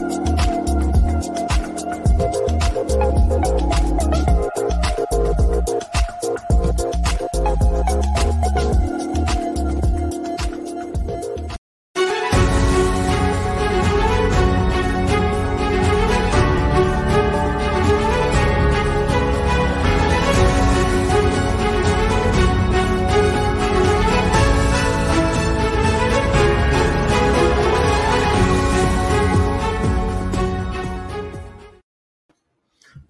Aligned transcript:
Thank 0.00 0.28
you 0.28 0.37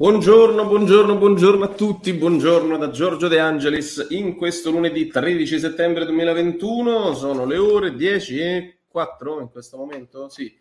Buongiorno, 0.01 0.65
buongiorno, 0.65 1.16
buongiorno 1.16 1.65
a 1.65 1.74
tutti, 1.74 2.13
buongiorno 2.13 2.79
da 2.79 2.91
Giorgio 2.91 3.27
De 3.27 3.41
Angelis. 3.41 4.07
In 4.10 4.37
questo 4.37 4.71
lunedì 4.71 5.09
13 5.09 5.59
settembre 5.59 6.05
2021, 6.05 7.15
sono 7.15 7.45
le 7.45 7.57
ore 7.57 7.96
10 7.96 8.38
e 8.38 8.79
4 8.87 9.40
in 9.40 9.51
questo 9.51 9.77
momento, 9.77 10.29
sì. 10.29 10.57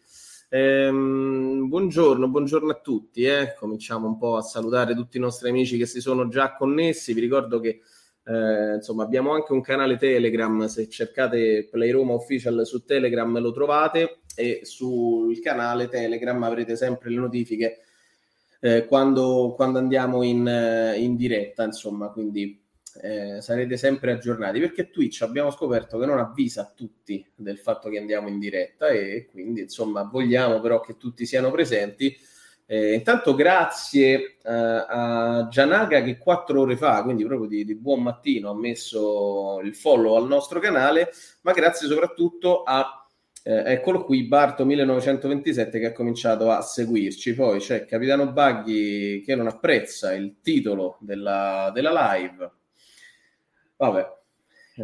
Ehm, 0.50 1.68
buongiorno, 1.68 2.28
buongiorno 2.28 2.72
a 2.72 2.80
tutti, 2.80 3.26
eh. 3.26 3.54
cominciamo 3.60 4.08
un 4.08 4.18
po' 4.18 4.38
a 4.38 4.42
salutare 4.42 4.96
tutti 4.96 5.18
i 5.18 5.20
nostri 5.20 5.50
amici 5.50 5.78
che 5.78 5.86
si 5.86 6.02
sono 6.02 6.28
già 6.30 6.56
connessi, 6.56 7.14
vi 7.14 7.22
ricordo 7.22 7.60
che 7.60 7.82
eh, 8.26 8.74
insomma 8.78 9.04
abbiamo 9.04 9.34
anche 9.34 9.54
un 9.54 9.62
canale 9.62 9.98
Telegram, 9.98 10.66
se 10.66 10.90
cercate 10.90 11.68
Play 11.70 11.92
Roma 11.92 12.14
Official 12.14 12.66
su 12.66 12.84
Telegram 12.86 13.40
lo 13.40 13.52
trovate 13.52 14.22
e 14.36 14.62
sul 14.64 15.40
canale 15.42 15.90
Telegram 15.90 16.42
avrete 16.42 16.76
sempre 16.76 17.12
le 17.12 17.18
notifiche 17.18 17.82
eh, 18.68 18.86
quando, 18.86 19.54
quando, 19.56 19.80
andiamo 19.80 20.24
in, 20.24 20.46
eh, 20.46 20.98
in, 21.00 21.16
diretta, 21.16 21.64
insomma, 21.64 22.10
quindi 22.10 22.62
eh, 23.02 23.42
sarete 23.42 23.78
sempre 23.78 24.12
aggiornati 24.12 24.60
perché 24.60 24.90
Twitch 24.90 25.22
abbiamo 25.22 25.52
scoperto 25.52 25.98
che 25.98 26.06
non 26.06 26.20
avvisa 26.20 26.74
tutti 26.76 27.26
del 27.36 27.60
fatto 27.60 27.90
che 27.90 27.98
andiamo 27.98 28.28
in 28.28 28.40
diretta 28.40 28.90
e 28.90 29.28
quindi 29.32 29.62
insomma 29.62 30.04
vogliamo 30.04 30.60
però 30.60 30.82
che 30.82 30.98
tutti 30.98 31.26
siano 31.26 31.50
presenti. 31.52 32.16
Eh, 32.70 32.96
intanto 32.96 33.34
grazie 33.34 34.38
eh, 34.44 34.52
a 34.52 35.48
Gianaga 35.50 36.02
che 36.02 36.18
quattro 36.18 36.62
ore 36.62 36.76
fa, 36.76 37.02
quindi 37.04 37.24
proprio 37.26 37.48
di, 37.48 37.64
di, 37.64 37.76
buon 37.76 38.04
mattino, 38.04 38.50
ha 38.50 38.56
messo 38.56 39.62
il 39.64 39.74
follow 39.74 40.16
al 40.16 40.28
nostro 40.28 40.60
canale, 40.60 41.12
ma 41.44 41.54
grazie 41.54 41.88
soprattutto 41.88 42.64
a 42.64 43.07
eh, 43.48 43.64
eccolo 43.72 44.04
qui, 44.04 44.24
Barto 44.24 44.66
1927 44.66 45.80
che 45.80 45.86
ha 45.86 45.94
cominciato 45.94 46.52
a 46.52 46.60
seguirci. 46.62 47.34
Poi 47.34 47.60
c'è 47.60 47.86
Capitano 47.86 48.34
Baghi 48.34 49.24
che 49.26 49.36
non 49.36 49.48
apprezza 49.48 50.14
il 50.14 50.36
titolo 50.42 50.98
della, 51.00 51.72
della 51.74 52.12
live. 52.14 52.52
Vabbè, 53.78 54.06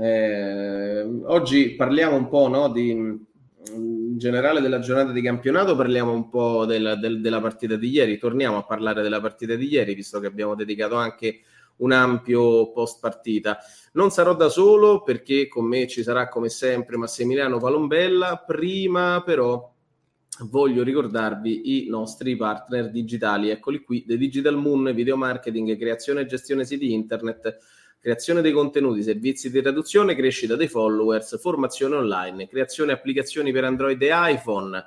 eh, 0.02 1.02
oggi 1.26 1.72
parliamo 1.72 2.16
un 2.16 2.30
po' 2.30 2.48
no, 2.48 2.70
di, 2.70 2.92
in 2.92 4.18
generale 4.18 4.62
della 4.62 4.80
giornata 4.80 5.12
di 5.12 5.22
campionato, 5.22 5.76
parliamo 5.76 6.14
un 6.14 6.30
po' 6.30 6.64
del, 6.66 6.98
del, 7.02 7.20
della 7.20 7.42
partita 7.42 7.76
di 7.76 7.90
ieri. 7.90 8.18
Torniamo 8.18 8.56
a 8.56 8.64
parlare 8.64 9.02
della 9.02 9.20
partita 9.20 9.56
di 9.56 9.68
ieri, 9.68 9.94
visto 9.94 10.22
che 10.22 10.28
abbiamo 10.28 10.56
dedicato 10.56 10.96
anche 10.96 11.42
un 11.78 11.92
ampio 11.92 12.72
post 12.72 13.00
partita. 13.00 13.58
Non 13.94 14.12
sarò 14.12 14.36
da 14.36 14.50
solo 14.50 15.02
perché 15.04 15.48
con 15.48 15.66
me 15.66 15.88
ci 15.88 16.04
sarà 16.04 16.28
come 16.28 16.50
sempre 16.50 16.98
Massimiliano 16.98 17.60
Palombella. 17.60 18.44
Prima 18.46 19.22
però 19.24 19.72
voglio 20.42 20.84
ricordarvi 20.84 21.86
i 21.86 21.90
nostri 21.90 22.36
partner 22.36 22.90
digitali. 22.90 23.50
Eccoli 23.50 23.84
qui: 23.84 24.06
The 24.06 24.18
Digital 24.18 24.56
Moon, 24.56 24.92
video 24.94 25.18
marketing, 25.18 25.78
creazione 25.78 26.22
e 26.22 26.26
gestione 26.26 26.66
siti 26.66 26.94
internet, 26.94 27.58
creazione 28.00 28.42
dei 28.42 28.52
contenuti, 28.52 29.04
servizi 29.04 29.50
di 29.52 29.62
traduzione, 29.62 30.16
crescita 30.16 30.56
dei 30.56 30.68
followers, 30.68 31.40
formazione 31.40 31.96
online, 31.96 32.48
creazione 32.48 32.92
applicazioni 32.92 33.52
per 33.52 33.64
Android 33.64 34.02
e 34.02 34.10
iPhone 34.12 34.84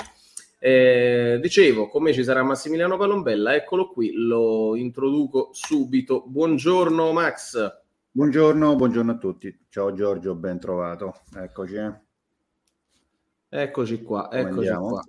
Eh, 0.57 1.37
dicevo, 1.41 1.89
come 1.89 2.13
ci 2.13 2.23
sarà 2.23 2.43
Massimiliano 2.43 2.95
Palombella, 2.95 3.53
eccolo 3.53 3.89
qui, 3.89 4.13
lo 4.13 4.77
introduco 4.77 5.49
subito. 5.51 6.23
Buongiorno 6.25 7.11
Max. 7.11 7.81
Buongiorno, 8.09 8.77
buongiorno 8.77 9.11
a 9.11 9.17
tutti. 9.17 9.65
Ciao 9.67 9.93
Giorgio, 9.93 10.33
ben 10.35 10.59
trovato. 10.59 11.15
Eccoci. 11.35 11.75
Eh. 11.75 11.91
Eccoci 13.49 14.01
qua, 14.01 14.31
eccoci 14.31 14.69
qua. 14.69 15.03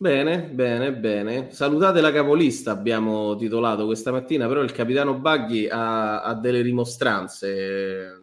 Bene, 0.00 0.42
bene, 0.42 0.94
bene. 0.94 1.50
Salutate 1.50 2.00
la 2.00 2.12
capolista, 2.12 2.70
abbiamo 2.70 3.34
titolato 3.34 3.84
questa 3.84 4.12
mattina, 4.12 4.46
però 4.46 4.62
il 4.62 4.70
capitano 4.70 5.18
Baghi 5.18 5.68
ha, 5.68 6.22
ha 6.22 6.34
delle 6.34 6.60
rimostranze. 6.60 8.16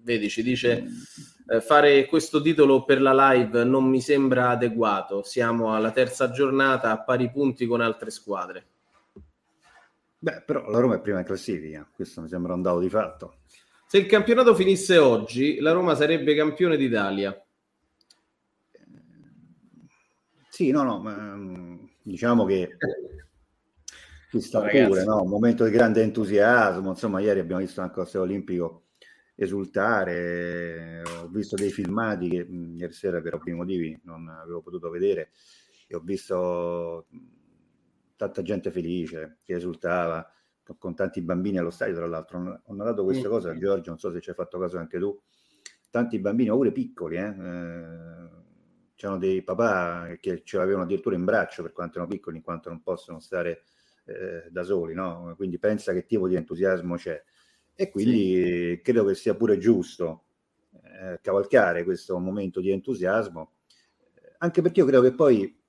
Vedi, 0.00 0.30
ci 0.30 0.42
dice 0.42 0.86
eh, 1.46 1.60
fare 1.60 2.06
questo 2.06 2.40
titolo 2.40 2.86
per 2.86 3.02
la 3.02 3.32
live 3.32 3.64
non 3.64 3.84
mi 3.84 4.00
sembra 4.00 4.48
adeguato. 4.48 5.22
Siamo 5.24 5.74
alla 5.74 5.90
terza 5.90 6.30
giornata 6.30 6.90
a 6.90 7.02
pari 7.02 7.30
punti 7.30 7.66
con 7.66 7.82
altre 7.82 8.08
squadre. 8.08 8.66
Beh, 10.18 10.42
però 10.46 10.70
la 10.70 10.78
Roma 10.78 10.94
è 10.94 11.00
prima 11.00 11.18
in 11.18 11.26
classifica, 11.26 11.86
questo 11.94 12.22
mi 12.22 12.28
sembra 12.28 12.54
un 12.54 12.62
dato 12.62 12.78
di 12.78 12.88
fatto. 12.88 13.40
Se 13.86 13.98
il 13.98 14.06
campionato 14.06 14.54
finisse 14.54 14.96
oggi, 14.96 15.60
la 15.60 15.72
Roma 15.72 15.94
sarebbe 15.94 16.34
campione 16.34 16.78
d'Italia 16.78 17.38
Sì, 20.56 20.70
no, 20.70 20.84
no, 20.84 20.98
ma, 21.00 21.14
mm, 21.36 21.84
diciamo 22.02 22.46
che 22.46 22.78
ci 24.30 24.40
sta 24.40 24.62
no, 24.62 24.86
pure, 24.86 25.04
no? 25.04 25.20
un 25.20 25.28
momento 25.28 25.64
di 25.64 25.70
grande 25.70 26.00
entusiasmo, 26.00 26.88
insomma 26.88 27.20
ieri 27.20 27.40
abbiamo 27.40 27.60
visto 27.60 27.82
anche 27.82 27.98
lo 27.98 28.06
Stato 28.06 28.24
Olimpico 28.24 28.84
esultare, 29.34 31.02
ho 31.02 31.28
visto 31.28 31.56
dei 31.56 31.70
filmati 31.70 32.30
che 32.30 32.46
mm, 32.48 32.78
ieri 32.78 32.92
sera 32.94 33.20
per 33.20 33.34
ovvi 33.34 33.52
motivi 33.52 34.00
non 34.04 34.28
avevo 34.28 34.62
potuto 34.62 34.88
vedere 34.88 35.28
e 35.88 35.94
ho 35.94 36.00
visto 36.00 37.04
mm, 37.14 37.18
tanta 38.16 38.40
gente 38.40 38.70
felice 38.70 39.36
che 39.44 39.56
esultava 39.56 40.26
con 40.78 40.94
tanti 40.94 41.20
bambini 41.20 41.58
allo 41.58 41.68
stadio 41.68 41.96
tra 41.96 42.06
l'altro. 42.06 42.62
Ho 42.64 42.72
notato 42.72 43.04
questa 43.04 43.28
cosa 43.28 43.54
Giorgio 43.58 43.90
non 43.90 43.98
so 43.98 44.10
se 44.10 44.22
ci 44.22 44.30
hai 44.30 44.34
fatto 44.34 44.58
caso 44.58 44.78
anche 44.78 44.98
tu. 44.98 45.20
Tanti 45.90 46.18
bambini 46.18 46.48
pure 46.48 46.72
piccoli 46.72 47.16
eh, 47.16 47.26
eh 47.26 48.44
c'erano 48.96 49.18
dei 49.18 49.42
papà 49.42 50.16
che 50.18 50.42
ce 50.42 50.56
l'avevano 50.56 50.84
addirittura 50.84 51.14
in 51.14 51.24
braccio 51.24 51.62
per 51.62 51.72
quanto 51.72 51.98
erano 51.98 52.10
piccoli, 52.10 52.38
in 52.38 52.42
quanto 52.42 52.70
non 52.70 52.82
possono 52.82 53.20
stare 53.20 53.62
eh, 54.06 54.48
da 54.50 54.62
soli, 54.62 54.94
no? 54.94 55.34
Quindi 55.36 55.58
pensa 55.58 55.92
che 55.92 56.06
tipo 56.06 56.26
di 56.26 56.34
entusiasmo 56.34 56.96
c'è. 56.96 57.22
E 57.74 57.90
quindi 57.90 58.74
sì. 58.74 58.80
credo 58.82 59.04
che 59.04 59.14
sia 59.14 59.34
pure 59.34 59.58
giusto 59.58 60.24
eh, 60.72 61.20
cavalcare 61.20 61.84
questo 61.84 62.18
momento 62.18 62.60
di 62.60 62.70
entusiasmo, 62.70 63.52
anche 64.38 64.62
perché 64.62 64.80
io 64.80 64.86
credo 64.86 65.02
che 65.02 65.12
poi 65.12 65.62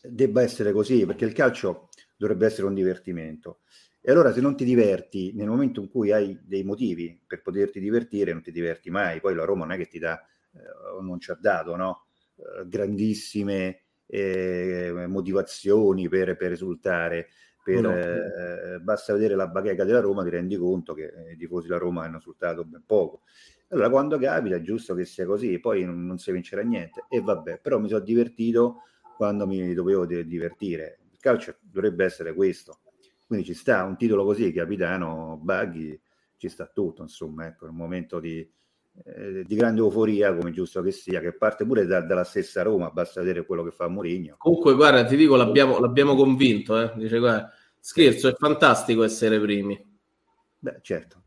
debba 0.00 0.42
essere 0.42 0.72
così, 0.72 1.04
perché 1.04 1.24
il 1.24 1.32
calcio 1.32 1.88
dovrebbe 2.16 2.46
essere 2.46 2.66
un 2.66 2.74
divertimento. 2.74 3.60
E 4.00 4.10
allora 4.10 4.32
se 4.32 4.40
non 4.40 4.56
ti 4.56 4.64
diverti 4.64 5.32
nel 5.34 5.48
momento 5.48 5.80
in 5.80 5.88
cui 5.88 6.10
hai 6.12 6.38
dei 6.42 6.64
motivi 6.64 7.20
per 7.24 7.40
poterti 7.42 7.78
divertire, 7.78 8.32
non 8.32 8.42
ti 8.42 8.50
diverti 8.50 8.90
mai. 8.90 9.20
Poi 9.20 9.34
la 9.34 9.44
Roma 9.44 9.64
non 9.64 9.74
è 9.74 9.76
che 9.76 9.86
ti 9.86 9.98
dà, 9.98 10.20
eh, 10.54 11.00
non 11.00 11.20
ci 11.20 11.30
ha 11.30 11.38
dato, 11.40 11.76
no? 11.76 12.06
Eh, 12.36 12.68
grandissime 12.68 13.82
eh, 14.06 15.06
motivazioni 15.08 16.08
per, 16.08 16.36
per 16.36 16.52
esultare. 16.52 17.28
Per, 17.62 17.80
no. 17.80 17.96
eh, 17.96 18.80
basta 18.80 19.12
vedere 19.12 19.36
la 19.36 19.46
bacheca 19.46 19.84
della 19.84 20.00
Roma, 20.00 20.24
ti 20.24 20.30
rendi 20.30 20.56
conto 20.56 20.94
che 20.94 21.12
i 21.32 21.36
tifosi 21.36 21.68
della 21.68 21.78
Roma 21.78 22.04
hanno 22.04 22.18
esultato 22.18 22.64
ben 22.64 22.82
poco. 22.84 23.22
Allora, 23.68 23.88
quando 23.88 24.18
capita, 24.18 24.56
è 24.56 24.60
giusto 24.60 24.94
che 24.94 25.04
sia 25.04 25.24
così, 25.24 25.58
poi 25.58 25.84
non, 25.84 26.04
non 26.04 26.18
si 26.18 26.32
vincerà 26.32 26.62
niente. 26.62 27.04
E 27.08 27.20
vabbè, 27.20 27.60
però 27.60 27.78
mi 27.78 27.88
sono 27.88 28.00
divertito 28.00 28.82
quando 29.16 29.46
mi 29.46 29.72
dovevo 29.72 30.04
divertire. 30.04 30.98
calcio 31.20 31.56
dovrebbe 31.60 32.04
essere 32.04 32.34
questo. 32.34 32.80
Quindi 33.26 33.46
ci 33.46 33.54
sta 33.54 33.84
un 33.84 33.96
titolo 33.96 34.24
così, 34.24 34.52
capitano 34.52 35.38
Baghi, 35.40 35.98
ci 36.36 36.48
sta 36.48 36.66
tutto, 36.66 37.02
insomma, 37.02 37.46
ecco, 37.46 37.66
un 37.66 37.76
momento 37.76 38.20
di, 38.20 38.46
eh, 39.04 39.44
di 39.44 39.54
grande 39.54 39.80
euforia, 39.80 40.34
come 40.34 40.50
giusto 40.50 40.82
che 40.82 40.90
sia, 40.90 41.20
che 41.20 41.32
parte 41.32 41.64
pure 41.64 41.86
da, 41.86 42.00
dalla 42.00 42.24
stessa 42.24 42.62
Roma, 42.62 42.90
basta 42.90 43.20
vedere 43.20 43.46
quello 43.46 43.62
che 43.62 43.70
fa 43.70 43.88
Mourinho. 43.88 44.34
Comunque, 44.38 44.74
guarda, 44.74 45.04
ti 45.04 45.16
dico, 45.16 45.36
l'abbiamo, 45.36 45.78
l'abbiamo 45.78 46.14
convinto, 46.14 46.78
eh? 46.80 46.92
dice, 46.96 47.18
guarda, 47.18 47.52
scherzo, 47.78 48.28
è 48.28 48.34
fantastico 48.34 49.02
essere 49.02 49.40
primi. 49.40 49.80
Beh, 50.58 50.78
certo. 50.82 51.22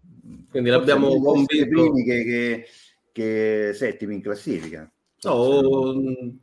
Quindi 0.49 0.69
Forse 0.69 0.85
l'abbiamo 0.87 1.19
convinto. 1.21 1.67
primi 1.67 2.03
che, 2.03 2.23
che, 2.23 2.65
che 3.11 3.71
settimi 3.73 4.15
in 4.15 4.21
classifica. 4.21 4.89
No, 5.23 5.93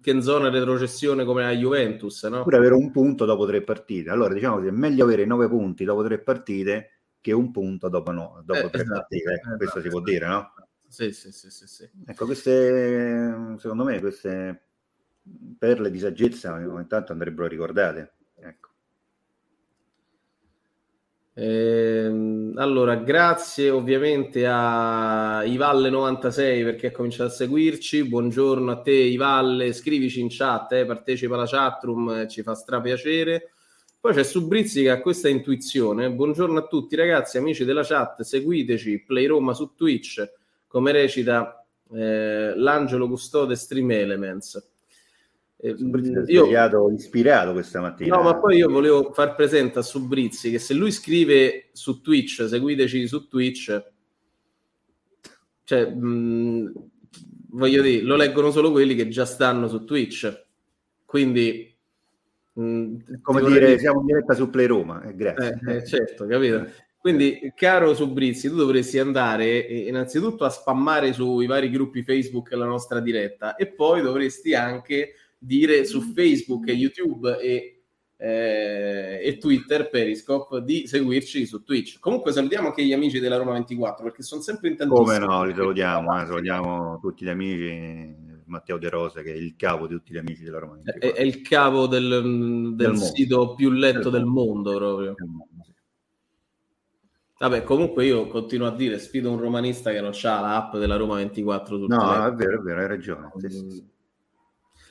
che 0.00 0.10
in 0.10 0.22
zona 0.22 0.50
retrocessione 0.50 1.24
come 1.24 1.42
la 1.42 1.52
Juventus, 1.52 2.24
no? 2.24 2.42
Pure 2.42 2.56
avere 2.56 2.74
un 2.74 2.90
punto 2.90 3.24
dopo 3.24 3.46
tre 3.46 3.62
partite. 3.62 4.10
Allora, 4.10 4.34
diciamo 4.34 4.60
che 4.60 4.68
è 4.68 4.72
meglio 4.72 5.04
avere 5.04 5.24
nove 5.24 5.46
punti 5.48 5.84
dopo 5.84 6.02
tre 6.02 6.18
partite 6.18 6.90
che 7.20 7.30
un 7.30 7.52
punto 7.52 7.88
dopo, 7.88 8.10
no, 8.10 8.42
dopo 8.44 8.66
eh, 8.66 8.70
tre 8.70 8.82
esatto, 8.82 8.98
partite. 8.98 9.32
Esatto. 9.34 9.56
Questo 9.56 9.80
si 9.82 9.88
può 9.88 10.00
dire, 10.00 10.26
no? 10.26 10.52
Sì, 10.92 11.10
sì, 11.12 11.32
sì, 11.32 11.50
sì, 11.50 11.66
sì. 11.66 11.88
Ecco, 12.04 12.26
queste, 12.26 13.56
secondo 13.56 13.82
me, 13.82 13.98
queste 13.98 14.64
perle 15.56 15.90
di 15.90 15.98
saggezza 15.98 16.52
ogni 16.52 16.86
tanto 16.86 17.12
andrebbero 17.12 17.48
ricordate. 17.48 18.12
Ecco. 18.34 18.68
Eh, 21.32 22.52
allora, 22.56 22.96
grazie 22.96 23.70
ovviamente 23.70 24.46
a 24.46 25.42
Ivalle96 25.44 26.62
perché 26.62 26.88
ha 26.88 26.92
cominciato 26.92 27.30
a 27.30 27.32
seguirci. 27.32 28.06
Buongiorno 28.06 28.70
a 28.72 28.82
te, 28.82 28.90
Ivalle. 28.92 29.72
Scrivici 29.72 30.20
in 30.20 30.28
chat, 30.28 30.72
eh, 30.72 30.84
partecipa 30.84 31.36
alla 31.36 31.46
chatroom, 31.46 32.10
eh, 32.10 32.28
ci 32.28 32.42
fa 32.42 32.52
strapiacere. 32.54 33.52
Poi 33.98 34.12
c'è 34.12 34.24
Subrizzi 34.24 34.82
che 34.82 34.90
ha 34.90 35.00
questa 35.00 35.30
intuizione. 35.30 36.12
Buongiorno 36.12 36.58
a 36.58 36.66
tutti, 36.66 36.96
ragazzi, 36.96 37.38
amici 37.38 37.64
della 37.64 37.82
chat. 37.82 38.20
Seguiteci, 38.20 39.04
Play 39.06 39.24
Roma 39.24 39.54
su 39.54 39.72
Twitch, 39.74 40.40
come 40.72 40.90
recita 40.90 41.66
eh, 41.92 42.54
l'angelo 42.56 43.06
custode 43.06 43.54
Stream 43.56 43.90
Elements. 43.90 44.70
Eh, 45.58 45.76
io 46.28 46.90
ispirato 46.90 47.52
questa 47.52 47.82
mattina. 47.82 48.16
No, 48.16 48.22
ma 48.22 48.36
poi 48.36 48.56
io 48.56 48.70
volevo 48.70 49.12
far 49.12 49.34
presente 49.34 49.78
a 49.78 49.82
Subrizzi 49.82 50.50
che 50.50 50.58
se 50.58 50.72
lui 50.72 50.90
scrive 50.90 51.68
su 51.72 52.00
Twitch, 52.00 52.46
seguiteci 52.48 53.06
su 53.06 53.28
Twitch, 53.28 53.90
cioè, 55.64 55.90
mh, 55.90 56.72
voglio 57.50 57.82
dire, 57.82 58.02
lo 58.02 58.16
leggono 58.16 58.50
solo 58.50 58.70
quelli 58.70 58.94
che 58.94 59.08
già 59.08 59.26
stanno 59.26 59.68
su 59.68 59.84
Twitch. 59.84 60.46
Quindi, 61.04 61.76
mh, 62.54 63.20
come 63.20 63.42
dire, 63.42 63.66
dire, 63.66 63.78
siamo 63.78 64.00
in 64.00 64.06
diretta 64.06 64.32
su 64.32 64.48
Play 64.48 64.66
Roma, 64.66 65.02
eh, 65.02 65.14
grazie. 65.14 65.60
Eh, 65.66 65.76
eh, 65.76 65.86
certo, 65.86 66.26
capito? 66.26 66.66
Quindi, 67.02 67.52
caro 67.56 67.94
Subrizzi, 67.94 68.48
tu 68.48 68.54
dovresti 68.54 69.00
andare 69.00 69.66
eh, 69.66 69.88
innanzitutto 69.88 70.44
a 70.44 70.50
spammare 70.50 71.12
sui 71.12 71.46
vari 71.46 71.68
gruppi 71.68 72.04
Facebook 72.04 72.52
la 72.52 72.64
nostra 72.64 73.00
diretta 73.00 73.56
e 73.56 73.66
poi 73.66 74.02
dovresti 74.02 74.54
anche 74.54 75.14
dire 75.36 75.84
su 75.84 76.00
Facebook, 76.00 76.68
YouTube 76.68 77.40
e, 77.40 77.82
eh, 78.16 79.20
e 79.20 79.36
Twitter, 79.38 79.90
Periscope, 79.90 80.62
di 80.62 80.86
seguirci 80.86 81.44
su 81.44 81.64
Twitch. 81.64 81.98
Comunque 81.98 82.30
salutiamo 82.30 82.68
anche 82.68 82.84
gli 82.84 82.92
amici 82.92 83.18
della 83.18 83.36
Roma 83.36 83.54
24 83.54 84.04
perché 84.04 84.22
sono 84.22 84.40
sempre 84.40 84.68
in 84.68 84.76
tantissimi. 84.76 85.04
Come 85.04 85.18
no, 85.18 85.44
li 85.44 85.54
salutiamo, 85.54 86.22
eh, 86.22 86.26
salutiamo 86.26 87.00
tutti 87.00 87.24
gli 87.24 87.30
amici. 87.30 88.30
Matteo 88.44 88.76
De 88.76 88.90
Rosa, 88.90 89.22
che 89.22 89.32
è 89.32 89.36
il 89.36 89.56
capo 89.56 89.86
di 89.86 89.94
tutti 89.94 90.12
gli 90.12 90.18
amici 90.18 90.44
della 90.44 90.58
Roma. 90.58 90.74
24. 90.74 91.08
È, 91.08 91.14
è 91.14 91.22
il 91.22 91.40
capo 91.40 91.86
del, 91.86 92.08
del, 92.08 92.74
del 92.74 92.96
sito 92.98 93.54
più 93.54 93.70
letto 93.70 94.10
del, 94.10 94.20
del 94.20 94.24
mondo, 94.24 94.76
proprio. 94.76 95.14
Mondo. 95.18 95.51
Vabbè, 97.42 97.64
comunque 97.64 98.06
io 98.06 98.28
continuo 98.28 98.68
a 98.68 98.70
dire, 98.70 99.00
sfido 99.00 99.28
un 99.28 99.40
romanista 99.40 99.90
che 99.90 100.00
non 100.00 100.12
ha 100.14 100.40
l'app 100.40 100.76
della 100.76 100.94
Roma 100.94 101.16
24 101.16 101.76
sul 101.76 101.88
No, 101.88 101.98
telefono. 101.98 102.26
è 102.28 102.32
vero, 102.34 102.60
è 102.60 102.62
vero, 102.62 102.80
hai 102.82 102.86
ragione. 102.86 103.32
Sì, 103.36 103.50
sì, 103.50 103.70
sì. 103.70 103.84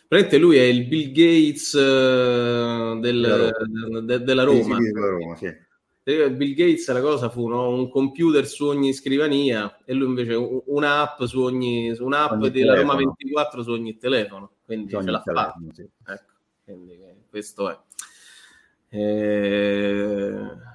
Praticamente 0.06 0.38
lui 0.38 0.58
è 0.58 0.64
il 0.64 0.86
Bill 0.86 1.12
Gates 1.14 1.72
uh, 1.72 3.00
del, 3.00 3.22
della 3.22 3.52
Roma. 3.54 4.00
De, 4.02 4.22
della 4.22 4.44
Roma. 4.44 4.78
Della 4.80 5.08
Roma 5.08 5.36
sì. 5.38 5.50
Bill 6.04 6.54
Gates 6.54 6.92
la 6.92 7.00
cosa 7.00 7.30
fu 7.30 7.48
no? 7.48 7.70
un 7.70 7.90
computer 7.90 8.46
su 8.46 8.66
ogni 8.66 8.92
scrivania 8.92 9.78
e 9.86 9.94
lui 9.94 10.08
invece 10.08 10.34
un'app 10.34 11.24
su 11.24 11.40
ogni 11.40 11.96
un'app 11.98 12.32
ogni 12.32 12.50
della 12.52 12.74
telefono. 12.74 13.00
Roma 13.00 13.14
24 13.18 13.64
su 13.64 13.72
ogni 13.72 13.98
telefono 13.98 14.52
quindi 14.66 14.94
ogni 14.94 15.06
ce 15.06 15.12
l'ha 15.12 15.22
fatta 15.22 15.56
ecco, 16.06 16.34
quindi 16.66 17.00
questo 17.30 17.70
è 17.70 17.78
eh... 18.90 20.70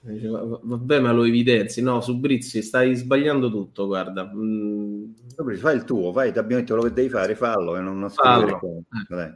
Vabbè, 0.00 1.00
ma 1.00 1.12
lo 1.12 1.24
evidenzi. 1.24 1.82
No, 1.82 2.00
su 2.00 2.18
Brizzi 2.18 2.62
stai 2.62 2.94
sbagliando 2.94 3.50
tutto. 3.50 3.86
Guarda, 3.86 4.30
mm. 4.32 5.10
fai 5.56 5.76
il 5.76 5.84
tuo, 5.84 6.10
abbiamo 6.10 6.46
detto 6.46 6.74
quello 6.74 6.88
che 6.88 6.92
devi 6.92 7.08
fare, 7.08 7.34
fallo 7.34 7.76
e 7.76 7.80
non, 7.80 7.98
non 7.98 8.08
scrivere 8.08 8.58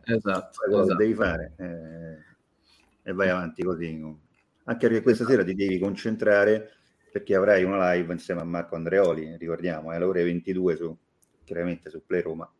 eh, 0.07 0.15
esatto, 0.15 0.51
fai 0.53 0.69
quello 0.69 0.83
esatto. 0.83 0.87
che 0.87 1.05
devi 1.05 1.15
fare 1.15 1.53
eh, 1.59 3.11
e 3.11 3.13
vai 3.13 3.29
avanti 3.29 3.63
così. 3.63 4.01
Anche 4.65 4.87
perché 4.87 5.03
questa 5.03 5.25
sera 5.27 5.43
ti 5.43 5.55
devi 5.55 5.79
concentrare 5.79 6.71
perché 7.11 7.35
avrai 7.35 7.65
una 7.65 7.93
live 7.93 8.13
insieme 8.13 8.41
a 8.41 8.45
Marco 8.45 8.77
Andreoli. 8.77 9.37
Ricordiamo, 9.37 9.93
è 9.93 9.97
alle 9.97 10.05
ore 10.05 10.23
22 10.23 10.77
su 10.77 10.97
chiaramente 11.45 11.91
su 11.91 12.03
Play 12.07 12.23
Roma. 12.23 12.51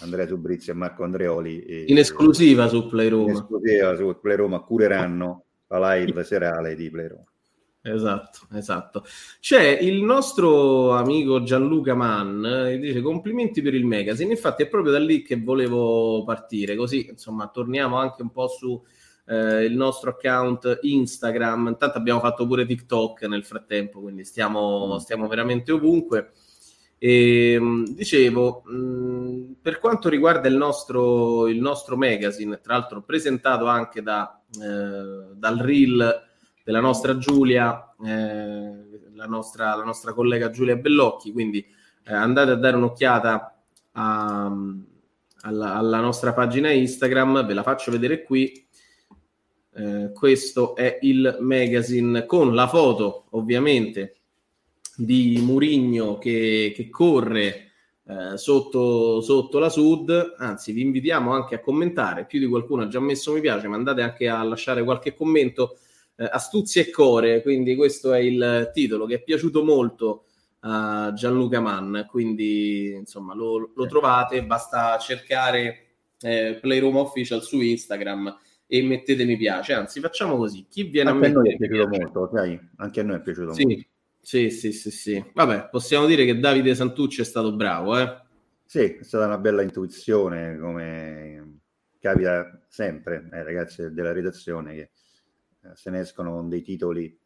Andrea 0.00 0.26
Subrizzi 0.26 0.70
e 0.70 0.74
Marco 0.74 1.04
Andreoli. 1.04 1.62
E, 1.62 1.84
in 1.86 1.98
esclusiva 1.98 2.66
su 2.66 2.88
Play 2.88 3.08
Roma. 3.08 3.30
In 3.30 3.36
esclusiva 3.36 3.94
su 3.94 4.18
Play 4.20 4.36
Roma 4.36 4.60
cureranno 4.60 5.45
la 5.68 5.94
live 5.94 6.24
serale 6.24 6.74
di 6.74 6.90
Play 6.90 7.08
Roma. 7.08 7.24
Esatto, 7.82 8.48
esatto. 8.52 9.04
C'è 9.38 9.62
il 9.62 10.02
nostro 10.02 10.90
amico 10.92 11.44
Gianluca 11.44 11.94
Mann 11.94 12.42
che 12.42 12.78
dice 12.80 13.00
complimenti 13.00 13.62
per 13.62 13.74
il 13.74 13.86
magazine. 13.86 14.32
Infatti 14.32 14.64
è 14.64 14.68
proprio 14.68 14.92
da 14.92 14.98
lì 14.98 15.22
che 15.22 15.40
volevo 15.40 16.24
partire, 16.24 16.74
così 16.74 17.06
insomma 17.08 17.46
torniamo 17.48 17.96
anche 17.96 18.22
un 18.22 18.30
po' 18.32 18.48
su 18.48 18.82
eh, 19.26 19.64
il 19.64 19.76
nostro 19.76 20.10
account 20.10 20.80
Instagram. 20.82 21.68
Intanto 21.68 21.98
abbiamo 21.98 22.18
fatto 22.18 22.44
pure 22.46 22.66
TikTok 22.66 23.22
nel 23.22 23.44
frattempo, 23.44 24.00
quindi 24.00 24.24
stiamo, 24.24 24.94
mm. 24.94 24.98
stiamo 24.98 25.28
veramente 25.28 25.70
ovunque. 25.70 26.32
E, 26.98 27.52
ehm, 27.52 27.88
dicevo, 27.88 28.62
mh, 28.64 29.56
per 29.60 29.78
quanto 29.80 30.08
riguarda 30.08 30.48
il 30.48 30.56
nostro, 30.56 31.46
il 31.48 31.60
nostro 31.60 31.96
magazine, 31.96 32.60
tra 32.60 32.74
l'altro 32.74 33.02
presentato 33.02 33.66
anche 33.66 34.02
da, 34.02 34.40
eh, 34.52 35.34
dal 35.34 35.56
reel 35.58 36.24
della 36.64 36.80
nostra 36.80 37.18
Giulia, 37.18 37.94
eh, 38.04 39.10
la, 39.14 39.26
nostra, 39.26 39.74
la, 39.74 39.84
nostra, 39.84 40.12
collega 40.12 40.50
Giulia 40.50 40.76
Bellocchi, 40.76 41.32
quindi 41.32 41.64
eh, 42.04 42.14
andate 42.14 42.50
a 42.52 42.56
dare 42.56 42.76
un'occhiata 42.76 43.60
a, 43.92 44.52
alla, 45.42 45.74
alla, 45.74 46.00
nostra 46.00 46.32
pagina 46.32 46.70
Instagram, 46.70 47.46
ve 47.46 47.54
la 47.54 47.62
faccio 47.62 47.90
vedere 47.90 48.22
qui. 48.22 48.64
Eh, 49.74 50.10
questo 50.14 50.74
è 50.74 50.98
il 51.02 51.36
magazine 51.40 52.24
con 52.24 52.54
la 52.54 52.66
foto, 52.66 53.26
ovviamente, 53.30 54.15
di 54.96 55.38
Murigno 55.42 56.18
che, 56.18 56.72
che 56.74 56.88
corre 56.88 57.66
eh, 58.08 58.36
sotto, 58.38 59.20
sotto, 59.20 59.58
la 59.58 59.68
Sud. 59.68 60.34
Anzi, 60.38 60.72
vi 60.72 60.80
invitiamo 60.80 61.32
anche 61.32 61.56
a 61.56 61.60
commentare. 61.60 62.24
Più 62.24 62.38
di 62.38 62.46
qualcuno 62.46 62.82
ha 62.82 62.88
già 62.88 63.00
messo 63.00 63.32
mi 63.32 63.40
piace, 63.40 63.68
ma 63.68 63.76
andate 63.76 64.02
anche 64.02 64.28
a 64.28 64.42
lasciare 64.42 64.84
qualche 64.84 65.14
commento. 65.14 65.78
Eh, 66.16 66.28
Astuzia 66.30 66.82
e 66.82 66.90
Core, 66.90 67.42
quindi 67.42 67.74
questo 67.74 68.12
è 68.12 68.20
il 68.20 68.70
titolo 68.72 69.06
che 69.06 69.16
è 69.16 69.22
piaciuto 69.22 69.62
molto 69.62 70.24
a 70.60 71.12
Gianluca 71.14 71.60
Mann. 71.60 72.02
Quindi, 72.08 72.92
insomma, 72.92 73.34
lo, 73.34 73.72
lo 73.74 73.86
trovate, 73.86 74.44
basta 74.44 74.96
cercare 74.98 75.86
eh, 76.20 76.58
Play 76.60 76.78
Roma 76.78 77.00
Official 77.00 77.42
su 77.42 77.60
Instagram 77.60 78.34
e 78.66 78.82
mettete 78.82 79.24
mi 79.24 79.36
piace. 79.36 79.74
Anzi, 79.74 80.00
facciamo 80.00 80.36
così: 80.36 80.66
chi 80.68 80.84
viene 80.84 81.10
anche 81.10 81.26
a, 81.26 81.28
a 81.28 81.32
noi 81.32 81.52
è 81.52 81.56
piaciuto 81.56 81.88
molto, 81.88 82.30
sai? 82.32 82.58
Anche 82.76 83.00
a 83.00 83.02
noi 83.02 83.16
è 83.16 83.20
piaciuto 83.20 83.52
sì. 83.52 83.64
molto. 83.64 83.84
Sì, 84.26 84.50
sì, 84.50 84.72
sì, 84.72 84.90
sì. 84.90 85.24
Vabbè, 85.34 85.68
possiamo 85.70 86.04
dire 86.04 86.24
che 86.24 86.40
Davide 86.40 86.74
Santucci 86.74 87.20
è 87.20 87.24
stato 87.24 87.54
bravo, 87.54 87.96
eh? 87.96 88.22
Sì, 88.64 88.96
è 88.96 89.04
stata 89.04 89.24
una 89.24 89.38
bella 89.38 89.62
intuizione, 89.62 90.58
come 90.58 91.60
capita 92.00 92.60
sempre 92.66 93.28
ai 93.30 93.44
ragazzi 93.44 93.88
della 93.92 94.10
redazione 94.10 94.74
che 94.74 94.80
eh, 95.62 95.70
se 95.74 95.90
ne 95.90 96.00
escono 96.00 96.32
con 96.32 96.48
dei 96.48 96.62
titoli 96.62 97.16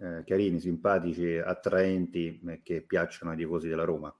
eh, 0.00 0.24
carini, 0.26 0.58
simpatici, 0.58 1.36
attraenti 1.36 2.40
eh, 2.44 2.60
che 2.64 2.82
piacciono 2.82 3.30
ai 3.30 3.36
tifosi 3.36 3.68
della 3.68 3.84
Roma. 3.84 4.12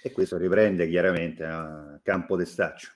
E 0.00 0.12
questo 0.12 0.36
riprende 0.36 0.88
chiaramente 0.88 1.42
a 1.42 1.98
campo 2.04 2.36
d'estaccio. 2.36 2.92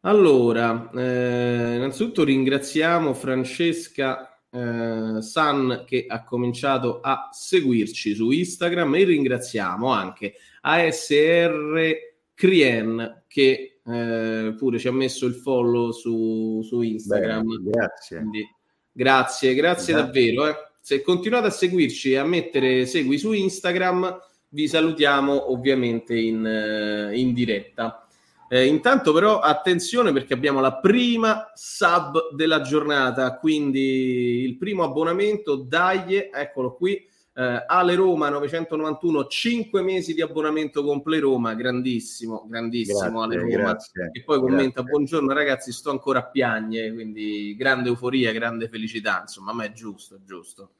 Allora, 0.00 0.90
eh, 0.90 1.76
innanzitutto 1.76 2.24
ringraziamo 2.24 3.14
Francesca 3.14 4.35
eh, 4.56 5.22
San 5.22 5.84
che 5.86 6.06
ha 6.08 6.24
cominciato 6.24 7.00
a 7.00 7.28
seguirci 7.32 8.14
su 8.14 8.30
Instagram 8.30 8.94
e 8.94 9.04
ringraziamo 9.04 9.88
anche 9.88 10.34
ASR 10.62 11.94
Crien 12.34 13.24
che 13.26 13.80
eh, 13.84 14.54
pure 14.56 14.78
ci 14.78 14.88
ha 14.88 14.92
messo 14.92 15.26
il 15.26 15.34
follow 15.34 15.92
su, 15.92 16.62
su 16.62 16.80
Instagram. 16.80 17.46
Bene, 17.46 17.70
grazie. 17.70 18.18
Quindi, 18.18 18.48
grazie, 18.92 19.54
grazie 19.54 19.94
Esatto. 19.94 20.06
davvero. 20.06 20.48
eh. 20.48 20.54
Se 20.80 21.02
continuate 21.02 21.48
a 21.48 21.50
seguirci 21.50 22.12
e 22.12 22.16
a 22.16 22.24
mettere 22.24 22.86
segui 22.86 23.18
su 23.18 23.32
Instagram, 23.32 24.18
vi 24.50 24.68
salutiamo 24.68 25.50
ovviamente 25.52 26.16
in, 26.16 26.46
eh, 26.46 27.18
in 27.18 27.32
diretta. 27.32 28.05
Eh, 28.48 28.66
intanto 28.66 29.12
però 29.12 29.40
attenzione 29.40 30.12
perché 30.12 30.34
abbiamo 30.34 30.60
la 30.60 30.76
prima 30.76 31.50
sub 31.54 32.34
della 32.34 32.60
giornata, 32.60 33.36
quindi 33.38 34.44
il 34.44 34.56
primo 34.56 34.84
abbonamento, 34.84 35.56
dai, 35.56 36.28
eccolo 36.32 36.74
qui, 36.74 37.04
eh, 37.38 37.64
Ale 37.66 37.94
Roma 37.96 38.30
991, 38.30 39.26
5 39.26 39.82
mesi 39.82 40.14
di 40.14 40.22
abbonamento 40.22 40.82
con 40.82 41.02
Play 41.02 41.18
Roma, 41.18 41.54
grandissimo, 41.54 42.46
grandissimo 42.48 43.20
Ale 43.22 43.36
Grazie, 43.36 43.56
Roma. 43.56 43.68
grazie. 43.68 44.10
E 44.12 44.22
poi 44.22 44.38
commenta: 44.38 44.80
grazie. 44.80 44.90
Buongiorno 44.90 45.32
ragazzi, 45.34 45.72
sto 45.72 45.90
ancora 45.90 46.20
a 46.20 46.26
piagne. 46.26 46.92
Quindi 46.94 47.54
grande 47.54 47.90
euforia, 47.90 48.32
grande 48.32 48.68
felicità. 48.68 49.20
Insomma, 49.20 49.52
ma 49.52 49.64
è 49.64 49.72
giusto, 49.72 50.14
è 50.14 50.18
giusto. 50.24 50.70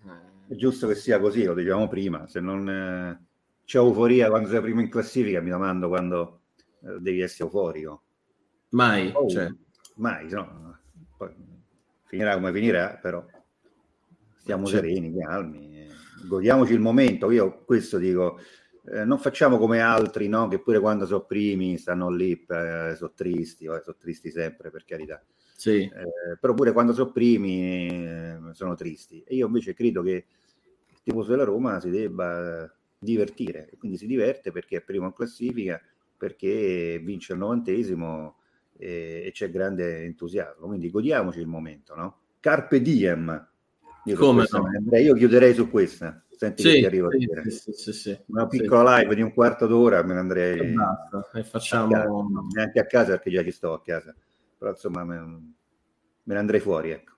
È 0.49 0.55
giusto 0.55 0.87
che 0.87 0.95
sia 0.95 1.21
così, 1.21 1.45
lo 1.45 1.53
dicevamo 1.53 1.89
prima. 1.89 2.27
Se 2.27 2.41
non 2.41 2.69
eh, 2.71 3.27
c'è 3.67 3.77
euforia 3.77 4.31
quando 4.31 4.49
sei 4.49 4.63
primo 4.63 4.81
in 4.81 4.89
classifica, 4.89 5.43
mi 5.43 5.51
domando 5.51 5.89
quando 5.89 6.31
eh, 6.31 6.36
devi 6.99 7.21
essere 7.21 7.45
euforico. 7.45 8.03
Mai, 8.71 9.11
Oh, 9.15 9.29
cioè, 9.29 9.49
Mai, 9.97 10.29
no. 10.31 10.79
Poi 11.17 11.35
finirà 12.05 12.35
come 12.35 12.53
finirà, 12.53 12.99
però 13.01 13.25
stiamo 14.39 14.67
Certo. 14.67 14.87
sereni, 14.87 15.15
calmi, 15.19 15.81
eh, 15.81 15.89
godiamoci 16.29 16.73
il 16.73 16.81
momento. 16.81 17.31
Io 17.31 17.65
questo 17.65 17.99
dico, 17.99 18.39
eh, 18.93 19.05
non 19.05 19.19
facciamo 19.19 19.59
come 19.59 19.81
altri, 19.81 20.29
no? 20.29 20.49
Che 20.49 20.61
pure 20.61 20.79
quando 20.81 21.07
sono 21.07 21.25
primi 21.25 21.79
stanno 21.79 22.11
lì, 22.11 22.33
eh, 22.49 22.95
sono 22.97 23.13
tristi, 23.15 23.67
vabbè, 23.67 23.83
sono 23.83 23.97
tristi 23.99 24.31
sempre 24.31 24.71
per 24.71 24.85
carità. 24.85 25.25
sì. 25.57 25.83
Eh, 25.83 26.37
però 26.39 26.53
pure 26.55 26.73
quando 26.73 26.93
sono 26.93 27.11
primi 27.13 27.89
eh, 27.89 28.39
sono 28.53 28.75
tristi. 28.75 29.23
E 29.27 29.35
io 29.37 29.47
invece 29.47 29.73
credo 29.75 30.03
che 30.03 30.27
il 30.89 31.01
tifoso 31.03 31.31
della 31.31 31.45
Roma 31.45 31.81
si 31.81 31.89
debba 31.91 32.71
divertire, 32.99 33.71
quindi 33.79 33.97
si 33.97 34.07
diverte 34.07 34.53
perché 34.53 34.79
è 34.79 34.83
primo 34.83 35.07
in 35.07 35.15
classifica, 35.15 35.81
perché 36.17 37.01
vince 37.03 37.33
il 37.33 37.39
novantesimo 37.39 38.37
e, 38.77 39.23
e 39.27 39.31
c'è 39.33 39.51
grande 39.51 40.05
entusiasmo. 40.05 40.67
Quindi 40.67 40.91
godiamoci 40.91 41.41
il 41.41 41.47
momento, 41.47 41.95
no? 41.95 42.21
Carpe 42.41 42.81
diem. 42.81 43.49
Io, 44.05 44.33
no? 44.33 44.97
io 44.99 45.15
chiuderei 45.15 45.53
su 45.55 45.69
questa. 45.69 46.23
Senti 46.37 46.63
che 46.63 46.71
Sì, 46.71 46.79
ti 46.81 46.85
arrivo 46.85 47.09
a 47.09 47.11
sì, 47.11 47.19
dire. 47.19 47.51
sì, 47.51 47.93
sì. 47.93 48.19
Una 48.27 48.47
piccola 48.47 48.99
live 48.99 49.15
di 49.15 49.23
un 49.23 49.33
quarto 49.33 49.67
d'ora 49.67 50.03
me 50.03 50.13
ne 50.13 50.19
E 50.19 50.21
andrei 50.21 50.73
basta. 50.75 51.19
E 51.19 51.23
a 51.23 51.43
casa. 51.43 51.45
facciamo. 51.45 52.49
neanche 52.53 52.79
a 52.79 52.87
casa 52.87 53.13
perché 53.13 53.31
già 53.31 53.43
ci 53.43 53.51
sto 53.51 53.73
a 53.73 53.83
casa 53.83 54.15
però 54.59 54.71
insomma 54.71 55.05
me, 55.05 55.19
me 55.21 56.35
ne 56.35 56.39
andrei 56.39 56.61
fuori 56.61 56.91
ecco 56.91 57.15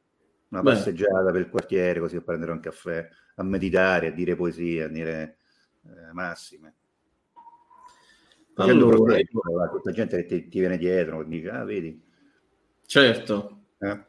una 0.50 0.62
Beh. 0.62 0.72
passeggiata 0.72 1.30
per 1.30 1.40
il 1.40 1.50
quartiere 1.50 2.00
così 2.00 2.16
a 2.16 2.20
prendere 2.20 2.52
un 2.52 2.60
caffè 2.60 3.08
a 3.36 3.42
meditare 3.42 4.08
a 4.08 4.10
dire 4.12 4.36
poesie 4.36 4.84
a 4.84 4.88
dire 4.88 5.38
eh, 5.84 6.12
massime 6.12 6.74
Allora, 8.62 8.96
va, 8.96 9.68
tutta 9.68 9.92
gente 9.92 10.16
che 10.16 10.26
ti, 10.26 10.48
ti 10.48 10.58
viene 10.58 10.76
dietro 10.76 11.22
dice 11.22 11.50
ah 11.50 11.64
vedi 11.64 12.00
Certo. 12.88 13.58
eh? 13.78 14.04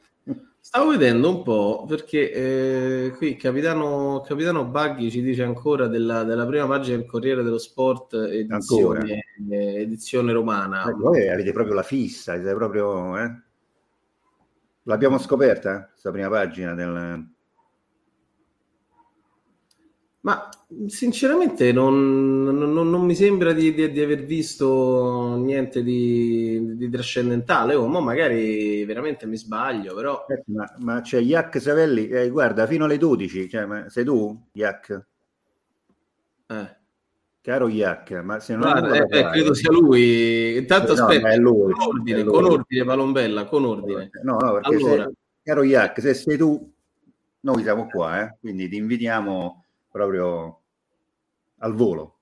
Stavo 0.62 0.92
vedendo 0.92 1.30
un 1.30 1.44
po' 1.44 1.86
perché 1.88 2.32
eh, 2.32 3.14
qui 3.18 3.36
Capitano, 3.36 4.24
Capitano 4.26 4.66
Baghi 4.66 5.10
ci 5.10 5.22
dice 5.22 5.44
ancora 5.44 5.88
della, 5.88 6.24
della 6.24 6.46
prima 6.46 6.66
pagina 6.68 6.96
del 6.96 7.06
Corriere 7.06 7.44
dello 7.44 7.58
Sport 7.58 8.14
edizione, 8.14 9.24
eh, 9.50 9.82
edizione 9.82 10.32
romana. 10.32 10.88
Eh, 10.88 10.94
voi 10.94 11.28
avete 11.28 11.52
proprio 11.52 11.74
la 11.74 11.84
fissa 11.84 12.36
siete 12.36 12.54
proprio 12.54 13.18
eh? 13.18 13.42
l'abbiamo 14.84 15.18
scoperta 15.18 15.88
questa 15.92 16.12
prima 16.12 16.30
pagina 16.30 16.74
del 16.74 17.28
Ma 20.22 20.50
sinceramente 20.88 21.72
non, 21.72 22.44
non- 22.44 22.90
non- 22.90 23.06
mi 23.06 23.16
sembra 23.16 23.54
di, 23.54 23.74
di- 23.74 23.90
di 23.92 24.02
aver 24.02 24.26
visto 24.26 25.36
niente 25.38 25.82
di, 25.82 26.76
di 26.76 26.90
trascendentale. 26.90 27.74
Oh, 27.76 27.88
mo 27.88 28.02
magari 28.02 28.84
veramente 28.84 29.26
mi 29.26 29.38
sbaglio, 29.38 29.96
però 29.96 30.26
Eh, 30.28 30.44
ma, 30.48 30.66
ma 30.80 31.02
c'è 31.02 31.20
Iac 31.20 31.62
Savelli 31.62 32.10
eh, 32.10 32.30
guarda 32.30 32.68
fino 32.68 32.84
alle 32.84 32.98
12 32.98 33.48
cioè, 33.48 33.66
ma 33.66 33.90
sei 33.90 34.04
tu 34.04 34.48
Iac 34.54 35.06
eh. 36.50 36.78
caro 37.42 37.68
Iac 37.70 38.12
ma 38.22 38.40
se 38.40 38.56
non 38.56 38.62
Guarda, 38.64 38.96
eh, 38.96 39.06
da 39.08 39.18
eh, 39.20 39.30
credo 39.32 39.54
sia 39.54 39.72
lui. 39.72 40.58
Intanto 40.58 40.94
No, 40.96 41.06
aspetta, 41.06 41.36
lui, 41.38 41.72
con 41.74 41.82
ordine, 41.96 42.24
con 42.26 42.46
ordine, 42.46 42.84
Palombella, 42.84 43.46
con 43.46 43.64
ordine. 43.66 44.10
No, 44.24 44.38
no, 44.38 44.54
perché 44.54 44.76
Allora. 44.76 45.04
se, 45.06 45.14
caro 45.44 45.64
Iac, 45.64 46.02
se 46.02 46.14
sei 46.14 46.38
tu, 46.38 46.74
noi 47.42 47.64
siamo 47.64 47.88
qua, 47.88 48.22
eh, 48.22 48.38
quindi 48.42 48.68
ti 48.68 48.76
invitiamo 48.76 49.59
proprio 49.92 50.60
al 51.60 51.74
volo. 51.74 52.16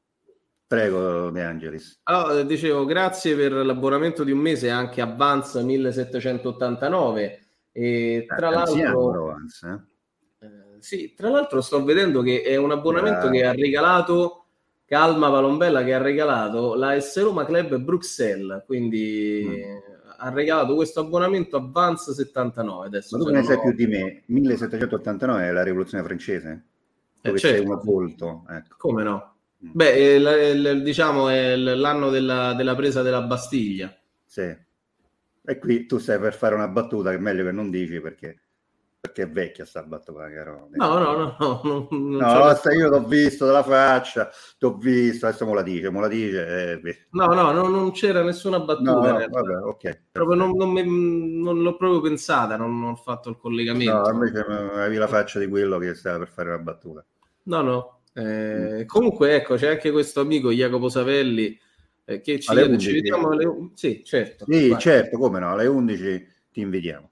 Prego, 0.68 1.30
De 1.30 1.42
Angelis. 1.44 2.00
Allora, 2.04 2.44
dicevo, 2.44 2.84
grazie 2.86 3.36
per 3.36 3.54
l'abbonamento 3.54 4.24
di 4.26 4.32
un 4.32 4.40
mese 4.40 4.70
anche 4.70 5.00
Avanza 5.02 5.62
1789. 5.62 7.40
E 7.72 8.26
tra 8.28 8.50
Anziano, 8.50 8.84
l'altro, 8.84 9.12
Provence, 9.12 9.68
eh. 10.40 10.46
eh, 10.46 10.50
sì, 10.80 11.14
tra 11.14 11.30
l'altro 11.30 11.62
sto 11.62 11.84
vedendo 11.84 12.22
che 12.22 12.42
è 12.42 12.56
un 12.56 12.72
abbonamento 12.72 13.28
Ah. 13.28 13.30
che 13.30 13.46
ha 13.46 13.54
regalato 13.54 14.46
Calma 14.86 15.30
Palombella 15.30 15.84
che 15.84 15.94
ha 15.94 16.02
regalato 16.02 16.74
la 16.76 17.00
S 17.00 17.22
Roma 17.22 17.46
Club 17.46 17.76
Bruxelles, 17.78 18.64
quindi 18.66 19.46
Mm. 19.48 19.78
ha 20.18 20.30
regalato 20.32 20.74
questo 20.76 21.02
abbonamento 21.02 21.56
Avanza 21.58 22.14
79. 22.14 22.88
Adesso 22.88 23.18
Ma 23.18 23.24
tu 23.24 23.30
ne 23.30 23.44
sai 23.44 23.60
più 23.60 23.74
di 23.74 23.86
me? 23.86 24.24
1789 24.26 25.44
è 25.48 25.52
la 25.52 25.64
rivoluzione 25.64 26.04
francese? 26.04 26.66
Eh, 27.22 27.28
Dove 27.30 27.40
certo. 27.40 27.58
sei 27.58 27.66
uno 27.66 27.82
volto, 27.84 28.46
ecco. 28.50 28.76
Come 28.78 29.04
no? 29.04 29.36
Mm. 29.66 29.70
Beh, 29.74 30.16
eh, 30.16 30.20
la- 30.20 30.42
il- 30.50 30.82
diciamo 30.84 31.30
è 31.30 31.56
l- 31.58 31.80
l'anno 31.80 32.10
della, 32.10 32.54
della 32.54 32.76
presa 32.76 33.02
della 33.02 33.22
Bastiglia. 33.22 33.96
Sì. 34.26 34.56
E 35.50 35.58
qui 35.60 35.86
tu 35.86 35.98
stai 35.98 36.20
per 36.20 36.34
fare 36.34 36.56
una 36.56 36.68
battuta 36.68 37.10
che 37.12 37.16
è 37.16 37.20
meglio 37.20 37.44
che 37.46 37.52
non 37.52 37.70
dici 37.70 38.00
perché, 38.02 38.40
perché 39.00 39.24
è 39.24 39.30
vecchia 39.30 39.66
sta 39.66 39.84
battuta, 39.84 40.30
caro. 40.32 40.70
No, 40.74 40.98
no, 41.00 41.16
no, 41.16 41.60
no, 41.64 41.88
No, 41.92 42.72
io 42.74 42.90
l'ho 42.90 43.04
visto 43.04 43.46
dalla 43.46 43.64
faccia, 43.64 44.30
t'ho 44.58 44.76
visto, 44.76 45.28
adesso 45.28 45.46
me 45.46 45.54
la 45.54 45.62
dice, 45.62 45.90
me 45.92 46.00
la 46.02 46.08
dice. 46.08 46.72
eh, 46.82 46.98
no, 47.12 47.28
no, 47.28 47.52
no, 47.52 47.68
non 47.68 47.92
c'era 47.92 48.24
nessuna 48.24 48.60
battuta. 48.60 49.28
Proprio 50.12 50.36
non, 50.36 50.52
non 50.56 50.72
mi- 50.72 51.40
non 51.42 51.62
l'ho 51.62 51.76
proprio 51.78 52.02
pensata, 52.02 52.58
non, 52.58 52.84
ho 52.84 52.96
fatto 52.96 53.30
il 53.30 53.38
collegamento. 53.38 53.92
No, 53.92 54.10
invece 54.10 54.40
avevi 54.40 54.96
la 54.98 55.08
faccia 55.08 55.40
di 55.40 55.48
quello 55.48 55.78
che 55.78 55.94
stava 55.94 56.18
per 56.20 56.28
fare 56.28 56.50
una 56.50 56.60
battuta. 56.60 57.06
No, 57.44 57.62
no. 57.62 58.00
Eh, 58.14 58.84
Mm. 58.84 58.86
comunque, 58.88 59.36
ecco, 59.36 59.56
c'è 59.56 59.70
anche 59.70 59.92
questo 59.92 60.22
amico 60.22 60.52
Jacopo 60.52 60.90
Savelli 60.90 61.58
eh, 62.06 62.20
che 62.22 62.40
ci 62.40 62.50
Alle 62.50 62.64
11. 62.64 62.94
vediamo 62.94 63.30
alle... 63.30 63.70
Sì, 63.76 64.04
certo. 64.04 64.46
Sì, 64.50 64.76
certo, 64.80 65.18
come 65.20 65.40
no, 65.40 65.52
alle 65.52 65.68
11 65.68 66.28
ti 66.52 66.62
invitiamo. 66.62 67.12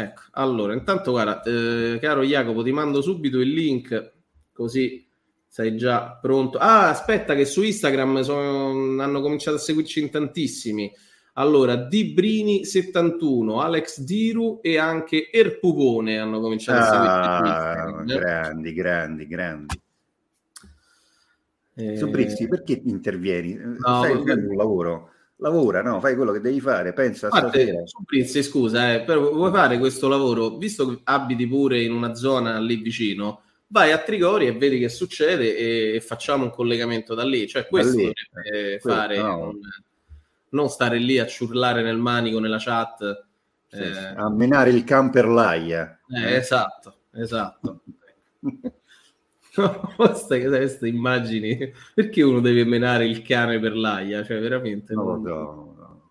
Ecco, 0.00 0.22
allora, 0.32 0.74
intanto 0.74 1.10
guarda, 1.12 1.42
eh, 1.42 1.98
caro 2.00 2.22
Jacopo, 2.22 2.62
ti 2.62 2.72
mando 2.72 3.00
subito 3.00 3.40
il 3.40 3.50
link 3.52 4.12
così 4.52 5.06
sei 5.46 5.76
già 5.76 6.18
pronto. 6.20 6.58
Ah, 6.58 6.90
aspetta 6.90 7.34
che 7.34 7.44
su 7.44 7.62
Instagram 7.62 8.20
sono- 8.20 9.02
hanno 9.02 9.20
cominciato 9.20 9.56
a 9.56 9.60
seguirci 9.60 10.00
in 10.00 10.10
tantissimi. 10.10 10.92
Allora, 11.34 11.74
Dibrini71, 11.76 13.60
Alex 13.60 14.00
Diru 14.00 14.58
e 14.60 14.76
anche 14.76 15.30
Erpupone 15.30 16.18
hanno 16.18 16.40
cominciato 16.40 16.80
a 16.80 16.84
seguirci 16.84 18.06
su 18.06 18.16
Ah, 18.18 18.18
grandi, 18.18 18.72
grandi, 18.74 19.26
grandi. 19.26 19.80
Eh, 21.74 21.96
Sobrizzi, 21.96 22.48
perché 22.48 22.80
intervieni? 22.84 23.52
Stai 23.78 24.12
vabbè. 24.12 24.18
facendo 24.18 24.50
un 24.50 24.56
lavoro. 24.56 25.10
Lavora, 25.40 25.82
no? 25.82 26.00
Fai 26.00 26.16
quello 26.16 26.32
che 26.32 26.40
devi 26.40 26.60
fare, 26.60 26.92
pensa 26.92 27.26
a 27.26 27.30
Guarda, 27.30 27.48
stasera. 27.48 27.86
Sobrizzi, 27.86 28.42
scusa, 28.42 28.94
eh, 28.94 29.02
però 29.02 29.30
vuoi 29.32 29.52
fare 29.52 29.78
questo 29.78 30.08
lavoro, 30.08 30.56
visto 30.56 30.88
che 30.88 31.00
abiti 31.04 31.46
pure 31.46 31.80
in 31.80 31.92
una 31.92 32.14
zona 32.14 32.58
lì 32.58 32.76
vicino, 32.76 33.42
vai 33.68 33.92
a 33.92 33.98
Trigori 33.98 34.48
e 34.48 34.52
vedi 34.52 34.80
che 34.80 34.88
succede 34.88 35.56
e, 35.56 35.94
e 35.94 36.00
facciamo 36.00 36.44
un 36.44 36.50
collegamento 36.50 37.14
da 37.14 37.24
lì. 37.24 37.46
Cioè, 37.46 37.68
questo 37.68 37.96
lì, 37.96 38.12
eh, 38.52 38.80
fare, 38.80 39.18
no. 39.18 39.36
non, 39.36 39.58
non 40.50 40.68
stare 40.68 40.98
lì 40.98 41.20
a 41.20 41.26
ciurlare 41.26 41.82
nel 41.82 41.98
manico 41.98 42.40
nella 42.40 42.58
chat. 42.58 43.26
Sì, 43.68 43.78
eh. 43.78 44.14
A 44.16 44.28
menare 44.30 44.70
il 44.70 44.82
camper 44.82 45.28
laia. 45.28 46.00
eh, 46.08 46.34
esatto, 46.34 46.96
esatto. 47.12 47.82
No, 49.58 49.92
queste, 49.96 50.46
queste 50.46 50.88
immagini, 50.88 51.72
perché 51.94 52.22
uno 52.22 52.40
deve 52.40 52.64
menare 52.64 53.06
il 53.06 53.22
cane 53.22 53.58
per 53.58 53.76
l'aia? 53.76 54.24
Cioè, 54.24 54.40
veramente. 54.40 54.94
Lo 54.94 55.04
non- 55.04 55.24
so, 55.24 55.74
no. 55.76 56.10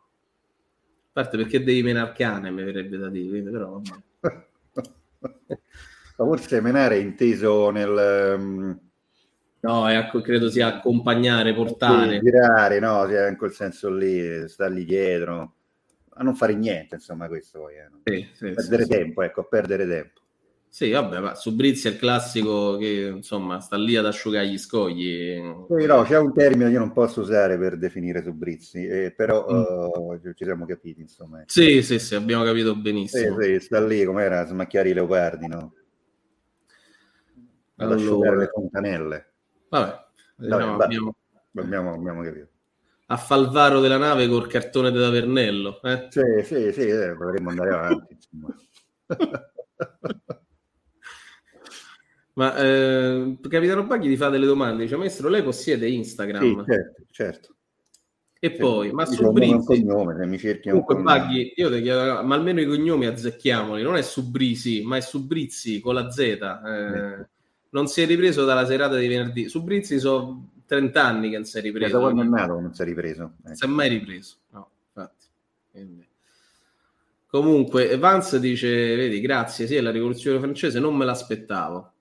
A 1.08 1.24
parte 1.24 1.38
perché 1.38 1.64
devi 1.64 1.82
menare 1.82 2.10
il 2.10 2.16
cane, 2.16 2.52
mi 2.52 2.64
verrebbe 2.64 2.98
da 2.98 3.10
dire, 3.10 3.42
però 3.42 3.82
forse 6.16 6.62
menare 6.62 6.98
è 6.98 7.00
inteso 7.00 7.72
nel 7.72 7.98
ehm, 7.98 8.80
No, 9.60 9.88
è 9.88 9.96
acco- 9.96 10.22
credo 10.22 10.50
sia 10.50 10.68
accompagnare, 10.68 11.54
portare. 11.54 12.22
girare, 12.22 12.80
no? 12.80 13.08
Sia 13.08 13.28
in 13.28 13.38
quel 13.38 13.52
senso 13.52 13.90
lì, 13.90 14.48
stargli 14.48 14.86
dietro, 14.86 15.56
a 16.10 16.24
non 16.24 16.36
fare 16.36 16.54
niente, 16.54 16.96
insomma, 16.96 17.28
questo 17.28 17.60
poi, 17.60 17.76
eh. 17.76 17.90
Sì, 18.04 18.28
sì, 18.34 18.54
perdere 18.54 18.84
sì, 18.84 18.90
tempo, 18.90 19.22
ecco, 19.24 19.42
a 19.42 19.46
perdere 19.46 19.88
tempo. 19.88 20.22
Sì, 20.78 20.92
vabbè, 20.92 21.20
ma 21.22 21.34
Subrizzi 21.34 21.88
è 21.88 21.92
il 21.94 21.98
classico 21.98 22.78
che 22.78 23.12
insomma 23.16 23.60
sta 23.60 23.76
lì 23.78 23.96
ad 23.96 24.06
asciugare 24.06 24.48
gli 24.48 24.60
scogli. 24.60 25.34
Sì, 25.68 25.86
no, 25.88 26.04
c'è 26.04 26.20
un 26.20 26.32
termine 26.32 26.66
che 26.68 26.74
io 26.74 26.78
non 26.78 26.94
posso 26.94 27.22
usare 27.22 27.58
per 27.58 27.80
definire 27.80 28.22
Subrizzi, 28.22 28.86
eh, 28.86 29.12
però 29.12 29.44
Mm. 29.52 29.64
uh, 29.64 30.34
ci 30.36 30.46
siamo 30.46 30.68
capiti, 30.68 31.02
insomma. 31.02 31.42
Sì, 31.48 31.82
sì, 31.82 31.98
sì, 31.98 32.14
abbiamo 32.14 32.44
capito 32.44 32.74
Sì, 32.76 32.80
benissimo. 32.82 33.42
sì, 33.42 33.60
sta 33.60 33.84
lì 33.84 34.06
come 34.06 34.22
era 34.22 34.42
a 34.42 34.46
smacchiare 34.46 34.90
i 34.90 34.94
leopardi, 34.94 35.48
no? 35.48 35.74
Ad 37.78 37.92
asciugare 37.92 38.28
Allora, 38.28 38.36
le 38.36 38.52
fontanelle. 38.54 39.32
vabbè, 39.70 40.06
diciamo, 40.36 40.78
Vabbè, 40.78 40.84
abbiamo 40.84 41.16
Abbiamo, 41.56 41.94
abbiamo 41.94 42.22
capito. 42.22 42.48
a 43.08 43.18
Falvaro 43.18 43.80
della 43.80 43.98
nave 43.98 44.28
col 44.28 44.46
cartone 44.46 44.92
da 44.92 45.00
Tavernello. 45.00 45.82
Eh? 45.82 46.06
Sì, 46.12 46.22
sì, 46.44 46.72
sì, 46.72 46.88
eh, 46.88 47.16
potremmo 47.18 47.50
andare 47.50 47.74
avanti, 47.74 48.14
insomma. 48.14 48.56
Ma 52.38 52.56
eh, 52.56 53.38
Capitano 53.50 53.84
Baghi 53.86 54.08
ti 54.10 54.16
fa 54.16 54.30
delle 54.30 54.46
domande, 54.46 54.84
dice 54.84 54.96
maestro, 54.96 55.28
lei 55.28 55.42
possiede 55.42 55.90
Instagram? 55.90 56.44
Sì, 56.44 56.72
certo, 56.72 57.04
certo. 57.10 57.56
E 58.40 58.52
poi, 58.52 58.92
ma 58.92 59.08
su 59.08 59.22
un 59.22 59.30
un 59.30 59.34
Brizzi, 59.34 59.66
cognome, 59.66 60.16
se 60.16 60.26
mi 60.28 60.38
cerchi 60.38 60.70
un 60.70 60.84
comunque 60.84 60.96
cognome. 61.04 61.18
Baghi, 61.20 61.54
io 61.56 61.72
ti 61.74 61.82
chiedo, 61.82 62.22
ma 62.24 62.36
almeno 62.36 62.62
i 62.62 62.68
cognomi 62.68 63.08
azzecchiamoli, 63.08 63.82
non 63.82 63.96
è 63.96 64.04
su 64.04 64.30
Brisi, 64.30 64.84
ma 64.84 64.98
è 64.98 65.02
su 65.02 65.26
Brizzi 65.26 65.80
con 65.80 65.96
la 65.96 66.12
Z. 66.12 66.20
eh. 66.20 67.28
non 67.72 67.88
si 67.88 68.02
è 68.02 68.06
ripreso 68.06 68.46
dalla 68.46 68.68
serata 68.68 68.98
di 68.98 69.08
venerdì. 69.08 69.50
Su 69.50 69.64
Brizzi 69.64 69.98
sono 69.98 70.52
30 70.68 71.04
anni 71.04 71.32
che 71.32 71.38
non 71.38 71.46
si 71.46 71.58
è 71.58 71.62
Da 71.62 71.68
ripreso, 71.68 72.00
quando 72.00 72.22
è 72.22 72.26
nato 72.26 72.60
non 72.60 72.72
si 72.76 72.82
è 72.84 72.86
ripreso. 72.86 73.32
ecco. 73.44 73.56
si 73.56 73.66
è 73.66 73.68
mai 73.68 73.90
ripreso. 73.90 74.36
No, 74.52 74.70
infatti. 74.90 75.26
Quindi- 75.72 76.06
Comunque, 77.26 77.98
Vance 77.98 78.40
dice, 78.40 78.96
vedi, 78.96 79.20
grazie, 79.22 79.66
sì, 79.66 79.76
è 79.76 79.82
la 79.82 79.92
rivoluzione 79.92 80.38
francese, 80.40 80.80
non 80.80 80.96
me 80.96 81.04
l'aspettavo. 81.06 81.94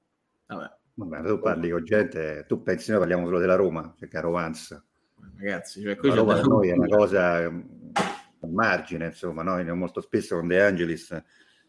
Vabbè, 0.46 0.76
Vabbè, 0.98 1.28
tu 1.28 1.38
parli 1.40 1.68
con 1.68 1.84
gente, 1.84 2.46
tu 2.48 2.62
pensi 2.62 2.90
noi 2.90 3.00
parliamo 3.00 3.26
solo 3.26 3.38
della 3.38 3.54
Roma, 3.54 3.94
cioè 3.98 4.08
caro 4.08 4.30
Vanz. 4.30 4.82
ragazzi, 5.36 5.82
cioè, 5.82 5.96
qui 5.96 6.08
Roma 6.08 6.34
per 6.34 6.46
noi 6.46 6.68
è 6.70 6.72
una 6.72 6.88
cosa 6.88 7.50
mm, 7.50 7.60
a 8.40 8.46
margine, 8.46 9.06
insomma, 9.06 9.42
noi 9.42 9.64
molto 9.76 10.00
spesso 10.00 10.36
con 10.36 10.48
De 10.48 10.62
Angelis 10.62 11.22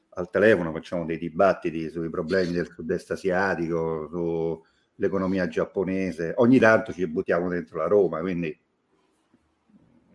al 0.09 0.29
telefono 0.29 0.71
facciamo 0.71 1.05
dei 1.05 1.17
dibattiti 1.17 1.89
sui 1.89 2.09
problemi 2.09 2.53
del 2.53 2.67
sud-est 2.67 3.11
asiatico, 3.11 4.07
sull'economia 4.95 5.47
giapponese, 5.47 6.33
ogni 6.37 6.57
tanto 6.57 6.93
ci 6.93 7.05
buttiamo 7.05 7.49
dentro 7.49 7.79
la 7.79 7.87
Roma, 7.87 8.19
quindi 8.21 8.57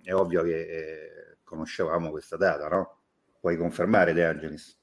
è 0.02 0.14
ovvio 0.14 0.42
che 0.42 0.61
eh, 0.61 1.37
conoscevamo 1.45 2.11
questa 2.11 2.37
data, 2.38 2.66
no? 2.69 2.99
Puoi 3.38 3.59
confermare 3.59 4.14
De 4.14 4.25
Angelis? 4.25 4.81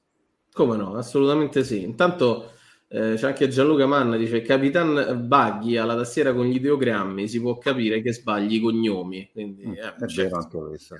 Come 0.52 0.76
no, 0.76 0.94
assolutamente 0.94 1.64
sì. 1.64 1.82
Intanto 1.82 2.52
eh, 2.92 3.14
c'è 3.16 3.26
anche 3.26 3.48
Gianluca 3.48 3.86
Manna, 3.86 4.16
dice 4.16 4.42
Capitan 4.42 5.26
Baghi 5.28 5.76
alla 5.76 5.96
tastiera 5.96 6.32
con 6.34 6.46
gli 6.46 6.56
ideogrammi, 6.56 7.28
si 7.28 7.40
può 7.40 7.56
capire 7.58 8.02
che 8.02 8.12
sbagli 8.12 8.54
i 8.54 8.60
cognomi. 8.60 9.28
Quindi, 9.32 9.64
Mm, 9.64 9.72
eh, 9.74 9.94
è 9.96 10.06
certo, 10.06 10.36
anche 10.36 10.58
questo. 10.58 10.96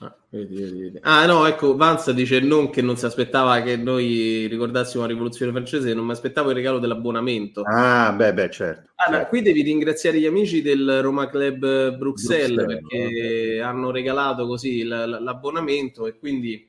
Ah, 0.00 0.14
vedi, 0.30 0.54
vedi, 0.54 0.80
vedi. 0.80 0.98
Ah, 1.02 1.26
no, 1.26 1.44
ecco, 1.46 1.74
Vanza 1.74 2.12
dice 2.12 2.38
non 2.40 2.70
che 2.70 2.82
non 2.82 2.96
si 2.96 3.04
aspettava 3.04 3.60
che 3.62 3.76
noi 3.76 4.46
ricordassimo 4.46 5.02
la 5.02 5.08
rivoluzione 5.08 5.50
francese, 5.50 5.92
non 5.92 6.04
mi 6.04 6.12
aspettavo 6.12 6.50
il 6.50 6.54
regalo 6.54 6.78
dell'abbonamento. 6.78 7.62
Ah, 7.62 8.12
beh, 8.12 8.32
beh, 8.32 8.50
certo. 8.50 8.90
Ah, 8.94 9.10
no, 9.10 9.16
certo. 9.16 9.28
qui 9.30 9.42
devi 9.42 9.62
ringraziare 9.62 10.20
gli 10.20 10.26
amici 10.26 10.62
del 10.62 11.02
Roma 11.02 11.28
Club 11.28 11.96
Bruxelles, 11.96 12.54
Bruxelles, 12.54 12.80
perché 12.88 13.60
hanno 13.60 13.90
regalato 13.90 14.46
così 14.46 14.84
l- 14.84 14.88
l- 14.88 15.22
l'abbonamento 15.22 16.06
e 16.06 16.16
quindi 16.16 16.67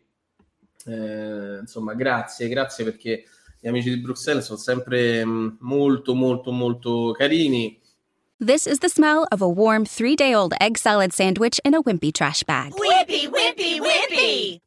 eh, 0.89 1.59
insomma 1.59 1.93
grazie, 1.93 2.47
grazie 2.47 2.83
perché 2.83 3.25
gli 3.59 3.67
amici 3.67 3.89
di 3.89 3.99
Bruxelles 3.99 4.45
sono 4.45 4.57
sempre 4.57 5.23
molto 5.25 6.13
molto 6.13 6.51
molto 6.51 7.13
carini. 7.17 7.77
This 8.39 8.65
is 8.65 8.79
the 8.79 8.87
smell 8.87 9.25
of 9.31 9.41
a 9.41 9.47
warm 9.47 9.85
three 9.85 10.15
day 10.15 10.33
old 10.33 10.53
egg 10.61 10.77
salad 10.77 11.11
sandwich 11.11 11.59
in 11.65 11.73
a 11.73 11.81
wimpy 11.81 12.11
trash 12.13 12.43
bag. 12.43 12.71
Whippy, 12.73 13.27
whippy, 13.27 13.79
whippy. 13.81 14.61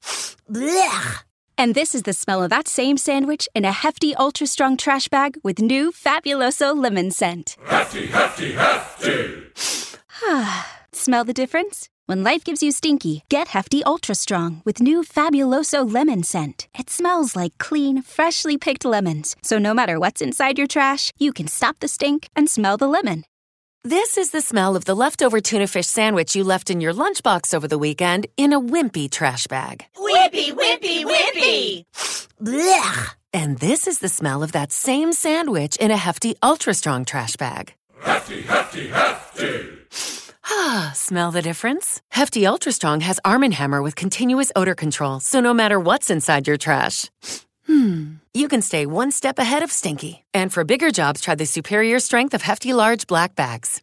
Blech. 0.47 1.25
And 1.57 1.75
this 1.75 1.95
is 1.95 2.03
the 2.03 2.13
smell 2.13 2.43
of 2.43 2.51
that 2.51 2.67
same 2.69 2.97
sandwich 2.99 3.49
in 3.55 3.65
a 3.65 3.73
hefty, 3.73 4.15
ultra 4.17 4.47
strong 4.47 4.77
trash 4.77 5.09
bag 5.09 5.37
with 5.43 5.61
new 5.61 5.91
Fabuloso 5.91 6.77
lemon 6.77 7.11
scent. 7.11 7.57
Hefty, 7.65 8.07
hefty, 8.09 8.53
hefty. 8.53 9.45
Smell 10.93 11.25
the 11.25 11.33
difference? 11.33 11.89
When 12.07 12.25
life 12.25 12.43
gives 12.43 12.65
you 12.65 12.73
stinky, 12.73 13.23
get 13.29 13.49
Hefty 13.49 13.85
Ultra 13.85 14.17
Strong 14.17 14.63
with 14.65 14.81
new 14.81 15.03
Fabuloso 15.05 15.89
lemon 15.91 16.25
scent. 16.25 16.67
It 16.77 16.91
smells 16.91 17.37
like 17.37 17.57
clean, 17.59 18.03
freshly 18.03 18.59
picked 18.59 18.85
lemons. 18.85 19.37
So 19.43 19.59
no 19.59 19.73
matter 19.73 20.01
what's 20.01 20.21
inside 20.21 20.59
your 20.59 20.67
trash, 20.67 21.13
you 21.19 21.33
can 21.33 21.47
stop 21.47 21.77
the 21.79 21.87
stink 21.87 22.29
and 22.35 22.51
smell 22.51 22.77
the 22.77 22.89
lemon. 22.89 23.25
This 23.85 24.19
is 24.19 24.33
the 24.33 24.41
smell 24.41 24.75
of 24.75 24.85
the 24.85 24.97
leftover 24.97 25.41
tuna 25.41 25.69
fish 25.69 25.87
sandwich 25.87 26.35
you 26.35 26.43
left 26.43 26.71
in 26.71 26.81
your 26.81 26.93
lunchbox 26.93 27.55
over 27.55 27.69
the 27.69 27.79
weekend 27.79 28.27
in 28.37 28.53
a 28.53 28.61
wimpy 28.61 29.09
trash 29.09 29.47
bag. 29.47 29.85
Whippy, 29.97 30.51
whippy, 30.53 31.05
whippy. 31.05 31.85
Blech. 32.43 33.15
And 33.33 33.59
this 33.59 33.87
is 33.87 34.01
the 34.01 34.09
smell 34.09 34.43
of 34.43 34.53
that 34.53 34.73
same 34.73 35.13
sandwich 35.13 35.77
in 35.77 35.93
a 35.93 35.97
hefty, 35.97 36.35
ultra 36.43 36.75
strong 36.75 37.05
trash 37.05 37.37
bag. 37.37 37.75
Hefty, 38.01 38.43
hefty, 38.43 38.89
hefty. 38.89 40.22
Ah, 40.55 40.93
smell 40.95 41.31
the 41.33 41.41
difference? 41.41 42.03
Hefty 42.11 42.45
Ultra 42.47 42.73
Strong 42.73 43.01
has 43.01 43.19
Arm 43.25 43.43
& 43.43 43.53
Hammer 43.53 43.81
with 43.81 43.97
continuous 43.97 44.53
odor 44.55 44.75
control, 44.75 45.19
so 45.19 45.41
no 45.41 45.55
matter 45.55 45.81
what's 45.81 46.11
inside 46.11 46.47
your 46.47 46.59
trash, 46.59 47.11
hmm, 47.67 48.17
you 48.35 48.49
can 48.49 48.61
stay 48.61 48.85
one 48.85 49.11
step 49.11 49.39
ahead 49.39 49.63
of 49.63 49.73
stinky. 49.73 50.25
And 50.35 50.53
for 50.53 50.63
bigger 50.63 50.91
jobs, 50.91 51.23
try 51.23 51.35
the 51.35 51.47
superior 51.47 51.99
strength 52.01 52.35
of 52.35 52.43
Hefty 52.43 52.75
Large 52.75 53.07
Black 53.07 53.35
Bags. 53.35 53.81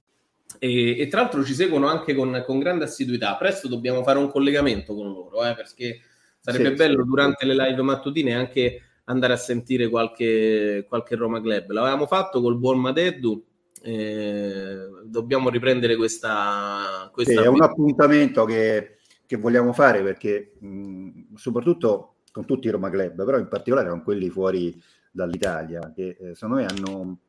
E, 0.60 1.00
e 1.00 1.08
tra 1.08 1.22
l'altro 1.22 1.44
ci 1.44 1.56
seguono 1.56 1.88
anche 1.88 2.14
con, 2.14 2.44
con 2.46 2.60
grande 2.60 2.84
assiduità. 2.84 3.36
Presto 3.36 3.68
dobbiamo 3.68 4.04
fare 4.04 4.20
un 4.20 4.30
collegamento 4.30 4.94
con 4.94 5.12
loro, 5.12 5.44
eh, 5.46 5.56
perché 5.56 6.02
sarebbe 6.40 6.70
Sì, 6.70 6.76
bello 6.76 7.02
sì. 7.02 7.10
durante 7.10 7.46
le 7.48 7.56
live 7.56 7.82
mattutine 7.82 8.36
anche 8.36 8.84
andare 9.06 9.34
a 9.34 9.38
sentire 9.38 9.90
qualche, 9.90 10.86
qualche 10.88 11.16
Roma 11.16 11.42
Club. 11.42 11.72
L'avevamo 11.72 12.06
fatto 12.06 12.42
col 12.42 12.60
buon 12.60 12.80
Madeddu, 12.80 13.44
eh, 13.82 14.88
dobbiamo 15.06 15.50
riprendere 15.50 15.96
questa... 15.96 17.10
Sì, 17.22 17.34
questa 17.34 17.42
è 17.42 17.48
un 17.48 17.62
appuntamento 17.62 18.46
che, 18.46 18.98
che 19.26 19.36
vogliamo 19.38 19.74
fare 19.74 20.02
perché 20.04 20.56
mh, 20.60 21.36
soprattutto 21.36 22.16
con 22.32 22.46
tutti 22.46 22.68
i 22.68 22.72
Roma 22.72 22.90
Club, 22.90 23.26
però 23.26 23.38
in 23.38 23.48
particolare 23.48 23.90
con 23.90 24.04
quelli 24.04 24.30
fuori 24.30 24.82
dall'Italia, 25.12 25.92
che 25.94 26.18
eh, 26.20 26.36
secondo 26.36 26.56
me 26.56 26.66
hanno 26.66 27.20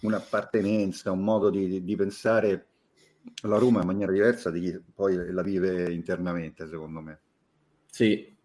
un'appartenenza, 0.00 1.10
un 1.10 1.22
modo 1.24 1.50
di, 1.50 1.66
di- 1.68 1.84
di 1.84 1.96
pensare 1.96 2.66
la 3.42 3.58
Roma 3.58 3.80
in 3.80 3.86
maniera 3.86 4.12
diversa 4.12 4.50
di 4.50 4.60
chi 4.60 4.80
poi 4.94 5.30
la 5.32 5.42
vive 5.42 5.92
internamente, 5.92 6.68
secondo 6.68 7.00
me. 7.00 7.20
Sì, 7.90 8.36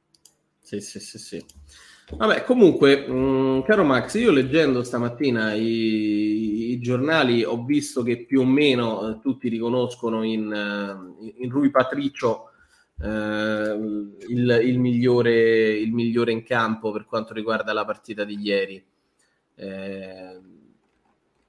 sì, 0.60 0.80
sì, 0.82 1.00
sì, 1.00 1.18
sì. 1.20 1.46
Vabbè, 2.15 2.43
comunque, 2.43 3.08
mh, 3.08 3.63
caro 3.63 3.84
Max, 3.84 4.15
io 4.15 4.32
leggendo 4.32 4.84
stamattina 4.84 5.54
i, 5.54 6.71
i 6.71 6.80
giornali 6.80 7.43
ho 7.43 7.63
visto 7.63 8.04
che 8.04 8.26
più 8.26 8.41
o 8.41 8.45
meno 8.45 9.10
eh, 9.10 9.19
tutti 9.19 9.49
riconoscono 9.49 10.23
in, 10.23 10.52
eh, 10.52 11.34
in 11.38 11.49
Rui 11.49 11.69
Patricio 11.71 12.52
eh, 13.02 13.08
il, 14.28 14.60
il 14.63 14.80
migliore, 14.80 15.71
il 15.71 15.91
migliore 15.91 16.32
in 16.32 16.43
campo 16.43 16.91
per 16.91 17.06
quanto 17.06 17.34
riguarda 17.34 17.73
la 17.73 17.86
partita 17.86 18.23
di 18.23 18.38
ieri. 18.39 18.84
Eh, 19.56 20.39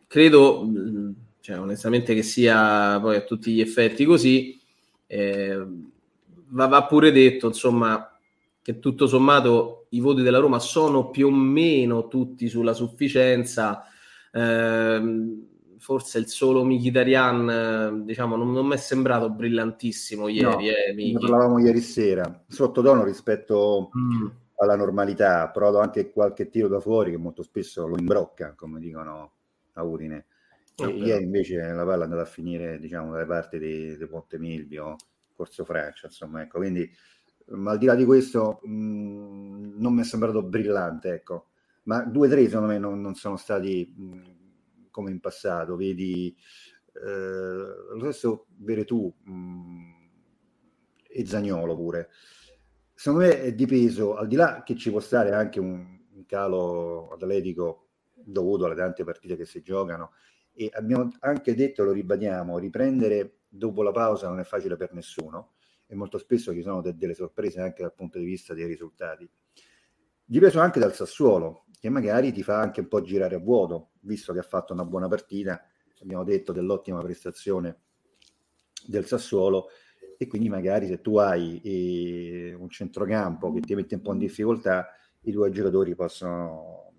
credo, 0.07 0.65
mh, 0.65 1.15
cioè, 1.41 1.61
onestamente, 1.61 2.15
che 2.15 2.23
sia 2.23 2.99
poi 3.01 3.17
a 3.17 3.23
tutti 3.23 3.53
gli 3.53 3.61
effetti 3.61 4.05
così. 4.05 4.59
Eh, 5.07 5.67
va, 6.49 6.67
va 6.67 6.85
pure 6.87 7.13
detto, 7.13 7.49
insomma, 7.49 8.09
che 8.63 8.79
tutto 8.79 9.07
sommato 9.07 9.84
i 9.95 10.01
voti 10.01 10.23
della 10.23 10.39
Roma 10.39 10.59
sono 10.59 11.11
più 11.11 11.29
o 11.29 11.31
meno 11.31 12.09
tutti 12.09 12.49
sulla 12.49 12.73
sufficienza. 12.73 13.85
Ehm, 14.33 15.47
forse 15.79 16.19
il 16.19 16.29
solo 16.29 16.65
Mkhitaryan, 16.65 17.51
eh, 17.51 18.05
diciamo, 18.05 18.37
non, 18.37 18.53
non 18.53 18.67
mi 18.67 18.75
è 18.75 18.79
sembrato 18.79 19.31
brillantissimo 19.31 20.29
ieri. 20.29 20.47
No, 20.47 20.59
eh, 20.61 21.13
parlavamo 21.19 21.59
ieri 21.59 21.81
sera, 21.81 22.45
sottotono 22.49 23.05
rispetto 23.05 23.91
Mm, 23.97 24.27
alla 24.57 24.77
normalità, 24.77 25.43
ha 25.43 25.51
provato 25.51 25.81
anche 25.81 26.11
qualche 26.11 26.49
tiro 26.49 26.69
da 26.69 26.81
fuori 26.81 27.11
che 27.11 27.19
molto 27.19 27.43
spesso 27.43 27.87
lo 27.87 27.99
imbrocca, 27.99 28.55
come 28.57 28.81
dicono 28.81 29.33
a 29.75 29.83
Udine. 29.83 30.27
E 30.77 30.87
ieri 30.87 31.23
invece 31.23 31.59
la 31.61 31.85
palla 31.85 32.03
è 32.03 32.05
andata 32.05 32.23
a 32.23 32.27
finire 32.27 32.79
diciamo 32.79 33.13
dalle 33.13 33.27
parti 33.27 33.59
di, 33.59 33.97
di 33.97 34.07
Ponte 34.07 34.39
Milvio, 34.39 34.97
Corso 35.35 35.65
Francia, 35.65 36.07
insomma, 36.07 36.43
ecco, 36.43 36.59
quindi 36.59 36.91
ma 37.47 37.73
al 37.73 37.79
di 37.79 37.87
là 37.87 37.95
di 37.95 38.05
questo 38.05 38.61
mh, 38.63 39.75
non 39.77 39.95
mi 39.95 40.01
è 40.01 40.05
sembrato 40.05 40.43
brillante, 40.43 41.13
ecco, 41.13 41.49
ma 41.85 42.03
due 42.05 42.29
o 42.29 42.31
tre 42.31 42.47
secondo 42.47 42.69
me 42.69 42.79
non, 42.79 43.01
non 43.01 43.15
sono 43.15 43.37
stati 43.37 43.93
mh, 43.95 44.91
come 44.91 45.11
in 45.11 45.21
passato, 45.21 45.77
vedi 45.77 46.35
eh, 46.93 47.01
lo 47.01 48.01
stesso 48.01 48.47
Veretù 48.57 49.13
mh, 49.25 50.09
e 51.09 51.27
Zagnolo 51.27 51.77
pure. 51.77 52.11
Secondo 52.95 53.27
me 53.27 53.41
è 53.43 53.53
dipeso, 53.55 54.15
al 54.15 54.29
di 54.29 54.37
là 54.37 54.63
che 54.63 54.77
ci 54.77 54.91
può 54.91 55.01
stare 55.01 55.33
anche 55.33 55.59
un, 55.61 55.99
un 56.13 56.25
calo 56.27 57.11
atletico 57.11 57.89
dovuto 58.15 58.65
alle 58.65 58.77
tante 58.77 59.05
partite 59.05 59.37
che 59.37 59.45
si 59.45 59.61
giocano, 59.63 60.13
e 60.53 60.71
abbiamo 60.73 61.11
anche 61.21 61.55
detto, 61.55 61.83
lo 61.83 61.93
ribadiamo, 61.93 62.59
riprendere 62.59 63.41
dopo 63.49 63.83
la 63.83 63.91
pausa 63.91 64.29
non 64.29 64.39
è 64.39 64.45
facile 64.45 64.77
per 64.77 64.93
nessuno 64.95 65.54
e 65.87 65.95
molto 65.95 66.19
spesso 66.19 66.53
ci 66.53 66.63
sono 66.63 66.81
de- 66.81 66.97
delle 66.97 67.15
sorprese 67.15 67.61
anche 67.61 67.83
dal 67.83 67.95
punto 67.95 68.19
di 68.19 68.25
vista 68.25 68.55
dei 68.55 68.67
risultati. 68.67 69.29
Dipeso 70.25 70.61
anche 70.61 70.81
dal 70.81 70.95
Sassuolo, 70.95 71.67
che 71.79 71.91
magari 71.91 72.33
ti 72.33 72.43
fa 72.43 72.59
anche 72.59 72.81
un 72.81 72.89
po' 72.89 73.03
girare 73.03 73.35
a 73.35 73.39
vuoto, 73.39 73.91
visto 74.01 74.33
che 74.33 74.39
ha 74.39 74.43
fatto 74.43 74.73
una 74.73 74.85
buona 74.85 75.09
partita, 75.09 75.63
abbiamo 76.01 76.25
detto 76.25 76.53
dell'ottima 76.53 77.03
prestazione 77.03 77.81
del 78.87 79.05
Sassuolo, 79.05 79.69
e 80.17 80.27
quindi 80.27 80.49
magari 80.49 80.87
se 80.87 81.01
tu 81.01 81.19
hai 81.19 81.61
eh, 81.63 82.55
un 82.55 82.69
centrocampo 82.69 83.53
che 83.53 83.61
ti 83.61 83.75
mette 83.75 83.97
un 83.97 84.03
po' 84.03 84.13
in 84.13 84.19
difficoltà, 84.19 84.89
i 85.23 85.33
due 85.33 85.51
giocatori 85.51 85.95
possono, 85.95 86.93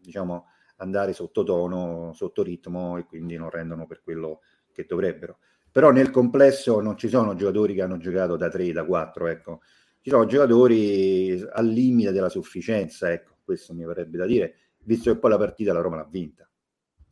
diciamo, 0.00 0.46
andare 0.76 1.12
sottotono, 1.12 2.12
sotto 2.14 2.42
ritmo 2.42 2.96
e 2.98 3.04
quindi 3.04 3.36
non 3.36 3.50
rendono 3.50 3.86
per 3.86 4.02
quello 4.02 4.40
che 4.72 4.84
dovrebbero. 4.86 5.38
Però 5.76 5.90
nel 5.90 6.08
complesso 6.08 6.80
non 6.80 6.96
ci 6.96 7.06
sono 7.06 7.34
giocatori 7.34 7.74
che 7.74 7.82
hanno 7.82 7.98
giocato 7.98 8.38
da 8.38 8.48
3, 8.48 8.72
da 8.72 8.86
4, 8.86 9.26
ecco. 9.26 9.60
Ci 10.00 10.08
sono 10.08 10.24
giocatori 10.24 11.38
al 11.52 11.66
limite 11.66 12.12
della 12.12 12.30
sufficienza, 12.30 13.12
ecco, 13.12 13.34
questo 13.44 13.74
mi 13.74 13.84
verrebbe 13.84 14.16
da 14.16 14.24
dire, 14.24 14.54
visto 14.84 15.12
che 15.12 15.18
poi 15.18 15.32
la 15.32 15.36
partita 15.36 15.74
la 15.74 15.82
Roma 15.82 15.96
l'ha 15.96 16.08
vinta. 16.10 16.48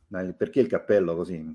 Ma 0.07 0.23
perché 0.33 0.61
il 0.61 0.67
cappello 0.67 1.15
così? 1.15 1.45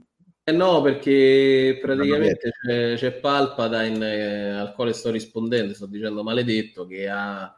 Eh 0.44 0.52
no, 0.52 0.82
perché 0.82 1.80
praticamente 1.82 2.52
c'è, 2.52 2.94
c'è 2.94 3.12
Palpatine 3.14 4.14
eh, 4.14 4.50
al 4.50 4.72
quale 4.72 4.92
sto 4.92 5.10
rispondendo, 5.10 5.74
sto 5.74 5.86
dicendo 5.86 6.22
maledetto, 6.22 6.86
che 6.86 7.08
ha 7.08 7.52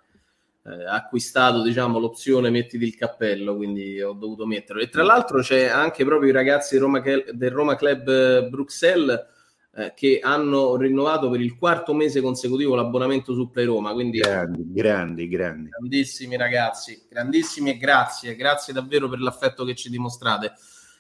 eh, 0.65 0.85
acquistato 0.87 1.61
diciamo, 1.61 1.99
l'opzione 1.99 2.49
mettiti 2.49 2.87
il 2.87 2.95
cappello, 2.95 3.55
quindi 3.57 4.01
ho 4.01 4.15
dovuto 4.15 4.47
metterlo. 4.47 4.81
E 4.81 4.89
tra 4.89 5.03
l'altro 5.03 5.43
c'è 5.43 5.67
anche 5.67 6.07
proprio 6.07 6.31
i 6.31 6.33
ragazzi 6.33 6.79
Roma, 6.79 7.01
del 7.01 7.51
Roma 7.51 7.77
Club 7.77 8.49
Bruxelles 8.49 9.41
eh, 9.75 9.93
che 9.95 10.21
hanno 10.23 10.77
rinnovato 10.77 11.31
per 11.31 11.41
il 11.41 11.57
quarto 11.57 11.95
mese 11.95 12.21
consecutivo 12.21 12.75
l'abbonamento 12.75 13.33
su 13.33 13.51
Play 13.51 13.65
Roma. 13.65 13.93
Quindi 13.93 14.19
grandi, 14.19 14.65
grandi, 14.71 15.29
grandi. 15.29 15.69
Grandissimi 15.71 16.37
ragazzi, 16.37 17.07
grandissimi 17.09 17.71
e 17.71 17.77
grazie, 17.79 18.37
grazie 18.37 18.73
davvero 18.73 19.09
per 19.09 19.21
l'affetto 19.21 19.65
che 19.65 19.75
ci 19.75 19.89
dimostrate. 19.89 20.53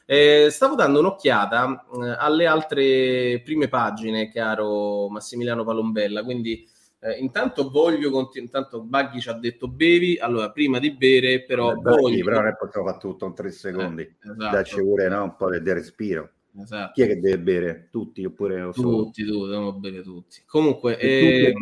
Eh, 0.04 0.48
stavo 0.50 0.74
dando 0.74 0.98
un'occhiata 0.98 1.86
eh, 2.02 2.16
alle 2.18 2.46
altre 2.46 3.40
prime 3.44 3.68
pagine, 3.68 4.30
caro 4.30 5.08
Massimiliano 5.08 5.64
Palombella, 5.64 6.24
quindi 6.24 6.68
eh, 6.98 7.18
intanto 7.18 7.70
voglio 7.70 8.10
continuare, 8.10 8.52
intanto 8.52 8.82
Baghi 8.82 9.20
ci 9.20 9.28
ha 9.28 9.34
detto 9.34 9.68
bevi, 9.68 10.18
allora 10.18 10.50
prima 10.50 10.78
di 10.78 10.92
bere 10.92 11.44
però 11.44 11.74
Beh, 11.74 11.90
voglio... 11.90 12.24
però 12.24 12.40
non 12.40 12.48
è 12.48 12.56
possiamo 12.56 12.86
fare 12.86 12.98
tutto 12.98 13.26
in 13.26 13.34
tre 13.34 13.50
secondi, 13.50 14.02
eh, 14.02 14.16
esatto. 14.22 14.56
dacci 14.56 14.80
pure 14.80 15.08
no, 15.08 15.22
un 15.22 15.36
po' 15.36 15.56
di 15.56 15.72
respiro. 15.72 16.30
Esatto. 16.60 16.92
Chi 16.92 17.02
è 17.02 17.06
che 17.06 17.20
deve 17.20 17.38
bere? 17.38 17.88
Tutti 17.90 18.24
oppure 18.24 18.70
tutti, 18.72 18.82
tutti, 18.82 19.24
dobbiamo 19.24 19.72
bere 19.72 20.02
tutti. 20.02 20.42
Comunque, 20.46 20.98
eh, 20.98 21.54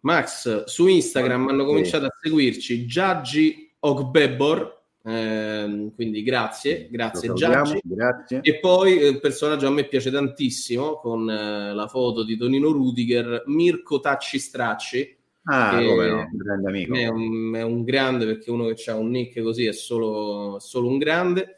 Max, 0.00 0.64
su 0.64 0.86
Instagram 0.86 1.48
hanno 1.48 1.64
cominciato 1.64 2.06
a 2.06 2.16
seguirci 2.20 2.86
Giaggi 2.86 3.72
Ogbebor, 3.80 4.82
eh, 5.04 5.92
quindi 5.94 6.22
grazie, 6.22 6.88
grazie 6.90 7.32
Giaggi. 7.34 7.80
Grazie. 7.84 8.40
E 8.42 8.58
poi 8.58 8.96
il 8.96 9.16
eh, 9.16 9.20
personaggio 9.20 9.68
a 9.68 9.70
me 9.70 9.86
piace 9.86 10.10
tantissimo 10.10 10.96
con 10.96 11.28
eh, 11.30 11.72
la 11.72 11.86
foto 11.86 12.24
di 12.24 12.36
Tonino 12.36 12.70
Rudiger, 12.70 13.44
Mirko 13.46 14.00
Tacci 14.00 14.38
Stracci. 14.38 15.16
Ah, 15.50 15.82
come 15.82 16.08
no, 16.08 16.28
un 16.30 16.36
grande 16.36 16.68
amico. 16.68 16.94
È 16.94 17.08
un, 17.08 17.54
è 17.54 17.62
un, 17.62 17.82
grande 17.82 18.26
perché 18.26 18.50
uno 18.50 18.66
che 18.66 18.90
ha 18.90 18.96
un 18.96 19.08
nick 19.08 19.40
così 19.40 19.64
è 19.64 19.72
solo, 19.72 20.58
solo 20.60 20.88
un 20.88 20.98
grande. 20.98 21.57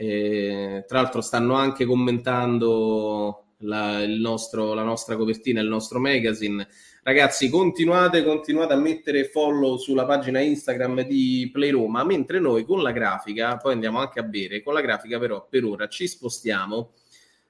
E, 0.00 0.82
tra 0.88 1.02
l'altro 1.02 1.20
stanno 1.20 1.52
anche 1.56 1.84
commentando 1.84 3.48
la, 3.58 4.06
nostro, 4.06 4.72
la 4.72 4.82
nostra 4.82 5.14
copertina, 5.14 5.60
il 5.60 5.68
nostro 5.68 6.00
magazine. 6.00 6.66
Ragazzi, 7.02 7.50
continuate, 7.50 8.24
continuate 8.24 8.72
a 8.72 8.76
mettere 8.76 9.26
follow 9.26 9.76
sulla 9.76 10.06
pagina 10.06 10.40
Instagram 10.40 11.02
di 11.02 11.50
Play 11.52 11.68
Roma, 11.68 12.02
mentre 12.02 12.40
noi 12.40 12.64
con 12.64 12.80
la 12.80 12.92
grafica, 12.92 13.58
poi 13.58 13.74
andiamo 13.74 13.98
anche 13.98 14.20
a 14.20 14.22
bere, 14.22 14.62
con 14.62 14.72
la 14.72 14.80
grafica 14.80 15.18
però 15.18 15.46
per 15.46 15.64
ora 15.64 15.86
ci 15.86 16.06
spostiamo 16.06 16.92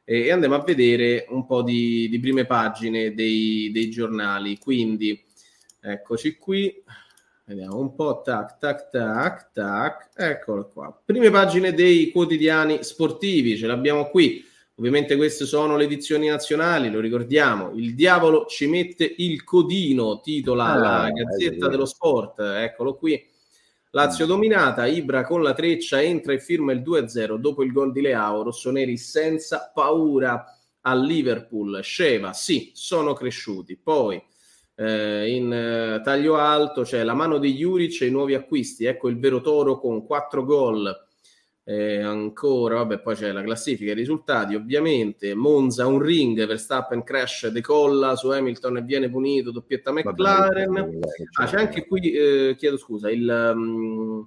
e, 0.05 0.23
e 0.23 0.33
andiamo 0.33 0.57
a 0.57 0.65
vedere 0.65 1.27
un 1.29 1.47
po' 1.47 1.63
di, 1.63 2.09
di 2.09 2.19
prime 2.19 2.47
pagine 2.47 3.15
dei, 3.15 3.71
dei 3.73 3.91
giornali. 3.91 4.59
Quindi 4.59 5.25
eccoci 5.81 6.37
qui. 6.37 6.83
Vediamo 7.51 7.81
un 7.81 7.97
po', 7.97 8.23
tac, 8.23 8.59
tac, 8.59 8.91
tac, 8.91 9.51
tac, 9.51 10.11
eccolo 10.15 10.69
qua. 10.69 10.97
Prime 11.05 11.31
pagine 11.31 11.75
dei 11.75 12.13
quotidiani 12.13 12.85
sportivi, 12.85 13.57
ce 13.57 13.67
l'abbiamo 13.67 14.09
qui. 14.09 14.45
Ovviamente 14.77 15.17
queste 15.17 15.47
sono 15.47 15.77
le 15.77 15.83
edizioni 15.83 16.29
nazionali, 16.29 16.93
lo 16.93 17.01
ricordiamo. 17.01 17.73
Il 17.75 17.97
diavolo 17.97 18.47
ci 18.47 18.69
mette 18.69 19.17
il 19.17 19.43
codino, 19.43 20.21
titola 20.21 20.67
ah, 20.67 20.79
la 20.79 21.11
Gazzetta 21.11 21.67
dello 21.67 21.87
Sport, 21.87 22.39
eccolo 22.39 22.95
qui. 22.95 23.21
Lazio 23.91 24.27
mm. 24.27 24.29
dominata, 24.29 24.87
Ibra 24.87 25.25
con 25.25 25.43
la 25.43 25.53
treccia 25.53 26.01
entra 26.01 26.33
e 26.33 26.39
firma 26.39 26.71
il 26.71 26.83
2-0 26.83 27.35
dopo 27.35 27.65
il 27.65 27.73
gol 27.73 27.91
di 27.91 28.01
Leao, 28.01 28.45
rossoneri 28.45 28.97
senza 28.97 29.73
paura 29.75 30.45
a 30.83 30.95
Liverpool. 30.95 31.83
Sceva, 31.83 32.33
sì, 32.33 32.71
sono 32.75 33.13
cresciuti. 33.13 33.77
Poi 33.77 34.23
eh, 34.81 35.35
in 35.35 35.53
eh, 35.53 36.01
taglio 36.03 36.37
alto 36.37 36.83
c'è 36.83 37.05
la 37.05 37.12
mano 37.12 37.37
di 37.37 37.53
Juric 37.55 38.01
e 38.01 38.07
i 38.07 38.11
nuovi 38.11 38.33
acquisti. 38.33 38.87
Ecco 38.87 39.09
il 39.09 39.19
vero 39.19 39.43
toro 39.43 39.79
con 39.79 40.07
quattro 40.07 40.43
gol. 40.43 41.09
Eh, 41.64 42.01
ancora, 42.01 42.77
vabbè, 42.77 43.01
poi 43.01 43.14
c'è 43.14 43.31
la 43.31 43.43
classifica, 43.43 43.93
i 43.93 43.95
risultati 43.95 44.55
ovviamente. 44.55 45.35
Monza 45.35 45.87
un 45.87 46.01
ring, 46.01 46.47
Verstappen 46.47 47.03
crash, 47.03 47.49
decolla 47.49 48.16
su 48.16 48.31
Hamilton 48.31 48.79
e 48.79 48.83
viene 48.83 49.11
punito, 49.11 49.51
doppietta 49.51 49.93
McLaren. 49.93 50.99
Ah, 51.38 51.45
c'è 51.45 51.59
anche 51.59 51.87
qui, 51.87 52.12
eh, 52.12 52.55
chiedo 52.57 52.79
scusa, 52.79 53.11
il, 53.11 53.53
um, 53.55 54.27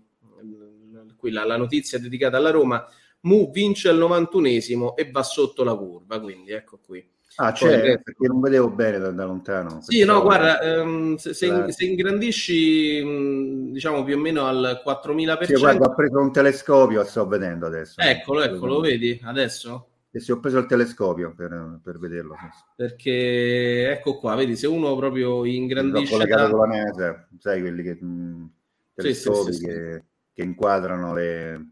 qui 1.18 1.32
la, 1.32 1.46
la, 1.46 1.58
notizia 1.58 1.98
dedicata 1.98 2.38
alla 2.38 2.52
Roma. 2.52 2.86
Mu 3.22 3.50
vince 3.50 3.90
al 3.90 3.98
91esimo 3.98 4.94
e 4.96 5.10
va 5.10 5.24
sotto 5.24 5.64
la 5.64 5.76
curva, 5.76 6.20
quindi 6.20 6.52
ecco 6.52 6.80
qui. 6.86 7.04
Ah, 7.36 7.52
c'è, 7.52 7.80
Poi, 7.80 8.04
perché 8.04 8.28
non 8.28 8.40
vedevo 8.42 8.70
bene 8.70 9.00
da, 9.00 9.12
da 9.12 9.26
lontano. 9.26 9.82
Sì, 9.82 10.04
no, 10.04 10.22
guarda, 10.22 10.60
ehm, 10.62 11.16
se, 11.16 11.34
se, 11.34 11.72
se, 11.72 11.86
ingrandisci, 11.86 13.04
mh, 13.04 13.72
diciamo 13.72 14.04
più 14.04 14.16
o 14.16 14.20
meno 14.20 14.46
al 14.46 14.82
4000%. 14.86 15.44
Sì, 15.44 15.54
guarda, 15.56 15.88
ho 15.88 15.96
preso 15.96 16.20
un 16.20 16.32
telescopio 16.32 17.02
e 17.02 17.06
sto 17.06 17.28
vedendo 17.28 17.66
adesso. 17.66 18.00
Eccolo, 18.00 18.44
eccolo, 18.44 18.80
vedi 18.82 19.20
adesso? 19.24 19.88
E 20.12 20.20
sì, 20.20 20.32
ho 20.32 20.40
preso 20.40 20.60
il 20.60 20.68
telescopio 20.68 21.34
per, 21.36 21.80
per 21.82 21.98
vederlo. 21.98 22.36
Perché, 22.76 23.90
ecco 23.90 24.20
qua, 24.20 24.36
vedi, 24.36 24.56
se 24.56 24.68
uno 24.68 24.96
proprio 24.96 25.44
ingrandisce... 25.44 26.12
L'ho 26.12 26.20
collegato 26.20 26.56
con 26.56 26.70
la 26.70 26.76
mesa, 26.76 27.28
sai, 27.40 27.62
quelli 27.62 27.82
che... 27.82 27.96
Mh, 27.96 28.52
telescopi 28.94 29.54
sì, 29.54 29.60
sì, 29.60 29.66
che, 29.66 30.04
che, 30.34 30.44
inquadrano 30.44 31.16
le, 31.16 31.70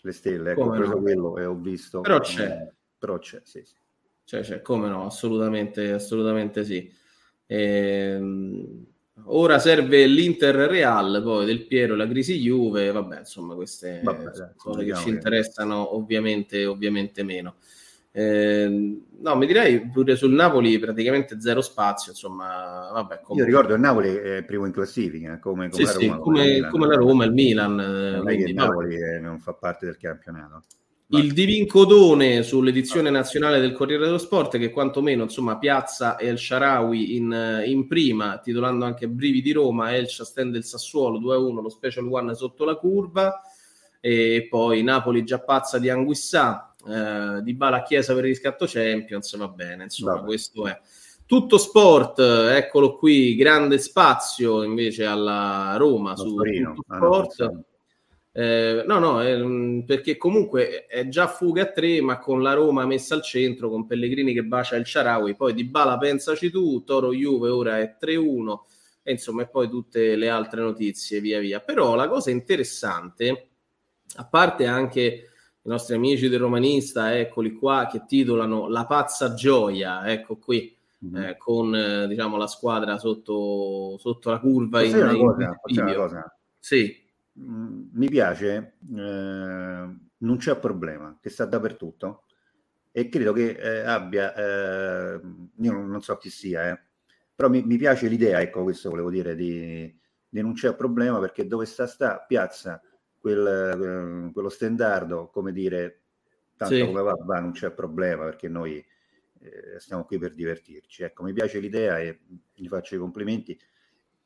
le 0.00 0.12
stelle. 0.12 0.52
Ecco, 0.52 0.62
ho 0.62 0.70
preso 0.70 0.94
no? 0.94 1.00
quello 1.02 1.36
e 1.36 1.44
ho 1.44 1.54
visto... 1.56 2.00
Però 2.00 2.18
c'è. 2.20 2.46
Eh, 2.46 2.72
però 2.96 3.18
c'è, 3.18 3.42
sì, 3.44 3.62
sì. 3.62 3.74
Cioè, 4.28 4.42
cioè, 4.42 4.60
come 4.60 4.90
no, 4.90 5.06
assolutamente, 5.06 5.90
assolutamente 5.90 6.62
sì. 6.62 6.86
Ehm, 7.46 8.84
ora 9.24 9.58
serve 9.58 10.04
l'Inter 10.04 10.54
Real, 10.54 11.22
poi 11.22 11.46
del 11.46 11.66
Piero 11.66 11.96
la 11.96 12.06
crisi 12.06 12.38
Juve, 12.38 12.92
vabbè, 12.92 13.20
insomma, 13.20 13.54
queste 13.54 14.02
vabbè, 14.04 14.34
sono 14.34 14.52
cose 14.54 14.84
che 14.84 14.94
ci 14.96 15.08
interessano 15.08 15.96
ovviamente, 15.96 16.66
ovviamente 16.66 17.22
meno. 17.22 17.54
Eh, 18.10 19.00
no, 19.18 19.36
mi 19.36 19.46
direi 19.46 19.88
pure 19.88 20.14
sul 20.14 20.32
Napoli 20.32 20.78
praticamente 20.78 21.40
zero 21.40 21.62
spazio, 21.62 22.10
insomma, 22.12 22.90
vabbè. 22.92 23.20
Comunque. 23.22 23.36
Io 23.36 23.44
ricordo 23.46 23.72
il 23.72 23.80
Napoli 23.80 24.14
è 24.14 24.44
primo 24.44 24.66
in 24.66 24.72
classifica, 24.72 25.38
come, 25.38 25.70
come, 25.70 25.86
sì, 25.86 25.90
la, 25.90 25.92
Roma, 25.92 26.14
sì, 26.16 26.20
come, 26.20 26.68
come 26.68 26.86
la 26.86 26.96
Roma, 26.96 27.24
il 27.24 27.32
Milan. 27.32 27.76
Non 27.76 28.20
quindi, 28.24 28.50
il 28.50 28.54
Napoli 28.54 28.98
non 29.22 29.38
fa 29.38 29.54
parte 29.54 29.86
del 29.86 29.96
campionato. 29.96 30.64
Il 31.10 31.32
Divincodone 31.32 32.42
sull'edizione 32.42 33.08
nazionale 33.08 33.60
del 33.60 33.72
Corriere 33.72 34.04
dello 34.04 34.18
Sport 34.18 34.58
che 34.58 34.70
quantomeno 34.70 35.22
insomma 35.22 35.56
piazza 35.56 36.18
El 36.18 36.38
Sharawi 36.38 37.16
in, 37.16 37.62
in 37.64 37.86
prima, 37.86 38.38
titolando 38.40 38.84
anche 38.84 39.08
Brivi 39.08 39.40
di 39.40 39.52
Roma, 39.52 39.94
Elcia 39.94 40.24
stende 40.24 40.58
il 40.58 40.64
Sassuolo 40.64 41.18
2-1, 41.18 41.62
lo 41.62 41.68
special 41.70 42.12
one 42.12 42.34
sotto 42.34 42.66
la 42.66 42.74
curva 42.74 43.40
e 44.00 44.48
poi 44.50 44.82
Napoli 44.82 45.24
già 45.24 45.40
pazza 45.40 45.78
di 45.78 45.88
Anguissà, 45.88 46.74
eh, 46.86 47.40
di 47.42 47.54
Bala 47.54 47.82
Chiesa 47.82 48.12
per 48.12 48.24
il 48.24 48.30
riscatto 48.30 48.66
Champions, 48.68 49.34
va 49.38 49.48
bene, 49.48 49.84
insomma 49.84 50.12
Vabbè. 50.12 50.26
questo 50.26 50.66
è. 50.66 50.78
Tutto 51.24 51.56
sport, 51.56 52.18
eccolo 52.18 52.98
qui, 52.98 53.34
grande 53.34 53.78
spazio 53.78 54.62
invece 54.62 55.06
alla 55.06 55.74
Roma 55.78 56.14
su 56.16 56.34
Torino. 56.34 56.74
Tutto 56.74 56.94
sport. 56.94 57.40
Ah, 57.40 57.44
no, 57.46 57.64
Eh, 58.38 58.84
no, 58.86 59.00
no, 59.00 59.20
eh, 59.20 59.82
perché 59.84 60.16
comunque 60.16 60.86
è 60.86 61.08
già 61.08 61.26
fuga 61.26 61.62
a 61.62 61.72
tre, 61.72 62.00
ma 62.00 62.20
con 62.20 62.40
la 62.40 62.52
Roma 62.52 62.86
messa 62.86 63.16
al 63.16 63.22
centro, 63.22 63.68
con 63.68 63.84
Pellegrini 63.84 64.32
che 64.32 64.44
bacia 64.44 64.76
il 64.76 64.84
Ciaraui, 64.84 65.34
poi 65.34 65.52
di 65.54 65.64
Bala 65.64 65.98
pensaci 65.98 66.48
tu, 66.48 66.84
Toro 66.84 67.12
Juve 67.12 67.48
ora 67.48 67.80
è 67.80 67.96
3-1, 68.00 68.58
e 69.02 69.10
insomma, 69.10 69.42
e 69.42 69.48
poi 69.48 69.68
tutte 69.68 70.14
le 70.14 70.28
altre 70.28 70.60
notizie 70.60 71.18
via 71.18 71.40
via. 71.40 71.58
Però 71.58 71.96
la 71.96 72.06
cosa 72.06 72.30
interessante, 72.30 73.48
a 74.14 74.24
parte 74.24 74.66
anche 74.66 75.00
i 75.02 75.68
nostri 75.68 75.96
amici 75.96 76.28
del 76.28 76.38
romanista, 76.38 77.18
eccoli 77.18 77.54
qua, 77.54 77.88
che 77.90 78.04
titolano 78.06 78.68
La 78.68 78.86
pazza 78.86 79.34
gioia, 79.34 80.08
ecco 80.08 80.36
qui, 80.36 80.78
mm-hmm. 81.04 81.22
eh, 81.24 81.36
con 81.36 81.74
eh, 81.74 82.06
diciamo 82.06 82.36
la 82.36 82.46
squadra 82.46 82.98
sotto, 82.98 83.98
sotto 83.98 84.30
la 84.30 84.38
curva. 84.38 84.84
in, 84.84 84.94
una 84.94 85.16
cosa, 85.16 85.60
in 85.64 85.80
una 85.80 85.94
cosa. 85.94 86.38
Sì 86.56 87.06
Mi 87.40 88.08
piace, 88.08 88.78
eh, 88.96 89.96
non 90.18 90.36
c'è 90.38 90.56
problema, 90.58 91.16
che 91.20 91.30
sta 91.30 91.44
dappertutto 91.44 92.24
e 92.90 93.08
credo 93.08 93.32
che 93.32 93.50
eh, 93.50 93.80
abbia, 93.80 94.34
eh, 94.34 95.20
io 95.56 95.72
non, 95.72 95.88
non, 95.88 96.02
so 96.02 96.16
chi 96.16 96.30
sia, 96.30 96.70
eh, 96.70 96.82
però 97.34 97.48
mi, 97.48 97.62
mi, 97.62 97.76
piace 97.76 98.08
l'idea, 98.08 98.40
ecco 98.40 98.64
questo 98.64 98.90
volevo 98.90 99.10
dire, 99.10 99.36
di, 99.36 99.96
di, 100.28 100.40
non 100.40 100.54
c'è 100.54 100.74
problema 100.74 101.20
perché 101.20 101.46
dove 101.46 101.64
sta 101.64 101.86
sta 101.86 102.24
piazza 102.26 102.82
quel, 103.18 104.26
eh, 104.26 104.32
quello 104.32 104.48
stendardo, 104.48 105.28
come 105.28 105.52
dire, 105.52 106.00
tanto 106.56 106.74
sì. 106.74 106.84
come 106.84 107.02
va, 107.02 107.14
va, 107.24 107.38
non 107.38 107.52
c'è 107.52 107.70
problema 107.70 108.24
perché 108.24 108.48
noi 108.48 108.84
eh, 109.40 109.78
stiamo 109.78 110.04
qui 110.04 110.18
per 110.18 110.34
divertirci. 110.34 111.04
Ecco, 111.04 111.22
mi 111.22 111.32
piace 111.32 111.60
l'idea 111.60 112.00
e 112.00 112.20
gli 112.54 112.66
faccio 112.66 112.96
i 112.96 112.98
complimenti 112.98 113.58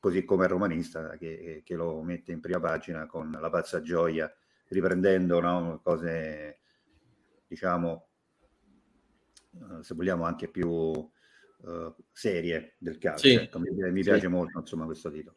così 0.02 0.24
come 0.24 0.46
il 0.46 0.50
romanista 0.50 1.16
che, 1.16 1.62
che, 1.64 1.74
lo 1.76 2.02
mette 2.02 2.32
in 2.32 2.40
prima 2.40 2.58
pagina 2.58 3.06
con 3.06 3.30
la 3.30 3.50
pazza 3.50 3.82
gioia, 3.82 4.28
riprendendo 4.66 5.38
no, 5.38 5.80
cose, 5.80 6.58
diciamo, 7.46 8.08
eh, 9.54 9.84
se 9.84 9.94
vogliamo 9.94 10.24
anche 10.24 10.48
più 10.48 10.68
uh, 10.68 11.94
serie 12.10 12.74
del 12.78 12.98
calcio. 12.98 13.28
Sì. 13.28 13.34
Ecco, 13.34 13.60
mi, 13.60 13.70
mi, 13.70 14.02
piace 14.02 14.22
sì. 14.22 14.26
molto 14.26 14.58
insomma 14.58 14.86
questo 14.86 15.08
titolo. 15.08 15.36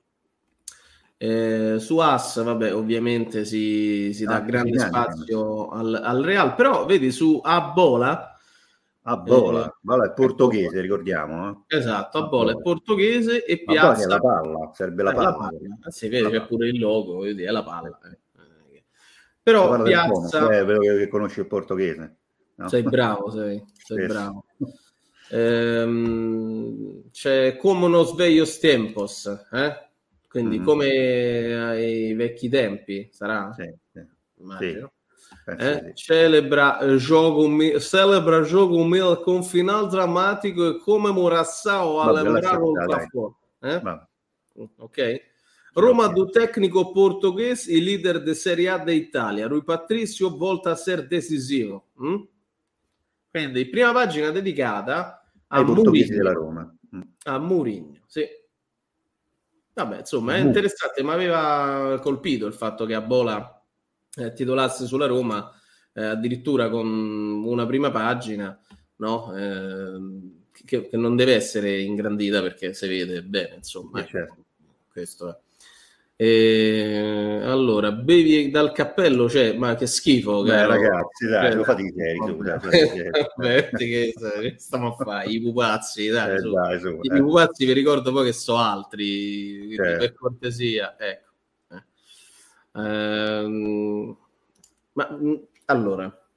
Eh, 1.18 1.76
su 1.78 2.00
As, 2.00 2.44
vabbè, 2.44 2.74
ovviamente 2.74 3.46
si, 3.46 4.14
si 4.16 4.26
dà 4.26 4.38
ah, 4.38 4.42
grande 4.42 4.80
spazio 4.80 5.70
al, 5.70 5.94
al, 5.94 6.24
Real, 6.24 6.56
però 6.56 6.86
vedi 6.86 7.12
su 7.12 7.40
Abola 7.44 8.35
a 9.08 9.18
Bola, 9.18 9.68
eh, 9.68 9.76
Bola 9.82 10.06
è 10.06 10.14
portoghese, 10.14 10.82
ricordiamo. 10.82 11.66
Eh? 11.68 11.78
Esatto, 11.78 12.18
a 12.18 12.28
Bola 12.28 12.54
è 12.54 12.60
portoghese 12.60 13.46
e 13.46 13.64
Piazza... 13.64 14.08
la 14.08 14.20
palla, 14.20 14.72
serve 14.74 15.04
la 15.04 15.14
palla. 15.14 15.30
La 15.30 15.36
palla. 15.36 15.78
Eh, 15.86 15.92
sì, 15.92 16.08
vede, 16.08 16.30
c'è 16.32 16.46
pure 16.46 16.70
il 16.70 16.80
logo, 16.80 17.20
vedi, 17.20 17.44
è 17.44 17.52
la 17.52 17.64
palla. 17.64 18.00
Eh. 18.12 18.84
Però 19.44 19.80
Piazza... 19.84 20.50
Eh, 20.50 20.66
vedo 20.66 20.80
che 20.80 21.08
conosci 21.08 21.42
il 21.42 21.48
portoghese. 21.48 22.18
No? 22.56 22.68
Sei 22.68 22.82
bravo, 22.82 23.30
sei, 23.30 23.64
sei 23.78 24.08
bravo. 24.08 24.46
Ehm, 25.30 27.10
c'è 27.12 27.58
come 27.58 27.86
uno 27.86 28.04
sveglio 28.04 28.46
tempos, 28.60 29.48
eh? 29.52 29.90
quindi 30.28 30.60
mm. 30.60 30.64
come 30.64 31.56
ai 31.56 32.14
vecchi 32.16 32.50
tempi, 32.50 33.10
sarà? 33.12 33.54
Sì, 33.56 33.72
sì. 33.92 34.04
Immagino. 34.40 34.80
Sì. 34.80 35.05
Eh, 35.48 35.94
celebra, 35.94 36.80
eh, 36.80 36.98
gioco, 36.98 37.48
celebra 37.80 38.42
gioco 38.42 38.78
umile 38.78 39.22
con 39.22 39.44
final 39.44 39.88
drammatico 39.88 40.70
e 40.70 40.80
comemoração 40.80 42.00
a 42.00 42.12
lembrar 42.12 42.60
o 42.60 42.74
café. 42.74 43.08
Eh? 43.62 43.82
Ok. 44.78 45.22
Roma 45.76 46.08
do 46.08 46.32
técnico 46.32 46.92
português 46.94 47.68
e 47.68 47.80
líder 47.80 48.24
de 48.24 48.34
Serie 48.34 48.70
A 48.70 48.78
da 48.78 48.94
Italia. 48.94 49.48
Rui 49.48 49.62
Patrizio 49.62 50.36
volta 50.36 50.72
a 50.72 50.76
ser 50.76 51.06
decisivo. 51.06 51.90
Mm? 52.02 52.24
Quindi, 53.30 53.66
prima 53.66 53.92
pagina 53.92 54.32
dedicata 54.32 55.30
a 55.48 55.62
Mourinho. 55.62 56.16
della 56.16 56.32
Roma. 56.32 56.76
Mm. 56.96 57.02
A 57.26 57.38
Mourinho, 57.38 58.00
sì. 58.08 58.26
Vabbè, 59.74 60.00
insomma, 60.00 60.36
è 60.36 60.40
interessante, 60.40 61.04
mi 61.04 61.12
aveva 61.12 62.00
colpito 62.02 62.46
il 62.48 62.54
fatto 62.54 62.86
che 62.86 62.96
a 62.96 63.02
Bola 63.02 63.55
eh, 64.16 64.34
titolasse 64.34 64.86
sulla 64.86 65.06
Roma 65.08 65.52
eh, 65.94 66.04
addirittura 66.04 66.70
con 66.70 66.88
una 66.88 67.66
prima 67.66 67.92
pagina 67.92 68.60
no? 68.98 69.36
eh, 69.36 70.00
che, 70.52 70.88
che, 70.90 70.98
non 70.98 71.16
deve 71.16 71.36
essere 71.36 71.82
ingrandita 71.82 72.42
perché 72.42 72.74
si 72.74 72.88
vede 72.88 73.24
bene 73.24 73.56
insomma 73.56 74.00
ecco, 74.00 74.10
certo. 74.10 74.46
questo 74.92 75.30
è 75.30 75.44
e, 76.18 77.42
allora, 77.44 77.92
bevi 77.92 78.50
dal 78.50 78.72
cappello, 78.72 79.28
cioè, 79.28 79.52
ma 79.54 79.76
che 79.76 79.86
schifo, 79.86 80.44
Beh, 80.44 80.66
ragazzi, 80.66 81.28
dai, 81.28 81.48
cioè, 81.48 81.56
lo 81.56 81.64
fate 81.66 81.82
i 81.82 81.94
seri, 81.94 82.20
che 83.76 84.56
stiamo 84.58 84.94
a 84.94 85.04
fare? 85.04 85.30
I 85.30 85.42
pupazzi, 85.42 86.08
dai, 86.08 86.38
eh, 86.38 86.42
dai 86.42 86.80
su, 86.80 87.00
I 87.02 87.14
eh. 87.14 87.20
pupazzi 87.20 87.66
vi 87.66 87.74
ricordo 87.74 88.14
poi 88.14 88.28
che 88.28 88.32
so 88.32 88.56
altri, 88.56 89.76
certo. 89.76 89.98
per 89.98 90.14
cortesia, 90.14 90.96
ecco. 90.98 91.25
Ehm, 92.76 94.18
ma 94.94 95.10
mm, 95.12 95.34
allora, 95.66 96.28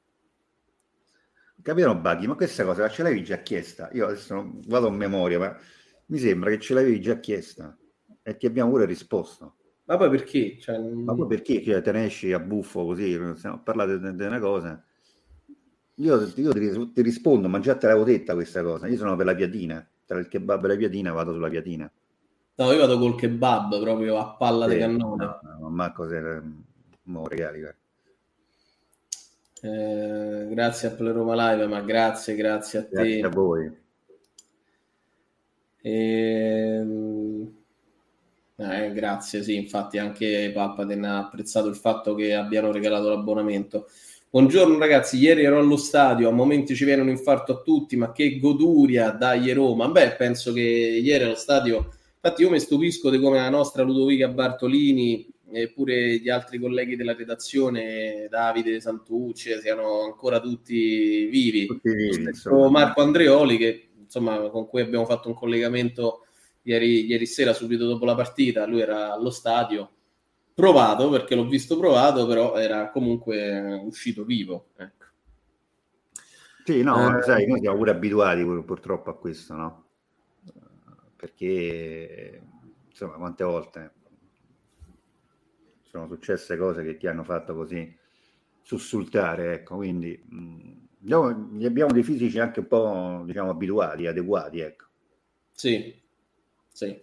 capito 1.62 1.94
Baghi, 1.96 2.26
ma 2.26 2.34
questa 2.34 2.64
cosa 2.64 2.88
ce 2.88 3.02
l'avevi 3.02 3.24
già 3.24 3.38
chiesta? 3.38 3.90
Io 3.92 4.06
adesso 4.06 4.34
non 4.34 4.60
vado 4.66 4.88
a 4.88 4.90
memoria, 4.90 5.38
ma 5.38 5.56
mi 6.06 6.18
sembra 6.18 6.50
che 6.50 6.60
ce 6.60 6.74
l'avevi 6.74 7.00
già 7.00 7.18
chiesta 7.18 7.76
e 8.22 8.36
ti 8.36 8.46
abbiamo 8.46 8.70
pure 8.70 8.84
risposto. 8.84 9.56
Ma 9.84 9.96
poi 9.96 10.10
perché? 10.10 10.58
Cioè... 10.58 10.78
Ma 10.78 11.14
poi 11.14 11.26
perché 11.26 11.62
cioè, 11.62 11.80
te 11.80 11.92
ne 11.92 12.04
esci 12.04 12.32
a 12.32 12.38
buffo 12.38 12.84
così, 12.84 13.14
stiamo 13.36 13.62
di, 13.64 14.14
di 14.14 14.22
una 14.22 14.38
cosa? 14.38 14.82
Io, 15.94 16.32
io 16.36 16.52
ti, 16.52 16.92
ti, 16.92 17.02
rispondo, 17.02 17.48
ma 17.48 17.58
già 17.58 17.74
te 17.76 17.86
l'avevo 17.86 18.04
detta 18.04 18.34
questa 18.34 18.62
cosa. 18.62 18.86
Io 18.86 18.96
sono 18.96 19.16
per 19.16 19.26
la 19.26 19.34
piatina, 19.34 19.86
tra 20.04 20.18
il 20.18 20.28
kebab 20.28 20.64
e 20.64 20.68
la 20.68 20.76
piatina 20.76 21.12
vado 21.12 21.32
sulla 21.32 21.48
piatina. 21.48 21.90
No, 22.58 22.72
io 22.72 22.78
vado 22.78 22.98
col 22.98 23.14
kebab 23.14 23.80
proprio 23.80 24.18
a 24.18 24.34
palla 24.34 24.66
sì, 24.66 24.74
di 24.74 24.80
cannone. 24.80 25.24
No, 25.24 25.40
no, 25.60 25.68
ma 25.70 25.92
cos'è? 25.92 26.40
Mo 27.04 27.26
regali, 27.28 27.62
eh, 29.60 30.46
grazie 30.50 30.88
a 30.88 30.90
Pleroma 30.92 31.52
Live, 31.52 31.66
ma 31.66 31.80
grazie, 31.80 32.34
grazie 32.34 32.78
a 32.80 32.82
te. 32.82 32.88
Grazie 32.90 33.22
a 33.22 33.28
voi. 33.28 33.76
Ehm... 35.82 37.56
Eh, 38.56 38.92
grazie, 38.92 39.44
sì, 39.44 39.54
infatti 39.54 39.98
anche 39.98 40.50
Palpaten 40.52 41.04
ha 41.04 41.18
apprezzato 41.18 41.68
il 41.68 41.76
fatto 41.76 42.16
che 42.16 42.34
abbiano 42.34 42.72
regalato 42.72 43.08
l'abbonamento. 43.08 43.86
Buongiorno 44.30 44.78
ragazzi, 44.78 45.16
ieri 45.16 45.44
ero 45.44 45.60
allo 45.60 45.76
stadio, 45.76 46.28
a 46.28 46.32
momenti 46.32 46.74
ci 46.74 46.84
viene 46.84 47.02
un 47.02 47.08
infarto 47.08 47.52
a 47.52 47.62
tutti, 47.62 47.96
ma 47.96 48.10
che 48.10 48.40
goduria 48.40 49.10
dai 49.10 49.52
Roma. 49.52 49.88
Beh, 49.88 50.16
penso 50.16 50.52
che 50.52 50.60
ieri 50.60 51.22
allo 51.22 51.36
stadio 51.36 51.92
Infatti 52.20 52.42
io 52.42 52.50
mi 52.50 52.58
stupisco 52.58 53.10
di 53.10 53.20
come 53.20 53.36
la 53.36 53.48
nostra 53.48 53.84
Ludovica 53.84 54.26
Bartolini 54.26 55.24
e 55.50 55.70
pure 55.70 56.18
gli 56.18 56.28
altri 56.28 56.58
colleghi 56.58 56.96
della 56.96 57.14
redazione, 57.14 58.26
Davide 58.28 58.80
Santucci, 58.80 59.56
siano 59.60 60.02
ancora 60.02 60.40
tutti 60.40 61.26
vivi. 61.26 61.66
Tutti 61.66 61.94
vivi 61.94 62.30
Marco 62.70 63.02
Andreoli, 63.02 63.56
che 63.56 63.90
insomma 63.96 64.50
con 64.50 64.66
cui 64.66 64.80
abbiamo 64.80 65.04
fatto 65.04 65.28
un 65.28 65.34
collegamento 65.34 66.26
ieri, 66.62 67.06
ieri 67.06 67.24
sera, 67.24 67.52
subito 67.52 67.86
dopo 67.86 68.04
la 68.04 68.16
partita, 68.16 68.66
lui 68.66 68.80
era 68.80 69.12
allo 69.12 69.30
stadio, 69.30 69.88
provato 70.52 71.08
perché 71.10 71.36
l'ho 71.36 71.46
visto 71.46 71.78
provato, 71.78 72.26
però 72.26 72.56
era 72.56 72.90
comunque 72.90 73.80
uscito 73.84 74.24
vivo. 74.24 74.70
Ecco. 74.76 75.06
Sì, 76.64 76.82
no, 76.82 77.16
eh, 77.16 77.22
sai, 77.22 77.46
noi 77.46 77.60
siamo 77.60 77.76
pure 77.76 77.92
abituati 77.92 78.44
purtroppo 78.44 79.10
a 79.10 79.16
questo, 79.16 79.54
no? 79.54 79.87
Perché 81.18 82.40
insomma 82.88 83.14
quante 83.14 83.42
volte 83.42 83.92
sono 85.82 86.06
successe 86.06 86.56
cose 86.56 86.84
che 86.84 86.96
ti 86.96 87.08
hanno 87.08 87.24
fatto 87.24 87.54
così 87.54 87.96
sussultare, 88.62 89.54
ecco, 89.54 89.76
quindi 89.76 90.16
mh, 90.28 90.72
li 91.00 91.64
abbiamo 91.64 91.92
dei 91.92 92.04
fisici 92.04 92.38
anche 92.38 92.60
un 92.60 92.66
po' 92.68 93.22
diciamo 93.24 93.50
abituati, 93.50 94.06
adeguati, 94.06 94.60
ecco. 94.60 94.84
Sì, 95.50 95.92
sì. 96.70 97.02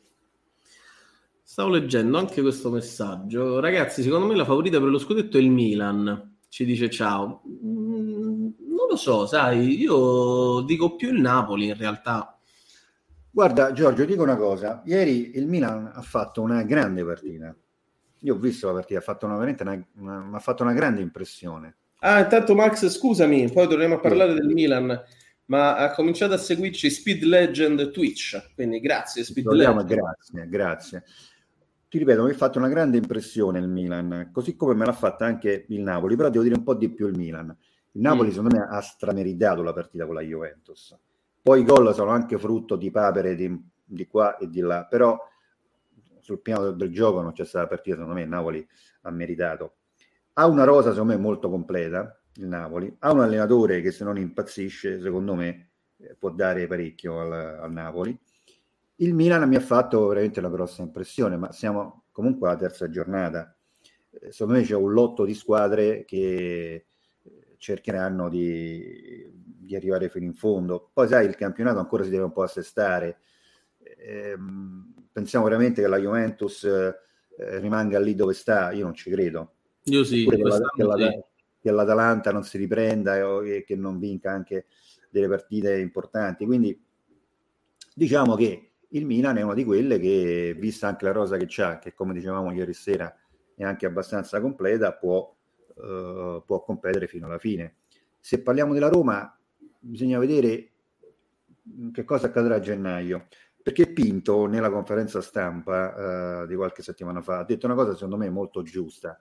Stavo 1.42 1.70
leggendo 1.70 2.18
anche 2.18 2.42
questo 2.42 2.70
messaggio. 2.70 3.60
Ragazzi, 3.60 4.02
secondo 4.02 4.28
me 4.28 4.36
la 4.36 4.46
favorita 4.46 4.80
per 4.80 4.90
lo 4.90 4.98
scudetto 4.98 5.38
è 5.38 5.42
il 5.42 5.50
Milan. 5.50 6.38
Ci 6.48 6.64
dice 6.64 6.90
ciao. 6.90 7.42
Mm, 7.48 8.50
non 8.70 8.88
lo 8.90 8.96
so, 8.96 9.26
sai, 9.26 9.78
io 9.80 10.62
dico 10.62 10.96
più 10.96 11.12
il 11.12 11.20
Napoli 11.20 11.68
in 11.68 11.76
realtà 11.76 12.35
Guarda 13.36 13.74
Giorgio, 13.74 14.06
dico 14.06 14.24
una 14.24 14.38
cosa, 14.38 14.82
ieri 14.86 15.38
il 15.38 15.46
Milan 15.46 15.92
ha 15.94 16.02
fatto 16.02 16.42
una 16.42 16.64
grande 16.64 17.04
partita. 17.04 17.54
Io 18.20 18.34
ho 18.34 18.38
visto 18.38 18.68
la 18.68 18.72
partita, 18.72 19.00
ha 19.00 19.04
fatto 19.04 19.26
una, 19.26 19.36
veramente 19.36 19.64
una, 19.64 19.86
una, 19.98 20.38
ha 20.38 20.40
fatto 20.40 20.64
una 20.64 20.72
grande 20.72 21.02
impressione. 21.02 21.76
Ah, 22.00 22.22
intanto 22.22 22.56
Max, 22.56 22.88
scusami, 22.88 23.52
poi 23.52 23.68
torniamo 23.68 23.96
a 23.96 24.00
parlare 24.00 24.32
sì. 24.32 24.40
del 24.40 24.48
Milan, 24.48 25.04
ma 25.48 25.76
ha 25.76 25.92
cominciato 25.92 26.34
a 26.34 26.38
seguirci 26.38 26.90
Speed 26.90 27.24
Legend 27.24 27.92
Twitch, 27.92 28.54
quindi 28.56 28.80
grazie 28.80 29.26
Speed 29.26 29.48
Legend. 29.48 29.84
Grazie, 29.84 30.48
grazie. 30.48 31.04
Ti 31.90 31.96
ti 31.96 31.98
ripeto, 31.98 32.24
mi 32.24 32.32
ha 32.32 32.36
fatto 32.36 32.58
una 32.58 32.70
grande 32.70 32.96
impressione 32.96 33.60
il 33.60 33.68
Milan, 33.68 34.30
così 34.32 34.56
come 34.56 34.76
me 34.76 34.86
l'ha 34.86 34.94
fatta 34.94 35.26
anche 35.26 35.66
il 35.68 35.82
Napoli, 35.82 36.16
però 36.16 36.30
devo 36.30 36.44
dire 36.44 36.56
un 36.56 36.64
po' 36.64 36.74
di 36.74 36.90
più 36.90 37.08
il 37.08 37.18
Milan. 37.18 37.54
Il 37.92 38.02
Napoli, 38.02 38.30
mm. 38.30 38.32
secondo 38.32 38.56
me, 38.56 38.66
ha 38.70 38.80
strameritato 38.80 39.62
la 39.62 39.74
partita 39.74 40.06
con 40.06 40.16
la 40.16 40.22
Juventus. 40.22 40.98
Poi 41.46 41.62
i 41.62 41.64
gol 41.64 41.94
sono 41.94 42.10
anche 42.10 42.40
frutto 42.40 42.76
di 42.76 42.90
papere 42.90 43.36
di, 43.36 43.56
di 43.84 44.08
qua 44.08 44.36
e 44.38 44.50
di 44.50 44.62
là, 44.62 44.88
però 44.88 45.16
sul 46.20 46.42
piano 46.42 46.72
del, 46.72 46.92
gioco 46.92 47.22
non 47.22 47.34
c'è 47.34 47.46
stata 47.46 47.68
partita, 47.68 47.98
secondo 47.98 48.16
me 48.16 48.24
il 48.24 48.30
Napoli 48.30 48.68
ha 49.04 49.12
meritato. 49.12 49.76
Ha 50.34 50.48
una 50.48 50.64
rosa, 50.64 50.90
secondo 50.90 51.14
me, 51.14 51.20
molto 51.20 51.52
completa, 51.52 52.20
il 52.38 52.48
Napoli. 52.48 52.96
Ha 52.98 53.12
un 53.12 53.20
allenatore 53.20 53.82
che 53.82 53.92
se 53.92 54.04
non 54.04 54.18
impazzisce, 54.18 55.00
secondo 55.00 55.36
me, 55.36 55.70
eh, 55.98 56.16
può 56.18 56.32
dare 56.32 56.66
parecchio 56.66 57.20
al, 57.20 57.32
al 57.32 57.72
Napoli. 57.72 58.20
Il 58.96 59.14
Milan 59.14 59.48
mi 59.48 59.56
ha 59.56 59.62
fatto 59.62 60.08
veramente 60.08 60.40
una 60.40 60.50
grossa 60.50 60.82
impressione, 60.82 61.38
ma 61.38 61.52
siamo 61.52 62.06
comunque 62.12 62.48
alla 62.48 62.58
terza 62.58 62.90
giornata. 62.90 63.56
Eh, 64.10 64.32
secondo 64.32 64.58
me 64.58 64.66
c'è 64.66 64.74
un 64.74 64.92
lotto 64.92 65.24
di 65.24 65.36
squadre 65.36 66.06
che 66.06 66.88
cercheranno 67.58 68.30
di, 68.30 69.30
di, 69.34 69.76
arrivare 69.76 70.10
fino 70.10 70.26
in 70.26 70.34
fondo. 70.34 70.90
Poi, 70.94 71.08
sai, 71.08 71.26
il 71.26 71.36
campionato 71.36 71.80
ancora 71.80 72.04
si 72.04 72.10
deve 72.10 72.24
un 72.24 72.32
po' 72.32 72.44
assestare. 72.44 73.20
Eh, 73.80 74.36
pensiamo 75.12 75.46
veramente 75.46 75.82
che 75.82 75.88
la 75.88 76.00
Juventus 76.00 76.64
eh, 76.64 77.60
rimanga 77.60 78.00
lì 78.00 78.16
dove 78.16 78.34
sta? 78.34 78.72
Io 78.72 78.84
non 78.84 78.94
ci 78.94 79.10
credo. 79.10 79.54
Io 79.84 80.04
sì, 80.04 80.26
che, 80.26 80.38
la, 80.38 80.60
che, 80.76 80.84
la, 80.84 81.24
che, 81.60 81.72
l'Atalanta 81.72 82.32
non 82.32 82.44
si 82.44 82.58
riprenda 82.58 83.18
e, 83.18 83.58
e 83.58 83.64
che 83.64 83.76
non 83.76 84.00
vinca 84.00 84.32
anche 84.32 84.66
delle 85.10 85.28
partite 85.28 85.78
importanti. 85.80 86.46
Quindi 86.46 86.80
diciamo 87.94 88.36
che 88.36 88.72
il 88.90 89.06
Milan 89.06 89.38
è 89.38 89.42
una 89.42 89.54
di 89.54 89.64
quelle 89.64 90.00
che, 90.00 90.56
vista 90.58 90.88
anche 90.88 91.06
la 91.06 91.12
rosa 91.12 91.38
che 91.38 91.46
c'ha, 91.48 91.80
che 91.80 91.94
come 91.94 92.14
dicevamo 92.14 92.52
ieri 92.52 92.74
sera 92.74 93.14
è 93.56 93.64
anche 93.64 93.86
abbastanza 93.86 94.42
completa, 94.42 94.94
può 94.94 95.35
eh, 95.76 96.42
può 96.46 96.62
competere 96.64 97.08
fino 97.08 97.26
alla 97.26 97.40
fine. 97.40 97.76
Se 98.20 98.42
parliamo 98.42 98.74
della 98.74 98.90
Roma, 98.90 99.38
bisogna 99.80 100.18
vedere 100.18 100.72
che 101.92 102.04
cosa 102.04 102.28
accadrà 102.28 102.56
a 102.56 102.60
gennaio. 102.60 103.28
Perché 103.62 103.92
Pinto, 103.92 104.46
nella 104.46 104.70
conferenza 104.70 105.22
stampa 105.22 106.44
uh, 106.44 106.46
di 106.46 106.56
qualche 106.56 106.84
settimana 106.84 107.24
fa, 107.24 107.40
ha 107.40 107.44
detto 107.44 107.66
una 107.66 107.74
cosa 107.74 107.96
secondo 107.96 108.16
me 108.16 108.30
molto 108.30 108.62
giusta. 108.62 109.20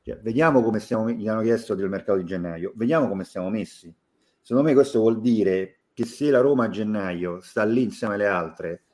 Cioè, 0.00 0.18
vediamo 0.20 0.62
come 0.62 0.80
stiamo, 0.80 1.10
gli 1.10 1.28
hanno 1.28 1.42
chiesto 1.42 1.74
del 1.74 1.90
mercato 1.90 2.18
di 2.18 2.24
gennaio, 2.24 2.72
vediamo 2.74 3.06
come 3.06 3.24
stiamo 3.24 3.50
messi. 3.50 3.94
Secondo 4.40 4.68
me 4.68 4.74
questo 4.74 4.98
vuol 4.98 5.20
dire 5.20 5.80
che 5.92 6.06
se 6.06 6.30
la 6.30 6.40
Roma 6.40 6.64
a 6.64 6.68
gennaio 6.70 7.40
sta 7.40 7.64
lì 7.64 7.82
insieme 7.82 8.14
alle 8.14 8.26
altre, 8.26 8.84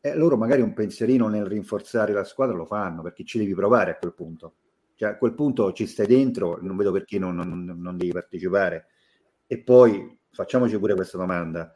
eh, 0.00 0.14
loro 0.14 0.36
magari 0.36 0.60
un 0.60 0.74
pensierino 0.74 1.28
nel 1.28 1.46
rinforzare 1.46 2.12
la 2.12 2.24
squadra 2.24 2.54
lo 2.54 2.66
fanno, 2.66 3.00
perché 3.00 3.24
ci 3.24 3.38
devi 3.38 3.54
provare 3.54 3.92
a 3.92 3.96
quel 3.96 4.12
punto. 4.12 4.56
Cioè, 4.96 5.10
a 5.10 5.16
quel 5.16 5.34
punto 5.34 5.72
ci 5.72 5.86
stai 5.86 6.06
dentro, 6.06 6.58
non 6.62 6.76
vedo 6.76 6.92
perché 6.92 7.18
non, 7.18 7.34
non, 7.36 7.64
non 7.64 7.96
devi 7.96 8.12
partecipare. 8.12 8.86
E 9.46 9.58
poi 9.60 10.18
facciamoci 10.30 10.78
pure 10.78 10.94
questa 10.94 11.18
domanda. 11.18 11.72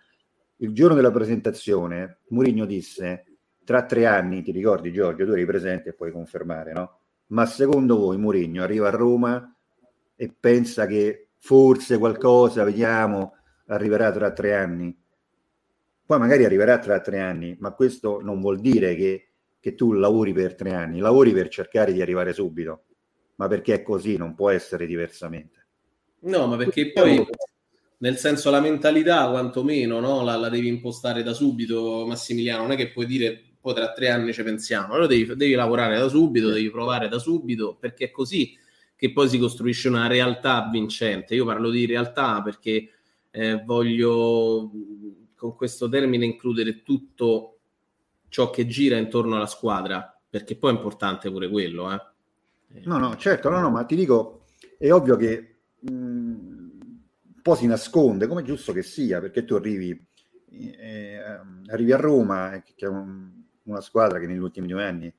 Il 0.58 0.72
giorno 0.72 0.94
della 0.94 1.10
presentazione, 1.10 2.20
Murigno 2.28 2.64
disse: 2.64 3.24
Tra 3.64 3.84
tre 3.84 4.06
anni, 4.06 4.42
ti 4.42 4.52
ricordi, 4.52 4.92
Giorgio, 4.92 5.24
tu 5.24 5.32
eri 5.32 5.46
presente 5.46 5.90
e 5.90 5.94
puoi 5.94 6.12
confermare, 6.12 6.72
no? 6.72 7.00
Ma 7.28 7.44
secondo 7.44 7.96
voi 7.98 8.18
Murigno 8.18 8.62
arriva 8.62 8.88
a 8.88 8.90
Roma 8.92 9.54
e 10.16 10.34
pensa 10.38 10.86
che 10.86 11.30
forse 11.38 11.98
qualcosa, 11.98 12.64
vediamo, 12.64 13.34
arriverà 13.66 14.10
tra 14.12 14.32
tre 14.32 14.54
anni? 14.54 14.96
Poi 16.06 16.18
magari 16.18 16.44
arriverà 16.44 16.78
tra 16.78 17.00
tre 17.00 17.20
anni, 17.20 17.56
ma 17.60 17.72
questo 17.72 18.20
non 18.22 18.40
vuol 18.40 18.60
dire 18.60 18.94
che, 18.94 19.28
che 19.60 19.74
tu 19.74 19.92
lavori 19.92 20.32
per 20.32 20.54
tre 20.54 20.72
anni, 20.72 21.00
lavori 21.00 21.32
per 21.32 21.48
cercare 21.48 21.92
di 21.92 22.00
arrivare 22.00 22.32
subito 22.32 22.84
ma 23.38 23.46
perché 23.46 23.74
è 23.74 23.82
così, 23.82 24.16
non 24.16 24.34
può 24.34 24.50
essere 24.50 24.86
diversamente. 24.86 25.66
No, 26.20 26.46
ma 26.46 26.56
perché 26.56 26.90
poi, 26.90 27.24
nel 27.98 28.16
senso, 28.16 28.50
la 28.50 28.60
mentalità, 28.60 29.28
quantomeno, 29.30 30.00
no? 30.00 30.22
la, 30.24 30.36
la, 30.36 30.48
devi 30.48 30.66
impostare 30.66 31.22
da 31.22 31.32
subito, 31.32 32.04
Massimiliano. 32.06 32.62
Non 32.62 32.72
è 32.72 32.76
che 32.76 32.90
puoi 32.90 33.06
dire, 33.06 33.40
poi 33.60 33.74
tra 33.74 33.92
tre 33.92 34.10
anni 34.10 34.32
ci 34.32 34.42
pensiamo. 34.42 34.92
Allora 34.92 35.06
devi, 35.06 35.36
devi 35.36 35.52
lavorare 35.52 35.96
da 35.96 36.08
subito, 36.08 36.50
devi 36.50 36.68
provare 36.70 37.08
da 37.08 37.20
subito, 37.20 37.76
perché 37.78 38.06
è 38.06 38.10
così 38.10 38.56
che 38.96 39.12
poi 39.12 39.28
si 39.28 39.38
costruisce 39.38 39.88
una 39.88 40.08
realtà 40.08 40.68
vincente. 40.70 41.36
Io 41.36 41.44
parlo 41.44 41.70
di 41.70 41.86
realtà 41.86 42.42
perché 42.42 42.90
eh, 43.30 43.62
voglio 43.64 44.68
con 45.36 45.54
questo 45.54 45.88
termine 45.88 46.24
includere 46.24 46.82
tutto 46.82 47.60
ciò 48.28 48.50
che 48.50 48.66
gira 48.66 48.96
intorno 48.96 49.36
alla 49.36 49.46
squadra, 49.46 50.20
perché 50.28 50.56
poi 50.56 50.72
è 50.72 50.74
importante 50.74 51.30
pure 51.30 51.48
quello, 51.48 51.92
eh. 51.92 52.16
No, 52.84 52.98
no, 52.98 53.16
certo, 53.16 53.48
no, 53.48 53.60
no, 53.60 53.70
ma 53.70 53.84
ti 53.84 53.96
dico, 53.96 54.44
è 54.78 54.92
ovvio 54.92 55.16
che 55.16 55.60
mh, 55.80 55.90
un 55.90 57.42
po' 57.42 57.54
si 57.54 57.66
nasconde, 57.66 58.26
come 58.26 58.42
giusto 58.42 58.72
che 58.72 58.82
sia, 58.82 59.20
perché 59.20 59.44
tu 59.44 59.54
arrivi, 59.54 60.06
eh, 60.50 61.18
arrivi 61.66 61.92
a 61.92 61.96
Roma, 61.96 62.54
eh, 62.54 62.62
che 62.62 62.86
è 62.86 62.88
un, 62.88 63.30
una 63.64 63.80
squadra 63.80 64.18
che 64.18 64.26
negli 64.26 64.38
ultimi 64.38 64.66
due 64.66 64.84
anni, 64.84 65.12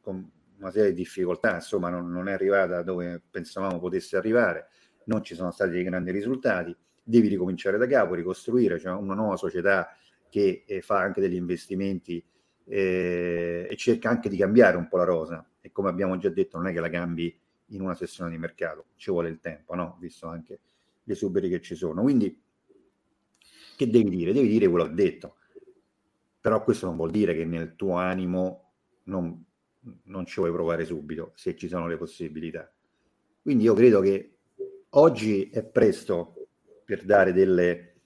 con 0.00 0.30
una 0.58 0.70
serie 0.70 0.90
di 0.90 0.96
difficoltà, 0.96 1.54
insomma, 1.54 1.90
non, 1.90 2.10
non, 2.10 2.28
è 2.28 2.32
arrivata 2.32 2.82
dove 2.82 3.22
pensavamo 3.30 3.78
potesse 3.78 4.16
arrivare, 4.16 4.68
non 5.04 5.22
ci 5.22 5.34
sono 5.34 5.50
stati 5.52 5.70
dei 5.70 5.84
grandi 5.84 6.10
risultati, 6.10 6.76
devi 7.02 7.28
ricominciare 7.28 7.78
da 7.78 7.86
capo, 7.86 8.14
ricostruire, 8.14 8.78
cioè 8.78 8.92
una 8.92 9.14
nuova 9.14 9.36
società 9.36 9.88
che 10.28 10.64
eh, 10.66 10.80
fa 10.82 10.98
anche 10.98 11.20
degli 11.20 11.36
investimenti 11.36 12.22
eh, 12.68 13.66
e 13.70 13.76
cerca 13.76 14.10
anche 14.10 14.28
di 14.28 14.36
cambiare 14.36 14.76
un 14.76 14.88
po' 14.88 14.98
la 14.98 15.04
rosa 15.04 15.46
e 15.60 15.72
come 15.72 15.88
abbiamo 15.88 16.16
già 16.18 16.28
detto 16.28 16.56
non 16.58 16.68
è 16.68 16.72
che 16.72 16.80
la 16.80 16.90
cambi 16.90 17.36
in 17.72 17.80
una 17.80 17.94
sessione 17.94 18.30
di 18.30 18.38
mercato, 18.38 18.86
ci 18.96 19.10
vuole 19.10 19.28
il 19.28 19.40
tempo, 19.40 19.74
no? 19.74 19.96
visto 20.00 20.26
anche 20.26 20.60
gli 21.02 21.10
esuberi 21.12 21.48
che 21.48 21.60
ci 21.60 21.74
sono. 21.74 22.02
Quindi 22.02 22.40
che 23.76 23.88
devi 23.88 24.10
dire? 24.10 24.32
Devi 24.32 24.48
dire 24.48 24.68
quello 24.68 24.84
che 24.84 24.90
ho 24.90 24.94
detto, 24.94 25.36
però 26.40 26.62
questo 26.64 26.86
non 26.86 26.96
vuol 26.96 27.10
dire 27.10 27.34
che 27.34 27.44
nel 27.44 27.76
tuo 27.76 27.94
animo 27.94 28.72
non, 29.04 29.44
non 30.04 30.26
ci 30.26 30.40
vuoi 30.40 30.52
provare 30.52 30.84
subito, 30.84 31.32
se 31.34 31.56
ci 31.56 31.68
sono 31.68 31.86
le 31.86 31.96
possibilità. 31.96 32.70
Quindi 33.40 33.64
io 33.64 33.74
credo 33.74 34.00
che 34.00 34.36
oggi 34.90 35.48
è 35.50 35.62
presto 35.62 36.48
per 36.84 37.04
dare 37.04 37.32
delle, 37.32 38.00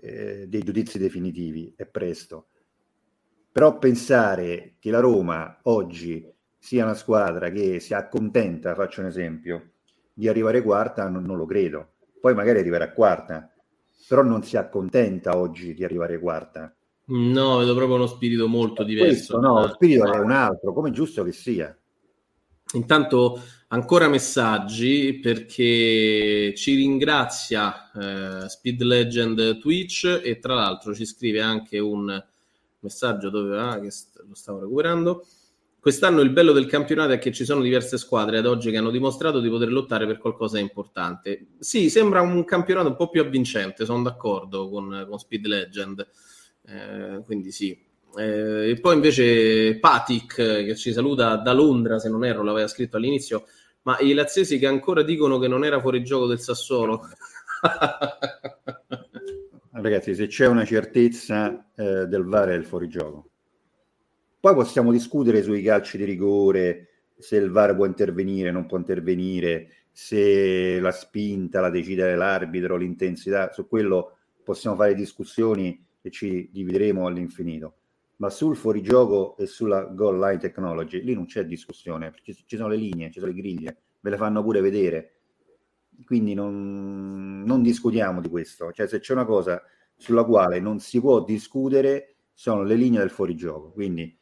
eh, 0.00 0.46
dei 0.46 0.62
giudizi 0.62 0.98
definitivi, 0.98 1.72
è 1.76 1.86
presto. 1.86 2.48
Però 3.58 3.76
pensare 3.76 4.76
che 4.78 4.88
la 4.92 5.00
Roma 5.00 5.58
oggi 5.62 6.24
sia 6.56 6.84
una 6.84 6.94
squadra 6.94 7.50
che 7.50 7.80
si 7.80 7.92
accontenta, 7.92 8.72
faccio 8.76 9.00
un 9.00 9.08
esempio, 9.08 9.70
di 10.14 10.28
arrivare 10.28 10.62
quarta, 10.62 11.08
non, 11.08 11.24
non 11.24 11.36
lo 11.36 11.44
credo. 11.44 11.94
Poi 12.20 12.36
magari 12.36 12.60
arriverà 12.60 12.92
quarta, 12.92 13.52
però 14.06 14.22
non 14.22 14.44
si 14.44 14.56
accontenta 14.56 15.36
oggi 15.36 15.74
di 15.74 15.82
arrivare 15.82 16.20
quarta. 16.20 16.72
No, 17.06 17.56
vedo 17.56 17.74
proprio 17.74 17.96
uno 17.96 18.06
spirito 18.06 18.46
molto 18.46 18.84
diverso. 18.84 19.38
Questo, 19.38 19.40
no, 19.40 19.60
lo 19.62 19.72
spirito 19.72 20.12
è 20.12 20.18
un 20.20 20.30
altro, 20.30 20.72
come 20.72 20.92
giusto 20.92 21.24
che 21.24 21.32
sia. 21.32 21.76
Intanto 22.74 23.42
ancora 23.70 24.06
messaggi 24.06 25.18
perché 25.18 26.54
ci 26.54 26.74
ringrazia 26.76 27.90
eh, 27.90 28.48
Speed 28.48 28.82
Legend 28.82 29.58
Twitch 29.58 30.20
e 30.22 30.38
tra 30.38 30.54
l'altro 30.54 30.94
ci 30.94 31.04
scrive 31.04 31.40
anche 31.40 31.80
un 31.80 32.24
messaggio 32.80 33.30
dove 33.30 33.58
ah, 33.58 33.80
che 33.80 33.90
st- 33.90 34.24
lo 34.26 34.34
stavo 34.34 34.60
recuperando. 34.60 35.26
Quest'anno 35.80 36.20
il 36.20 36.30
bello 36.30 36.52
del 36.52 36.66
campionato 36.66 37.12
è 37.12 37.18
che 37.18 37.32
ci 37.32 37.44
sono 37.44 37.60
diverse 37.62 37.98
squadre 37.98 38.38
ad 38.38 38.46
oggi 38.46 38.70
che 38.70 38.76
hanno 38.76 38.90
dimostrato 38.90 39.40
di 39.40 39.48
poter 39.48 39.70
lottare 39.70 40.06
per 40.06 40.18
qualcosa 40.18 40.56
di 40.56 40.62
importante. 40.62 41.46
Sì, 41.60 41.88
sembra 41.88 42.20
un 42.20 42.44
campionato 42.44 42.88
un 42.88 42.96
po' 42.96 43.08
più 43.08 43.20
avvincente, 43.20 43.84
sono 43.84 44.02
d'accordo 44.02 44.68
con, 44.68 45.06
con 45.08 45.18
Speed 45.18 45.46
Legend. 45.46 46.06
Eh, 46.66 47.22
quindi 47.24 47.52
sì. 47.52 47.86
Eh, 48.16 48.70
e 48.70 48.80
poi 48.80 48.96
invece 48.96 49.78
Patic 49.78 50.34
che 50.34 50.74
ci 50.76 50.92
saluta 50.92 51.36
da 51.36 51.52
Londra, 51.52 51.98
se 51.98 52.08
non 52.08 52.24
erro, 52.24 52.42
l'aveva 52.42 52.66
scritto 52.66 52.96
all'inizio, 52.96 53.46
ma 53.82 53.98
i 54.00 54.12
laziesi 54.12 54.58
che 54.58 54.66
ancora 54.66 55.02
dicono 55.02 55.38
che 55.38 55.48
non 55.48 55.64
era 55.64 55.80
fuori 55.80 56.02
gioco 56.02 56.26
del 56.26 56.40
Sassuolo. 56.40 57.02
Ragazzi, 59.80 60.12
se 60.16 60.26
c'è 60.26 60.46
una 60.46 60.64
certezza 60.64 61.70
eh, 61.76 62.06
del 62.06 62.24
VAR 62.24 62.48
è 62.48 62.54
il 62.54 62.64
fuorigioco. 62.64 63.30
Poi 64.40 64.54
possiamo 64.54 64.90
discutere 64.90 65.40
sui 65.40 65.62
calci 65.62 65.96
di 65.96 66.04
rigore, 66.04 66.88
se 67.16 67.36
il 67.36 67.50
VAR 67.50 67.76
può 67.76 67.86
intervenire, 67.86 68.50
non 68.50 68.66
può 68.66 68.76
intervenire, 68.76 69.86
se 69.92 70.80
la 70.80 70.90
spinta 70.90 71.60
la 71.60 71.70
decide 71.70 72.16
l'arbitro, 72.16 72.76
l'intensità, 72.76 73.52
su 73.52 73.68
quello 73.68 74.16
possiamo 74.42 74.74
fare 74.74 74.94
discussioni 74.94 75.86
e 76.02 76.10
ci 76.10 76.48
divideremo 76.52 77.06
all'infinito. 77.06 77.74
Ma 78.16 78.30
sul 78.30 78.56
fuorigioco 78.56 79.36
e 79.36 79.46
sulla 79.46 79.84
goal 79.84 80.18
line 80.18 80.38
technology, 80.38 81.02
lì 81.04 81.14
non 81.14 81.26
c'è 81.26 81.44
discussione, 81.44 82.12
ci 82.24 82.56
sono 82.56 82.66
le 82.66 82.76
linee, 82.76 83.12
ci 83.12 83.20
sono 83.20 83.30
le 83.30 83.38
griglie, 83.38 83.76
ve 84.00 84.10
le 84.10 84.16
fanno 84.16 84.42
pure 84.42 84.60
vedere 84.60 85.17
quindi 86.04 86.34
non, 86.34 87.42
non 87.42 87.62
discutiamo 87.62 88.20
di 88.20 88.28
questo. 88.28 88.72
Cioè, 88.72 88.86
se 88.86 89.00
c'è 89.00 89.12
una 89.12 89.24
cosa 89.24 89.62
sulla 89.96 90.24
quale 90.24 90.60
non 90.60 90.78
si 90.78 91.00
può 91.00 91.24
discutere, 91.24 92.16
sono 92.32 92.62
le 92.62 92.74
linee 92.74 93.00
del 93.00 93.10
fuorigioco. 93.10 93.72
Quindi 93.72 94.16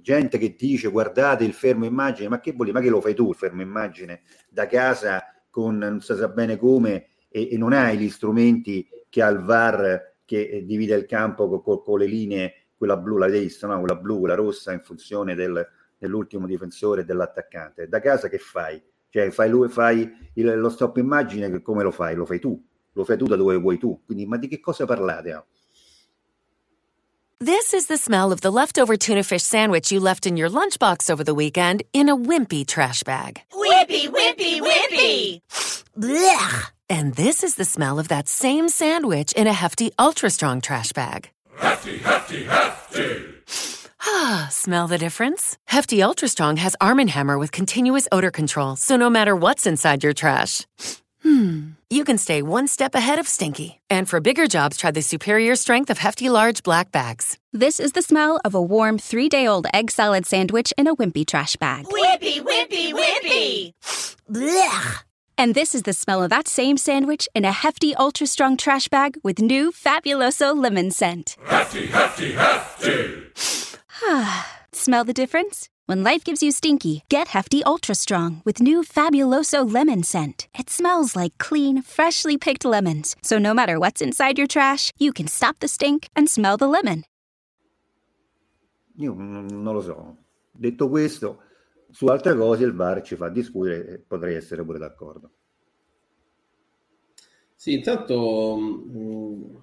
gente 0.00 0.38
che 0.38 0.54
dice 0.58 0.88
guardate 0.88 1.44
il 1.44 1.52
fermo 1.52 1.84
immagine, 1.84 2.28
ma 2.28 2.40
che 2.40 2.52
vuol 2.52 2.66
dire? 2.66 2.78
Ma 2.78 2.84
che 2.84 2.90
lo 2.90 3.00
fai 3.00 3.14
tu 3.14 3.28
il 3.28 3.34
fermo 3.34 3.62
immagine 3.62 4.22
da 4.48 4.66
casa 4.66 5.22
con 5.50 5.76
non 5.78 6.00
si 6.00 6.14
sa 6.14 6.28
bene 6.28 6.56
come 6.56 7.08
e, 7.28 7.50
e 7.52 7.56
non 7.56 7.72
hai 7.72 7.98
gli 7.98 8.08
strumenti 8.08 8.88
che 9.08 9.22
ha 9.22 9.28
il 9.28 9.40
VAR 9.40 10.16
che 10.24 10.48
eh, 10.48 10.64
divide 10.64 10.94
il 10.94 11.06
campo 11.06 11.48
con, 11.48 11.62
con, 11.62 11.82
con 11.82 11.98
le 11.98 12.06
linee, 12.06 12.54
quella 12.76 12.96
blu, 12.96 13.18
la 13.18 13.28
destra, 13.28 13.68
no? 13.68 13.78
quella 13.80 13.96
blu, 13.96 14.20
quella 14.20 14.34
rossa 14.34 14.72
in 14.72 14.80
funzione 14.80 15.34
del, 15.34 15.66
dell'ultimo 15.98 16.46
difensore 16.46 17.02
e 17.02 17.04
dell'attaccante. 17.04 17.88
Da 17.88 18.00
casa 18.00 18.28
che 18.28 18.38
fai? 18.38 18.80
Cioè 19.10 19.30
fai, 19.30 19.48
lui, 19.48 19.68
fai 19.68 20.10
il, 20.34 20.58
lo 20.58 20.68
stop 20.68 20.96
immagine 20.96 21.60
come 21.62 21.82
lo 21.82 21.90
fai? 21.90 22.14
Lo 22.14 22.24
fai 22.24 22.38
tu, 22.38 22.60
lo 22.92 23.04
fai 23.04 23.16
tu 23.16 23.26
da 23.26 23.36
dove 23.36 23.56
vuoi 23.56 23.78
tu. 23.78 24.00
Quindi 24.06 24.26
ma 24.26 24.36
di 24.36 24.48
che 24.48 24.60
cosa 24.60 24.86
parlate? 24.86 25.44
This 27.42 27.72
is 27.72 27.86
the 27.86 27.96
smell 27.96 28.32
of 28.32 28.42
the 28.42 28.50
leftover 28.50 28.98
tuna 28.98 29.22
fish 29.22 29.42
sandwich 29.42 29.90
you 29.90 29.98
left 29.98 30.26
in 30.26 30.36
your 30.36 30.50
lunchbox 30.50 31.08
over 31.08 31.24
the 31.24 31.34
weekend 31.34 31.82
in 31.92 32.10
a 32.10 32.16
wimpy 32.16 32.66
trash 32.66 33.02
bag. 33.02 33.40
Wimpy, 33.54 34.08
wimpy, 34.08 34.60
wimpy! 34.60 35.40
Blech! 35.98 36.70
And 36.90 37.14
this 37.14 37.42
is 37.42 37.54
the 37.54 37.64
smell 37.64 37.98
of 37.98 38.08
that 38.08 38.28
same 38.28 38.68
sandwich 38.68 39.32
in 39.32 39.46
a 39.46 39.54
hefty, 39.54 39.90
ultra 39.98 40.28
strong 40.28 40.60
trash 40.60 40.92
bag. 40.92 41.30
Hefty, 41.56 41.98
hefty, 41.98 42.44
hefty. 42.44 43.79
Ah, 44.02 44.48
smell 44.50 44.88
the 44.88 44.98
difference? 44.98 45.58
Hefty 45.66 46.02
Ultra 46.02 46.28
Strong 46.28 46.56
has 46.56 46.76
Arm 46.80 46.98
& 46.98 47.08
Hammer 47.08 47.38
with 47.38 47.52
continuous 47.52 48.08
odor 48.10 48.30
control, 48.30 48.76
so 48.76 48.96
no 48.96 49.10
matter 49.10 49.36
what's 49.36 49.66
inside 49.66 50.02
your 50.02 50.12
trash, 50.12 50.66
hmm, 51.22 51.70
you 51.90 52.04
can 52.04 52.18
stay 52.18 52.42
one 52.42 52.66
step 52.66 52.94
ahead 52.94 53.18
of 53.18 53.28
stinky. 53.28 53.80
And 53.90 54.08
for 54.08 54.20
bigger 54.20 54.46
jobs, 54.46 54.76
try 54.76 54.90
the 54.90 55.02
superior 55.02 55.56
strength 55.56 55.90
of 55.90 55.98
Hefty 55.98 56.28
Large 56.28 56.62
Black 56.62 56.92
Bags. 56.92 57.38
This 57.52 57.80
is 57.80 57.92
the 57.92 58.02
smell 58.02 58.40
of 58.44 58.54
a 58.54 58.62
warm 58.62 58.98
three 58.98 59.28
day 59.28 59.46
old 59.46 59.66
egg 59.74 59.90
salad 59.90 60.26
sandwich 60.26 60.72
in 60.78 60.86
a 60.86 60.96
wimpy 60.96 61.26
trash 61.26 61.56
bag. 61.56 61.86
Wimpy, 61.86 62.40
wimpy, 62.40 62.92
wimpy! 62.92 63.72
Blech! 64.30 65.04
And 65.36 65.54
this 65.54 65.74
is 65.74 65.84
the 65.84 65.94
smell 65.94 66.22
of 66.22 66.28
that 66.28 66.46
same 66.46 66.76
sandwich 66.76 67.26
in 67.34 67.46
a 67.46 67.52
hefty, 67.52 67.94
ultra 67.94 68.26
strong 68.26 68.58
trash 68.58 68.88
bag 68.88 69.16
with 69.22 69.38
new 69.38 69.72
Fabuloso 69.72 70.54
lemon 70.54 70.90
scent. 70.90 71.38
Hefty, 71.46 71.86
hefty, 71.86 72.32
hefty. 72.32 73.69
Smell 74.72 75.04
the 75.04 75.12
difference? 75.12 75.68
When 75.86 76.02
life 76.02 76.24
gives 76.24 76.42
you 76.42 76.52
stinky, 76.52 77.02
get 77.08 77.28
Hefty 77.28 77.62
Ultra 77.64 77.94
Strong 77.94 78.42
with 78.44 78.60
new 78.60 78.82
Fabuloso 78.82 79.70
lemon 79.70 80.02
scent. 80.02 80.48
It 80.58 80.70
smells 80.70 81.16
like 81.16 81.36
clean, 81.38 81.82
freshly 81.82 82.38
picked 82.38 82.64
lemons. 82.64 83.16
So 83.22 83.38
no 83.38 83.52
matter 83.52 83.78
what's 83.78 84.00
inside 84.00 84.38
your 84.38 84.46
trash, 84.46 84.90
you 84.98 85.12
can 85.12 85.26
stop 85.28 85.58
the 85.60 85.68
stink 85.68 86.08
and 86.16 86.28
smell 86.28 86.56
the 86.56 86.66
lemon. 86.68 87.04
Io 88.98 89.14
non, 89.14 89.46
non 89.46 89.74
lo 89.74 89.80
so. 89.80 90.16
Detto 90.50 90.88
questo, 90.88 91.42
su 91.90 92.06
altre 92.06 92.36
cose 92.36 92.64
il 92.64 92.74
VAR 92.74 93.02
ci 93.02 93.16
fa 93.16 93.28
discutere 93.28 93.86
e 93.86 93.98
potrei 93.98 94.36
essere 94.36 94.64
pure 94.64 94.78
d'accordo. 94.78 95.30
Sì, 97.54 97.74
intanto 97.74 98.56
mh, 98.56 99.62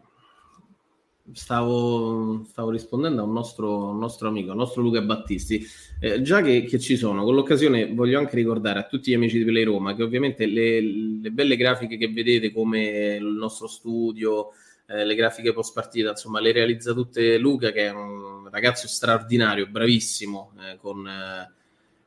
stavo, 1.33 2.43
stavo 2.45 2.69
rispondendo 2.71 3.21
a 3.21 3.25
un 3.25 3.33
nostro, 3.33 3.89
un 3.89 3.99
nostro 3.99 4.27
amico, 4.27 4.51
al 4.51 4.57
nostro 4.57 4.81
Luca 4.81 5.01
Battisti. 5.01 5.65
Eh, 5.99 6.21
già 6.21 6.41
che, 6.41 6.63
che 6.63 6.79
ci 6.79 6.95
sono, 6.95 7.23
con 7.23 7.35
l'occasione 7.35 7.93
voglio 7.93 8.19
anche 8.19 8.35
ricordare 8.35 8.79
a 8.79 8.83
tutti 8.83 9.11
gli 9.11 9.15
amici 9.15 9.37
di 9.37 9.45
Play 9.45 9.63
Roma 9.63 9.95
che 9.95 10.03
ovviamente 10.03 10.45
le, 10.45 10.79
le 10.81 11.31
belle 11.31 11.55
grafiche 11.55 11.97
che 11.97 12.11
vedete 12.11 12.51
come 12.51 13.15
il 13.15 13.25
nostro 13.25 13.67
studio, 13.67 14.49
eh, 14.87 15.05
le 15.05 15.15
grafiche 15.15 15.53
post 15.53 15.73
partita, 15.73 16.11
insomma, 16.11 16.39
le 16.39 16.51
realizza 16.51 16.93
tutte 16.93 17.37
Luca, 17.37 17.71
che 17.71 17.87
è 17.87 17.91
un 17.91 18.47
ragazzo 18.49 18.87
straordinario, 18.87 19.67
bravissimo, 19.67 20.53
eh, 20.59 20.77
con, 20.77 21.09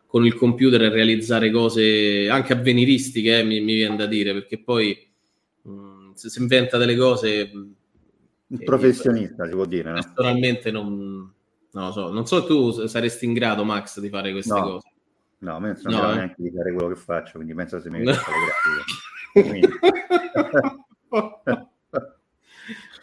con, 0.06 0.24
il 0.24 0.34
computer 0.34 0.80
a 0.82 0.88
realizzare 0.88 1.50
cose 1.50 2.28
anche 2.30 2.52
avveniristiche, 2.52 3.40
eh, 3.40 3.42
mi, 3.42 3.60
mi, 3.60 3.74
viene 3.74 3.96
da 3.96 4.06
dire, 4.06 4.32
perché 4.32 4.58
poi 4.58 4.96
mh, 5.62 6.12
se 6.14 6.30
si 6.30 6.40
inventa 6.40 6.78
delle 6.78 6.96
cose 6.96 7.50
un 8.50 8.58
professionista, 8.64 9.46
si 9.46 9.52
può 9.52 9.64
dire. 9.64 9.90
No? 9.90 10.00
Personalmente 10.00 10.70
non, 10.70 11.32
non 11.70 11.84
lo 11.86 11.92
so. 11.92 12.12
Non 12.12 12.26
so 12.26 12.44
tu 12.44 12.86
saresti 12.86 13.24
in 13.24 13.32
grado, 13.32 13.64
Max, 13.64 14.00
di 14.00 14.08
fare 14.08 14.32
queste 14.32 14.52
no. 14.52 14.62
cose. 14.62 14.92
No, 15.38 15.56
a 15.56 15.60
me 15.60 15.78
non 15.82 15.92
no, 15.94 16.10
eh. 16.10 16.14
neanche 16.16 16.42
di 16.42 16.50
fare 16.54 16.72
quello 16.72 16.88
che 16.88 16.96
faccio, 16.96 17.32
quindi 17.36 17.54
penso 17.54 17.80
se 17.80 17.90
mi 17.90 18.02
no. 18.02 18.10
le 18.10 18.18
grafiche. 19.32 19.78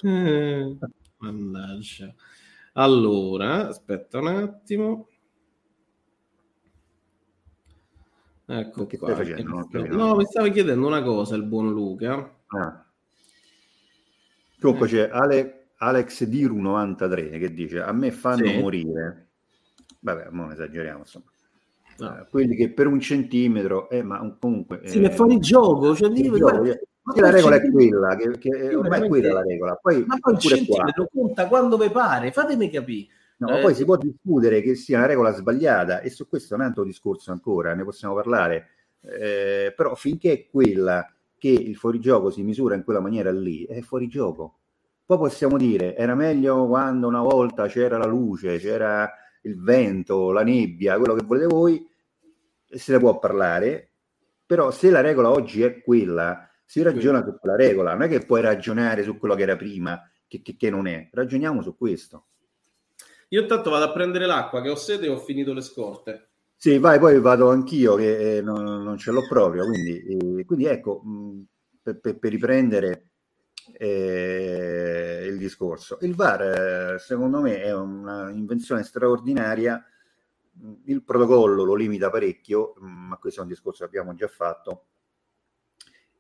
Mannaggia. 1.18 2.14
Allora, 2.74 3.70
aspetta 3.70 4.20
un 4.20 4.28
attimo. 4.28 5.08
Ecco 8.46 8.86
che 8.86 8.98
qua. 8.98 9.14
stai 9.14 9.26
facendo? 9.26 9.68
No, 9.90 10.16
mi 10.16 10.26
stava 10.26 10.48
chiedendo 10.50 10.86
una 10.86 11.02
cosa 11.02 11.36
il 11.36 11.44
buon 11.44 11.72
Luca. 11.72 12.36
Ah. 12.48 12.87
Comunque 14.60 14.88
c'è 14.88 15.10
Ale, 15.12 15.70
Alex 15.78 16.24
Diru 16.24 16.60
93 16.60 17.30
che 17.30 17.54
dice 17.54 17.82
a 17.82 17.92
me 17.92 18.12
fanno 18.12 18.46
sì. 18.46 18.58
morire, 18.58 19.28
vabbè, 20.00 20.30
non 20.32 20.52
esageriamo 20.52 21.00
insomma, 21.00 21.26
no. 22.00 22.08
uh, 22.10 22.30
quelli 22.30 22.56
che 22.56 22.72
per 22.72 22.88
un 22.88 23.00
centimetro, 23.00 23.90
eh, 23.90 24.02
ma 24.02 24.36
comunque... 24.40 24.82
Sì, 24.86 24.98
eh, 24.98 25.02
ma 25.02 25.10
fuori 25.12 25.40
gioco, 25.40 25.96
cioè, 25.96 26.10
lì, 26.10 26.24
gioco 26.24 26.64
ma 27.08 27.22
la 27.22 27.30
regola 27.30 27.56
è 27.56 27.72
quella, 27.72 28.16
che, 28.18 28.38
che 28.38 28.76
ormai 28.76 29.02
è 29.02 29.08
quella 29.08 29.34
la 29.34 29.42
regola. 29.42 29.76
Poi, 29.76 30.04
ma 30.06 30.18
poi 30.20 30.34
il 30.34 30.40
centimetro 30.40 31.08
qua. 31.10 31.22
conta 31.22 31.48
quando 31.48 31.78
vi 31.78 31.90
pare, 31.90 32.34
fatemi 32.34 32.70
capire. 32.70 33.08
No, 33.38 33.58
eh, 33.58 33.62
poi 33.62 33.74
si 33.76 33.86
può 33.86 33.96
discutere 33.96 34.62
che 34.62 34.76
sia 34.76 34.98
una 34.98 35.06
regola 35.06 35.32
sbagliata 35.32 36.02
e 36.02 36.10
su 36.10 36.28
questo 36.28 36.54
è 36.54 36.58
un 36.58 36.64
altro 36.64 36.84
discorso 36.84 37.32
ancora, 37.32 37.74
ne 37.76 37.84
possiamo 37.84 38.14
parlare, 38.14 38.70
eh, 39.02 39.74
però 39.76 39.96
finché 39.96 40.34
è 40.34 40.48
quella 40.50 41.08
che 41.38 41.50
il 41.50 41.76
fuorigioco 41.76 42.30
si 42.30 42.44
misura 42.44 42.76
in 42.76 42.84
quella 42.84 43.00
maniera 43.00 43.32
lì, 43.32 43.64
è 43.66 43.82
fuorigioco. 43.82 44.60
Poi 45.06 45.18
possiamo 45.18 45.58
dire, 45.58 45.96
era 45.96 46.16
meglio 46.16 46.68
quando 46.68 47.08
una 47.08 47.22
volta 47.22 47.68
c'era 47.68 47.98
la 47.98 48.06
luce, 48.06 48.58
c'era 48.58 49.10
il 49.44 49.62
vento, 49.62 50.32
la 50.32 50.44
nebbia, 50.44 50.98
quello 50.98 51.14
che 51.14 51.24
volete 51.24 51.48
voi, 51.48 51.88
se 52.66 52.92
ne 52.92 53.00
può 53.00 53.18
parlare, 53.18 53.92
però 54.46 54.72
se 54.72 54.90
la 54.90 55.02
regola 55.02 55.30
oggi 55.30 55.62
è 55.62 55.82
quella, 55.82 56.50
si 56.66 56.82
ragiona 56.82 57.24
su 57.24 57.38
quella 57.40 57.56
regola, 57.56 57.94
non 57.94 58.04
è 58.04 58.08
che 58.10 58.26
puoi 58.26 58.42
ragionare 58.42 59.04
su 59.04 59.18
quello 59.18 59.36
che 59.36 59.44
era 59.44 59.56
prima, 59.56 60.02
che, 60.28 60.42
che, 60.42 60.58
che 60.58 60.70
non 60.70 60.88
è, 60.88 61.08
ragioniamo 61.12 61.62
su 61.62 61.78
questo. 61.78 62.26
Io 63.30 63.42
intanto 63.42 63.70
vado 63.70 63.86
a 63.86 63.92
prendere 63.92 64.26
l'acqua, 64.26 64.62
che 64.62 64.70
ho 64.70 64.76
sete 64.76 65.06
e 65.06 65.10
ho 65.10 65.20
finito 65.20 65.54
le 65.54 65.62
scorte. 65.62 66.27
Sì, 66.60 66.80
vai, 66.80 66.98
poi 66.98 67.20
vado 67.20 67.52
anch'io 67.52 67.94
che 67.96 68.38
eh, 68.38 68.42
non, 68.42 68.64
non, 68.64 68.98
ce 68.98 69.12
l'ho 69.12 69.28
proprio, 69.28 69.66
quindi, 69.68 70.40
eh, 70.40 70.44
quindi 70.44 70.66
ecco, 70.66 71.04
per, 71.84 72.00
per, 72.00 72.18
per, 72.18 72.32
riprendere 72.32 73.10
eh, 73.74 75.28
il 75.30 75.38
discorso. 75.38 76.00
Il 76.02 76.16
VAR, 76.16 76.96
eh, 76.96 77.00
secondo 77.00 77.42
me, 77.42 77.62
è 77.62 77.72
un'invenzione 77.76 78.82
straordinaria, 78.84 79.86
il 80.86 81.04
protocollo 81.04 81.64
lo 81.64 81.76
limita 81.76 82.10
parecchio, 82.10 82.74
ma 82.80 83.18
questo 83.18 83.42
è 83.42 83.44
un 83.44 83.50
discorso 83.50 83.84
che 83.84 83.90
abbiamo 83.90 84.16
già 84.16 84.28
fatto, 84.28 84.86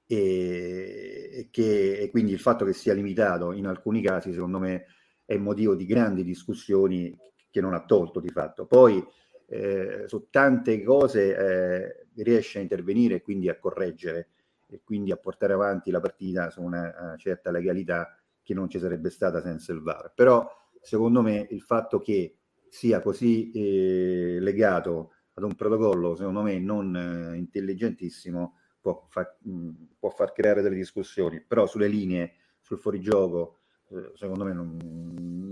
e, 0.05 1.47
che, 1.49 1.97
e 1.97 2.09
quindi 2.11 2.31
il 2.33 2.39
fatto 2.39 2.63
che 2.63 2.73
sia 2.73 2.93
limitato 2.93 3.53
in 3.53 3.65
alcuni 3.65 4.03
casi, 4.03 4.31
secondo 4.33 4.59
me, 4.59 4.85
è 5.25 5.35
motivo 5.35 5.73
di 5.73 5.87
grandi 5.87 6.23
discussioni 6.23 7.17
che 7.49 7.59
non 7.59 7.73
ha 7.73 7.83
tolto 7.83 8.19
di 8.19 8.29
fatto. 8.29 8.67
Poi 8.67 9.03
eh, 9.47 10.03
su 10.07 10.27
tante 10.29 10.83
cose 10.83 11.35
eh, 11.35 12.07
riesce 12.23 12.59
a 12.59 12.61
intervenire 12.61 13.15
e 13.15 13.21
quindi 13.21 13.49
a 13.49 13.57
correggere 13.57 14.29
e 14.67 14.81
quindi 14.83 15.11
a 15.11 15.17
portare 15.17 15.53
avanti 15.53 15.91
la 15.91 16.01
partita 16.01 16.49
su 16.49 16.61
una, 16.61 16.93
una 16.99 17.15
certa 17.17 17.51
legalità 17.51 18.17
che 18.43 18.53
non 18.53 18.69
ci 18.69 18.79
sarebbe 18.79 19.09
stata 19.09 19.41
senza 19.41 19.71
il 19.71 19.81
VAR. 19.81 20.11
Però 20.13 20.45
secondo 20.81 21.21
me 21.21 21.47
il 21.49 21.61
fatto 21.61 21.99
che 21.99 22.37
sia 22.69 23.01
così 23.01 23.51
eh, 23.51 24.37
legato 24.39 25.13
ad 25.33 25.43
un 25.43 25.55
protocollo, 25.55 26.15
secondo 26.15 26.41
me 26.41 26.59
non 26.59 26.95
eh, 26.95 27.37
intelligentissimo, 27.37 28.55
può 28.81 29.05
far, 29.09 29.37
mh, 29.41 29.69
può 29.99 30.09
far, 30.09 30.33
creare 30.33 30.61
delle 30.61 30.75
discussioni, 30.75 31.41
però 31.41 31.65
sulle 31.65 31.87
linee, 31.87 32.35
sul 32.59 32.79
fuorigioco, 32.79 33.59
eh, 33.89 34.11
secondo 34.15 34.43
me 34.43 34.53
non, 34.53 34.77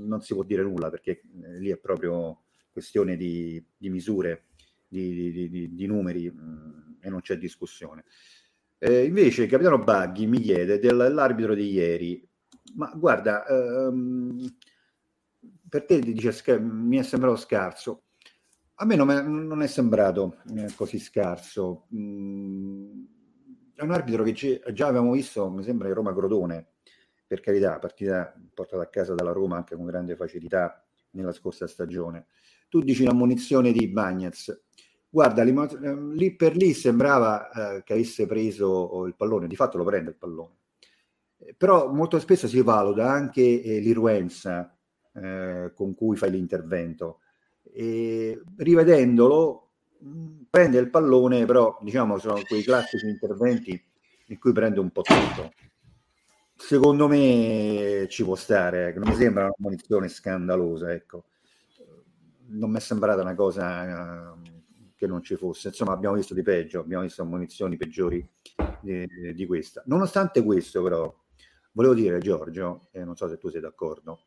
non, 0.07 0.21
si 0.21 0.33
può 0.33 0.43
dire 0.43 0.63
nulla 0.63 0.89
perché 0.89 1.21
eh, 1.43 1.59
lì 1.59 1.69
è 1.69 1.77
proprio 1.77 2.44
questione 2.75 3.15
di, 3.15 3.65
di 3.77 3.89
misure, 3.89 4.47
di, 4.85 5.31
di, 5.49 5.73
di, 5.73 5.85
numeri 5.85 6.29
mh, 6.29 6.97
e 6.99 7.09
non 7.09 7.21
c'è 7.21 7.37
discussione. 7.37 8.03
Eh, 8.77 9.05
invece 9.05 9.43
il 9.43 9.49
capitano 9.49 9.81
Baghi 9.81 10.27
mi 10.27 10.41
chiede 10.41 10.77
dell'arbitro 10.77 11.55
di 11.55 11.71
ieri, 11.71 12.29
ma 12.73 12.91
guarda, 12.93 13.45
ehm, 13.45 14.57
per 15.69 15.85
te 15.85 16.01
dice, 16.01 16.59
mi 16.59 16.97
è 16.97 17.03
sembrato 17.03 17.37
scarso. 17.37 18.01
A 18.75 18.85
me 18.85 18.95
non, 18.97 19.09
è, 19.09 19.21
non 19.21 19.61
è 19.61 19.67
sembrato 19.67 20.39
eh, 20.53 20.67
così 20.75 20.99
scarso. 20.99 21.87
Mm, 21.95 23.03
è 23.73 23.83
un 23.83 23.91
arbitro 23.91 24.23
che 24.23 24.33
già 24.73 24.87
avevamo 24.87 25.13
visto, 25.13 25.49
mi 25.49 25.63
sembra, 25.63 25.87
in 25.87 25.93
Roma-Crotone, 25.93 26.67
per 27.25 27.39
carità, 27.39 27.79
partita 27.79 28.35
portata 28.53 28.83
a 28.83 28.87
casa 28.87 29.13
dalla 29.13 29.31
Roma 29.31 29.55
anche 29.55 29.77
con 29.77 29.85
grande 29.85 30.17
facilità 30.17 30.85
nella 31.15 31.33
scorsa 31.33 31.67
stagione 31.67 32.27
tu 32.75 32.81
dici 32.81 33.03
la 33.03 33.13
munizione 33.13 33.71
di 33.71 33.87
Bagnets. 33.87 34.63
Guarda, 35.09 35.43
ehm, 35.43 36.11
lì 36.11 36.35
per 36.35 36.55
lì 36.55 36.73
sembrava 36.73 37.49
eh, 37.77 37.83
che 37.83 37.93
avesse 37.93 38.25
preso 38.25 39.05
il 39.05 39.15
pallone, 39.15 39.47
di 39.47 39.55
fatto 39.55 39.77
lo 39.77 39.85
prende 39.85 40.09
il 40.09 40.17
pallone. 40.17 40.55
Eh, 41.37 41.55
però 41.57 41.91
molto 41.91 42.19
spesso 42.19 42.47
si 42.47 42.61
valuta 42.61 43.09
anche 43.09 43.61
eh, 43.61 43.79
l'irruenza 43.79 44.75
eh, 45.13 45.71
con 45.73 45.95
cui 45.95 46.17
fai 46.17 46.31
l'intervento. 46.31 47.19
E 47.71 48.41
rivedendolo, 48.57 49.69
prende 50.49 50.77
il 50.77 50.89
pallone, 50.89 51.45
però 51.45 51.77
diciamo 51.81 52.17
sono 52.17 52.41
quei 52.45 52.61
classici 52.61 53.07
interventi 53.07 53.81
in 54.27 54.37
cui 54.37 54.51
prende 54.51 54.81
un 54.81 54.91
po' 54.91 55.01
tutto. 55.01 55.53
Secondo 56.57 57.07
me 57.07 58.07
ci 58.09 58.23
può 58.23 58.35
stare, 58.35 58.87
ecco. 58.87 58.99
non 58.99 59.09
mi 59.09 59.15
sembra 59.15 59.43
una 59.43 59.53
munizione 59.57 60.07
scandalosa, 60.07 60.91
ecco. 60.93 61.25
Non 62.47 62.71
mi 62.71 62.77
è 62.77 62.79
sembrata 62.79 63.21
una 63.21 63.35
cosa 63.35 64.33
uh, 64.33 64.41
che 64.95 65.05
non 65.05 65.21
ci 65.21 65.35
fosse. 65.35 65.67
Insomma, 65.67 65.91
abbiamo 65.91 66.15
visto 66.15 66.33
di 66.33 66.41
peggio, 66.43 66.79
abbiamo 66.79 67.03
visto 67.03 67.25
munizioni 67.25 67.75
peggiori 67.75 68.27
di, 68.81 69.33
di 69.33 69.45
questa. 69.45 69.83
Nonostante 69.85 70.43
questo, 70.43 70.81
però, 70.81 71.13
volevo 71.73 71.93
dire, 71.93 72.19
Giorgio, 72.19 72.87
e 72.91 73.03
non 73.03 73.15
so 73.15 73.27
se 73.27 73.37
tu 73.37 73.49
sei 73.49 73.61
d'accordo, 73.61 74.21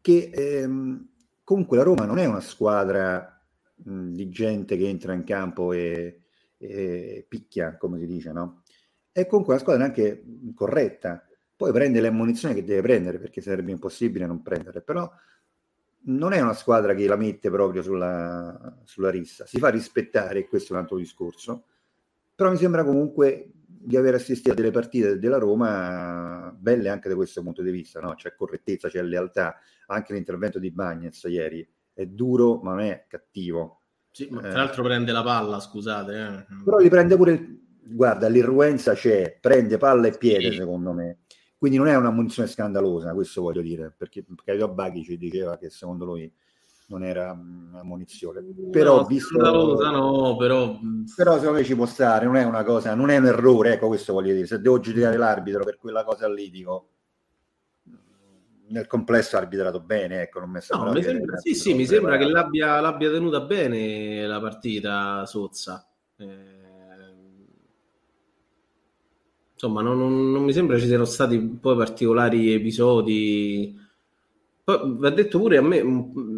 che 0.00 0.30
ehm, 0.32 1.08
comunque 1.44 1.76
la 1.76 1.82
Roma 1.82 2.04
non 2.04 2.18
è 2.18 2.26
una 2.26 2.40
squadra 2.40 3.42
mh, 3.74 4.10
di 4.10 4.28
gente 4.28 4.76
che 4.76 4.88
entra 4.88 5.12
in 5.12 5.24
campo 5.24 5.72
e, 5.72 6.22
e 6.58 7.24
picchia, 7.28 7.76
come 7.76 7.98
si 7.98 8.06
dice, 8.06 8.32
no? 8.32 8.62
È 9.16 9.26
comunque 9.26 9.54
una 9.54 9.62
squadra 9.62 9.84
anche 9.84 10.22
corretta. 10.54 11.26
Poi 11.56 11.72
prende 11.72 12.02
le 12.02 12.10
munizioni 12.10 12.54
che 12.54 12.64
deve 12.64 12.82
prendere, 12.82 13.18
perché 13.18 13.40
sarebbe 13.40 13.70
impossibile 13.70 14.26
non 14.26 14.42
prendere, 14.42 14.82
però 14.82 15.10
non 16.08 16.34
è 16.34 16.40
una 16.42 16.52
squadra 16.52 16.92
che 16.92 17.06
la 17.06 17.16
mette 17.16 17.48
proprio 17.48 17.80
sulla, 17.80 18.78
sulla 18.84 19.08
rissa, 19.08 19.46
si 19.46 19.58
fa 19.58 19.68
rispettare, 19.68 20.40
e 20.40 20.46
questo 20.46 20.74
è 20.74 20.76
un 20.76 20.82
altro 20.82 20.98
discorso, 20.98 21.64
però 22.34 22.50
mi 22.50 22.58
sembra 22.58 22.84
comunque 22.84 23.52
di 23.64 23.96
aver 23.96 24.16
assistito 24.16 24.50
a 24.50 24.54
delle 24.54 24.70
partite 24.70 25.18
della 25.18 25.38
Roma 25.38 26.54
belle 26.54 26.90
anche 26.90 27.08
da 27.08 27.14
questo 27.14 27.42
punto 27.42 27.62
di 27.62 27.70
vista, 27.70 28.00
no? 28.00 28.12
c'è 28.16 28.34
correttezza, 28.34 28.90
c'è 28.90 29.00
lealtà, 29.00 29.56
anche 29.86 30.12
l'intervento 30.12 30.58
di 30.58 30.70
Bagnez 30.70 31.22
ieri 31.24 31.66
è 31.94 32.04
duro 32.04 32.60
ma 32.60 32.72
non 32.72 32.80
è 32.80 33.06
cattivo. 33.08 33.80
Sì, 34.10 34.28
ma 34.30 34.40
tra 34.40 34.50
eh. 34.50 34.56
l'altro 34.56 34.82
prende 34.82 35.12
la 35.12 35.22
palla, 35.22 35.58
scusate. 35.58 36.46
Eh. 36.48 36.62
Però 36.64 36.76
li 36.76 36.90
prende 36.90 37.16
pure, 37.16 37.32
il... 37.32 37.65
guarda, 37.86 38.28
l'irruenza 38.28 38.94
c'è, 38.94 39.38
prende 39.40 39.78
palla 39.78 40.08
e 40.08 40.16
piede 40.16 40.50
sì. 40.50 40.56
secondo 40.58 40.92
me. 40.92 41.18
Quindi 41.58 41.78
non 41.78 41.88
è 41.88 41.96
una 41.96 42.10
munizione 42.10 42.48
scandalosa, 42.48 43.14
questo 43.14 43.40
voglio 43.40 43.62
dire, 43.62 43.92
perché 43.96 44.24
Caio 44.44 44.68
Baghi 44.68 45.02
ci 45.02 45.16
diceva 45.16 45.56
che 45.56 45.70
secondo 45.70 46.04
lui 46.04 46.30
non 46.88 47.02
era 47.02 47.32
una 47.32 47.82
munizione. 47.82 48.44
Però, 48.70 48.98
no, 48.98 49.06
visto, 49.06 49.38
no, 49.38 50.36
però... 50.36 50.78
però 51.16 51.32
secondo 51.38 51.58
me 51.58 51.64
ci 51.64 51.74
può 51.74 51.86
stare, 51.86 52.26
non 52.26 52.36
è 52.36 52.44
una 52.44 52.62
cosa, 52.62 52.94
non 52.94 53.10
è 53.10 53.16
un 53.16 53.26
errore, 53.26 53.72
ecco 53.72 53.88
questo 53.88 54.12
voglio 54.12 54.34
dire. 54.34 54.46
Se 54.46 54.60
devo 54.60 54.78
giudicare 54.80 55.16
l'arbitro 55.16 55.64
per 55.64 55.78
quella 55.78 56.04
cosa 56.04 56.28
lì, 56.28 56.50
dico 56.50 56.90
nel 58.68 58.86
complesso 58.86 59.36
ha 59.36 59.40
arbitrato 59.40 59.80
bene, 59.80 60.22
ecco, 60.22 60.40
non 60.40 60.50
mi 60.50 60.58
no, 60.70 60.92
mi 60.92 61.02
sembra, 61.02 61.36
sì, 61.38 61.54
sì, 61.54 61.74
mi 61.74 61.86
sembra 61.86 62.16
che 62.16 62.26
l'abbia, 62.26 62.80
l'abbia, 62.80 63.10
tenuta 63.10 63.40
bene 63.40 64.26
la 64.26 64.40
partita 64.40 65.24
Sozza. 65.26 65.88
Eh, 66.16 66.55
insomma, 69.56 69.80
non, 69.80 69.98
non, 69.98 70.30
non, 70.30 70.42
mi 70.42 70.52
sembra 70.52 70.78
ci 70.78 70.86
siano 70.86 71.06
stati 71.06 71.38
poi 71.38 71.76
particolari 71.76 72.52
episodi. 72.52 73.74
Poi 74.62 74.78
va 74.98 75.10
detto 75.10 75.38
pure 75.38 75.56
a 75.56 75.62
me 75.62 75.82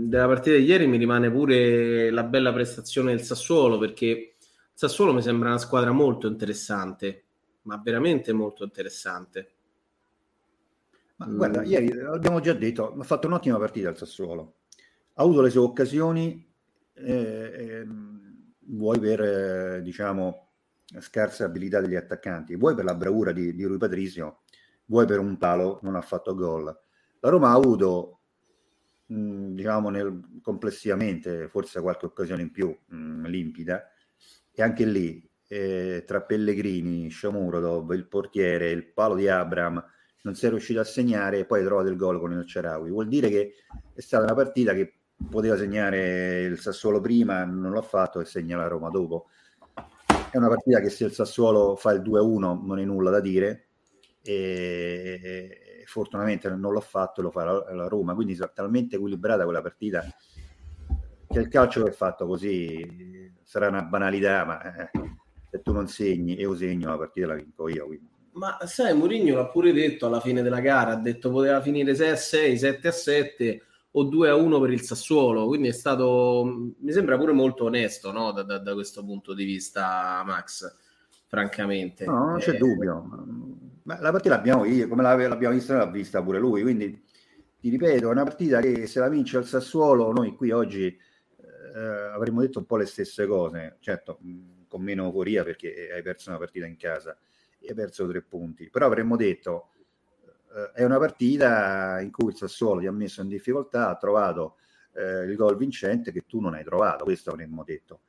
della 0.07 0.27
partita 0.27 0.57
di 0.57 0.63
ieri 0.65 0.87
mi 0.87 0.99
rimane 0.99 1.31
pure 1.31 2.11
la 2.11 2.23
bella 2.23 2.53
prestazione 2.53 3.11
del 3.11 3.25
Sassuolo 3.25 3.79
perché 3.79 4.07
il 4.07 4.37
Sassuolo 4.73 5.13
mi 5.13 5.23
sembra 5.23 5.49
una 5.49 5.59
squadra 5.59 5.91
molto 5.91 6.29
interessante, 6.29 7.25
ma 7.63 7.81
veramente 7.83 8.33
molto 8.33 8.63
interessante. 8.63 9.51
Ma 11.17 11.27
guarda, 11.27 11.65
ieri 11.65 11.91
abbiamo 12.01 12.39
già 12.39 12.53
detto, 12.53 12.95
ha 12.97 13.03
fatto 13.03 13.27
un'ottima 13.27 13.59
partita 13.59 13.89
il 13.89 13.97
Sassuolo. 13.97 14.55
Ha 15.15 15.23
avuto 15.23 15.41
le 15.41 15.51
sue 15.51 15.63
occasioni, 15.63 16.47
eh, 16.95 17.13
eh, 17.13 17.87
vuoi 18.67 19.01
per, 19.01 19.21
eh, 19.21 19.83
diciamo, 19.83 20.48
scarsa 21.01 21.45
abilità 21.45 21.81
degli 21.81 21.97
attaccanti, 21.97 22.57
vuoi 22.57 22.75
per 22.75 22.85
la 22.85 22.95
bravura 22.95 23.33
di, 23.33 23.55
di 23.55 23.65
Rui 23.65 23.79
Patrizio, 23.79 24.41
vuoi 24.87 25.07
per 25.07 25.19
un 25.19 25.37
palo, 25.37 25.79
non 25.83 25.97
ha 25.97 26.01
fatto 26.01 26.35
gol. 26.35 26.65
La 27.21 27.29
Roma 27.29 27.51
ha 27.51 27.55
avuto, 27.55 28.21
mh, 29.07 29.55
diciamo, 29.55 29.91
nel, 29.91 30.41
complessivamente, 30.43 31.49
forse 31.49 31.81
qualche 31.81 32.07
occasione 32.07 32.43
in 32.43 32.51
più, 32.51 32.75
mh, 32.87 33.27
limpida, 33.27 33.91
e 34.53 34.63
anche 34.63 34.85
lì, 34.85 35.29
eh, 35.49 36.05
tra 36.07 36.23
Pellegrini, 36.23 37.11
Shomurodov, 37.11 37.93
il 37.93 38.07
portiere, 38.07 38.71
il 38.71 38.87
palo 38.87 39.15
di 39.15 39.29
Abram, 39.29 39.83
non 40.23 40.35
si 40.35 40.47
è 40.47 40.49
riuscito 40.49 40.81
a 40.81 40.85
segnare 40.85 41.39
e 41.39 41.45
poi 41.47 41.61
ha 41.61 41.65
trovato 41.65 41.89
il 41.89 41.97
gol 41.97 42.19
con 42.19 42.33
il 42.33 42.47
Cerawi. 42.47 42.91
Vuol 42.91 43.09
dire 43.09 43.29
che 43.29 43.55
è 43.95 44.01
stata 44.01 44.25
una 44.25 44.35
partita 44.35 44.75
che 44.75 44.95
poteva 45.31 45.57
segnare 45.57 46.43
il 46.43 46.59
Sassuolo 46.59 47.01
prima, 47.01 47.45
non 47.45 47.73
l'ha 47.73 47.83
fatto 47.83 48.21
e 48.21 48.25
segna 48.25 48.57
la 48.57 48.67
Roma 48.67 48.91
dopo. 48.91 49.29
È 50.31 50.37
una 50.37 50.49
partita 50.49 50.81
che 50.81 50.91
se 50.91 51.05
il 51.05 51.13
Sassuolo 51.13 51.75
fa 51.77 51.93
il 51.93 52.03
2-1 52.03 52.65
non 52.65 52.79
è 52.79 52.85
nulla 52.85 53.11
da 53.11 53.21
dire 53.21 53.69
e 54.23 55.83
fortunatamente 55.87 56.51
non 56.51 56.75
l'ha 56.75 56.81
fatto 56.81 57.21
e 57.21 57.25
lo 57.25 57.31
fa 57.31 57.45
la, 57.45 57.75
la 57.75 57.89
Roma, 57.89 58.15
quindi 58.15 58.35
è 58.35 58.51
talmente 58.53 58.97
equilibrata 58.97 59.45
quella 59.45 59.63
partita 59.63 60.05
che 61.29 61.39
il 61.39 61.49
calcio 61.49 61.87
è 61.87 61.91
fatto 61.91 62.27
così 62.27 63.33
sarà 63.43 63.69
una 63.69 63.83
banalità, 63.83 64.45
ma 64.45 64.91
eh, 64.91 64.91
se 65.51 65.63
tu 65.63 65.73
non 65.73 65.89
segni 65.89 66.37
e 66.37 66.43
io 66.43 66.55
segno 66.57 66.89
la 66.89 66.99
partita 66.99 67.27
la 67.29 67.35
vinco 67.35 67.69
io. 67.69 67.87
Quindi 67.87 68.09
ma 68.33 68.57
sai, 68.67 68.95
Mourinho 68.95 69.35
l'ha 69.35 69.49
pure 69.49 69.73
detto 69.73 70.07
alla 70.07 70.21
fine 70.21 70.43
della 70.43 70.61
gara, 70.61 70.93
ha 70.93 70.97
detto 70.97 71.31
poteva 71.31 71.61
finire 71.61 71.95
6 71.95 72.11
a 72.11 72.17
6, 72.17 72.59
7 72.59 72.89
a 72.89 72.93
7 72.93 73.63
o 73.99 74.05
2 74.05 74.29
a 74.29 74.35
1 74.35 74.61
per 74.61 74.71
il 74.71 74.83
Sassuolo, 74.83 75.47
quindi 75.47 75.69
è 75.69 75.73
stato, 75.73 76.75
mi 76.79 76.93
sembra 76.93 77.17
pure 77.17 77.33
molto 77.33 77.65
onesto 77.65 78.13
no? 78.13 78.33
da, 78.33 78.43
da, 78.43 78.59
da, 78.59 78.75
questo 78.75 79.05
punto 79.05 79.35
di 79.35 79.45
vista, 79.45 80.23
Max, 80.25 80.77
francamente. 81.27 82.05
No, 82.05 82.27
non 82.27 82.39
c'è 82.39 82.55
eh... 82.55 82.59
dubbio. 82.59 83.05
Ma 83.83 84.01
la 84.01 84.11
partita 84.11 84.37
l'abbiamo, 84.37 84.63
come 84.89 85.03
l'abbiamo 85.03 85.55
vista, 85.55 85.77
l'ha 85.77 85.87
vista 85.87 86.23
pure 86.23 86.39
lui, 86.39 86.63
quindi 86.63 87.03
ti 87.61 87.71
ripeto, 87.71 88.09
è 88.09 88.13
una 88.13 88.25
partita 88.25 88.61
che 88.61 88.87
se 88.87 89.01
la 89.01 89.09
vince 89.09 89.39
il 89.39 89.47
Sassuolo, 89.47 90.13
noi 90.13 90.35
qui 90.35 90.51
oggi 90.51 90.87
eh, 90.87 91.81
avremmo 92.13 92.41
detto 92.41 92.59
un 92.59 92.67
po' 92.67 92.77
le 92.77 92.87
stesse 92.87 93.27
cose, 93.27 93.77
certo 93.81 94.21
con 94.69 94.83
meno 94.83 95.05
euforia 95.05 95.43
perché 95.43 95.91
hai 95.93 96.03
perso 96.03 96.29
una 96.29 96.39
partita 96.39 96.67
in 96.67 96.77
casa 96.77 97.17
e 97.59 97.73
ha 97.73 97.75
perso 97.75 98.07
tre 98.07 98.23
punti. 98.23 98.69
Però 98.71 98.87
avremmo 98.87 99.17
detto 99.17 99.71
eh, 100.55 100.73
è 100.73 100.85
una 100.85 100.99
partita 100.99 102.01
in 102.01 102.11
cui 102.11 102.31
il 102.31 102.37
Sassuolo 102.37 102.81
ti 102.81 102.87
ha 102.87 102.93
messo 102.93 103.23
in 103.23 103.29
difficoltà, 103.29 103.89
ha 103.89 103.97
trovato 103.97 104.57
eh, 104.95 105.25
il 105.25 105.37
gol 105.37 105.57
vincente 105.57 106.13
che 106.13 106.25
tu 106.27 106.41
non 106.41 106.55
hai 106.55 106.65
trovato, 106.65 107.05
questo 107.05 107.31
avremmo 107.31 107.63
detto. 107.65 108.01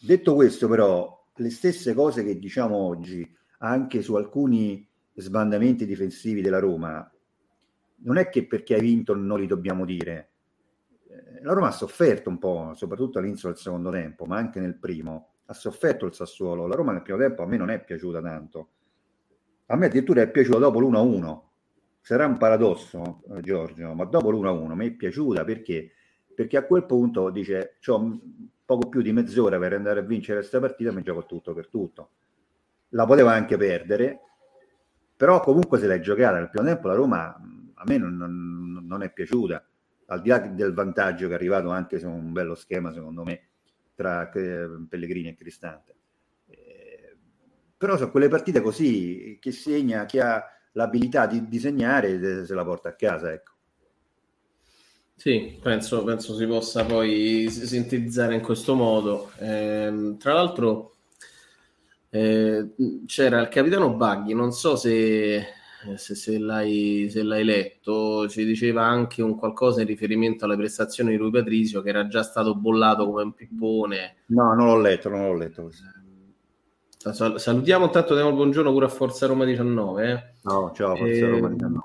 Detto 0.00 0.34
questo 0.34 0.68
però, 0.68 1.26
le 1.36 1.50
stesse 1.50 1.94
cose 1.94 2.24
che 2.24 2.38
diciamo 2.38 2.76
oggi 2.76 3.36
anche 3.58 4.02
su 4.02 4.14
alcuni 4.14 4.86
sbandamenti 5.14 5.86
difensivi 5.86 6.42
della 6.42 6.58
Roma, 6.58 7.10
non 7.96 8.16
è 8.16 8.28
che 8.28 8.46
perché 8.46 8.74
hai 8.74 8.80
vinto 8.80 9.14
non 9.14 9.40
li 9.40 9.46
dobbiamo 9.46 9.84
dire. 9.84 10.30
Eh, 11.08 11.42
la 11.42 11.52
Roma 11.52 11.68
ha 11.68 11.72
sofferto 11.72 12.28
un 12.28 12.38
po', 12.38 12.72
soprattutto 12.74 13.18
all'inizio 13.18 13.48
del 13.48 13.58
secondo 13.58 13.90
tempo, 13.90 14.26
ma 14.26 14.36
anche 14.36 14.60
nel 14.60 14.76
primo 14.76 15.28
ha 15.46 15.54
sofferto 15.54 16.06
il 16.06 16.14
Sassuolo. 16.14 16.66
La 16.66 16.74
Roma 16.74 16.92
nel 16.92 17.02
primo 17.02 17.18
tempo 17.18 17.42
a 17.42 17.46
me 17.46 17.56
non 17.56 17.70
è 17.70 17.82
piaciuta 17.82 18.20
tanto. 18.20 18.68
A 19.66 19.76
me 19.76 19.86
addirittura 19.86 20.20
è 20.20 20.30
piaciuta 20.30 20.58
dopo 20.58 20.78
l'1-1. 20.80 21.40
Sarà 22.00 22.26
un 22.26 22.36
paradosso, 22.36 23.22
eh, 23.30 23.40
Giorgio, 23.40 23.94
ma 23.94 24.04
dopo 24.04 24.30
l'1-1 24.30 24.74
mi 24.74 24.88
è 24.88 24.90
piaciuta 24.92 25.44
perché? 25.44 25.92
Perché 26.34 26.56
a 26.58 26.64
quel 26.64 26.84
punto 26.84 27.30
dice, 27.30 27.78
ho 27.86 28.20
poco 28.64 28.88
più 28.88 29.00
di 29.00 29.12
mezz'ora 29.12 29.58
per 29.58 29.72
andare 29.72 30.00
a 30.00 30.02
vincere 30.02 30.40
questa 30.40 30.60
partita, 30.60 30.92
mi 30.92 31.02
gioco 31.02 31.24
tutto 31.24 31.54
per 31.54 31.68
tutto. 31.68 32.10
La 32.90 33.06
poteva 33.06 33.32
anche 33.32 33.56
perdere, 33.56 34.20
però 35.16 35.40
comunque 35.40 35.78
se 35.78 35.86
l'è 35.86 36.00
giocata 36.00 36.38
nel 36.38 36.50
primo 36.50 36.66
tempo 36.66 36.88
la 36.88 36.94
Roma 36.94 37.34
a 37.74 37.82
me 37.86 37.98
non, 37.98 38.16
non, 38.16 38.84
non 38.86 39.02
è 39.02 39.12
piaciuta, 39.12 39.64
al 40.06 40.20
di 40.20 40.28
là 40.28 40.38
del 40.38 40.74
vantaggio 40.74 41.26
che 41.26 41.32
è 41.32 41.36
arrivato 41.36 41.70
anche 41.70 41.98
su 41.98 42.08
un 42.08 42.32
bello 42.32 42.54
schema 42.54 42.92
secondo 42.92 43.24
me 43.24 43.48
tra 43.94 44.30
eh, 44.30 44.68
Pellegrini 44.88 45.28
e 45.28 45.34
Cristante. 45.34 45.93
Eh, 47.84 47.86
però 47.86 47.96
sono 47.96 48.10
quelle 48.10 48.28
partite 48.28 48.62
così 48.62 49.36
che 49.40 49.52
segna 49.52 50.06
chi 50.06 50.18
ha 50.18 50.42
l'abilità 50.72 51.26
di 51.26 51.46
disegnare 51.46 52.44
se 52.46 52.54
la 52.54 52.64
porta 52.64 52.88
a 52.88 52.94
casa, 52.94 53.30
ecco. 53.30 53.52
Sì, 55.14 55.58
penso, 55.62 56.02
penso 56.02 56.34
si 56.34 56.46
possa 56.46 56.84
poi 56.84 57.46
sintetizzare 57.48 58.34
in 58.34 58.40
questo 58.40 58.74
modo. 58.74 59.30
Eh, 59.38 60.16
tra 60.18 60.32
l'altro 60.32 60.94
eh, 62.08 62.70
c'era 63.06 63.40
il 63.42 63.48
capitano 63.48 63.94
Baghi, 63.94 64.34
non 64.34 64.50
so 64.52 64.76
se 64.76 65.36
eh, 65.36 65.96
se, 65.96 66.14
se, 66.14 66.38
l'hai, 66.38 67.08
se, 67.10 67.22
l'hai, 67.22 67.44
letto, 67.44 68.26
ci 68.28 68.44
diceva 68.44 68.84
anche 68.84 69.22
un 69.22 69.36
qualcosa 69.36 69.82
in 69.82 69.86
riferimento 69.86 70.46
alle 70.46 70.56
prestazioni 70.56 71.10
di 71.10 71.16
Rui 71.16 71.30
Patrizio 71.30 71.82
che 71.82 71.90
era 71.90 72.08
già 72.08 72.22
stato 72.22 72.56
bollato 72.56 73.06
come 73.06 73.22
un 73.22 73.34
pippone. 73.34 74.16
No, 74.26 74.54
non 74.54 74.66
l'ho 74.66 74.80
letto, 74.80 75.10
non 75.10 75.26
l'ho 75.26 75.34
letto. 75.34 75.70
Sal- 75.70 75.93
salutiamo 77.12 77.84
intanto, 77.84 78.14
diamo 78.14 78.30
il 78.30 78.36
buongiorno 78.36 78.72
pure 78.72 78.86
a 78.86 78.88
Forza 78.88 79.26
Roma 79.26 79.44
19. 79.44 80.10
Eh. 80.10 80.32
No, 80.42 80.72
ciao 80.74 80.96
Forza 80.96 81.12
eh, 81.12 81.28
Roma 81.28 81.48
19. 81.48 81.84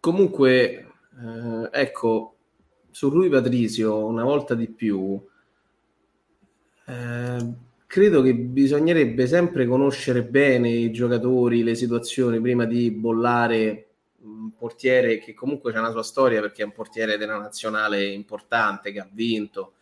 Comunque, 0.00 0.54
eh, 0.54 1.68
ecco, 1.72 2.36
su 2.90 3.08
Rui 3.08 3.28
Patrizio 3.28 4.04
una 4.04 4.22
volta 4.22 4.54
di 4.54 4.68
più, 4.68 5.20
eh, 6.86 7.52
credo 7.86 8.22
che 8.22 8.34
bisognerebbe 8.34 9.26
sempre 9.26 9.66
conoscere 9.66 10.22
bene 10.22 10.68
i 10.68 10.92
giocatori, 10.92 11.62
le 11.62 11.74
situazioni 11.74 12.40
prima 12.40 12.64
di 12.64 12.90
bollare 12.90 13.88
un 14.24 14.52
portiere 14.56 15.18
che 15.18 15.34
comunque 15.34 15.72
c'è 15.72 15.78
una 15.78 15.90
sua 15.90 16.02
storia 16.02 16.40
perché 16.40 16.62
è 16.62 16.64
un 16.64 16.72
portiere 16.72 17.18
della 17.18 17.38
nazionale 17.38 18.04
importante 18.04 18.92
che 18.92 19.00
ha 19.00 19.08
vinto. 19.10 19.72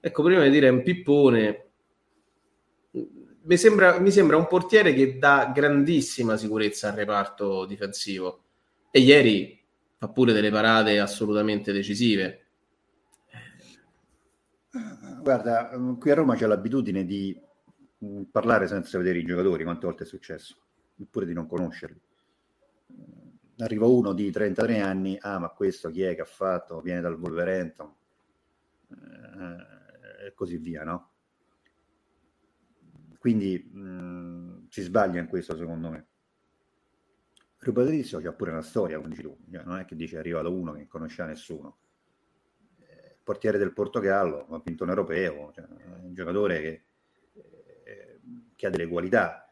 Ecco, 0.00 0.22
prima 0.22 0.42
di 0.42 0.50
dire 0.50 0.68
un 0.68 0.82
pippone, 0.82 1.64
mi 3.44 3.56
sembra, 3.56 3.98
mi 3.98 4.10
sembra 4.10 4.36
un 4.36 4.46
portiere 4.46 4.92
che 4.94 5.18
dà 5.18 5.50
grandissima 5.54 6.36
sicurezza 6.36 6.88
al 6.88 6.94
reparto 6.94 7.66
difensivo 7.66 8.42
e 8.90 9.00
ieri 9.00 9.62
fa 9.96 10.08
pure 10.08 10.32
delle 10.32 10.50
parate 10.50 10.98
assolutamente 10.98 11.72
decisive. 11.72 12.40
Guarda, 15.20 15.70
mm, 15.76 15.94
qui 15.94 16.10
a 16.10 16.14
Roma 16.14 16.34
c'è 16.34 16.46
l'abitudine 16.46 17.04
di 17.04 17.38
mm, 18.04 18.22
parlare 18.24 18.66
senza 18.66 18.98
vedere 18.98 19.18
i 19.18 19.24
giocatori, 19.24 19.64
quante 19.64 19.86
volte 19.86 20.04
è 20.04 20.06
successo, 20.06 20.56
oppure 21.00 21.26
di 21.26 21.32
non 21.32 21.46
conoscerli. 21.46 22.00
Mm, 22.92 23.58
arriva 23.58 23.86
uno 23.86 24.12
di 24.12 24.30
33 24.30 24.80
anni, 24.80 25.16
ah 25.20 25.38
ma 25.38 25.48
questo 25.50 25.90
chi 25.90 26.02
è 26.02 26.14
che 26.14 26.22
ha 26.22 26.26
fatto? 26.26 26.80
Viene 26.80 27.00
dal 27.00 27.18
Wolverhampton 27.18 27.94
eh, 28.90 30.26
e 30.26 30.34
così 30.34 30.56
via, 30.58 30.82
no? 30.82 31.13
Quindi 33.24 33.56
mh, 33.58 34.66
si 34.68 34.82
sbaglia 34.82 35.18
in 35.18 35.28
questo 35.28 35.56
secondo 35.56 35.88
me. 35.88 36.06
Rubo 37.56 37.80
Patrizio 37.80 38.20
c'ha 38.20 38.34
pure 38.34 38.50
una 38.50 38.60
storia, 38.60 38.98
come 38.98 39.08
dici 39.08 39.22
tu, 39.22 39.34
cioè, 39.50 39.64
non 39.64 39.78
è 39.78 39.86
che 39.86 39.96
dice 39.96 40.16
è 40.16 40.18
arrivato 40.18 40.52
uno 40.52 40.72
che 40.72 40.80
non 40.80 40.88
conosceva 40.88 41.28
nessuno 41.28 41.78
portiere 43.22 43.56
del 43.56 43.72
Portogallo, 43.72 44.46
ha 44.50 44.60
vinto 44.62 44.82
un 44.84 44.90
europeo, 44.90 45.50
cioè, 45.54 45.64
un 46.02 46.12
giocatore 46.12 46.60
che, 46.60 46.82
eh, 47.84 48.20
che, 48.54 48.66
ha 48.66 48.68
delle 48.68 48.86
qualità. 48.86 49.50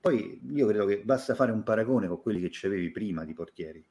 Poi 0.00 0.40
io 0.54 0.66
credo 0.66 0.86
che 0.86 1.02
basta 1.02 1.34
fare 1.34 1.52
un 1.52 1.62
paragone 1.62 2.08
con 2.08 2.22
quelli 2.22 2.40
che 2.40 2.48
c'avevi 2.50 2.90
prima 2.90 3.26
di 3.26 3.34
portieri. 3.34 3.86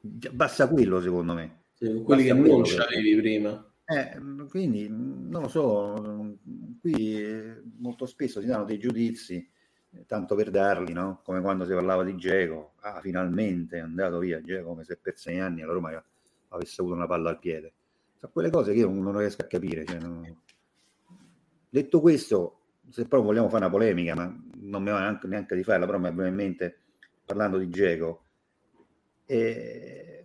Basta 0.00 0.66
quello, 0.66 1.02
secondo 1.02 1.34
me. 1.34 1.64
Sì, 1.74 2.02
quelli 2.02 2.28
basta 2.28 2.42
che 2.42 2.48
non 2.48 2.62
c'avevi 2.62 3.16
prima. 3.16 3.67
Eh, 3.90 4.20
quindi 4.50 4.86
non 4.90 5.42
lo 5.42 5.48
so, 5.48 6.36
qui 6.78 7.22
eh, 7.22 7.62
molto 7.78 8.04
spesso 8.04 8.40
si 8.40 8.46
danno 8.46 8.64
dei 8.64 8.78
giudizi 8.78 9.50
tanto 10.06 10.34
per 10.34 10.50
darli, 10.50 10.92
no? 10.92 11.20
come 11.24 11.40
quando 11.40 11.64
si 11.64 11.72
parlava 11.72 12.04
di 12.04 12.14
Geco, 12.16 12.72
ah 12.80 13.00
finalmente 13.00 13.78
è 13.78 13.80
andato 13.80 14.18
via 14.18 14.42
Geco 14.42 14.68
come 14.68 14.84
se 14.84 14.98
per 14.98 15.16
sei 15.16 15.40
anni 15.40 15.62
alla 15.62 15.72
Roma 15.72 16.04
avesse 16.48 16.80
avuto 16.80 16.96
una 16.96 17.06
palla 17.06 17.30
al 17.30 17.38
piede. 17.38 17.72
Sono 18.18 18.32
quelle 18.32 18.50
cose 18.50 18.72
che 18.72 18.80
io 18.80 18.90
non, 18.90 19.16
riesco 19.16 19.42
a 19.42 19.46
capire. 19.46 19.84
Cioè, 19.84 19.98
non... 20.00 20.36
Detto 21.70 22.00
questo, 22.00 22.60
se 22.90 23.02
proprio 23.02 23.30
vogliamo 23.30 23.48
fare 23.48 23.64
una 23.64 23.72
polemica, 23.72 24.14
ma 24.14 24.24
non 24.56 24.82
mi 24.82 24.90
va 24.90 25.00
neanche, 25.00 25.26
neanche 25.28 25.54
di 25.54 25.62
farla, 25.62 25.86
però 25.86 25.98
mi 25.98 26.12
viene 26.12 26.28
in 26.28 26.34
mente 26.34 26.78
parlando 27.24 27.58
di 27.58 27.68
Geco. 27.68 28.24
E... 29.24 30.17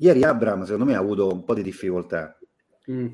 Ieri 0.00 0.22
Abram, 0.22 0.62
secondo 0.62 0.84
me, 0.84 0.94
ha 0.94 0.98
avuto 0.98 1.32
un 1.32 1.44
po' 1.44 1.54
di 1.54 1.62
difficoltà. 1.62 2.38
Mm. 2.90 3.06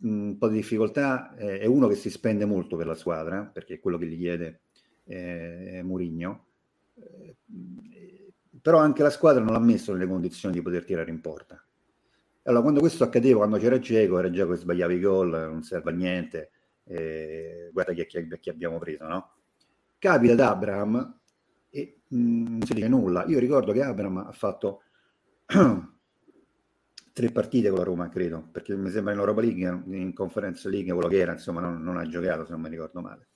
Un 0.00 0.36
po' 0.38 0.48
di 0.48 0.56
difficoltà, 0.56 1.34
eh, 1.36 1.60
è 1.60 1.66
uno 1.66 1.86
che 1.86 1.94
si 1.94 2.10
spende 2.10 2.44
molto 2.44 2.76
per 2.76 2.86
la 2.86 2.94
squadra, 2.94 3.44
perché 3.44 3.74
è 3.74 3.80
quello 3.80 3.98
che 3.98 4.06
gli 4.06 4.18
chiede 4.18 4.60
eh, 5.04 5.80
Murigno. 5.84 6.46
Eh, 6.94 7.36
però 8.60 8.78
anche 8.78 9.02
la 9.02 9.10
squadra 9.10 9.42
non 9.42 9.52
l'ha 9.52 9.60
messo 9.60 9.92
nelle 9.92 10.08
condizioni 10.08 10.54
di 10.54 10.62
poter 10.62 10.84
tirare 10.84 11.10
in 11.10 11.20
porta. 11.20 11.62
Allora, 12.42 12.62
quando 12.62 12.80
questo 12.80 13.04
accadeva, 13.04 13.38
quando 13.38 13.58
c'era 13.58 13.78
Geco, 13.78 14.18
era 14.18 14.30
Geco 14.30 14.50
che 14.50 14.56
sbagliava 14.56 14.92
i 14.92 15.00
gol, 15.00 15.30
non 15.30 15.62
serve 15.62 15.90
a 15.90 15.94
niente, 15.94 16.50
eh, 16.84 17.70
guarda 17.72 17.92
chi, 17.92 18.06
chi, 18.06 18.26
chi, 18.40 18.50
abbiamo 18.50 18.78
preso, 18.78 19.06
no? 19.06 19.32
Capita 19.98 20.32
ad 20.32 20.40
Abraham 20.40 21.20
e 21.70 22.00
mh, 22.08 22.42
non 22.48 22.62
si 22.62 22.74
dice 22.74 22.88
nulla. 22.88 23.24
Io 23.26 23.38
ricordo 23.38 23.72
che 23.72 23.82
Abraham 23.82 24.18
ha 24.18 24.32
fatto 24.32 24.82
tre 27.18 27.32
partite 27.32 27.68
con 27.68 27.78
la 27.78 27.84
Roma, 27.84 28.08
credo, 28.08 28.46
perché 28.52 28.76
mi 28.76 28.90
sembra 28.90 29.12
in 29.12 29.18
Europa 29.18 29.40
League, 29.40 29.82
in 29.86 30.12
Conference 30.14 30.68
League, 30.68 30.92
quello 30.92 31.08
che 31.08 31.18
era, 31.18 31.32
insomma, 31.32 31.60
non, 31.60 31.82
non 31.82 31.96
ha 31.96 32.06
giocato, 32.06 32.44
se 32.44 32.52
non 32.52 32.60
mi 32.60 32.68
ricordo 32.68 33.00
male. 33.00 33.26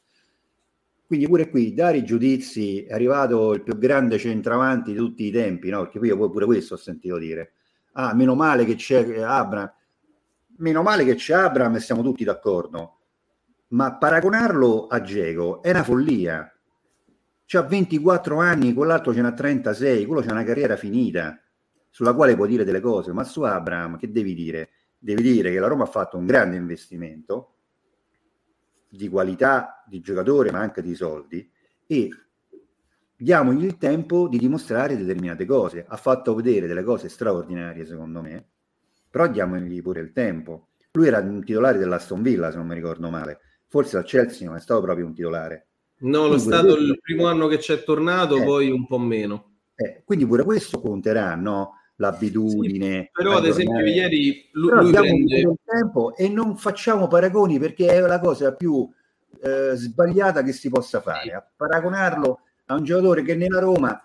Quindi 1.04 1.26
pure 1.26 1.50
qui 1.50 1.74
dare 1.74 1.96
i 1.96 2.04
giudizi 2.04 2.84
è 2.84 2.92
arrivato 2.92 3.52
il 3.54 3.62
più 3.62 3.76
grande 3.76 4.18
centravanti 4.18 4.92
di 4.92 4.96
tutti 4.96 5.24
i 5.24 5.32
tempi, 5.32 5.68
no? 5.68 5.80
Perché 5.82 5.98
qui 5.98 6.08
io 6.08 6.30
pure 6.30 6.44
questo 6.44 6.74
ho 6.74 6.76
sentito 6.76 7.18
dire. 7.18 7.54
Ah, 7.94 8.14
meno 8.14 8.36
male 8.36 8.64
che 8.64 8.76
c'è 8.76 9.20
Abram. 9.20 9.70
Meno 10.58 10.82
male 10.82 11.04
che 11.04 11.16
c'è 11.16 11.34
Abram 11.34 11.74
e 11.74 11.80
siamo 11.80 12.02
tutti 12.02 12.22
d'accordo. 12.22 12.98
Ma 13.68 13.96
paragonarlo 13.96 14.86
a 14.86 15.00
Diego 15.00 15.60
è 15.60 15.70
una 15.70 15.82
follia. 15.82 16.50
C'ha 17.44 17.62
24 17.62 18.38
anni, 18.38 18.72
quell'altro 18.72 19.12
ce 19.12 19.22
n'ha 19.22 19.32
36, 19.32 20.06
quello 20.06 20.22
c'ha 20.22 20.30
una 20.30 20.44
carriera 20.44 20.76
finita 20.76 21.42
sulla 21.92 22.14
quale 22.14 22.34
può 22.34 22.46
dire 22.46 22.64
delle 22.64 22.80
cose, 22.80 23.12
ma 23.12 23.22
su 23.22 23.42
Abram 23.42 23.98
che 23.98 24.10
devi 24.10 24.34
dire? 24.34 24.70
Devi 24.98 25.22
dire 25.22 25.52
che 25.52 25.58
la 25.58 25.66
Roma 25.66 25.84
ha 25.84 25.88
fatto 25.88 26.16
un 26.16 26.24
grande 26.24 26.56
investimento, 26.56 27.56
di 28.88 29.08
qualità 29.08 29.84
di 29.86 30.00
giocatore 30.00 30.50
ma 30.50 30.60
anche 30.60 30.82
di 30.82 30.94
soldi 30.94 31.50
e 31.86 32.10
diamogli 33.14 33.64
il 33.64 33.78
tempo 33.78 34.26
di 34.26 34.38
dimostrare 34.38 34.96
determinate 34.96 35.44
cose. 35.44 35.84
Ha 35.86 35.96
fatto 35.96 36.34
vedere 36.34 36.66
delle 36.66 36.82
cose 36.82 37.10
straordinarie 37.10 37.84
secondo 37.84 38.22
me, 38.22 38.48
però 39.10 39.28
diamogli 39.28 39.82
pure 39.82 40.00
il 40.00 40.12
tempo. 40.12 40.68
Lui 40.92 41.06
era 41.08 41.18
un 41.18 41.44
titolare 41.44 41.78
dell'Aston 41.78 42.22
Villa 42.22 42.50
se 42.50 42.56
non 42.56 42.66
mi 42.66 42.74
ricordo 42.74 43.10
male, 43.10 43.40
forse 43.68 43.98
al 43.98 44.04
Chelsea 44.04 44.46
non 44.46 44.56
è 44.56 44.60
stato 44.60 44.80
proprio 44.80 45.06
un 45.06 45.14
titolare. 45.14 45.66
No, 46.00 46.26
lo 46.26 46.34
è 46.34 46.38
stato 46.38 46.74
il 46.76 46.98
primo 47.00 47.26
anno 47.26 47.48
che 47.48 47.58
c'è 47.58 47.84
tornato, 47.84 48.36
eh, 48.36 48.44
poi 48.44 48.70
un 48.70 48.86
po' 48.86 48.98
meno. 48.98 49.50
Eh, 49.74 50.02
quindi 50.04 50.26
pure 50.26 50.42
questo 50.42 50.80
conterà, 50.80 51.34
no? 51.34 51.76
L'abitudine. 52.02 53.02
Sì, 53.04 53.10
però 53.12 53.36
ad 53.36 53.46
esempio 53.46 53.86
ieri 53.86 54.48
lui, 54.52 54.68
però 54.68 54.82
lui 54.82 54.92
prende... 54.92 55.54
tempo 55.64 56.16
e 56.16 56.28
non 56.28 56.56
facciamo 56.56 57.06
paragoni 57.06 57.58
perché 57.58 57.86
è 57.86 58.00
la 58.00 58.18
cosa 58.18 58.52
più 58.54 58.88
eh, 59.40 59.72
sbagliata 59.74 60.42
che 60.42 60.52
si 60.52 60.68
possa 60.68 61.00
fare. 61.00 61.32
A 61.32 61.46
paragonarlo 61.56 62.40
a 62.66 62.74
un 62.74 62.84
giocatore 62.84 63.22
che 63.22 63.36
nella 63.36 63.60
Roma 63.60 64.04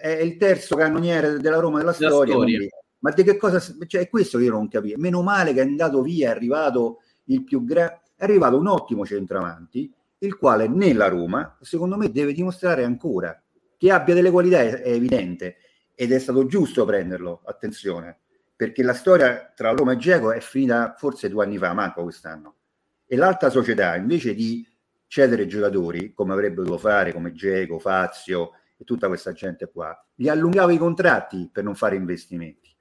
è 0.00 0.08
il 0.08 0.36
terzo 0.36 0.76
cannoniere 0.76 1.38
della 1.38 1.58
Roma 1.58 1.78
della 1.78 1.92
storia. 1.92 2.34
storia. 2.34 2.68
ma 3.00 3.10
di 3.12 3.22
che 3.22 3.36
cosa 3.36 3.60
cioè, 3.86 4.02
è 4.02 4.08
questo 4.08 4.38
che 4.38 4.44
io 4.44 4.52
non 4.52 4.68
capisco. 4.68 4.98
Meno 4.98 5.22
male 5.22 5.52
che 5.54 5.60
è 5.60 5.64
andato 5.64 6.02
via, 6.02 6.28
è 6.28 6.30
arrivato 6.32 7.02
il 7.24 7.44
più 7.44 7.64
grande, 7.64 8.00
è 8.16 8.24
arrivato 8.24 8.58
un 8.58 8.66
ottimo 8.66 9.06
centravanti, 9.06 9.92
il 10.18 10.36
quale 10.36 10.66
nella 10.66 11.08
Roma, 11.08 11.56
secondo 11.60 11.96
me, 11.96 12.10
deve 12.10 12.32
dimostrare 12.32 12.82
ancora 12.82 13.40
che 13.76 13.92
abbia 13.92 14.14
delle 14.14 14.32
qualità, 14.32 14.60
è, 14.60 14.82
è 14.82 14.90
evidente 14.90 15.56
ed 16.00 16.12
è 16.12 16.18
stato 16.20 16.46
giusto 16.46 16.84
prenderlo, 16.84 17.40
attenzione, 17.44 18.20
perché 18.54 18.84
la 18.84 18.94
storia 18.94 19.52
tra 19.52 19.72
Roma 19.72 19.94
e 19.94 19.96
Geco 19.96 20.30
è 20.30 20.38
finita 20.38 20.94
forse 20.96 21.28
due 21.28 21.42
anni 21.42 21.58
fa, 21.58 21.72
manco 21.72 22.04
quest'anno. 22.04 22.54
E 23.04 23.16
l'altra 23.16 23.50
società, 23.50 23.96
invece 23.96 24.32
di 24.32 24.64
cedere 25.08 25.48
giocatori, 25.48 26.12
come 26.12 26.34
avrebbe 26.34 26.62
dovuto 26.62 26.78
fare, 26.78 27.12
come 27.12 27.32
Geco, 27.32 27.80
Fazio 27.80 28.52
e 28.76 28.84
tutta 28.84 29.08
questa 29.08 29.32
gente 29.32 29.68
qua, 29.72 30.06
gli 30.14 30.28
allungava 30.28 30.70
i 30.70 30.78
contratti 30.78 31.50
per 31.52 31.64
non 31.64 31.74
fare 31.74 31.96
investimenti. 31.96 32.72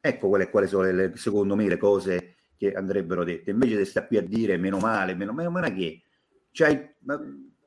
Ecco 0.00 0.26
quali, 0.26 0.50
quali 0.50 0.66
sono, 0.66 0.90
le, 0.90 1.12
secondo 1.14 1.54
me, 1.54 1.68
le 1.68 1.76
cose 1.76 2.34
che 2.56 2.72
andrebbero 2.72 3.22
dette. 3.22 3.52
Invece 3.52 3.76
di 3.76 3.84
stare 3.84 4.08
qui 4.08 4.16
a 4.16 4.22
dire 4.22 4.56
meno 4.56 4.78
male, 4.78 5.14
meno, 5.14 5.32
meno 5.32 5.50
male 5.50 5.72
che... 5.72 6.02
Cioè, 6.50 6.96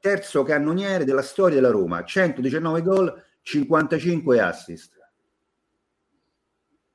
terzo 0.02 0.44
cannoniere 0.44 1.06
della 1.06 1.22
storia 1.22 1.56
della 1.56 1.72
Roma, 1.72 2.04
119 2.04 2.82
gol, 2.82 3.24
55 3.44 4.40
assist. 4.40 4.92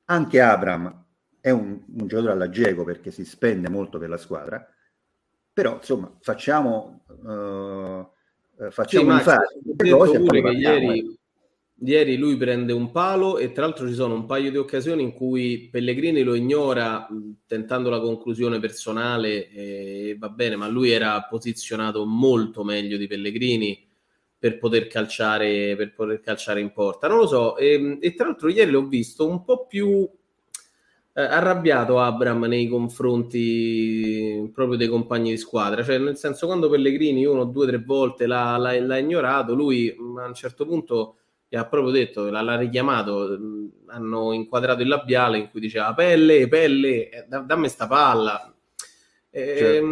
Anche 0.05 0.41
Abram 0.41 1.05
è 1.39 1.51
un, 1.51 1.81
un 1.87 2.07
giocatore 2.07 2.33
alla 2.33 2.49
Geco 2.49 2.83
perché 2.83 3.11
si 3.11 3.23
spende 3.23 3.69
molto 3.69 3.99
per 3.99 4.09
la 4.09 4.17
squadra, 4.17 4.67
però 5.53 5.75
insomma 5.75 6.11
facciamo, 6.19 7.05
uh, 7.07 8.69
facciamo 8.71 9.19
sì, 9.19 9.89
cose 9.89 10.19
pure 10.19 10.41
che 10.41 10.49
ieri, 10.49 11.17
ieri 11.81 12.17
lui 12.17 12.35
prende 12.37 12.73
un 12.73 12.91
palo 12.91 13.37
e 13.37 13.51
tra 13.51 13.65
l'altro 13.65 13.87
ci 13.87 13.93
sono 13.93 14.15
un 14.15 14.25
paio 14.25 14.49
di 14.49 14.57
occasioni 14.57 15.03
in 15.03 15.13
cui 15.13 15.69
Pellegrini 15.71 16.23
lo 16.23 16.33
ignora 16.33 17.07
tentando 17.45 17.89
la 17.91 17.99
conclusione 17.99 18.59
personale 18.59 19.49
e 19.51 20.15
va 20.17 20.29
bene, 20.29 20.55
ma 20.55 20.67
lui 20.67 20.89
era 20.89 21.21
posizionato 21.29 22.03
molto 22.05 22.63
meglio 22.63 22.97
di 22.97 23.05
Pellegrini 23.05 23.88
per 24.39 24.57
poter 24.57 24.87
calciare, 24.87 25.75
per 25.75 25.93
poter 25.93 26.21
calciare 26.21 26.61
in 26.61 26.71
porta. 26.71 27.09
Non 27.09 27.17
lo 27.17 27.27
so, 27.27 27.57
e, 27.57 27.97
e 27.99 28.13
tra 28.13 28.27
l'altro 28.27 28.47
ieri 28.47 28.71
l'ho 28.71 28.87
visto 28.87 29.27
un 29.27 29.43
po' 29.43 29.67
più 29.67 30.09
eh, 31.13 31.21
arrabbiato 31.21 31.99
Abram 31.99 32.45
nei 32.45 32.69
confronti 32.69 34.49
proprio 34.53 34.77
dei 34.77 34.87
compagni 34.87 35.31
di 35.31 35.37
squadra, 35.37 35.83
cioè 35.83 35.97
nel 35.97 36.15
senso 36.15 36.45
quando 36.45 36.69
Pellegrini 36.69 37.25
uno, 37.25 37.43
due, 37.43 37.67
tre 37.67 37.83
volte 37.85 38.25
l'ha, 38.25 38.55
l'ha, 38.55 38.79
l'ha 38.79 38.97
ignorato, 38.97 39.53
lui 39.53 39.89
a 39.89 40.25
un 40.25 40.33
certo 40.33 40.65
punto 40.65 41.15
gli 41.49 41.57
ha 41.57 41.65
proprio 41.65 41.91
detto, 41.91 42.29
l'ha, 42.29 42.41
l'ha 42.41 42.55
richiamato, 42.55 43.37
hanno 43.87 44.31
inquadrato 44.31 44.83
il 44.83 44.87
labiale 44.87 45.37
in 45.39 45.49
cui 45.49 45.59
diceva 45.59 45.93
pelle, 45.93 46.47
pelle, 46.47 47.09
eh, 47.09 47.25
dammi 47.27 47.67
sta 47.67 47.87
palla. 47.87 48.53
Eh, 49.31 49.55
certo. 49.57 49.87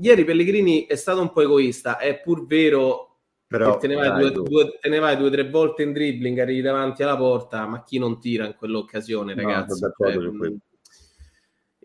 Ieri 0.00 0.24
Pellegrini 0.24 0.86
è 0.86 0.94
stato 0.94 1.20
un 1.20 1.30
po' 1.32 1.42
egoista, 1.42 1.98
è 1.98 2.20
pur 2.20 2.46
vero 2.46 3.11
però, 3.58 3.76
te 3.76 3.86
ne, 3.86 3.94
vai 3.94 4.08
dai, 4.08 4.32
due, 4.32 4.48
due, 4.48 4.78
te 4.80 4.88
ne 4.88 4.98
vai 4.98 5.16
due 5.16 5.26
o 5.26 5.30
tre 5.30 5.48
volte 5.48 5.82
in 5.82 5.92
dribbling, 5.92 6.38
arrivi 6.38 6.62
davanti 6.62 7.02
alla 7.02 7.16
porta, 7.16 7.66
ma 7.66 7.84
chi 7.84 7.98
non 7.98 8.18
tira 8.18 8.46
in 8.46 8.54
quell'occasione, 8.54 9.34
ragazzi? 9.34 9.80
No, 9.80 9.92
cioè, 9.96 10.52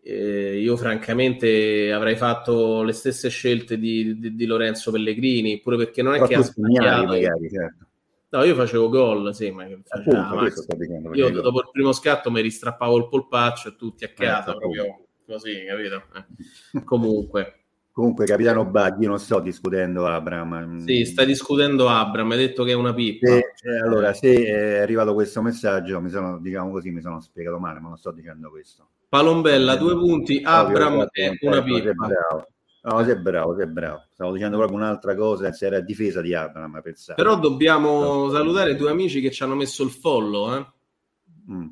eh, 0.01 0.57
io 0.57 0.77
francamente 0.77 1.91
avrei 1.91 2.15
fatto 2.15 2.81
le 2.83 2.93
stesse 2.93 3.27
scelte 3.27 3.77
di, 3.77 4.17
di, 4.17 4.35
di 4.35 4.45
Lorenzo 4.45 4.89
Pellegrini, 4.89 5.59
pure 5.59 5.75
perché 5.75 6.01
non 6.01 6.13
è 6.13 6.19
però 6.19 6.27
che 6.29 6.35
ha 6.35 6.41
sbagliato. 6.41 7.05
Magari, 7.07 7.49
certo. 7.49 7.85
No, 8.29 8.43
io 8.43 8.55
facevo 8.55 8.87
gol, 8.87 9.35
sì, 9.35 9.51
ma 9.51 9.65
Appunto, 9.89 11.13
io 11.13 11.29
dopo 11.29 11.59
il 11.59 11.69
primo 11.71 11.91
scatto 11.91 12.31
mi 12.31 12.41
ristrappavo 12.41 12.97
il 12.97 13.09
polpaccio 13.09 13.69
e 13.69 13.75
tutti 13.75 14.05
a 14.05 14.09
casa, 14.09 14.53
eh, 14.53 14.57
proprio 14.57 15.05
così, 15.25 15.65
capito? 15.65 16.03
Eh. 16.15 16.83
Comunque. 16.85 17.66
Comunque, 17.97 18.27
capitano 18.27 18.63
Baghi, 18.63 19.07
non 19.07 19.17
sto 19.17 19.39
discutendo 19.39 20.05
Abram. 20.05 20.85
Sì, 20.85 21.03
sta 21.03 21.25
discutendo 21.25 21.89
Abram, 21.89 22.29
hai 22.29 22.37
detto 22.37 22.63
che 22.63 22.73
è 22.73 22.75
una 22.75 22.93
pippa. 22.93 23.25
Se, 23.25 23.37
eh, 23.37 23.79
allora, 23.83 24.13
se 24.13 24.35
è 24.35 24.77
arrivato 24.77 25.15
questo 25.15 25.41
messaggio, 25.41 25.99
mi 25.99 26.11
sono, 26.11 26.37
diciamo 26.37 26.69
così, 26.69 26.91
mi 26.91 27.01
sono 27.01 27.19
spiegato 27.21 27.57
male, 27.57 27.79
ma 27.79 27.87
non 27.87 27.97
sto 27.97 28.11
dicendo 28.11 28.51
questo. 28.51 28.89
Palombella, 29.09 29.77
due 29.77 29.95
punti, 29.95 30.39
Abram 30.43 31.07
è 31.09 31.31
una 31.41 31.63
pippa. 31.63 32.07
No, 32.83 33.03
sei 33.03 33.19
bravo, 33.19 33.55
sei 33.57 33.67
bravo. 33.67 34.05
Stavo 34.13 34.31
dicendo 34.31 34.57
proprio 34.57 34.77
un'altra 34.77 35.15
cosa, 35.15 35.51
se 35.51 35.65
era 35.65 35.79
difesa 35.79 36.21
di 36.21 36.35
Abram, 36.35 36.79
pensavo. 36.83 37.19
Però 37.19 37.39
dobbiamo 37.39 38.25
no. 38.25 38.29
salutare 38.29 38.75
due 38.75 38.91
amici 38.91 39.21
che 39.21 39.31
ci 39.31 39.41
hanno 39.41 39.55
messo 39.55 39.83
il 39.83 39.89
follow, 39.89 40.53
eh? 40.55 40.67
mm. 41.51 41.67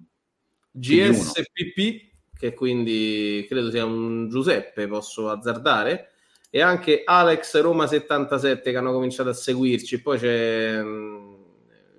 GSPP, 0.72 2.36
che 2.36 2.56
quindi 2.56 3.46
credo 3.48 3.70
sia 3.70 3.86
un 3.86 4.28
Giuseppe, 4.28 4.88
posso 4.88 5.30
azzardare 5.30 6.10
e 6.56 6.62
anche 6.62 7.02
Alex 7.04 7.60
Roma 7.60 7.86
77 7.86 8.72
che 8.72 8.78
hanno 8.78 8.94
cominciato 8.94 9.28
a 9.28 9.34
seguirci. 9.34 10.02
Poi 10.02 10.18
c'è 10.18 10.82
mm, 10.82 11.34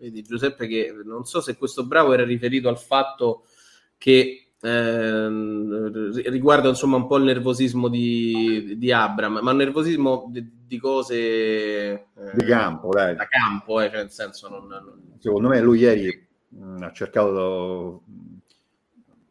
vedi, 0.01 0.23
Giuseppe 0.23 0.67
che 0.67 0.95
non 1.05 1.27
so 1.27 1.43
se 1.43 1.59
questo 1.59 1.85
bravo 1.85 2.15
era 2.15 2.25
riferito 2.25 2.71
al 2.71 2.79
fatto 2.79 3.45
che 3.99 4.53
eh, 4.59 5.29
riguarda 6.31 6.71
insomma 6.71 6.97
un 6.97 7.07
po' 7.07 7.19
il 7.19 7.25
nervosismo 7.25 7.89
di, 7.89 8.79
di 8.79 8.91
Abram, 8.91 9.41
ma 9.43 9.51
il 9.51 9.59
nervosismo 9.59 10.25
di, 10.31 10.51
di 10.67 10.79
cose 10.79 11.17
eh, 11.17 12.07
di 12.33 12.45
campo, 12.47 12.89
dai. 12.95 13.15
da 13.15 13.29
campo, 13.29 13.83
eh, 13.83 13.91
cioè 13.91 13.99
nel 13.99 14.11
senso 14.11 14.49
non, 14.49 14.69
non... 14.69 15.17
secondo 15.19 15.49
me 15.49 15.61
lui 15.61 15.81
ieri 15.81 16.29
mh, 16.49 16.65
mm, 16.65 16.83
ha 16.83 16.93
cercato 16.93 18.05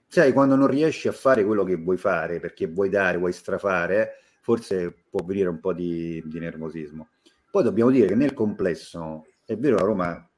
sai 0.07 0.33
quando 0.33 0.55
non 0.55 0.67
riesci 0.67 1.07
a 1.07 1.11
fare 1.11 1.43
quello 1.43 1.63
che 1.63 1.77
vuoi 1.77 1.97
fare 1.97 2.39
perché 2.39 2.67
vuoi 2.67 2.89
dare, 2.89 3.17
vuoi 3.17 3.33
strafare 3.33 4.19
forse 4.45 5.05
può 5.09 5.25
venire 5.25 5.49
un 5.49 5.59
po' 5.59 5.73
di, 5.73 6.21
di 6.23 6.37
nervosismo. 6.37 7.07
Poi 7.49 7.63
dobbiamo 7.63 7.89
dire 7.89 8.05
che 8.05 8.13
nel 8.13 8.35
complesso, 8.35 9.25
è 9.43 9.57
vero, 9.57 9.77
la 9.77 9.81
Roma 9.81 10.29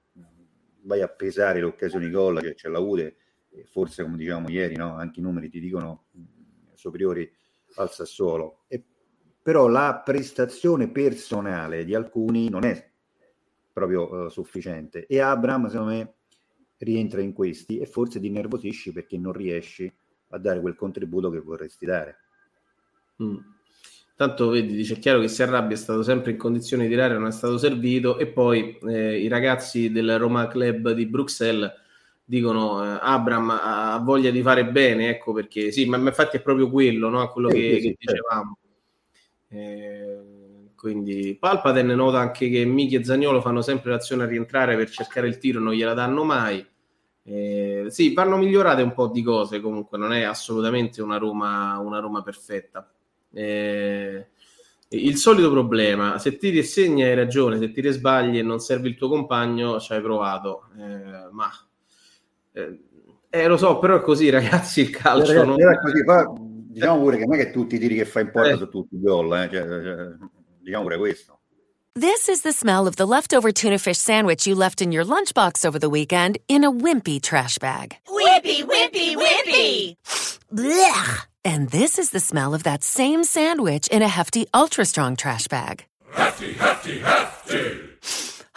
vai 0.83 1.01
a 1.01 1.09
pesare 1.09 1.59
le 1.59 1.65
occasioni 1.65 2.09
gol 2.09 2.39
che 2.39 2.53
c'è 2.53 2.69
la 2.69 2.79
UDE, 2.79 3.17
forse 3.65 4.03
come 4.03 4.15
dicevamo 4.15 4.47
ieri, 4.47 4.77
no? 4.77 4.95
anche 4.95 5.19
i 5.19 5.23
numeri 5.23 5.49
ti 5.49 5.59
dicono 5.59 6.05
superiori 6.73 7.29
al 7.75 7.91
Sassuolo. 7.91 8.61
E, 8.69 8.81
però 9.41 9.67
la 9.67 10.01
prestazione 10.05 10.89
personale 10.89 11.83
di 11.83 11.93
alcuni 11.93 12.47
non 12.47 12.63
è 12.63 12.89
proprio 13.73 14.09
uh, 14.09 14.29
sufficiente 14.29 15.05
e 15.05 15.19
Abram 15.19 15.67
secondo 15.67 15.91
me 15.91 16.13
rientra 16.77 17.19
in 17.19 17.33
questi 17.33 17.77
e 17.77 17.85
forse 17.85 18.21
ti 18.21 18.29
nervosisci 18.29 18.93
perché 18.93 19.17
non 19.17 19.33
riesci 19.33 19.93
a 20.29 20.37
dare 20.37 20.61
quel 20.61 20.75
contributo 20.75 21.29
che 21.29 21.39
vorresti 21.39 21.85
dare. 21.85 22.17
Mm. 23.21 23.55
Tanto 24.17 24.49
vedi, 24.49 24.73
dice 24.73 24.95
è 24.95 24.99
chiaro 24.99 25.19
che 25.19 25.27
si 25.27 25.43
arrabbia, 25.43 25.75
è 25.75 25.79
stato 25.79 26.01
sempre 26.01 26.31
in 26.31 26.37
condizione 26.37 26.85
di 26.85 26.89
tirare, 26.89 27.13
non 27.13 27.27
è 27.27 27.31
stato 27.31 27.59
servito. 27.59 28.17
E 28.17 28.25
poi 28.25 28.75
eh, 28.87 29.19
i 29.19 29.27
ragazzi 29.27 29.91
del 29.91 30.17
Roma 30.17 30.47
Club 30.47 30.89
di 30.93 31.05
Bruxelles 31.05 31.71
dicono 32.25 32.83
eh, 32.83 32.97
Abram 32.99 33.51
ha 33.51 34.01
voglia 34.03 34.31
di 34.31 34.41
fare 34.41 34.65
bene, 34.65 35.09
ecco 35.09 35.33
perché 35.33 35.71
sì, 35.71 35.85
ma 35.85 35.97
infatti 35.97 36.37
è 36.37 36.41
proprio 36.41 36.67
quello, 36.71 37.09
no? 37.09 37.29
quello 37.29 37.49
che, 37.49 37.75
sì, 37.75 37.81
che 37.89 37.95
certo. 37.99 38.11
dicevamo. 38.11 38.57
Eh, 39.49 40.21
quindi 40.75 41.37
Palpaten 41.39 41.85
nota 41.85 42.17
anche 42.17 42.49
che 42.49 42.65
Michi 42.65 42.95
e 42.95 43.03
Zagnolo 43.03 43.39
fanno 43.39 43.61
sempre 43.61 43.91
l'azione 43.91 44.23
a 44.23 44.25
rientrare 44.25 44.75
per 44.75 44.89
cercare 44.89 45.27
il 45.27 45.37
tiro, 45.37 45.59
non 45.59 45.73
gliela 45.73 45.93
danno 45.93 46.23
mai. 46.23 46.65
Eh, 47.21 47.85
sì, 47.89 48.13
vanno 48.15 48.37
migliorate 48.37 48.81
un 48.81 48.93
po' 48.93 49.09
di 49.09 49.21
cose 49.21 49.59
comunque, 49.61 49.99
non 49.99 50.11
è 50.11 50.23
assolutamente 50.23 51.03
una 51.03 51.17
Roma, 51.17 51.77
una 51.77 51.99
Roma 51.99 52.23
perfetta. 52.23 52.89
Eh, 53.33 54.27
il 54.89 55.17
solito 55.17 55.51
problema, 55.51 56.17
se 56.17 56.37
tiri 56.37 56.59
e 56.59 56.63
segni 56.63 57.03
hai 57.03 57.15
ragione, 57.15 57.57
se 57.57 57.71
tiri 57.71 57.89
e 57.89 57.91
sbagli 57.91 58.37
e 58.37 58.41
non 58.41 58.59
serve 58.59 58.87
il 58.87 58.95
tuo 58.95 59.09
compagno, 59.09 59.79
ci 59.79 59.91
hai 59.93 60.01
provato. 60.01 60.69
Eh, 60.77 61.31
ma 61.31 61.51
eh, 62.53 62.79
eh, 63.29 63.47
lo 63.47 63.57
so, 63.57 63.79
però 63.79 63.97
è 63.97 64.01
così, 64.01 64.29
ragazzi. 64.31 64.81
Il 64.81 64.89
calcio 64.89 65.33
ragazzi, 65.33 65.61
non... 65.61 65.73
è 65.73 65.79
così. 65.79 66.03
Fa, 66.03 66.33
diciamo 66.39 67.01
pure 67.01 67.17
che 67.17 67.25
non 67.25 67.39
è 67.39 67.43
che 67.43 67.51
tutti 67.51 67.75
i 67.75 67.79
tiri 67.79 67.95
che 67.95 68.05
fai 68.05 68.23
in 68.23 68.31
porta 68.31 68.49
eh. 68.49 68.53
sono 68.53 68.69
tutti 68.69 68.99
gol, 68.99 69.35
eh. 69.37 69.49
cioè, 69.51 69.67
cioè, 69.67 70.07
diciamo 70.59 70.83
pure 70.83 70.97
questo. 70.97 71.39
This 71.93 72.27
is 72.27 72.41
the 72.41 72.51
smell 72.51 72.85
of 72.85 72.95
the 72.95 73.07
leftover 73.07 73.51
tuna 73.51 73.79
fish 73.79 73.97
sandwich 73.97 74.45
you 74.45 74.55
left 74.55 74.81
in 74.81 74.91
your 74.91 75.03
lunchbox 75.03 75.65
over 75.65 75.79
the 75.79 75.89
weekend 75.89 76.37
in 76.47 76.63
a 76.63 76.69
wimpy 76.69 77.19
trash 77.19 77.57
bag. 77.57 77.95
Wimpy, 78.07 78.63
wimpy, 78.63 79.15
wimpy! 79.15 79.95
Blech! 80.51 81.27
And 81.47 81.69
this 81.69 81.97
is 81.97 82.09
the 82.09 82.19
smell 82.19 82.53
of 82.53 82.63
that 82.63 82.83
same 82.83 83.23
sandwich 83.23 83.87
in 83.87 84.01
a 84.01 84.07
hefty, 84.09 84.47
ultra 84.53 84.83
strong 84.83 85.15
trash 85.15 85.47
bag. 85.47 85.85
Hefty, 86.11 86.51
hefty, 86.51 86.99
hefty. 86.99 87.79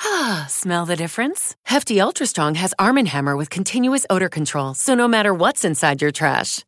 Ah, 0.00 0.46
smell 0.48 0.86
the 0.86 0.96
difference? 0.96 1.54
Hefty 1.66 2.00
Ultra 2.00 2.26
Strong 2.26 2.56
has 2.56 2.74
Arm 2.80 2.96
& 2.96 3.06
Hammer 3.06 3.36
with 3.36 3.48
continuous 3.48 4.06
odor 4.10 4.28
control, 4.28 4.74
so 4.74 4.94
no 4.96 5.06
matter 5.06 5.32
what's 5.32 5.64
inside 5.64 6.02
your 6.02 6.10
trash, 6.10 6.64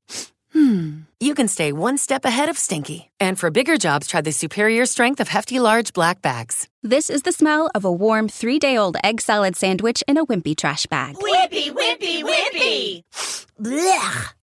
hmm, 0.52 1.00
you 1.18 1.34
can 1.34 1.48
stay 1.48 1.72
one 1.72 1.98
step 1.98 2.24
ahead 2.24 2.48
of 2.48 2.56
stinky. 2.56 3.10
And 3.18 3.36
for 3.36 3.50
bigger 3.50 3.76
jobs, 3.76 4.06
try 4.06 4.20
the 4.20 4.30
superior 4.30 4.86
strength 4.86 5.18
of 5.18 5.26
Hefty 5.26 5.58
Large 5.58 5.92
Black 5.92 6.22
Bags. 6.22 6.68
This 6.84 7.10
is 7.10 7.22
the 7.22 7.32
smell 7.32 7.68
of 7.74 7.84
a 7.84 7.90
warm 7.90 8.28
three-day-old 8.28 8.96
egg 9.02 9.20
salad 9.20 9.56
sandwich 9.56 10.04
in 10.06 10.16
a 10.16 10.24
wimpy 10.26 10.56
trash 10.56 10.86
bag. 10.86 11.16
Wimpy, 11.16 11.72
wimpy, 11.72 12.22
wimpy! 12.22 13.02
Blech! 13.60 14.34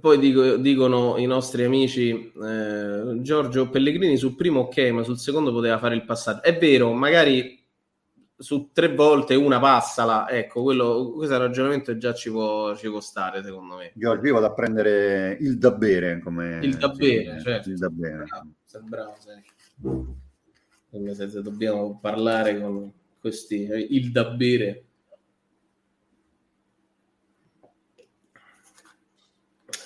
Poi 0.00 0.18
dico, 0.18 0.56
dicono 0.56 1.18
i 1.18 1.26
nostri 1.26 1.62
amici 1.62 2.10
eh, 2.10 3.20
Giorgio 3.20 3.70
Pellegrini 3.70 4.16
sul 4.16 4.34
primo 4.34 4.62
ok, 4.62 4.78
ma 4.90 5.04
sul 5.04 5.18
secondo 5.18 5.52
poteva 5.52 5.78
fare 5.78 5.94
il 5.94 6.04
passaggio. 6.04 6.42
È 6.42 6.58
vero, 6.58 6.92
magari 6.92 7.64
su 8.36 8.70
tre 8.72 8.92
volte 8.92 9.36
una 9.36 9.60
passala, 9.60 10.28
ecco, 10.28 10.62
quello, 10.62 11.12
questo 11.14 11.38
ragionamento 11.38 11.96
già 11.96 12.12
ci 12.12 12.28
può, 12.28 12.74
ci 12.74 12.88
può 12.88 13.00
stare, 13.00 13.42
secondo 13.44 13.76
me. 13.76 13.92
Giorgio, 13.94 14.26
io 14.26 14.34
vado 14.34 14.46
a 14.46 14.52
prendere 14.52 15.36
il 15.40 15.58
da 15.58 15.70
bere 15.70 16.20
come 16.20 16.58
il 16.62 16.76
da 16.76 16.88
bere, 16.88 17.38
sì, 17.38 17.44
certo. 17.44 17.68
Il 17.68 17.78
da 17.78 17.88
bere. 17.88 18.24
Bravo, 18.24 18.50
sei 18.64 18.82
bravo, 18.82 19.14
sei. 19.18 19.42
Dobbiamo 21.42 22.00
parlare 22.00 22.60
con 22.60 22.92
questi 23.20 23.68
il 23.90 24.10
da 24.10 24.24
bere. 24.30 24.86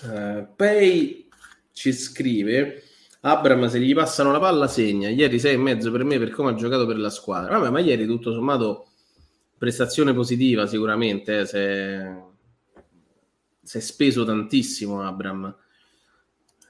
Uh, 0.04 0.46
Pay 0.56 1.28
ci 1.70 1.92
scrive 1.92 2.82
Abram 3.24 3.68
se 3.68 3.78
gli 3.78 3.94
passano 3.94 4.32
la 4.32 4.40
palla 4.40 4.66
segna, 4.66 5.08
ieri 5.08 5.38
sei 5.38 5.54
e 5.54 5.56
mezzo 5.56 5.92
per 5.92 6.02
me 6.02 6.18
per 6.18 6.30
come 6.30 6.50
ha 6.50 6.54
giocato 6.54 6.86
per 6.86 6.98
la 6.98 7.10
squadra. 7.10 7.56
Vabbè, 7.56 7.70
ma 7.70 7.78
ieri 7.78 8.04
tutto 8.04 8.32
sommato 8.32 8.88
prestazione 9.56 10.12
positiva 10.12 10.66
sicuramente, 10.66 11.38
eh, 11.38 11.46
è, 11.48 12.22
si 13.62 13.78
è 13.78 13.80
speso 13.80 14.24
tantissimo 14.24 15.06
Abram. 15.06 15.56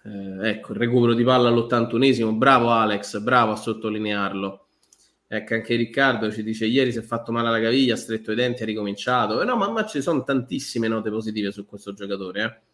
Eh, 0.05 0.49
ecco, 0.51 0.73
il 0.73 0.79
recupero 0.79 1.15
di 1.15 1.25
palla 1.25 1.49
all'81esimo, 1.49 2.33
bravo 2.33 2.69
Alex, 2.71 3.19
bravo 3.21 3.53
a 3.53 3.57
sottolinearlo. 3.57 4.67
Ecco, 5.27 5.55
anche 5.55 5.75
Riccardo 5.77 6.31
ci 6.31 6.43
dice 6.43 6.67
ieri 6.67 6.93
si 6.93 6.99
è 6.99 7.03
fatto 7.03 7.33
male 7.33 7.49
alla 7.49 7.61
caviglia, 7.61 7.95
ha 7.95 7.97
stretto 7.97 8.31
i 8.31 8.35
denti, 8.35 8.63
ha 8.63 8.67
ricominciato. 8.67 9.41
Eh, 9.41 9.47
no, 9.47 9.57
ma, 9.57 9.71
ma 9.71 9.87
ci 9.87 10.03
sono 10.03 10.23
tantissime 10.23 10.87
note 10.87 11.09
positive 11.09 11.51
su 11.51 11.65
questo 11.65 11.95
giocatore, 11.95 12.43
eh 12.43 12.71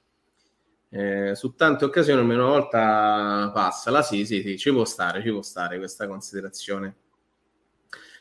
eh, 0.91 1.35
su 1.35 1.55
tante 1.55 1.85
occasioni 1.85 2.21
almeno 2.21 2.47
una 2.47 2.59
volta 2.59 3.51
passa. 3.53 3.91
La 3.91 4.03
sì, 4.03 4.25
sì, 4.25 4.43
sì, 4.43 4.59
ci 4.59 4.71
può 4.71 4.85
stare, 4.85 5.23
ci 5.23 5.31
può 5.31 5.43
stare 5.43 5.79
questa 5.79 6.07
considerazione. 6.07 6.97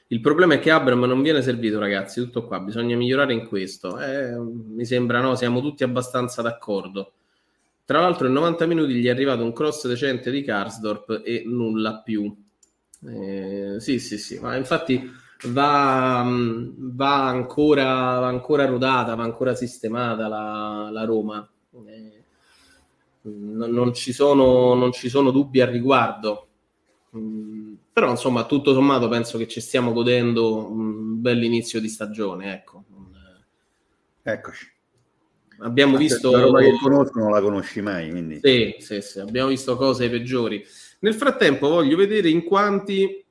Il 0.10 0.22
problema 0.22 0.54
è 0.54 0.60
che 0.60 0.72
Abram 0.72 1.04
non 1.04 1.22
viene 1.22 1.42
servito, 1.42 1.80
ragazzi, 1.80 2.22
tutto 2.22 2.46
qua, 2.46 2.60
bisogna 2.60 2.96
migliorare 2.96 3.34
in 3.34 3.46
questo. 3.46 4.00
Eh, 4.00 4.38
mi 4.38 4.86
sembra, 4.86 5.20
no, 5.20 5.36
siamo 5.36 5.60
tutti 5.62 5.84
abbastanza 5.84 6.42
d'accordo. 6.42 7.14
Tra 7.84 8.00
l'altro 8.00 8.28
in 8.28 8.34
90 8.34 8.66
minuti 8.66 8.94
gli 8.94 9.06
è 9.06 9.10
arrivato 9.10 9.44
un 9.44 9.54
cross 9.54 9.88
decente 9.88 10.32
di 10.32 10.44
Karsdorp 10.44 11.22
e 11.26 11.44
nulla 11.46 12.02
più. 12.02 12.34
Eh, 13.06 13.76
sì, 13.80 14.00
sì, 14.00 14.18
sì, 14.18 14.40
ma 14.40 14.56
infatti 14.56 15.10
va, 15.50 16.26
va, 16.26 17.28
ancora, 17.28 17.84
va 18.20 18.28
ancora 18.28 18.66
rodata, 18.66 19.16
va 19.16 19.24
ancora 19.24 19.56
sistemata 19.56 20.28
la, 20.28 20.90
la 20.92 21.04
Roma. 21.06 21.50
Eh, 21.86 22.17
non, 23.30 23.94
ci 23.94 24.14
sono, 24.14 24.74
non 24.74 24.92
ci 24.92 25.10
sono 25.10 25.32
dubbi 25.32 25.62
al 25.62 25.70
riguardo. 25.70 26.48
Mm, 27.16 27.74
però 27.92 28.10
insomma, 28.10 28.46
tutto 28.46 28.74
sommato 28.74 29.08
penso 29.08 29.38
che 29.38 29.48
ci 29.48 29.60
stiamo 29.60 29.94
godendo 29.94 30.70
un 30.72 31.22
bel 31.22 31.44
inizio 31.44 31.80
di 31.80 31.90
stagione. 31.90 32.54
Ecco. 32.54 32.84
Eccoci. 34.22 34.76
Abbiamo 35.60 35.94
Ma 35.94 35.98
visto... 35.98 36.32
La 36.32 36.42
roba 36.42 36.60
che 36.60 36.78
conosco 36.80 37.20
non 37.20 37.32
la 37.32 37.42
conosci 37.42 37.82
mai, 37.82 38.10
quindi... 38.10 38.40
Sì, 38.44 38.76
sì, 38.80 39.02
sì, 39.02 39.20
abbiamo 39.20 39.50
visto 39.50 39.76
cose 39.76 40.10
peggiori. 40.10 40.64
Nel 41.00 41.14
frattempo 41.14 41.70
voglio 41.70 41.96
vedere 41.96 42.30
in 42.30 42.44
quanti 42.44 43.26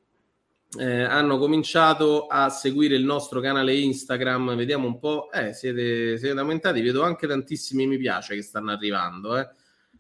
eh, 0.79 1.03
hanno 1.03 1.39
cominciato 1.39 2.27
a 2.27 2.49
seguire 2.49 2.97
il 2.97 3.05
nostro 3.05 3.41
canale 3.41 3.75
Instagram. 3.77 4.57
Vediamo 4.57 4.87
un 4.87 4.99
po'. 4.99 5.31
Eh, 5.31 5.53
siete, 5.53 6.19
siete 6.19 6.39
aumentati, 6.39 6.81
vedo 6.81 7.03
anche 7.03 7.27
tantissimi 7.27 7.87
mi 7.87 7.99
piace 7.99 8.35
che 8.35 8.43
stanno 8.43 8.73
arrivando. 8.73 9.37
Eh. 9.37 9.49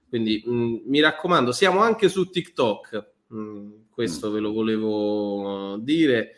Quindi 0.09 0.43
mh, 0.45 0.55
mm, 0.55 0.77
mi 0.87 1.01
raccomando, 1.01 1.53
siamo 1.53 1.81
anche 1.81 2.09
su 2.09 2.31
TikTok, 2.31 3.13
mh, 3.29 3.39
mm, 3.39 3.71
questo 3.91 4.31
ve 4.31 4.41
lo 4.41 4.53
volevo 4.53 5.77
dire. 5.79 6.37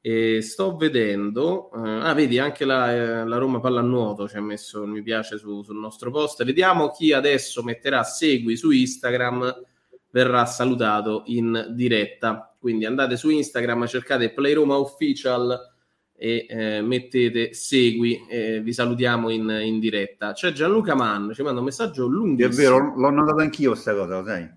E 0.00 0.40
sto 0.40 0.76
vedendo, 0.76 1.68
uh, 1.72 1.78
ah, 1.78 2.14
vedi 2.14 2.38
anche 2.38 2.64
la, 2.64 2.94
eh, 2.94 3.26
la, 3.26 3.38
Roma 3.38 3.58
Pallanuoto 3.58 4.28
ci 4.28 4.36
ha 4.36 4.40
messo 4.40 4.84
il 4.84 4.88
mi 4.88 5.02
piace 5.02 5.36
su, 5.36 5.64
sul 5.64 5.78
nostro 5.78 6.12
post. 6.12 6.44
Vediamo 6.44 6.90
chi 6.90 7.12
adesso 7.12 7.64
metterà 7.64 8.04
segui 8.04 8.56
su 8.56 8.70
Instagram, 8.70 9.52
verrà 10.10 10.46
salutato 10.46 11.22
in 11.26 11.72
diretta. 11.74 12.54
Quindi 12.56 12.84
andate 12.84 13.16
su 13.16 13.30
Instagram, 13.30 13.86
cercate 13.86 14.32
Play 14.32 14.52
Roma 14.52 14.78
Official 14.78 15.74
e 16.18 16.46
eh, 16.48 16.80
mettete 16.80 17.52
segui, 17.52 18.26
eh, 18.28 18.60
vi 18.60 18.72
salutiamo 18.72 19.28
in, 19.28 19.48
in, 19.62 19.78
diretta. 19.78 20.32
C'è 20.32 20.52
Gianluca 20.52 20.94
Mann, 20.94 21.32
ci 21.32 21.42
manda 21.42 21.60
un 21.60 21.66
messaggio 21.66 22.06
lunghissimo. 22.06 22.52
È 22.52 22.56
vero, 22.56 22.94
l'ho 22.96 23.10
notato 23.10 23.40
anch'io 23.40 23.72
questa 23.72 23.94
cosa, 23.94 24.18
lo 24.18 24.24
sai? 24.24 24.48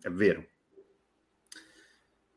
È 0.00 0.08
vero. 0.08 0.44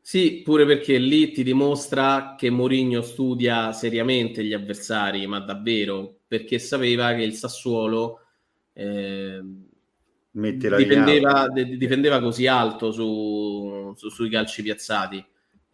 Sì, 0.00 0.42
pure 0.44 0.66
perché 0.66 0.98
lì 0.98 1.32
ti 1.32 1.42
dimostra 1.42 2.34
che 2.36 2.50
Mourinho 2.50 3.00
studia 3.00 3.72
seriamente 3.72 4.44
gli 4.44 4.52
avversari, 4.52 5.26
ma 5.26 5.40
davvero, 5.40 6.18
perché 6.26 6.58
sapeva 6.58 7.14
che 7.14 7.22
il 7.22 7.32
Sassuolo 7.32 8.20
eh, 8.74 9.40
dipendeva, 10.30 11.48
dipendeva, 11.48 12.20
così 12.20 12.46
alto 12.46 12.92
su, 12.92 13.94
su, 13.96 14.10
sui 14.10 14.28
calci 14.28 14.62
piazzati 14.62 15.24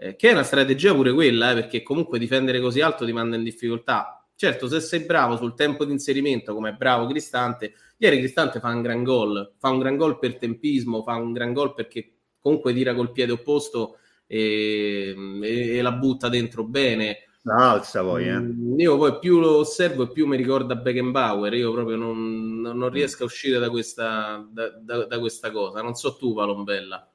eh, 0.01 0.15
che 0.15 0.29
è 0.29 0.33
una 0.33 0.45
strategia 0.45 0.95
pure 0.95 1.13
quella, 1.13 1.51
eh, 1.51 1.55
perché 1.55 1.83
comunque 1.83 2.21
difendere 2.21 2.61
così 2.61 2.81
alto 2.81 3.05
ti 3.05 3.13
manda 3.13 3.37
in 3.37 3.43
difficoltà. 3.43 4.25
Certo, 4.37 4.69
se 4.69 4.79
sei 4.79 5.01
bravo 5.01 5.37
sul 5.37 5.55
tempo 5.55 5.85
di 5.85 5.91
inserimento, 5.91 6.55
come 6.55 6.71
è 6.71 6.73
bravo 6.73 7.09
Cristante, 7.09 7.75
ieri 7.97 8.19
Cristante 8.19 8.61
fa 8.61 8.69
un 8.69 8.83
gran 8.83 9.03
gol, 9.03 9.55
fa 9.59 9.71
un 9.71 9.81
gran 9.81 9.97
gol 9.97 10.21
per 10.21 10.39
tempismo, 10.39 11.03
fa 11.03 11.17
un 11.17 11.33
gran 11.33 11.53
gol 11.53 11.75
perché 11.75 12.13
comunque 12.39 12.73
tira 12.73 12.95
col 12.95 13.11
piede 13.11 13.33
opposto 13.33 13.99
e, 14.29 15.17
e, 15.43 15.77
e 15.77 15.83
la 15.83 15.91
butta 15.91 16.29
dentro 16.29 16.63
bene. 16.63 17.25
La 17.43 17.73
alza 17.73 18.03
poi, 18.03 18.29
eh. 18.29 18.39
Mm, 18.39 18.79
io 18.79 18.97
poi 18.97 19.19
più 19.19 19.41
lo 19.41 19.57
osservo 19.57 20.05
e 20.05 20.13
più 20.13 20.29
mi 20.29 20.37
ricorda 20.37 20.77
Beckenbauer. 20.77 21.55
Io 21.55 21.73
proprio 21.73 21.97
non, 21.97 22.61
non 22.61 22.89
riesco 22.91 23.25
a 23.25 23.27
uscire 23.27 23.59
da 23.59 23.69
questa, 23.69 24.47
da, 24.49 24.69
da, 24.69 25.07
da 25.07 25.19
questa 25.19 25.51
cosa. 25.51 25.83
Non 25.83 25.95
so 25.95 26.15
tu, 26.15 26.35
Palombella 26.35 27.11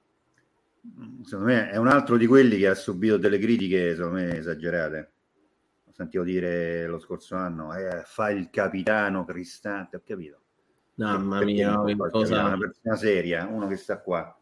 secondo 1.23 1.45
me 1.45 1.69
è 1.69 1.77
un 1.77 1.87
altro 1.87 2.17
di 2.17 2.27
quelli 2.27 2.57
che 2.57 2.67
ha 2.67 2.75
subito 2.75 3.17
delle 3.17 3.39
critiche, 3.39 3.95
secondo 3.95 4.15
me, 4.15 4.37
esagerate. 4.37 5.11
Ho 5.85 5.91
sentito 5.93 6.23
dire 6.23 6.85
lo 6.87 6.99
scorso 6.99 7.35
anno, 7.35 7.73
eh, 7.73 8.01
fa 8.05 8.29
il 8.31 8.49
capitano 8.49 9.23
Cristante, 9.25 9.97
ho 9.97 10.01
capito. 10.05 10.39
Mamma 10.95 11.43
mia, 11.43 11.75
cosa... 12.09 12.45
una 12.45 12.57
persona 12.57 12.95
seria, 12.95 13.47
uno 13.47 13.67
che 13.67 13.77
sta 13.77 13.99
qua, 13.99 14.35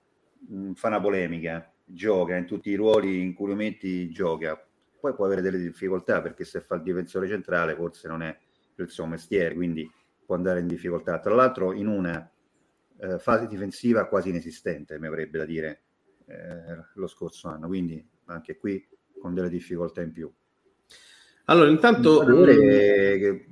mm, 0.52 0.74
fa 0.74 0.88
una 0.88 1.00
polemica, 1.00 1.72
gioca 1.86 2.36
in 2.36 2.46
tutti 2.46 2.70
i 2.70 2.76
ruoli 2.76 3.22
in 3.22 3.34
cui 3.34 3.48
lo 3.48 3.56
metti, 3.56 4.10
gioca. 4.10 4.62
Poi 5.00 5.14
può 5.14 5.26
avere 5.26 5.42
delle 5.42 5.58
difficoltà 5.58 6.22
perché 6.22 6.44
se 6.44 6.62
fa 6.62 6.76
il 6.76 6.84
difensore 6.84 7.28
centrale 7.28 7.76
forse 7.76 8.08
non 8.08 8.22
è 8.22 8.38
il 8.76 8.90
suo 8.90 9.06
mestiere, 9.06 9.56
quindi 9.56 9.90
può 10.26 10.36
andare 10.36 10.60
in 10.60 10.68
difficoltà. 10.68 11.20
Tra 11.20 11.34
l'altro 11.34 11.74
in 11.74 11.88
una 11.88 12.30
eh, 13.00 13.20
fase 13.20 13.48
difensiva 13.48 14.08
quasi 14.08 14.30
inesistente, 14.30 15.00
mi 15.00 15.08
avrebbe 15.08 15.38
da 15.38 15.46
dire 15.46 15.82
eh, 16.32 16.86
lo 16.96 17.08
scorso 17.08 17.48
anno, 17.48 17.68
quindi 17.68 18.04
anche 18.26 18.58
qui 18.58 18.88
con 19.20 19.34
delle 19.34 19.50
difficoltà 19.50 20.02
in 20.02 20.12
più. 20.12 20.32
Allora, 21.46 21.70
intanto... 21.70 22.24
Che, 22.24 23.46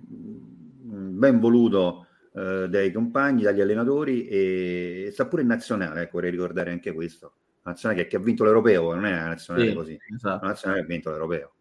ben 1.19 1.39
voluto 1.39 2.07
eh, 2.33 2.67
dai 2.69 2.91
compagni, 2.91 3.43
dagli 3.43 3.61
allenatori 3.61 4.27
e 4.27 5.09
sta 5.11 5.27
pure 5.27 5.41
in 5.41 5.49
nazionale, 5.49 6.03
ecco, 6.03 6.11
vorrei 6.13 6.31
ricordare 6.31 6.71
anche 6.71 6.93
questo. 6.93 7.33
nazionale 7.63 8.03
che, 8.03 8.07
che, 8.07 8.15
ha 8.15 8.19
vinto 8.19 8.43
l'europeo, 8.43 8.93
non 8.93 9.05
è 9.05 9.11
una 9.11 9.27
nazionale 9.27 9.67
sì, 9.67 9.75
così, 9.75 9.99
esatto. 10.15 10.39
una 10.43 10.51
nazionale 10.51 10.79
che 10.79 10.85
ha 10.85 10.89
vinto 10.89 11.09
l'europeo. 11.09 11.53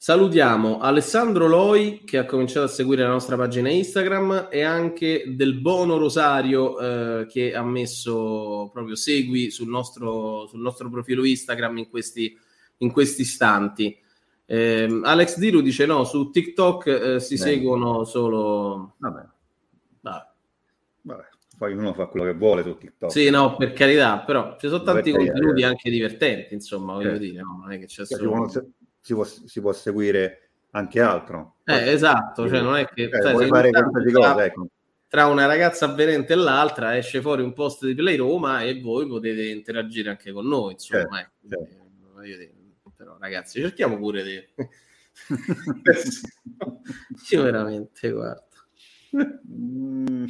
Salutiamo 0.00 0.78
Alessandro 0.78 1.48
Loi 1.48 2.02
che 2.04 2.18
ha 2.18 2.24
cominciato 2.24 2.66
a 2.66 2.68
seguire 2.68 3.02
la 3.02 3.08
nostra 3.08 3.36
pagina 3.36 3.68
Instagram 3.68 4.46
e 4.48 4.62
anche 4.62 5.24
Del 5.34 5.60
Bono 5.60 5.98
Rosario 5.98 6.78
eh, 6.78 7.26
che 7.26 7.52
ha 7.52 7.64
messo 7.64 8.70
proprio 8.72 8.94
segui 8.94 9.50
sul 9.50 9.66
nostro, 9.66 10.46
sul 10.46 10.60
nostro 10.60 10.88
profilo 10.88 11.24
Instagram 11.24 11.78
in 11.78 11.88
questi, 11.88 12.32
in 12.76 12.92
questi 12.92 13.22
istanti. 13.22 13.98
Eh, 14.46 15.00
Alex 15.02 15.36
Diru 15.36 15.60
dice 15.60 15.84
no, 15.84 16.04
su 16.04 16.30
TikTok 16.30 16.86
eh, 16.86 17.20
si 17.20 17.34
Beh. 17.34 17.40
seguono 17.40 18.04
solo... 18.04 18.94
Vabbè. 18.98 19.26
Vabbè. 20.00 20.26
Vabbè. 21.02 21.24
Poi 21.58 21.72
uno 21.72 21.92
fa 21.92 22.06
quello 22.06 22.24
che 22.24 22.34
vuole 22.34 22.62
su 22.62 22.78
TikTok. 22.78 23.10
Sì, 23.10 23.30
no, 23.30 23.56
per 23.56 23.72
carità, 23.72 24.20
però 24.20 24.56
ci 24.60 24.68
sono 24.68 24.84
tanti 24.84 25.10
contenuti 25.10 25.64
anche 25.64 25.90
divertenti, 25.90 26.54
insomma, 26.54 26.92
voglio 26.92 27.08
certo. 27.08 27.24
dire, 27.24 27.42
no? 27.42 27.58
non 27.60 27.72
è 27.72 27.80
che 27.80 27.86
c'è 27.86 28.06
solo 28.06 28.48
si 29.00 29.14
può, 29.14 29.24
si 29.24 29.60
può 29.60 29.72
seguire 29.72 30.50
anche 30.72 31.00
altro. 31.00 31.56
Eh, 31.64 31.92
esatto, 31.92 32.46
cioè 32.48 32.60
non 32.60 32.76
è 32.76 32.86
che 32.86 33.04
eh, 33.04 33.22
sai, 33.22 33.46
fare 33.46 33.70
qualsiasi 33.70 34.12
cosa, 34.12 34.44
ecco. 34.44 34.66
Tra 35.08 35.26
una 35.26 35.46
ragazza 35.46 35.86
avvenente 35.86 36.34
e 36.34 36.36
l'altra 36.36 36.96
esce 36.96 37.22
fuori 37.22 37.42
un 37.42 37.54
post 37.54 37.86
di 37.86 37.94
Play 37.94 38.16
Roma 38.16 38.62
e 38.62 38.80
voi 38.80 39.06
potete 39.06 39.48
interagire 39.48 40.10
anche 40.10 40.32
con 40.32 40.46
noi, 40.46 40.72
insomma. 40.72 41.16
Certo, 41.16 41.32
eh, 41.44 41.48
certo. 41.48 41.86
Dire, 42.20 42.52
però 42.96 43.16
ragazzi, 43.18 43.60
cerchiamo 43.60 43.96
pure 43.96 44.22
di... 44.22 44.44
Io 47.30 47.42
veramente, 47.42 48.10
guarda. 48.10 48.46
Mm. 49.50 50.26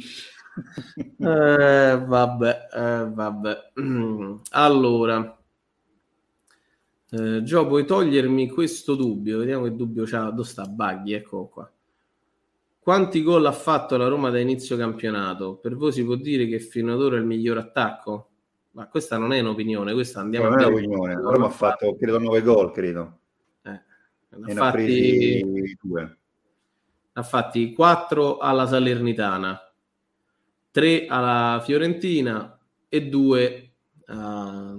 eh, 1.17 2.03
vabbè, 2.05 2.67
eh, 2.73 3.09
vabbè. 3.09 3.71
Allora, 4.51 5.38
eh, 7.11 7.41
Gio, 7.43 7.67
puoi 7.67 7.85
togliermi 7.85 8.49
questo 8.49 8.95
dubbio? 8.95 9.39
Vediamo 9.39 9.63
che 9.63 9.75
dubbio 9.75 10.03
c'ha. 10.05 10.29
Dove 10.29 10.47
sta 10.47 10.65
Baghi? 10.65 11.13
Ecco 11.13 11.47
qua. 11.47 11.71
Quanti 12.79 13.21
gol 13.23 13.45
ha 13.45 13.51
fatto 13.51 13.97
la 13.97 14.07
Roma 14.07 14.29
da 14.29 14.39
inizio 14.39 14.77
campionato? 14.77 15.55
Per 15.55 15.75
voi 15.75 15.91
si 15.91 16.03
può 16.03 16.15
dire 16.15 16.47
che 16.47 16.59
fino 16.59 16.93
ad 16.93 17.01
ora 17.01 17.17
è 17.17 17.19
il 17.19 17.25
miglior 17.25 17.57
attacco? 17.57 18.29
Ma 18.71 18.87
questa 18.87 19.17
non 19.17 19.33
è 19.33 19.39
un'opinione, 19.39 19.93
questa 19.93 20.21
andiamo 20.21 20.47
non 20.47 20.53
a 20.53 20.57
vedere. 20.57 20.71
Non 20.71 20.83
è 20.83 20.87
un'opinione, 20.87 21.21
la 21.21 21.31
Roma 21.31 21.45
ha 21.47 21.51
fatto 21.51 21.95
credo 21.95 22.19
9 22.19 22.41
gol, 22.41 22.71
credo. 22.71 23.19
Eh, 23.63 23.81
ne 24.29 24.51
ha 24.51 24.55
fatti 24.55 25.77
due. 25.81 26.17
Ha 27.13 27.23
fatti 27.23 27.73
4 27.73 28.37
alla 28.37 28.65
Salernitana, 28.65 29.59
3 30.71 31.05
alla 31.07 31.61
Fiorentina 31.63 32.59
e 32.87 33.07
2 33.07 33.73
a, 34.05 34.69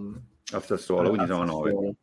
al 0.52 0.64
Sassuolo, 0.64 1.10
quindi 1.10 1.26
sono 1.26 1.44
9. 1.44 1.94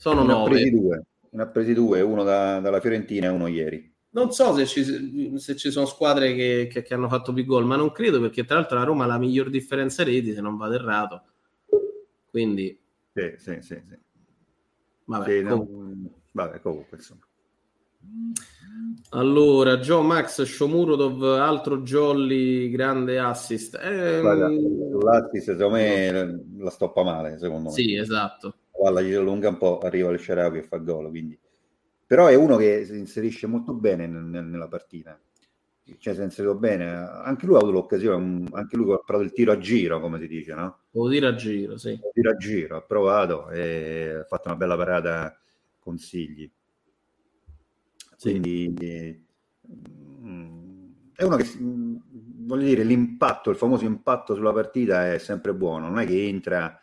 Sono 0.00 0.22
9. 0.22 1.04
Ne 1.32 1.42
ha 1.42 1.46
presi 1.46 1.74
due, 1.74 2.00
uno 2.00 2.24
da, 2.24 2.58
dalla 2.58 2.80
Fiorentina 2.80 3.26
e 3.26 3.28
uno 3.28 3.48
ieri. 3.48 3.94
Non 4.12 4.32
so 4.32 4.54
se 4.54 4.64
ci, 4.64 5.38
se 5.38 5.56
ci 5.56 5.70
sono 5.70 5.84
squadre 5.84 6.34
che, 6.34 6.68
che, 6.72 6.82
che, 6.82 6.94
hanno 6.94 7.06
fatto 7.10 7.34
più 7.34 7.44
gol, 7.44 7.66
ma 7.66 7.76
non 7.76 7.92
credo 7.92 8.18
perché 8.18 8.46
tra 8.46 8.56
l'altro 8.56 8.78
la 8.78 8.84
Roma 8.84 9.04
ha 9.04 9.08
la 9.08 9.18
miglior 9.18 9.50
differenza 9.50 10.02
reti, 10.02 10.32
se 10.32 10.40
non 10.40 10.56
vado 10.56 10.72
errato. 10.72 11.22
Quindi... 12.30 12.80
Sì, 13.12 13.34
sì, 13.36 13.58
sì. 13.60 13.82
sì. 13.86 13.98
Vabbè, 15.04 15.38
sì, 15.38 15.44
comunque. 15.44 15.76
No, 15.76 16.10
vabbè, 16.32 16.60
comunque 16.60 16.96
insomma. 16.96 17.26
Allora, 19.10 19.76
Joe 19.76 20.02
Max, 20.02 20.42
Shomurodov, 20.44 21.22
altro 21.38 21.82
jolly, 21.82 22.70
grande 22.70 23.18
assist. 23.18 23.74
Eh, 23.74 24.22
l'assist 24.22 25.44
secondo 25.44 25.72
me 25.72 26.42
la 26.56 26.70
stoppa 26.70 27.02
male, 27.02 27.38
secondo 27.38 27.68
me. 27.68 27.74
Sì, 27.74 27.94
esatto. 27.94 28.54
Palla 28.80 29.00
gli 29.00 29.12
allunga 29.12 29.48
un 29.48 29.58
po', 29.58 29.78
arriva 29.78 30.10
il 30.10 30.18
Sharawi 30.18 30.58
e 30.58 30.62
fa 30.62 30.78
gol, 30.78 31.08
quindi... 31.08 31.38
Però 32.06 32.26
è 32.26 32.34
uno 32.34 32.56
che 32.56 32.84
si 32.84 32.98
inserisce 32.98 33.46
molto 33.46 33.72
bene 33.72 34.06
nel, 34.08 34.44
nella 34.44 34.66
partita. 34.66 35.18
Cioè, 35.98 36.14
si 36.14 36.20
è 36.20 36.24
inserito 36.24 36.56
bene. 36.56 36.90
Anche 36.90 37.46
lui 37.46 37.54
ha 37.54 37.58
avuto 37.58 37.72
l'occasione, 37.72 38.46
anche 38.50 38.76
lui 38.76 38.92
ha 38.92 38.98
provato 38.98 39.28
il 39.28 39.32
tiro 39.32 39.52
a 39.52 39.58
giro, 39.58 40.00
come 40.00 40.18
si 40.18 40.26
dice, 40.26 40.54
no? 40.54 40.78
O 40.92 41.08
tiro 41.08 41.28
a 41.28 41.34
giro, 41.34 41.78
sì. 41.78 41.90
Il 41.90 42.10
tiro 42.12 42.30
a 42.30 42.36
giro, 42.36 42.76
ha 42.76 42.82
provato 42.82 43.48
e 43.50 44.16
ha 44.20 44.24
fatto 44.24 44.48
una 44.48 44.56
bella 44.56 44.76
parata 44.76 45.38
consigli 45.78 46.50
quindi 48.20 49.26
mm, 50.22 50.88
è 51.14 51.22
uno 51.22 51.36
che, 51.36 51.46
mm, 51.58 51.96
voglio 52.46 52.66
dire, 52.66 52.84
l'impatto, 52.84 53.50
il 53.50 53.56
famoso 53.56 53.84
impatto 53.84 54.34
sulla 54.34 54.52
partita 54.52 55.12
è 55.12 55.18
sempre 55.18 55.54
buono, 55.54 55.88
non 55.88 55.98
è 55.98 56.06
che 56.06 56.26
entra, 56.28 56.78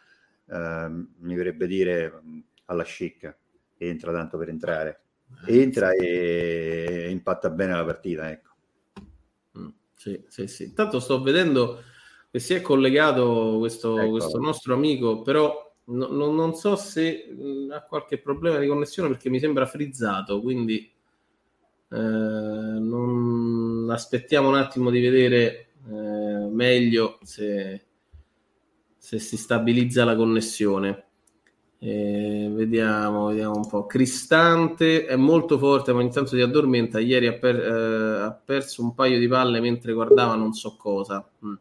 mi 0.49 1.35
verrebbe 1.35 1.67
dire, 1.67 2.21
alla 2.65 2.83
scicca, 2.83 3.35
entra 3.77 4.11
tanto 4.11 4.37
per 4.37 4.49
entrare, 4.49 5.01
eh, 5.45 5.61
entra 5.61 5.91
e 5.91 7.07
impatta 7.09 7.49
bene 7.49 7.73
la 7.73 7.85
partita, 7.85 8.29
ecco. 8.31 8.49
Mm, 9.57 9.67
sì, 9.93 10.23
sì, 10.27 10.47
sì. 10.47 10.63
Intanto 10.65 10.99
sto 10.99 11.21
vedendo 11.21 11.81
che 12.31 12.39
si 12.39 12.53
è 12.53 12.61
collegato 12.61 13.57
questo, 13.59 13.99
ecco. 13.99 14.11
questo 14.11 14.39
nostro 14.39 14.73
amico, 14.73 15.21
però 15.21 15.73
no, 15.85 16.07
no, 16.07 16.31
non 16.31 16.53
so 16.55 16.75
se 16.75 17.25
ha 17.71 17.81
qualche 17.81 18.19
problema 18.19 18.57
di 18.57 18.67
connessione 18.67 19.09
perché 19.09 19.29
mi 19.29 19.39
sembra 19.39 19.65
frizzato, 19.65 20.41
quindi 20.41 20.91
eh, 21.89 21.97
non... 21.97 23.87
aspettiamo 23.89 24.49
un 24.49 24.55
attimo 24.55 24.89
di 24.89 24.99
vedere 24.99 25.69
eh, 25.89 26.47
meglio 26.51 27.19
se, 27.23 27.86
se, 29.07 29.19
si 29.19 29.37
stabilizza 29.37 30.03
la 30.03 30.17
connessione. 30.17 31.05
Eh, 31.79 32.49
vediamo, 32.51 33.27
vediamo 33.27 33.55
un 33.55 33.65
po'. 33.65 33.85
Cristante 33.85 35.05
è 35.05 35.15
molto 35.15 35.57
forte, 35.57 35.93
ma 35.93 36.01
intanto 36.01 36.35
si 36.35 36.41
addormenta. 36.41 36.99
Ieri 36.99 37.27
ha, 37.27 37.33
per, 37.33 37.55
eh, 37.55 38.23
ha, 38.23 38.31
perso 38.33 38.81
un 38.83 38.93
paio 38.93 39.17
di 39.17 39.29
palle 39.29 39.61
mentre 39.61 39.93
guardava 39.93 40.35
non 40.35 40.51
so 40.51 40.75
cosa. 40.75 41.25
Mm. 41.45 41.53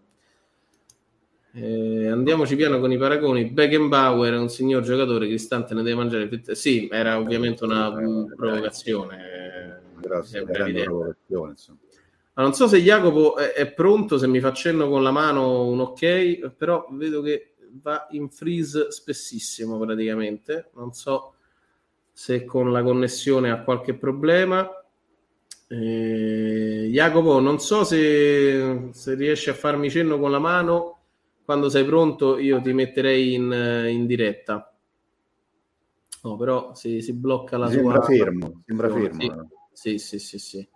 Eh, 1.52 2.08
andiamoci 2.08 2.56
piano 2.56 2.80
con 2.80 2.90
i 2.90 2.98
paragoni. 2.98 3.44
Beckenbauer 3.44 4.34
è 4.34 4.38
un 4.38 4.48
signor 4.48 4.82
giocatore, 4.82 5.28
Cristante 5.28 5.72
ne 5.74 5.82
deve 5.84 5.94
mangiare. 5.94 6.28
Sì, 6.56 6.88
era 6.90 7.16
ovviamente 7.16 7.62
una 7.62 7.90
um, 7.90 8.26
provocazione 8.34 9.36
grossa, 10.00 10.42
grande 10.42 10.82
provocazione. 10.82 11.54
Ma 12.36 12.42
non 12.42 12.52
so 12.52 12.68
se 12.68 12.82
Jacopo 12.82 13.36
è, 13.36 13.52
è, 13.52 13.72
pronto, 13.72 14.18
se 14.18 14.26
mi 14.26 14.40
fa 14.40 14.52
cenno 14.52 14.90
con 14.90 15.02
la 15.02 15.10
mano 15.10 15.64
un 15.64 15.80
ok, 15.80 16.50
però 16.50 16.86
vedo 16.90 17.22
che 17.22 17.54
va 17.80 18.06
in 18.10 18.28
freeze 18.28 18.90
spessissimo 18.90 19.78
praticamente. 19.78 20.68
Non 20.74 20.92
so 20.92 21.32
se 22.12 22.44
con 22.44 22.72
la 22.72 22.82
connessione 22.82 23.50
ha 23.50 23.62
qualche 23.62 23.94
problema. 23.94 24.70
Eh, 25.66 26.90
Jacopo, 26.92 27.40
non 27.40 27.58
so 27.58 27.84
se, 27.84 28.88
se 28.90 29.14
riesci 29.14 29.48
a 29.48 29.54
farmi 29.54 29.88
cenno 29.88 30.18
con 30.18 30.30
la 30.30 30.38
mano. 30.38 30.98
Quando 31.42 31.70
sei 31.70 31.86
pronto, 31.86 32.36
io 32.36 32.60
ti 32.60 32.74
metterei 32.74 33.32
in, 33.32 33.86
in 33.88 34.04
diretta. 34.04 34.76
No, 36.22 36.36
però 36.36 36.74
si, 36.74 37.00
si 37.00 37.14
blocca 37.14 37.56
la 37.56 37.70
sembra 37.70 38.02
sua. 38.02 38.14
Fermo, 38.14 38.62
sembra 38.66 38.90
fermo. 38.90 39.48
Sì. 39.72 39.96
Sì, 39.96 39.98
sì, 39.98 40.18
sì, 40.18 40.38
sì. 40.38 40.68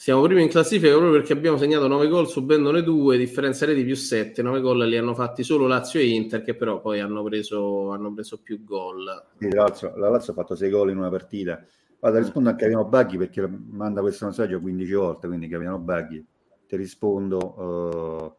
Siamo 0.00 0.22
primi 0.22 0.42
in 0.42 0.48
classifica 0.48 0.92
proprio 0.92 1.10
perché 1.10 1.32
abbiamo 1.32 1.56
segnato 1.56 1.88
9 1.88 2.06
gol 2.06 2.28
subendone 2.28 2.84
2, 2.84 3.18
differenza 3.18 3.66
reti 3.66 3.82
più 3.82 3.96
7. 3.96 4.42
9 4.42 4.60
gol 4.60 4.86
li 4.86 4.96
hanno 4.96 5.12
fatti 5.12 5.42
solo 5.42 5.66
Lazio 5.66 5.98
e 5.98 6.06
Inter, 6.10 6.42
che 6.42 6.54
però 6.54 6.80
poi 6.80 7.00
hanno 7.00 7.20
preso, 7.24 7.90
hanno 7.90 8.14
preso 8.14 8.38
più 8.38 8.62
gol. 8.62 9.24
Sì, 9.38 9.52
la, 9.52 9.64
Lazio, 9.64 9.96
la 9.96 10.08
Lazio 10.08 10.32
ha 10.32 10.36
fatto 10.36 10.54
6 10.54 10.70
gol 10.70 10.90
in 10.90 10.98
una 10.98 11.08
partita. 11.08 11.66
Guarda, 11.98 12.20
rispondo 12.20 12.48
anche 12.48 12.66
a 12.66 12.68
Capitano 12.68 12.88
Baghi 12.88 13.16
perché 13.18 13.44
manda 13.48 14.00
questo 14.00 14.26
messaggio 14.26 14.60
15 14.60 14.92
volte, 14.92 15.26
quindi 15.26 15.48
Capitano 15.48 15.80
Baghi, 15.80 16.24
ti 16.68 16.76
rispondo. 16.76 18.36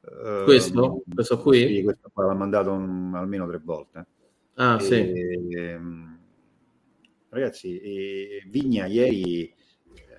Uh, 0.00 0.44
questo? 0.44 0.84
Uh, 0.84 1.02
questo 1.12 1.38
qui? 1.40 1.74
Sì, 1.74 1.82
questo 1.82 2.08
qua 2.12 2.26
l'ha 2.26 2.34
mandato 2.34 2.70
un, 2.70 3.14
almeno 3.16 3.48
tre 3.48 3.60
volte. 3.64 4.06
Ah, 4.54 4.76
e, 4.76 4.80
sì. 4.80 5.74
Um, 5.76 6.18
Ragazzi, 7.30 7.80
Vigna 8.48 8.86
ieri 8.86 9.62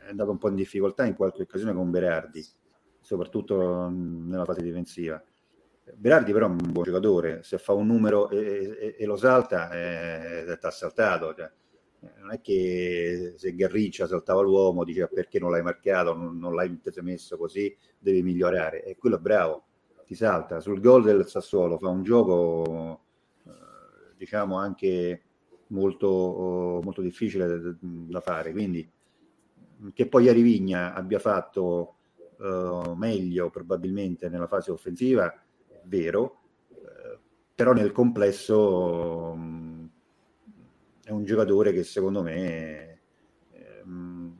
è 0.06 0.10
andato 0.10 0.32
un 0.32 0.38
po' 0.38 0.50
in 0.50 0.56
difficoltà 0.56 1.06
in 1.06 1.16
qualche 1.16 1.42
occasione 1.42 1.74
con 1.74 1.90
Berardi, 1.90 2.46
soprattutto 3.02 3.90
nella 3.90 4.46
fase 4.46 4.62
difensiva. 4.62 5.22
Berardi 5.96 6.32
però 6.32 6.48
è 6.48 6.50
un 6.50 6.72
buon 6.72 6.84
giocatore, 6.84 7.44
se 7.44 7.58
fa 7.58 7.74
un 7.74 7.88
numero 7.88 8.30
e, 8.30 8.76
e, 8.80 8.96
e 8.98 9.06
lo 9.06 9.18
salta 9.18 9.70
è, 9.70 10.44
è 10.44 10.72
saltato. 10.72 11.34
Cioè, 11.36 11.52
non 12.20 12.32
è 12.32 12.42
che 12.42 13.34
se 13.38 13.56
Garriccia 13.56 14.08
saltava 14.08 14.42
l'uomo 14.42 14.84
diceva 14.84 15.08
perché 15.08 15.40
non 15.40 15.52
l'hai 15.52 15.62
marcato, 15.62 16.14
non, 16.16 16.38
non 16.38 16.54
l'hai 16.54 16.80
messo 17.02 17.38
così, 17.38 17.76
devi 17.98 18.22
migliorare. 18.22 18.84
E 18.84 18.96
quello 18.96 19.18
è 19.18 19.20
bravo, 19.20 19.66
ti 20.06 20.16
salta. 20.16 20.60
Sul 20.60 20.80
gol 20.80 21.04
del 21.04 21.28
Sassuolo 21.28 21.78
fa 21.78 21.90
un 21.90 22.04
gioco, 22.04 23.02
eh, 23.46 24.16
diciamo, 24.18 24.58
anche 24.58 25.24
molto, 25.68 26.80
molto 26.84 27.02
difficile 27.02 27.78
da 27.80 28.22
fare. 28.22 28.52
Quindi 28.52 28.88
che 29.94 30.08
poi 30.08 30.24
ieri 30.26 30.42
Vigna 30.42 30.94
abbia 30.94 31.20
fatto 31.20 31.96
uh, 32.38 32.94
meglio 32.94 33.50
probabilmente 33.50 34.30
nella 34.30 34.48
fase 34.48 34.72
offensiva, 34.72 35.34
vero, 35.84 36.40
uh, 36.70 37.18
però 37.54 37.74
nel 37.74 37.92
complesso 37.92 39.32
um, 39.34 39.90
è 41.04 41.12
un 41.12 41.24
giocatore 41.24 41.72
che 41.72 41.84
secondo 41.84 42.22
me, 42.22 43.00
um, 43.84 44.36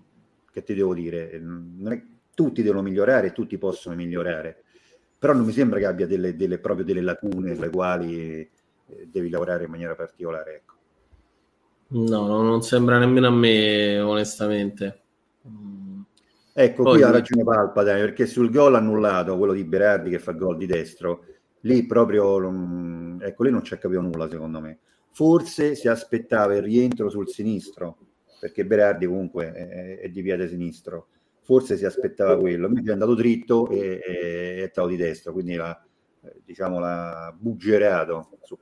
che 0.52 0.64
ti 0.64 0.74
devo 0.74 0.94
dire, 0.94 1.30
è, 1.30 1.42
tutti 2.34 2.62
devono 2.62 2.82
migliorare, 2.82 3.32
tutti 3.32 3.58
possono 3.58 3.96
migliorare, 3.96 4.64
però 5.18 5.34
non 5.34 5.46
mi 5.46 5.52
sembra 5.52 5.80
che 5.80 5.86
abbia 5.86 6.08
delle, 6.08 6.36
delle 6.36 6.60
proprio 6.60 6.86
delle 6.86 7.02
lacune 7.02 7.56
sulle 7.56 7.70
quali 7.70 8.40
eh, 8.88 9.08
devi 9.10 9.30
lavorare 9.30 9.64
in 9.64 9.72
maniera 9.72 9.96
particolare. 9.96 10.56
Ecco. 10.56 10.74
No, 11.88 12.42
non 12.42 12.62
sembra 12.62 12.98
nemmeno 12.98 13.28
a 13.28 13.32
me, 13.32 14.00
onestamente. 14.00 15.05
Ecco, 16.58 16.84
Poi, 16.84 16.94
qui 16.94 17.04
ha 17.04 17.12
ragione 17.12 17.44
Palpa, 17.44 17.84
dai, 17.84 18.00
perché 18.00 18.26
sul 18.26 18.50
gol 18.50 18.76
annullato, 18.76 19.38
quello 19.38 19.52
di 19.52 19.66
Berardi 19.66 20.10
che 20.10 20.20
fa 20.20 20.32
gol 20.32 20.56
di 20.56 20.66
destro, 20.66 21.26
lì 21.62 21.86
proprio, 21.86 22.38
ecco, 23.20 23.44
lì 23.44 23.52
non 23.52 23.64
ci 23.64 23.74
ha 23.74 23.78
capito 23.78 24.00
nulla 24.00 24.30
secondo 24.30 24.62
me. 24.62 24.80
Forse 25.12 25.76
si 25.76 25.90
aspettava 25.90 26.56
il 26.56 26.62
rientro 26.62 27.10
sul 27.10 27.28
sinistro, 27.28 27.98
perché 28.40 28.66
Berardi 28.66 29.06
comunque 29.06 29.52
è, 29.52 30.00
è 30.00 30.10
di 30.10 30.22
piede 30.22 30.48
sinistro. 30.48 31.08
Forse 31.42 31.78
si 31.78 31.86
aspettava 31.86 32.38
quello, 32.40 32.68
invece 32.68 32.90
è 32.90 32.94
andato 32.94 33.16
dritto 33.16 33.70
e, 33.70 34.00
e 34.02 34.64
è 34.64 34.68
stato 34.72 34.88
di 34.88 34.96
destro, 34.96 35.32
quindi 35.32 35.56
l'ha, 35.56 35.80
diciamo, 36.44 36.80
l'ha 36.80 37.36
buggerato 37.38 38.30
su 38.42 38.58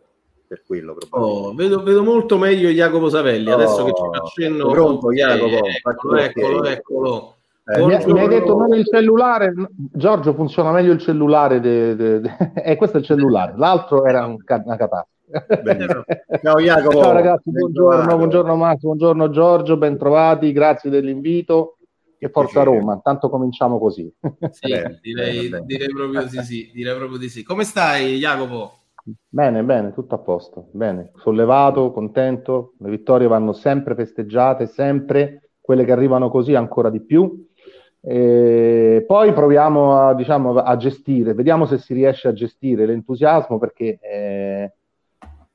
per 0.53 0.63
quello. 0.65 0.95
Oh, 1.09 1.53
vedo, 1.53 1.81
vedo, 1.81 2.03
molto 2.03 2.37
meglio 2.37 2.69
Jacopo 2.69 3.09
Savelli. 3.09 3.49
Oh, 3.49 3.55
Adesso 3.55 3.85
che 3.85 3.91
ci 3.93 4.03
facendo 4.11 4.69
pronto, 4.69 5.11
Jacopo, 5.11 5.65
eccolo, 5.65 6.17
eccolo, 6.17 6.63
eccolo. 6.65 7.35
Eh, 7.65 7.85
mi, 7.85 7.93
hai 7.93 8.27
detto 8.27 8.57
non 8.57 8.73
il 8.73 8.85
cellulare, 8.85 9.53
Giorgio 9.93 10.33
funziona 10.33 10.71
meglio 10.71 10.91
il 10.91 10.99
cellulare, 10.99 11.61
de, 11.61 11.95
de, 11.95 12.19
de, 12.19 12.35
eh, 12.61 12.75
questo 12.75 12.97
è 12.97 12.99
il 12.99 13.05
cellulare, 13.05 13.53
l'altro 13.55 14.05
era 14.05 14.25
un, 14.25 14.37
una 14.45 14.75
catastrofe. 14.75 15.11
Ciao 16.43 16.59
Jacopo. 16.59 17.01
Ciao 17.01 17.13
ragazzi, 17.13 17.49
buongiorno, 17.49 18.17
buongiorno 18.17 18.55
Max, 18.55 18.79
buongiorno 18.81 19.29
Giorgio, 19.29 19.77
bentrovati, 19.77 20.51
grazie 20.51 20.89
dell'invito 20.89 21.77
e 22.19 22.29
forza 22.29 22.63
Roma, 22.63 22.99
tanto 23.01 23.29
cominciamo 23.29 23.79
così. 23.79 24.13
Sì, 24.51 24.67
direi, 25.01 25.49
direi, 25.63 25.87
proprio 25.87 26.23
di 26.23 26.43
sì, 26.43 26.69
direi 26.73 26.95
proprio 26.95 27.17
di 27.17 27.29
sì. 27.29 27.43
Come 27.43 27.63
stai 27.63 28.17
Jacopo? 28.17 28.82
Bene, 29.05 29.63
bene, 29.63 29.91
tutto 29.91 30.15
a 30.15 30.19
posto. 30.19 30.69
Bene, 30.71 31.11
sollevato, 31.15 31.91
contento. 31.91 32.73
Le 32.79 32.89
vittorie 32.89 33.27
vanno 33.27 33.51
sempre 33.51 33.95
festeggiate, 33.95 34.65
sempre 34.67 35.49
quelle 35.59 35.83
che 35.83 35.91
arrivano 35.91 36.29
così 36.29 36.55
ancora 36.55 36.89
di 36.89 37.01
più. 37.01 37.47
E 37.99 39.03
poi 39.05 39.33
proviamo 39.33 40.07
a, 40.07 40.13
diciamo, 40.13 40.55
a, 40.55 40.75
gestire, 40.77 41.33
vediamo 41.33 41.65
se 41.65 41.77
si 41.77 41.93
riesce 41.93 42.27
a 42.27 42.33
gestire 42.33 42.85
l'entusiasmo 42.85 43.57
perché, 43.57 43.97
eh, 44.01 44.73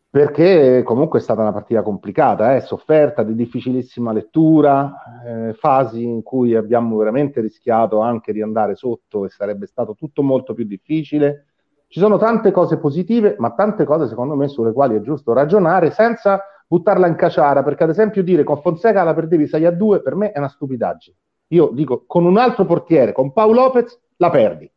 perché 0.09 0.83
comunque 0.83 1.19
è 1.19 1.23
stata 1.23 1.43
una 1.43 1.53
partita 1.53 1.83
complicata, 1.83 2.57
eh, 2.57 2.61
sofferta, 2.61 3.23
di 3.23 3.35
difficilissima 3.35 4.13
lettura, 4.13 4.95
eh, 5.27 5.55
fasi 5.55 6.03
in 6.03 6.23
cui 6.23 6.55
abbiamo 6.55 6.97
veramente 6.97 7.43
rischiato 7.43 8.01
anche 8.01 8.33
di 8.33 8.41
andare 8.41 8.75
sotto 8.77 9.27
e 9.27 9.29
sarebbe 9.29 9.67
stato 9.67 9.95
tutto 9.95 10.23
molto 10.23 10.55
più 10.55 10.65
difficile. 10.65 11.48
Ci 11.91 12.01
sono 12.01 12.19
tante 12.19 12.51
cose 12.51 12.77
positive, 12.77 13.37
ma 13.39 13.53
tante 13.55 13.85
cose 13.85 14.09
secondo 14.09 14.35
me 14.35 14.49
sulle 14.49 14.73
quali 14.73 14.95
è 14.95 15.01
giusto 15.01 15.33
ragionare 15.33 15.91
senza 15.91 16.39
buttarla 16.67 17.07
in 17.07 17.15
caciara, 17.15 17.63
perché 17.63 17.85
ad 17.85 17.89
esempio 17.89 18.23
dire 18.23 18.45
con 18.45 18.61
Fonseca 18.61 19.03
la 19.03 19.15
perdevi 19.15 19.47
6 19.47 19.65
a 19.65 19.71
2 19.71 20.03
per 20.03 20.15
me 20.15 20.33
è 20.33 20.39
una 20.39 20.49
stupidaggine. 20.49 21.17
Io 21.49 21.71
dico 21.73 22.05
con 22.07 22.27
un 22.27 22.37
altro 22.37 22.67
portiere, 22.67 23.13
con 23.13 23.33
Paolo 23.33 23.63
Lopez, 23.63 23.99
la 24.17 24.29
perdi. 24.29 24.71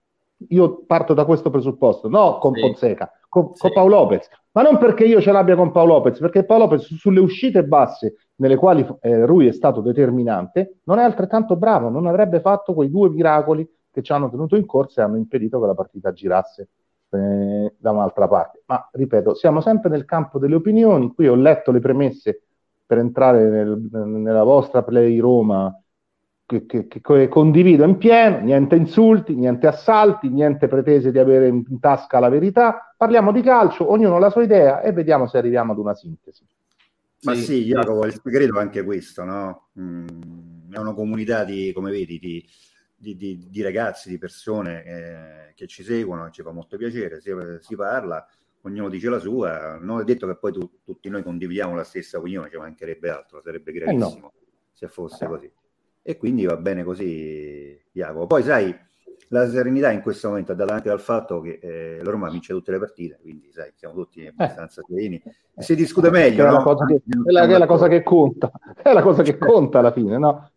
Io 0.49 0.85
parto 0.85 1.13
da 1.13 1.25
questo 1.25 1.49
presupposto, 1.49 2.07
no 2.07 2.37
con 2.37 2.53
sì. 2.53 2.61
Fonseca, 2.61 3.11
con, 3.27 3.53
sì. 3.55 3.59
con 3.59 3.73
Paolo 3.73 3.95
Lopez, 3.97 4.29
ma 4.53 4.61
non 4.61 4.77
perché 4.77 5.03
io 5.03 5.19
ce 5.19 5.33
l'abbia 5.33 5.57
con 5.57 5.71
Paolo 5.71 5.95
Lopez, 5.95 6.17
perché 6.17 6.45
Paolo 6.45 6.63
Lopez 6.63 6.95
sulle 6.95 7.19
uscite 7.19 7.65
basse 7.65 8.15
nelle 8.35 8.55
quali 8.55 8.87
eh, 9.01 9.25
Rui 9.25 9.47
è 9.47 9.51
stato 9.51 9.81
determinante, 9.81 10.77
non 10.85 10.97
è 10.97 11.03
altrettanto 11.03 11.57
bravo, 11.57 11.89
non 11.89 12.05
avrebbe 12.07 12.39
fatto 12.39 12.73
quei 12.73 12.89
due 12.89 13.09
miracoli 13.09 13.69
che 13.91 14.01
ci 14.01 14.13
hanno 14.13 14.29
tenuto 14.29 14.55
in 14.55 14.65
corsa 14.65 15.01
e 15.01 15.03
hanno 15.03 15.17
impedito 15.17 15.59
che 15.59 15.67
la 15.67 15.75
partita 15.75 16.13
girasse 16.13 16.69
eh, 17.11 17.73
da 17.77 17.91
un'altra 17.91 18.27
parte. 18.27 18.63
Ma 18.65 18.89
ripeto, 18.91 19.33
siamo 19.35 19.61
sempre 19.61 19.89
nel 19.89 20.05
campo 20.05 20.39
delle 20.39 20.55
opinioni. 20.55 21.13
Qui 21.13 21.27
ho 21.27 21.35
letto 21.35 21.71
le 21.71 21.79
premesse 21.79 22.41
per 22.85 22.97
entrare 22.97 23.49
nel, 23.49 23.87
nella 23.91 24.43
vostra 24.43 24.83
Play 24.83 25.17
Roma 25.19 25.73
che, 26.45 26.65
che, 26.65 26.87
che, 26.87 27.27
condivido 27.29 27.85
in 27.85 27.97
pieno, 27.97 28.39
niente 28.39 28.75
insulti, 28.75 29.35
niente 29.35 29.67
assalti, 29.67 30.27
niente 30.27 30.67
pretese 30.67 31.11
di 31.11 31.17
avere 31.17 31.47
in, 31.47 31.63
in 31.67 31.79
tasca 31.79 32.19
la 32.19 32.29
verità. 32.29 32.93
Parliamo 32.97 33.31
di 33.31 33.41
calcio, 33.41 33.89
ognuno 33.89 34.17
ha 34.17 34.19
la 34.19 34.29
sua 34.29 34.43
idea 34.43 34.81
e 34.81 34.91
vediamo 34.91 35.27
se 35.27 35.37
arriviamo 35.37 35.71
ad 35.71 35.77
una 35.77 35.93
sintesi. 35.93 36.45
Ma 37.21 37.35
sì, 37.35 37.41
sì 37.43 37.63
Jacopo, 37.65 38.05
il 38.05 38.19
segreto 38.21 38.57
è 38.57 38.61
anche 38.61 38.83
questo, 38.83 39.23
no? 39.23 39.67
Mm, 39.79 40.07
è 40.71 40.77
una 40.77 40.93
comunità 40.93 41.43
di, 41.43 41.71
come 41.73 41.91
vedi, 41.91 42.19
di, 42.19 42.45
di, 43.01 43.17
di, 43.17 43.47
di 43.49 43.61
ragazzi, 43.63 44.09
di 44.09 44.19
persone 44.19 44.83
eh, 44.83 45.53
che 45.55 45.65
ci 45.65 45.83
seguono, 45.83 46.29
ci 46.29 46.43
fa 46.43 46.51
molto 46.51 46.77
piacere, 46.77 47.19
si, 47.19 47.31
si, 47.59 47.75
parla, 47.75 48.25
ognuno 48.61 48.89
dice 48.89 49.09
la 49.09 49.17
sua, 49.17 49.77
non 49.81 50.01
è 50.01 50.03
detto 50.03 50.27
che 50.27 50.35
poi 50.35 50.51
tu, 50.51 50.69
tutti 50.83 51.09
noi 51.09 51.23
condividiamo 51.23 51.73
la 51.73 51.83
stessa 51.83 52.19
opinione, 52.19 52.49
ci 52.51 52.57
mancherebbe 52.57 53.09
altro, 53.09 53.41
sarebbe 53.41 53.71
gravissimo 53.71 54.17
eh 54.17 54.19
no. 54.19 54.33
se 54.71 54.87
fosse 54.87 55.25
così. 55.25 55.51
E 56.03 56.17
quindi 56.17 56.45
va 56.45 56.57
bene 56.57 56.83
così, 56.83 57.79
Jacopo. 57.91 58.27
Poi 58.27 58.43
sai, 58.43 58.75
la 59.29 59.49
serenità 59.49 59.91
in 59.91 60.01
questo 60.01 60.27
momento 60.27 60.51
è 60.51 60.55
data 60.55 60.73
anche 60.73 60.89
dal 60.89 60.99
fatto 60.99 61.41
che 61.41 61.59
eh, 61.61 62.03
la 62.03 62.11
Roma 62.11 62.29
vince 62.29 62.53
tutte 62.53 62.71
le 62.71 62.79
partite, 62.79 63.17
quindi 63.19 63.51
sai, 63.51 63.71
siamo 63.75 63.95
tutti 63.95 64.27
abbastanza 64.27 64.83
sereni. 64.87 65.21
Eh. 65.55 65.61
Si 65.61 65.75
discute 65.75 66.11
meglio, 66.11 66.43
è, 66.43 66.47
no? 66.47 66.53
la 66.53 66.63
cosa 66.63 66.85
che, 66.85 66.95
è, 66.95 67.31
la, 67.31 67.43
è 67.43 67.57
la 67.57 67.65
cosa 67.65 67.87
che 67.87 68.03
conta, 68.03 68.51
è 68.75 68.93
la 68.93 69.01
cosa 69.01 69.23
che 69.23 69.37
conta 69.39 69.79
alla 69.79 69.91
fine, 69.91 70.17
no? 70.19 70.51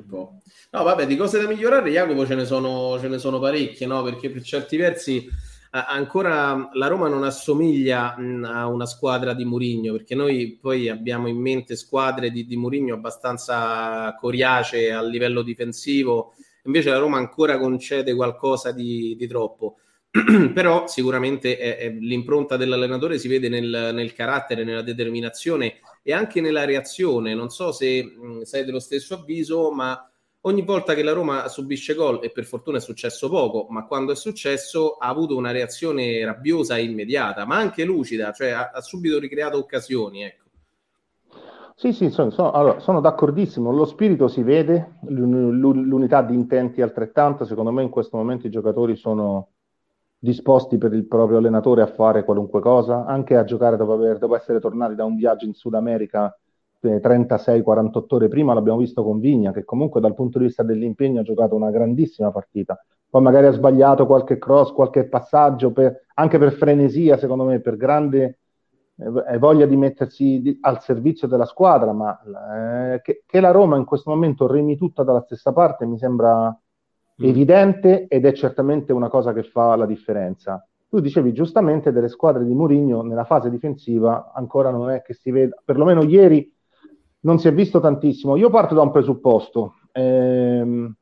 un 0.00 0.06
po'. 0.06 0.39
No, 0.72 0.84
vabbè, 0.84 1.04
di 1.06 1.16
cose 1.16 1.40
da 1.40 1.48
migliorare, 1.48 1.90
Jacopo, 1.90 2.24
ce 2.24 2.36
ne 2.36 2.44
sono, 2.44 2.96
ce 3.00 3.08
ne 3.08 3.18
sono 3.18 3.40
parecchie, 3.40 3.86
no? 3.86 4.04
Perché 4.04 4.30
per 4.30 4.42
certi 4.42 4.76
versi 4.76 5.28
ancora 5.72 6.68
la 6.72 6.86
Roma 6.88 7.08
non 7.08 7.22
assomiglia 7.24 8.14
a 8.14 8.66
una 8.66 8.86
squadra 8.86 9.34
di 9.34 9.44
Murigno, 9.44 9.92
perché 9.92 10.14
noi 10.14 10.58
poi 10.60 10.88
abbiamo 10.88 11.28
in 11.28 11.38
mente 11.38 11.76
squadre 11.76 12.30
di, 12.30 12.46
di 12.46 12.56
Murigno 12.56 12.94
abbastanza 12.94 14.14
coriacee 14.18 14.92
a 14.92 15.02
livello 15.02 15.42
difensivo, 15.42 16.34
invece 16.64 16.90
la 16.90 16.98
Roma 16.98 17.18
ancora 17.18 17.58
concede 17.58 18.14
qualcosa 18.14 18.72
di, 18.72 19.16
di 19.16 19.26
troppo. 19.26 19.76
Però 20.52 20.88
sicuramente 20.88 21.56
è, 21.56 21.76
è, 21.78 21.90
l'impronta 21.90 22.56
dell'allenatore 22.56 23.18
si 23.18 23.28
vede 23.28 23.48
nel, 23.48 23.90
nel, 23.92 24.12
carattere, 24.12 24.64
nella 24.64 24.82
determinazione 24.82 25.78
e 26.02 26.12
anche 26.12 26.40
nella 26.40 26.64
reazione. 26.64 27.34
Non 27.34 27.48
so 27.50 27.70
se 27.70 28.02
mh, 28.04 28.42
sei 28.42 28.64
dello 28.64 28.80
stesso 28.80 29.14
avviso, 29.14 29.70
ma 29.70 30.09
ogni 30.42 30.62
volta 30.62 30.94
che 30.94 31.02
la 31.02 31.12
Roma 31.12 31.48
subisce 31.48 31.94
gol, 31.94 32.20
e 32.22 32.30
per 32.30 32.44
fortuna 32.44 32.78
è 32.78 32.80
successo 32.80 33.28
poco, 33.28 33.66
ma 33.68 33.86
quando 33.86 34.12
è 34.12 34.16
successo 34.16 34.96
ha 34.98 35.08
avuto 35.08 35.36
una 35.36 35.50
reazione 35.50 36.24
rabbiosa 36.24 36.76
e 36.76 36.84
immediata, 36.84 37.44
ma 37.44 37.56
anche 37.56 37.84
lucida, 37.84 38.32
cioè 38.32 38.50
ha, 38.50 38.70
ha 38.72 38.80
subito 38.80 39.18
ricreato 39.18 39.58
occasioni. 39.58 40.22
Ecco. 40.22 40.44
Sì, 41.74 41.92
sì, 41.92 42.10
sono, 42.10 42.30
sono, 42.30 42.50
allora, 42.50 42.78
sono, 42.78 43.00
d'accordissimo, 43.00 43.72
lo 43.72 43.86
spirito 43.86 44.28
si 44.28 44.42
vede, 44.42 44.98
l'unità 45.06 46.22
di 46.22 46.34
intenti 46.34 46.82
altrettanto, 46.82 47.44
secondo 47.46 47.70
me 47.70 47.82
in 47.82 47.88
questo 47.88 48.18
momento 48.18 48.46
i 48.46 48.50
giocatori 48.50 48.96
sono 48.96 49.48
disposti 50.18 50.76
per 50.76 50.92
il 50.92 51.06
proprio 51.06 51.38
allenatore 51.38 51.80
a 51.80 51.86
fare 51.86 52.24
qualunque 52.24 52.60
cosa, 52.60 53.06
anche 53.06 53.34
a 53.34 53.44
giocare 53.44 53.78
dopo, 53.78 53.94
aver, 53.94 54.18
dopo 54.18 54.36
essere 54.36 54.60
tornati 54.60 54.94
da 54.94 55.04
un 55.04 55.16
viaggio 55.16 55.46
in 55.46 55.54
Sud 55.54 55.72
America 55.72 56.38
36-48 56.82 58.04
ore 58.08 58.28
prima 58.28 58.54
l'abbiamo 58.54 58.78
visto 58.78 59.02
con 59.02 59.20
Vigna, 59.20 59.52
che 59.52 59.64
comunque 59.64 60.00
dal 60.00 60.14
punto 60.14 60.38
di 60.38 60.46
vista 60.46 60.62
dell'impegno 60.62 61.20
ha 61.20 61.24
giocato 61.24 61.54
una 61.54 61.70
grandissima 61.70 62.30
partita. 62.30 62.82
Poi 63.08 63.22
magari 63.22 63.46
ha 63.46 63.52
sbagliato 63.52 64.06
qualche 64.06 64.38
cross, 64.38 64.72
qualche 64.72 65.08
passaggio, 65.08 65.72
per, 65.72 66.06
anche 66.14 66.38
per 66.38 66.52
frenesia, 66.52 67.18
secondo 67.18 67.44
me, 67.44 67.60
per 67.60 67.76
grande 67.76 68.38
eh, 69.00 69.38
voglia 69.38 69.66
di 69.66 69.76
mettersi 69.76 70.40
di, 70.40 70.58
al 70.60 70.82
servizio 70.82 71.26
della 71.26 71.46
squadra, 71.46 71.92
ma 71.92 72.92
eh, 72.94 73.00
che, 73.00 73.22
che, 73.26 73.40
la 73.40 73.50
Roma 73.50 73.76
in 73.76 73.84
questo 73.84 74.10
momento 74.10 74.46
remi 74.46 74.76
tutta 74.76 75.02
dalla 75.02 75.22
stessa 75.22 75.52
parte 75.52 75.86
mi 75.86 75.98
sembra 75.98 76.48
mm. 76.48 77.24
evidente 77.24 78.06
ed 78.08 78.26
è 78.26 78.32
certamente 78.32 78.92
una 78.92 79.08
cosa 79.08 79.32
che 79.32 79.42
fa 79.42 79.74
la 79.74 79.86
differenza. 79.86 80.64
Tu 80.88 81.00
dicevi 81.00 81.32
giustamente 81.32 81.92
delle 81.92 82.08
squadre 82.08 82.44
di 82.44 82.52
Mourinho 82.52 83.02
nella 83.02 83.24
fase 83.24 83.48
difensiva 83.48 84.32
ancora 84.34 84.70
non 84.70 84.90
è 84.90 85.02
che 85.02 85.14
si 85.14 85.30
veda, 85.30 85.56
perlomeno 85.64 86.02
ieri 86.02 86.52
non 87.20 87.38
si 87.38 87.48
è 87.48 87.52
visto 87.52 87.80
tantissimo. 87.80 88.36
Io 88.36 88.50
parto 88.50 88.74
da 88.74 88.82
un 88.82 88.90
presupposto, 88.90 89.74
ehm, 89.92 90.94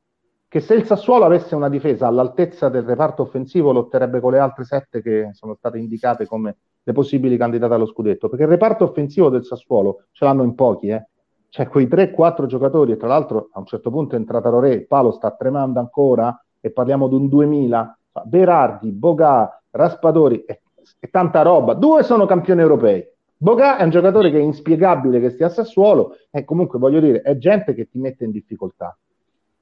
che 0.48 0.60
se 0.60 0.74
il 0.74 0.86
Sassuolo 0.86 1.24
avesse 1.24 1.54
una 1.54 1.68
difesa 1.68 2.06
all'altezza 2.06 2.68
del 2.68 2.82
reparto 2.82 3.22
offensivo 3.22 3.70
lotterebbe 3.72 4.20
con 4.20 4.32
le 4.32 4.38
altre 4.38 4.64
sette 4.64 5.02
che 5.02 5.30
sono 5.32 5.54
state 5.54 5.78
indicate 5.78 6.26
come 6.26 6.56
le 6.82 6.92
possibili 6.92 7.36
candidate 7.36 7.74
allo 7.74 7.86
scudetto, 7.86 8.28
perché 8.28 8.44
il 8.44 8.50
reparto 8.50 8.84
offensivo 8.84 9.28
del 9.28 9.44
Sassuolo 9.44 10.04
ce 10.12 10.24
l'hanno 10.24 10.42
in 10.42 10.54
pochi, 10.54 10.88
eh. 10.88 11.06
C'è 11.50 11.66
quei 11.66 11.86
3-4 11.86 12.44
giocatori 12.44 12.92
e 12.92 12.96
tra 12.96 13.08
l'altro 13.08 13.48
a 13.52 13.58
un 13.58 13.64
certo 13.64 13.90
punto 13.90 14.14
è 14.14 14.18
entrata 14.18 14.50
Roré, 14.50 14.72
il 14.72 14.86
palo 14.86 15.12
sta 15.12 15.30
tremando 15.30 15.80
ancora 15.80 16.38
e 16.60 16.70
parliamo 16.70 17.08
di 17.08 17.14
un 17.14 17.28
2000, 17.28 17.98
Berardi, 18.24 18.90
Bogà, 18.92 19.62
Raspadori 19.70 20.44
e, 20.44 20.60
e 20.98 21.08
tanta 21.08 21.40
roba. 21.40 21.72
Due 21.72 22.02
sono 22.02 22.26
campioni 22.26 22.60
europei 22.60 23.02
Boga 23.40 23.76
è 23.76 23.84
un 23.84 23.90
giocatore 23.90 24.32
che 24.32 24.38
è 24.38 24.42
inspiegabile 24.42 25.20
che 25.20 25.30
stia 25.30 25.46
a 25.46 25.50
Sassuolo 25.50 26.16
e 26.28 26.44
comunque 26.44 26.80
voglio 26.80 26.98
dire 26.98 27.22
è 27.22 27.38
gente 27.38 27.72
che 27.72 27.88
ti 27.88 28.00
mette 28.00 28.24
in 28.24 28.32
difficoltà. 28.32 28.96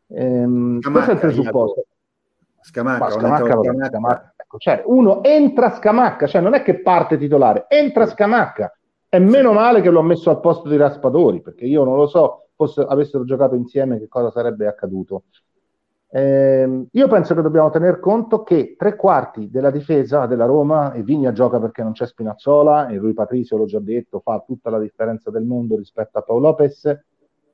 Ehm, 0.08 0.80
questo 0.80 1.10
è 1.10 1.14
il 1.14 1.20
presupposto. 1.20 1.84
Scamacca, 2.60 3.10
Scamacca, 3.10 3.44
Scamacca, 3.44 3.86
Scamacca. 3.88 4.34
Ecco, 4.36 4.58
cioè, 4.58 4.82
uno 4.86 5.22
entra 5.22 5.70
Scamacca 5.70 6.26
cioè 6.26 6.40
non 6.40 6.54
è 6.54 6.62
che 6.62 6.80
parte 6.80 7.18
titolare 7.18 7.66
entra 7.68 8.06
Scamacca. 8.06 8.74
È 9.08 9.18
meno 9.18 9.52
male 9.52 9.82
che 9.82 9.90
l'ho 9.90 10.02
messo 10.02 10.30
al 10.30 10.40
posto 10.40 10.68
di 10.68 10.76
Raspadori 10.76 11.42
perché 11.42 11.66
io 11.66 11.84
non 11.84 11.96
lo 11.96 12.06
so 12.06 12.48
fosse 12.56 12.80
avessero 12.80 13.24
giocato 13.24 13.54
insieme 13.54 13.98
che 13.98 14.08
cosa 14.08 14.30
sarebbe 14.30 14.66
accaduto 14.66 15.24
eh, 16.16 16.86
io 16.90 17.08
penso 17.08 17.34
che 17.34 17.42
dobbiamo 17.42 17.68
tener 17.68 18.00
conto 18.00 18.42
che 18.42 18.74
tre 18.78 18.96
quarti 18.96 19.50
della 19.50 19.70
difesa 19.70 20.24
della 20.24 20.46
Roma, 20.46 20.94
e 20.94 21.02
Vigna 21.02 21.30
gioca 21.30 21.60
perché 21.60 21.82
non 21.82 21.92
c'è 21.92 22.06
Spinazzola, 22.06 22.88
e 22.88 22.96
Rui 22.96 23.12
Patricio, 23.12 23.58
l'ho 23.58 23.66
già 23.66 23.80
detto, 23.80 24.20
fa 24.20 24.42
tutta 24.46 24.70
la 24.70 24.78
differenza 24.78 25.30
del 25.30 25.44
mondo 25.44 25.76
rispetto 25.76 26.16
a 26.16 26.22
Paolo 26.22 26.46
Lopez, 26.46 27.00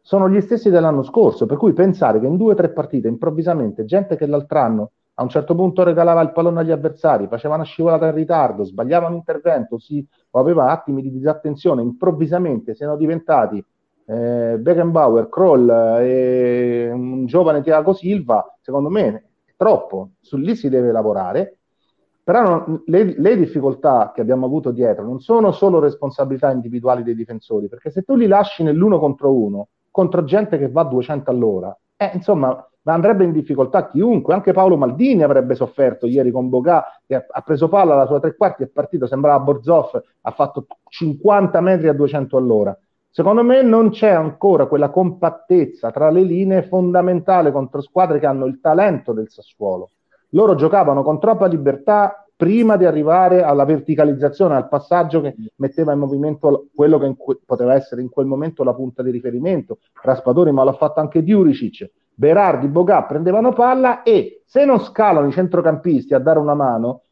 sono 0.01 0.31
gli 0.31 0.41
stessi 0.41 0.71
dell'anno 0.71 1.03
scorso, 1.03 1.45
per 1.45 1.57
cui 1.57 1.73
pensare 1.73 2.21
che 2.21 2.27
in 2.27 2.37
due 2.37 2.53
o 2.53 2.55
tre 2.55 2.71
partite 2.71 3.09
improvvisamente 3.09 3.85
gente 3.85 4.15
che 4.15 4.27
l'altro 4.27 4.59
anno 4.61 4.91
a 5.15 5.25
un 5.25 5.29
certo 5.29 5.57
punto 5.57 5.83
regalava 5.83 6.21
il 6.21 6.31
pallone 6.31 6.61
agli 6.61 6.71
avversari, 6.71 7.27
faceva 7.27 7.57
una 7.57 7.65
scivolata 7.65 8.07
in 8.07 8.15
ritardo, 8.15 8.63
sbagliava 8.63 9.09
un 9.09 9.15
intervento, 9.15 9.81
si, 9.81 10.07
o 10.31 10.39
aveva 10.39 10.71
attimi 10.71 11.03
di 11.03 11.11
disattenzione, 11.11 11.83
improvvisamente 11.83 12.77
siano 12.77 12.97
diventati 12.97 13.65
eh, 14.13 14.59
Beckenbauer, 14.59 15.29
Kroll 15.29 15.71
e 16.01 16.91
un 16.93 17.25
giovane 17.25 17.63
Tiago 17.63 17.95
Silva, 17.95 18.57
secondo 18.61 18.91
me 18.91 19.25
è 19.47 19.55
troppo, 19.57 20.11
su 20.21 20.37
lì 20.37 20.55
si 20.55 20.69
deve 20.69 20.93
lavorare, 20.93 21.59
però 22.23 22.43
non, 22.43 22.83
le, 22.87 23.15
le, 23.17 23.37
difficoltà 23.37 24.13
che 24.15 24.21
abbiamo 24.21 24.47
avuto 24.47 24.71
dietro 24.71 25.05
non 25.05 25.21
sono 25.21 25.51
solo 25.51 25.81
responsabilità 25.81 26.51
individuali 26.51 27.03
dei 27.03 27.15
difensori, 27.15 27.69
perché 27.69 27.91
se 27.91 28.03
tu 28.03 28.15
li 28.15 28.27
lasci 28.27 28.63
nell'uno 28.63 28.99
contro 28.99 29.35
uno, 29.35 29.69
contro 29.91 30.23
gente 30.25 30.59
che 30.59 30.71
va 30.71 30.83
a 30.83 30.85
200 30.85 31.31
all'ora, 31.31 31.77
eh, 31.97 32.11
insomma, 32.15 32.69
andrebbe 32.85 33.25
in 33.25 33.33
difficoltà 33.33 33.89
chiunque, 33.89 34.35
anche 34.35 34.53
Paolo 34.53 34.77
Maldini 34.77 35.23
avrebbe 35.23 35.55
sofferto 35.55 36.07
ieri 36.07 36.31
con 36.31 36.49
Bogà, 36.49 36.85
che 37.07 37.15
ha, 37.15 37.25
ha 37.29 37.41
preso 37.41 37.69
palla 37.69 37.95
alla 37.95 38.07
sua 38.07 38.21
tre 38.21 38.37
quarti, 38.37 38.65
è 38.65 38.67
partito, 38.67 39.07
sembrava 39.07 39.43
Borzoff, 39.43 39.99
ha 40.21 40.31
fatto 40.31 40.67
50 40.89 41.61
metri 41.61 41.89
a 41.89 41.95
200 41.95 42.37
all'ora 42.37 42.77
Secondo 43.15 43.43
me 43.43 43.61
non 43.61 43.91
c'è 43.91 44.09
ancora 44.09 44.65
quella 44.65 44.89
compattezza 44.89 45.91
tra 45.91 46.09
le 46.09 46.23
linee 46.23 46.63
fondamentale 46.63 47.53
contro 47.53 47.83
squadre 47.83 48.19
che 48.19 48.25
hanno 48.25 48.47
il 48.47 48.59
talento 48.59 49.13
del 49.13 49.29
Sassuolo. 49.29 49.91
Loro 50.31 50.55
giocavano 50.55 51.03
con 51.03 51.21
troppa 51.21 51.47
libertà 51.47 52.27
prima 52.35 52.79
di 52.79 52.87
arrivare 52.87 53.43
alla 53.43 53.67
verticalizzazione, 53.67 54.55
al 54.55 54.67
passaggio 54.67 55.21
che 55.21 55.35
metteva 55.57 55.93
in 55.93 55.99
movimento 55.99 56.69
quello 56.75 56.99
che 56.99 57.15
que- 57.19 57.41
poteva 57.45 57.75
essere 57.75 58.01
in 58.01 58.09
quel 58.09 58.25
momento 58.25 58.65
la 58.65 58.73
punta 58.73 59.03
di 59.03 59.11
riferimento. 59.11 59.81
Raspadori, 60.03 60.51
ma 60.51 60.65
l'ha 60.65 60.73
fatto 60.73 61.01
anche 61.01 61.23
Diuricic. 61.23 61.91
Berardi, 62.15 62.67
Bogà 62.67 63.03
prendevano 63.03 63.53
palla 63.53 64.03
e 64.05 64.41
se 64.47 64.65
non 64.65 64.81
scalano 64.81 65.27
i 65.27 65.33
centrocampisti 65.33 66.15
a 66.15 66.19
dare 66.19 66.39
una 66.39 66.55
mano, 66.55 67.03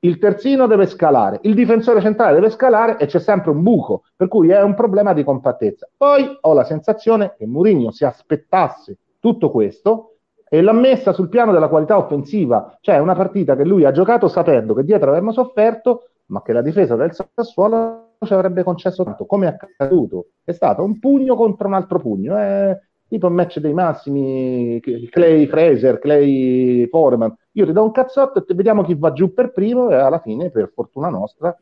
il 0.00 0.18
terzino 0.18 0.66
deve 0.66 0.86
scalare, 0.86 1.38
il 1.42 1.54
difensore 1.54 2.00
centrale 2.00 2.34
deve 2.34 2.50
scalare 2.50 2.98
e 2.98 3.06
c'è 3.06 3.18
sempre 3.18 3.50
un 3.50 3.62
buco, 3.62 4.02
per 4.14 4.28
cui 4.28 4.50
è 4.50 4.62
un 4.62 4.74
problema 4.74 5.12
di 5.12 5.24
compattezza. 5.24 5.88
Poi 5.96 6.38
ho 6.40 6.52
la 6.52 6.64
sensazione 6.64 7.34
che 7.36 7.46
Mourinho 7.46 7.90
si 7.90 8.04
aspettasse 8.04 8.98
tutto 9.18 9.50
questo 9.50 10.16
e 10.48 10.60
l'ha 10.62 10.72
messa 10.72 11.12
sul 11.12 11.28
piano 11.28 11.52
della 11.52 11.68
qualità 11.68 11.96
offensiva, 11.96 12.76
cioè 12.80 12.98
una 12.98 13.14
partita 13.14 13.56
che 13.56 13.64
lui 13.64 13.84
ha 13.84 13.92
giocato 13.92 14.28
sapendo 14.28 14.74
che 14.74 14.84
dietro 14.84 15.10
avremmo 15.10 15.32
sofferto, 15.32 16.10
ma 16.26 16.42
che 16.42 16.52
la 16.52 16.62
difesa 16.62 16.96
del 16.96 17.12
Sassuolo 17.12 18.14
ci 18.24 18.32
avrebbe 18.34 18.62
concesso 18.62 19.04
tanto, 19.04 19.26
come 19.26 19.46
è 19.46 19.56
accaduto. 19.58 20.26
È 20.44 20.52
stato 20.52 20.82
un 20.82 20.98
pugno 20.98 21.36
contro 21.36 21.68
un 21.68 21.74
altro 21.74 21.98
pugno, 22.00 22.36
è 22.36 22.76
tipo 23.08 23.26
il 23.26 23.32
match 23.32 23.58
dei 23.58 23.72
massimi, 23.72 24.80
Clay 24.80 25.46
Fraser, 25.46 25.98
Clay 25.98 26.86
Foreman, 26.88 27.34
io 27.52 27.66
ti 27.66 27.72
do 27.72 27.82
un 27.82 27.90
cazzotto 27.90 28.44
e 28.46 28.54
vediamo 28.54 28.84
chi 28.84 28.94
va 28.94 29.12
giù 29.12 29.32
per 29.32 29.52
primo 29.52 29.90
e 29.90 29.94
alla 29.94 30.20
fine, 30.20 30.50
per 30.50 30.70
fortuna 30.74 31.08
nostra, 31.08 31.56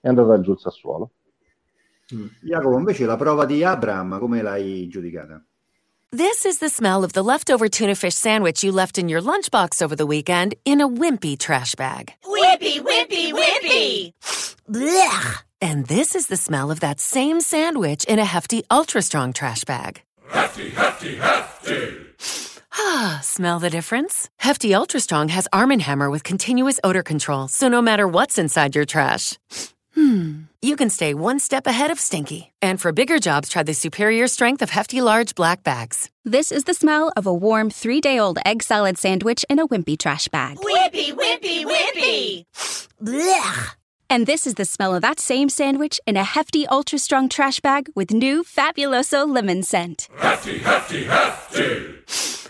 è 0.00 0.08
andata 0.08 0.40
giù 0.40 0.52
il 0.52 0.58
Sassuolo. 0.58 1.10
Mm. 2.14 2.26
Jacopo, 2.42 2.78
invece 2.78 3.06
la 3.06 3.16
prova 3.16 3.44
di 3.44 3.64
Abraham, 3.64 4.18
come 4.18 4.42
l'hai 4.42 4.86
giudicata? 4.88 5.42
This 6.10 6.44
is 6.44 6.58
the 6.58 6.68
smell 6.68 7.02
of 7.02 7.12
the 7.12 7.24
leftover 7.24 7.68
tuna 7.68 7.96
fish 7.96 8.14
sandwich 8.14 8.62
you 8.62 8.70
left 8.70 8.98
in 8.98 9.08
your 9.08 9.20
lunchbox 9.20 9.82
over 9.82 9.96
the 9.96 10.06
weekend 10.06 10.54
in 10.64 10.80
a 10.80 10.88
wimpy 10.88 11.36
trash 11.36 11.74
bag. 11.74 12.12
Wimpy, 12.24 12.80
wimpy, 12.80 13.32
wimpy! 13.32 14.12
Blech! 14.70 15.42
And 15.60 15.86
this 15.86 16.14
is 16.14 16.28
the 16.28 16.36
smell 16.36 16.70
of 16.70 16.80
that 16.80 17.00
same 17.00 17.40
sandwich 17.40 18.04
in 18.04 18.20
a 18.20 18.24
hefty, 18.24 18.62
ultra 18.70 19.02
strong 19.02 19.32
trash 19.32 19.64
bag. 19.64 20.02
Hefty, 20.28 20.70
hefty, 20.70 21.16
hefty. 21.16 22.03
Ah, 22.76 23.20
smell 23.22 23.60
the 23.60 23.70
difference? 23.70 24.28
Hefty 24.38 24.74
Ultra 24.74 24.98
Strong 25.00 25.28
has 25.28 25.46
Arm 25.52 25.70
& 25.70 25.80
Hammer 25.80 26.10
with 26.10 26.24
continuous 26.24 26.80
odor 26.82 27.02
control, 27.02 27.46
so 27.48 27.68
no 27.68 27.80
matter 27.80 28.08
what's 28.08 28.36
inside 28.36 28.74
your 28.74 28.84
trash, 28.84 29.38
hmm, 29.94 30.42
you 30.60 30.74
can 30.74 30.90
stay 30.90 31.14
one 31.14 31.38
step 31.38 31.68
ahead 31.68 31.92
of 31.92 32.00
stinky. 32.00 32.52
And 32.60 32.80
for 32.80 32.90
bigger 32.90 33.20
jobs, 33.20 33.48
try 33.48 33.62
the 33.62 33.74
superior 33.74 34.26
strength 34.26 34.60
of 34.60 34.70
Hefty 34.70 35.00
Large 35.00 35.36
Black 35.36 35.62
Bags. 35.62 36.10
This 36.24 36.50
is 36.50 36.64
the 36.64 36.74
smell 36.74 37.12
of 37.16 37.26
a 37.26 37.34
warm 37.34 37.70
three 37.70 38.00
day 38.00 38.18
old 38.18 38.38
egg 38.44 38.62
salad 38.62 38.98
sandwich 38.98 39.44
in 39.48 39.60
a 39.60 39.68
wimpy 39.68 39.96
trash 39.96 40.26
bag. 40.28 40.56
Wimpy, 40.56 41.12
wimpy, 41.12 41.64
wimpy! 41.64 42.44
Blech! 43.00 43.76
And 44.10 44.26
this 44.26 44.46
is 44.46 44.54
the 44.54 44.64
smell 44.64 44.94
of 44.94 45.02
that 45.02 45.20
same 45.20 45.48
sandwich 45.48 46.00
in 46.06 46.16
a 46.16 46.24
hefty, 46.24 46.66
ultra 46.66 46.98
strong 46.98 47.28
trash 47.28 47.60
bag 47.60 47.88
with 47.94 48.10
new 48.10 48.42
Fabuloso 48.42 49.26
lemon 49.28 49.62
scent. 49.62 50.08
Hefty, 50.18 50.58
hefty, 50.58 51.04
hefty. 51.04 52.43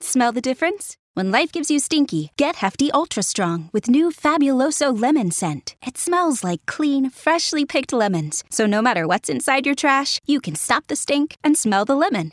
Smell 0.00 0.32
the 0.32 0.40
difference? 0.40 0.96
When 1.14 1.30
life 1.30 1.52
gives 1.52 1.70
you 1.70 1.78
stinky, 1.78 2.30
get 2.36 2.56
Hefty 2.56 2.90
Ultra 2.90 3.22
Strong 3.22 3.70
with 3.72 3.88
new 3.88 4.10
Fabuloso 4.10 4.92
lemon 4.92 5.30
scent. 5.30 5.76
It 5.86 5.98
smells 5.98 6.42
like 6.42 6.66
clean, 6.66 7.10
freshly 7.10 7.64
picked 7.64 7.92
lemons. 7.92 8.42
So 8.50 8.66
no 8.66 8.82
matter 8.82 9.06
what's 9.06 9.28
inside 9.28 9.66
your 9.66 9.76
trash, 9.76 10.18
you 10.26 10.40
can 10.40 10.56
stop 10.56 10.86
the 10.88 10.96
stink 10.96 11.36
and 11.44 11.56
smell 11.56 11.84
the 11.84 11.94
lemon. 11.94 12.30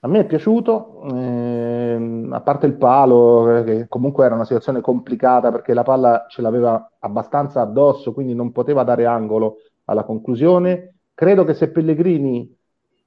A 0.00 0.08
me 0.08 0.20
è 0.20 0.26
piaciuto, 0.26 1.02
ehm, 1.10 2.32
a 2.32 2.40
parte 2.40 2.66
il 2.66 2.74
palo, 2.74 3.62
che 3.64 3.86
comunque 3.88 4.26
era 4.26 4.34
una 4.34 4.44
situazione 4.44 4.80
complicata 4.80 5.50
perché 5.50 5.72
la 5.72 5.82
palla 5.82 6.26
ce 6.28 6.42
l'aveva 6.42 6.90
abbastanza 6.98 7.60
addosso, 7.62 8.12
quindi 8.12 8.34
non 8.34 8.50
poteva 8.52 8.82
dare 8.82 9.06
angolo 9.06 9.58
alla 9.84 10.04
conclusione. 10.04 10.96
Credo 11.14 11.44
che 11.44 11.54
se 11.54 11.70
Pellegrini 11.70 12.54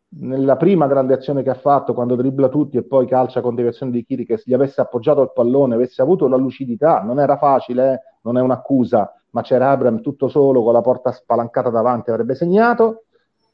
nella 0.09 0.55
prima 0.55 0.87
grande 0.87 1.13
azione 1.13 1.43
che 1.43 1.49
ha 1.49 1.55
fatto, 1.55 1.93
quando 1.93 2.15
dribbla 2.15 2.47
tutti 2.49 2.77
e 2.77 2.83
poi 2.83 3.07
calcia 3.07 3.41
con 3.41 3.55
deviazione 3.55 3.91
di 3.91 4.05
Chiriches, 4.05 4.45
gli 4.45 4.53
avesse 4.53 4.79
appoggiato 4.79 5.21
il 5.21 5.31
pallone, 5.33 5.75
avesse 5.75 6.01
avuto 6.01 6.27
la 6.27 6.37
lucidità, 6.37 7.01
non 7.01 7.19
era 7.19 7.37
facile, 7.37 7.93
eh? 7.93 7.99
non 8.21 8.37
è 8.37 8.41
un'accusa, 8.41 9.11
ma 9.31 9.41
c'era 9.41 9.71
Abram 9.71 10.01
tutto 10.01 10.27
solo 10.29 10.63
con 10.63 10.73
la 10.73 10.81
porta 10.81 11.11
spalancata 11.11 11.69
davanti, 11.69 12.09
avrebbe 12.09 12.35
segnato, 12.35 13.03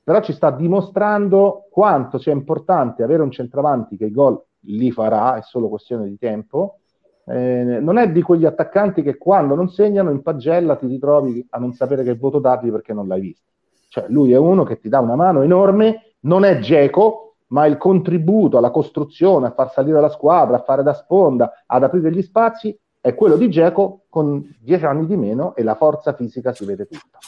però 0.03 0.21
ci 0.21 0.33
sta 0.33 0.51
dimostrando 0.51 1.67
quanto 1.71 2.17
sia 2.17 2.33
importante 2.33 3.03
avere 3.03 3.23
un 3.23 3.31
centravanti 3.31 3.97
che 3.97 4.05
i 4.05 4.11
gol 4.11 4.39
li 4.65 4.91
farà, 4.91 5.37
è 5.37 5.41
solo 5.41 5.69
questione 5.69 6.07
di 6.07 6.17
tempo. 6.17 6.79
Eh, 7.25 7.79
non 7.81 7.97
è 7.97 8.11
di 8.11 8.21
quegli 8.21 8.45
attaccanti 8.45 9.01
che 9.01 9.17
quando 9.17 9.55
non 9.55 9.69
segnano 9.69 10.11
in 10.11 10.21
pagella 10.21 10.75
ti 10.75 10.87
ritrovi 10.87 11.45
a 11.51 11.57
non 11.57 11.71
sapere 11.71 12.03
che 12.03 12.15
voto 12.15 12.39
dargli 12.39 12.69
perché 12.69 12.91
non 12.91 13.07
l'hai 13.07 13.21
visto. 13.21 13.49
Cioè, 13.87 14.07
lui 14.09 14.33
è 14.33 14.37
uno 14.37 14.63
che 14.63 14.77
ti 14.77 14.89
dà 14.89 14.99
una 14.99 15.15
mano 15.15 15.41
enorme 15.41 16.12
non 16.23 16.43
è 16.43 16.59
Geco, 16.59 17.35
ma 17.47 17.65
il 17.65 17.77
contributo 17.77 18.57
alla 18.57 18.71
costruzione, 18.71 19.47
a 19.47 19.53
far 19.53 19.71
salire 19.71 20.01
la 20.01 20.09
squadra, 20.09 20.57
a 20.57 20.63
fare 20.63 20.83
da 20.83 20.93
sponda, 20.93 21.63
ad 21.65 21.83
aprire 21.83 22.11
gli 22.11 22.21
spazi, 22.21 22.77
è 22.99 23.13
quello 23.15 23.35
di 23.35 23.49
Geco 23.49 24.05
con 24.09 24.55
dieci 24.59 24.85
anni 24.85 25.05
di 25.05 25.17
meno 25.17 25.55
e 25.55 25.63
la 25.63 25.75
forza 25.75 26.13
fisica 26.13 26.53
si 26.53 26.65
vede 26.65 26.87
tutta. 26.87 27.19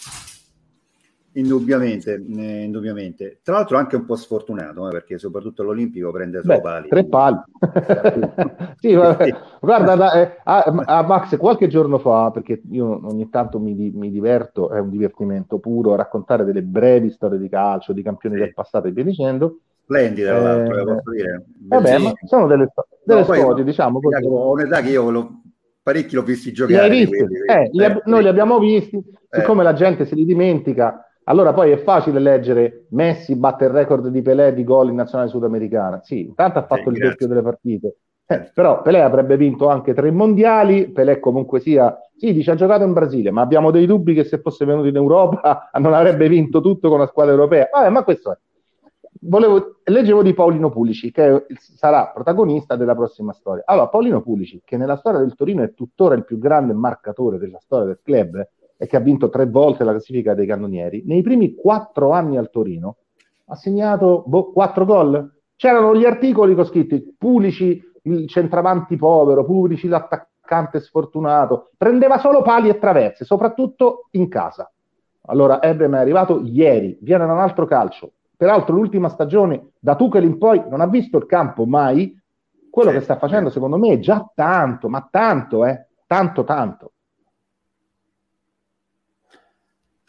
Indubbiamente, 1.38 2.14
eh, 2.14 2.64
indubbiamente. 2.64 3.40
Tra 3.44 3.56
l'altro 3.56 3.78
anche 3.78 3.98
un 3.98 4.06
po' 4.06 4.16
sfortunato, 4.16 4.88
eh, 4.88 4.92
perché 4.92 5.18
soprattutto 5.18 5.64
l'Olimpico 5.64 6.10
prende 6.10 6.42
solo 6.42 6.56
Beh, 6.56 6.62
pali. 6.62 6.88
Tre 6.88 7.06
pali. 7.06 7.38
sì, 8.80 8.94
vabbè. 8.94 9.36
Guarda, 9.60 9.96
da, 9.96 10.14
eh, 10.14 10.38
a, 10.46 10.64
a, 10.64 11.04
Max, 11.04 11.36
qualche 11.36 11.68
giorno 11.68 11.98
fa, 11.98 12.32
perché 12.32 12.62
io 12.72 13.02
ogni 13.06 13.30
tanto 13.30 13.60
mi, 13.60 13.74
mi, 13.74 14.12
diverto, 14.12 14.70
è 14.70 14.80
un 14.80 14.90
divertimento 14.90 15.60
puro, 15.60 15.96
raccontare 15.96 16.46
delle 16.46 16.62
brevi 16.62 17.10
storie 17.10 17.38
di 17.38 17.50
calcio, 17.50 17.92
di 17.92 18.02
campioni 18.02 18.36
sì. 18.36 18.42
del 18.42 18.54
passato 18.54 18.88
e 18.88 18.92
via 18.92 19.04
dicendo. 19.04 19.60
Splendida, 19.84 20.30
tra 20.30 20.42
l'altro, 20.42 20.80
eh, 20.80 20.84
posso 20.86 21.12
dire. 21.12 21.46
Vabbè, 21.68 21.98
ma 21.98 22.14
sono 22.28 22.48
delle, 22.48 22.72
delle 23.04 23.20
no, 23.20 23.34
storie, 23.34 23.64
diciamo. 23.66 24.00
Così. 24.00 24.26
Ho 24.26 24.52
un'età 24.52 24.80
che 24.80 24.92
io 24.92 25.10
lo, 25.10 25.42
parecchi 25.84 26.16
l'ho 26.16 26.24
visti 26.24 26.54
giocare. 26.54 26.88
Li 26.88 27.00
visti? 27.00 27.18
Quindi, 27.18 27.40
eh, 27.46 27.70
li 27.74 27.84
ab- 27.84 28.04
noi 28.06 28.22
li 28.22 28.30
abbiamo 28.30 28.58
visti, 28.58 29.04
siccome 29.30 29.64
la 29.64 29.74
gente 29.74 30.06
se 30.06 30.16
li 30.16 30.24
dimentica 30.24 31.02
allora 31.26 31.54
poi 31.54 31.72
è 31.72 31.78
facile 31.78 32.20
leggere 32.20 32.86
Messi 32.90 33.36
batte 33.36 33.66
il 33.66 33.72
record 33.72 34.08
di 34.08 34.22
Pelé 34.22 34.54
di 34.54 34.64
gol 34.64 34.90
in 34.90 34.96
nazionale 34.96 35.30
sudamericana. 35.30 36.02
Sì, 36.04 36.22
intanto 36.22 36.60
ha 36.60 36.66
fatto 36.66 36.92
sì, 36.92 36.98
il 36.98 37.10
doppio 37.10 37.28
delle 37.28 37.42
partite. 37.42 37.98
Eh, 38.28 38.52
però 38.54 38.82
Pelé 38.82 39.02
avrebbe 39.02 39.38
vinto 39.38 39.68
anche 39.68 39.94
tre 39.94 40.12
mondiali, 40.12 40.90
Pelé 40.90 41.20
comunque 41.20 41.60
sia, 41.60 41.96
sì, 42.16 42.34
dice 42.34 42.52
ha 42.52 42.56
giocato 42.56 42.84
in 42.84 42.94
Brasile, 42.94 43.32
ma 43.32 43.42
abbiamo 43.42 43.72
dei 43.72 43.86
dubbi 43.86 44.14
che 44.14 44.24
se 44.24 44.40
fosse 44.40 44.66
venuto 44.66 44.88
in 44.88 44.96
Europa 44.96 45.70
non 45.80 45.94
avrebbe 45.94 46.28
vinto 46.28 46.62
tutto 46.62 46.90
con 46.90 47.00
la 47.00 47.08
squadra 47.08 47.34
europea. 47.34 47.70
Vabbè, 47.72 47.90
ma 47.90 48.04
questo 48.04 48.32
è. 48.32 48.38
Volevo, 49.28 49.78
leggevo 49.84 50.22
di 50.22 50.34
Paolino 50.34 50.70
Pulici, 50.70 51.12
che 51.12 51.46
sarà 51.58 52.12
protagonista 52.14 52.76
della 52.76 52.94
prossima 52.94 53.34
storia. 53.34 53.64
Allora, 53.66 53.88
Paolino 53.88 54.22
Pulici, 54.22 54.62
che 54.64 54.78
nella 54.78 54.98
storia 54.98 55.20
del 55.20 55.34
Torino 55.34 55.64
è 55.64 55.74
tuttora 55.74 56.14
il 56.14 56.26
più 56.26 56.38
grande 56.38 56.74
marcatore 56.74 57.40
della 57.40 57.58
storia 57.60 57.86
del 57.88 58.00
club, 58.04 58.48
e 58.78 58.88
che 58.88 58.98
ha 58.98 59.00
vinto 59.00 59.30
tre 59.30 59.46
volte 59.48 59.84
la 59.84 59.92
classifica 59.92 60.34
dei 60.34 60.46
cannonieri, 60.46 61.04
nei 61.06 61.22
primi 61.22 61.56
quattro 61.56 62.12
anni 62.12 62.38
al 62.38 62.50
Torino 62.50 62.98
ha 63.46 63.56
segnato 63.56 64.24
boh, 64.26 64.52
quattro 64.52 64.86
gol. 64.86 65.34
C'erano 65.56 65.96
gli 65.96 66.06
articoli 66.06 66.56
con 66.56 66.66
scritti 66.66 67.16
Pulici 67.18 67.82
il 68.04 68.28
centravanti 68.28 68.96
povero, 68.98 69.46
Pulici 69.46 69.88
l'attaccante 69.88 70.80
sfortunato, 70.80 71.72
prendeva 71.78 72.18
solo 72.20 72.42
pali 72.42 72.70
e 72.70 72.78
traverse, 72.78 73.26
soprattutto 73.26 74.08
in 74.12 74.28
casa. 74.28 74.70
Allora 75.28 75.62
Ebram 75.62 75.96
è 75.96 76.00
arrivato 76.00 76.42
ieri, 76.44 76.98
viene 77.02 77.26
da 77.26 77.34
un 77.34 77.40
altro 77.40 77.66
calcio. 77.66 78.12
Peraltro 78.38 78.76
l'ultima 78.76 79.10
stagione, 79.10 79.72
da 79.80 79.96
Tuchel 79.96 80.24
in 80.24 80.38
poi, 80.38 80.62
non 80.70 80.82
ha 80.82 80.88
visto 80.88 81.18
il 81.18 81.26
campo 81.26 81.66
mai. 81.66 82.16
Quello 82.70 82.90
sì. 82.92 82.98
che 82.98 83.04
sta 83.04 83.18
facendo 83.18 83.50
secondo 83.50 83.78
me 83.78 83.94
è 83.94 84.00
già 84.00 84.30
tanto, 84.36 84.90
ma 84.90 85.08
tanto, 85.10 85.66
eh, 85.66 85.88
tanto, 86.06 86.44
tanto. 86.44 86.92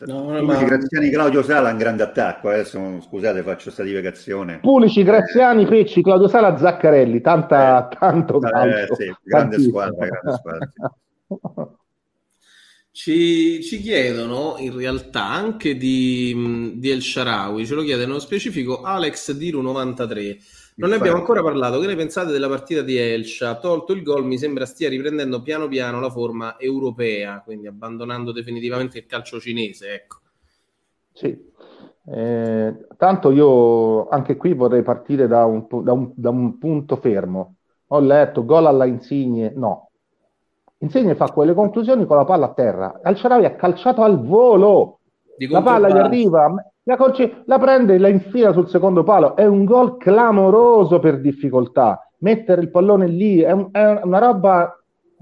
No, 0.05 0.25
Pulici, 0.27 0.45
ma... 0.45 0.65
Graziani, 0.65 1.11
Claudio 1.11 1.43
Sala 1.43 1.71
un 1.71 1.79
grande 1.79 2.03
attacco. 2.03 2.51
Adesso 2.51 3.01
scusate, 3.01 3.43
faccio 3.43 3.65
questa 3.65 3.83
divagazione. 3.83 4.59
Pulici, 4.61 5.03
Graziani, 5.03 5.63
eh. 5.63 5.67
Pecci, 5.67 6.03
Claudio 6.03 6.29
Sala, 6.29 6.57
Zaccarelli. 6.59 7.21
Tanta, 7.23 7.89
eh, 7.89 7.97
tanto 7.99 8.41
eh, 8.43 8.95
sì, 8.95 9.15
grande 9.23 9.59
squadra, 9.61 10.07
grande 10.07 10.33
squadra. 10.39 10.71
Ci, 12.91 13.63
ci, 13.63 13.79
chiedono 13.81 14.57
in 14.59 14.75
realtà 14.75 15.25
anche 15.25 15.77
di, 15.77 16.73
di 16.77 16.91
El 16.91 17.03
Sharawi, 17.03 17.67
ce 17.67 17.75
lo 17.75 17.83
chiede 17.83 18.07
nello 18.07 18.19
specifico 18.19 18.81
Alex 18.81 19.33
Diru 19.33 19.61
93 19.61 20.39
non 20.77 20.91
ne 20.91 20.97
abbiamo 20.97 21.19
ancora 21.19 21.43
parlato. 21.43 21.79
Che 21.79 21.87
ne 21.87 21.97
pensate 21.97 22.33
della 22.33 22.49
partita 22.49 22.83
di 22.83 22.97
Elcia? 22.97 23.59
Tolto 23.59 23.93
il 23.93 24.03
gol, 24.03 24.25
mi 24.25 24.39
sembra 24.39 24.65
stia 24.65 24.89
riprendendo 24.89 25.43
piano 25.43 25.69
piano 25.69 26.01
la 26.01 26.11
forma 26.11 26.59
europea, 26.59 27.43
quindi 27.45 27.67
abbandonando 27.67 28.33
definitivamente 28.33 28.99
il 28.99 29.07
calcio 29.07 29.41
cinese. 29.41 29.95
Ecco. 29.95 30.17
Sì. 31.13 31.55
Eh, 32.09 32.87
tanto 32.97 33.31
io 33.33 34.09
anche 34.09 34.37
qui 34.37 34.55
vorrei 34.55 34.83
partire 34.83 35.27
da 35.27 35.45
un, 35.45 35.67
da 35.83 35.93
un, 35.93 36.13
da 36.15 36.31
un 36.31 36.59
punto 36.59 36.97
fermo. 36.97 37.57
Ho 37.89 38.01
letto 38.01 38.45
gol 38.45 38.67
alla 38.67 38.85
Insigne, 38.85 39.53
no. 39.55 39.91
Insigne 40.79 41.15
fa 41.15 41.31
quelle 41.33 41.55
conclusioni 41.55 42.05
con 42.05 42.17
la 42.17 42.25
palla 42.25 42.47
a 42.47 42.53
terra. 42.53 43.01
Al 43.03 43.17
Sharawi 43.17 43.45
ha 43.45 43.55
calciato 43.55 44.03
al 44.03 44.23
volo. 44.23 45.01
La 45.49 45.63
palla 45.63 45.89
gli 45.89 45.99
arriva, 45.99 46.53
la, 46.85 46.97
Corci, 46.97 47.43
la 47.47 47.59
prende 47.59 47.95
e 47.95 47.99
la 47.99 48.09
infila 48.09 48.53
sul 48.53 48.69
secondo 48.69 49.03
palo. 49.03 49.37
È 49.37 49.45
un 49.45 49.65
gol 49.65 49.97
clamoroso 49.97 50.99
per 50.99 51.21
difficoltà. 51.21 52.11
Mettere 52.19 52.63
il 52.63 52.71
pallone 52.71 53.07
lì 53.07 53.41
è, 53.41 53.51
un, 53.51 53.69
è 53.73 54.01
una 54.03 54.19
roba 54.19 54.77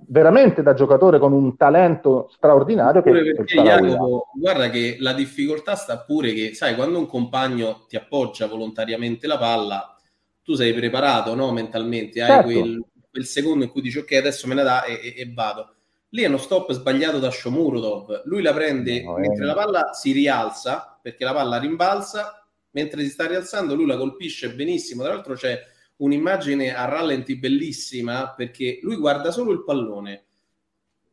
veramente 0.09 0.62
da 0.62 0.74
giocatore 0.74 1.19
con 1.19 1.32
un 1.32 1.57
talento 1.57 2.31
straordinario. 2.35 3.03
Pure 3.03 3.23
che, 3.23 3.35
perché 3.35 3.62
Jacopo, 3.62 4.28
guarda 4.35 4.70
che 4.70 4.97
la 5.01 5.12
difficoltà 5.12 5.74
sta 5.74 5.99
pure 5.99 6.32
che, 6.32 6.55
sai, 6.55 6.74
quando 6.74 6.99
un 6.99 7.07
compagno 7.07 7.85
ti 7.89 7.97
appoggia 7.97 8.47
volontariamente 8.47 9.27
la 9.27 9.39
palla, 9.39 9.97
tu 10.43 10.55
sei 10.55 10.73
preparato 10.74 11.35
no, 11.35 11.53
mentalmente, 11.53 12.20
hai 12.20 12.28
certo. 12.28 12.51
quel, 12.51 12.85
quel, 13.11 13.24
secondo 13.24 13.65
in 13.65 13.70
cui 13.70 13.81
dici 13.81 13.99
ok, 13.99 14.12
adesso 14.12 14.47
me 14.47 14.55
ne 14.55 14.62
dà 14.62 14.85
e, 14.85 14.93
e, 15.03 15.20
e 15.20 15.32
vado. 15.32 15.74
Lì 16.15 16.23
è 16.23 16.28
uno 16.28 16.36
stop 16.36 16.70
sbagliato 16.70 17.19
da 17.19 17.28
Shomurudov. 17.28 18.23
Lui 18.27 18.41
la 18.41 18.55
prende 18.55 19.03
no, 19.03 19.16
mentre 19.16 19.45
la 19.45 19.55
palla 19.55 19.93
si 19.95 20.12
rialza, 20.12 20.97
perché 21.03 21.24
la 21.24 21.32
palla 21.32 21.59
rimbalza, 21.59 22.47
mentre 22.70 23.03
si 23.03 23.11
sta 23.11 23.27
rialzando 23.27 23.74
lui 23.74 23.86
la 23.86 23.97
colpisce 23.97 24.55
benissimo. 24.55 25.03
Tra 25.03 25.12
l'altro 25.12 25.35
c'è 25.35 25.61
un'immagine 25.97 26.73
a 26.73 26.85
rallenti 26.85 27.36
bellissima 27.36 28.32
perché 28.36 28.78
lui 28.82 28.97
guarda 28.97 29.32
solo 29.32 29.51
il 29.51 29.65
pallone 29.65 30.24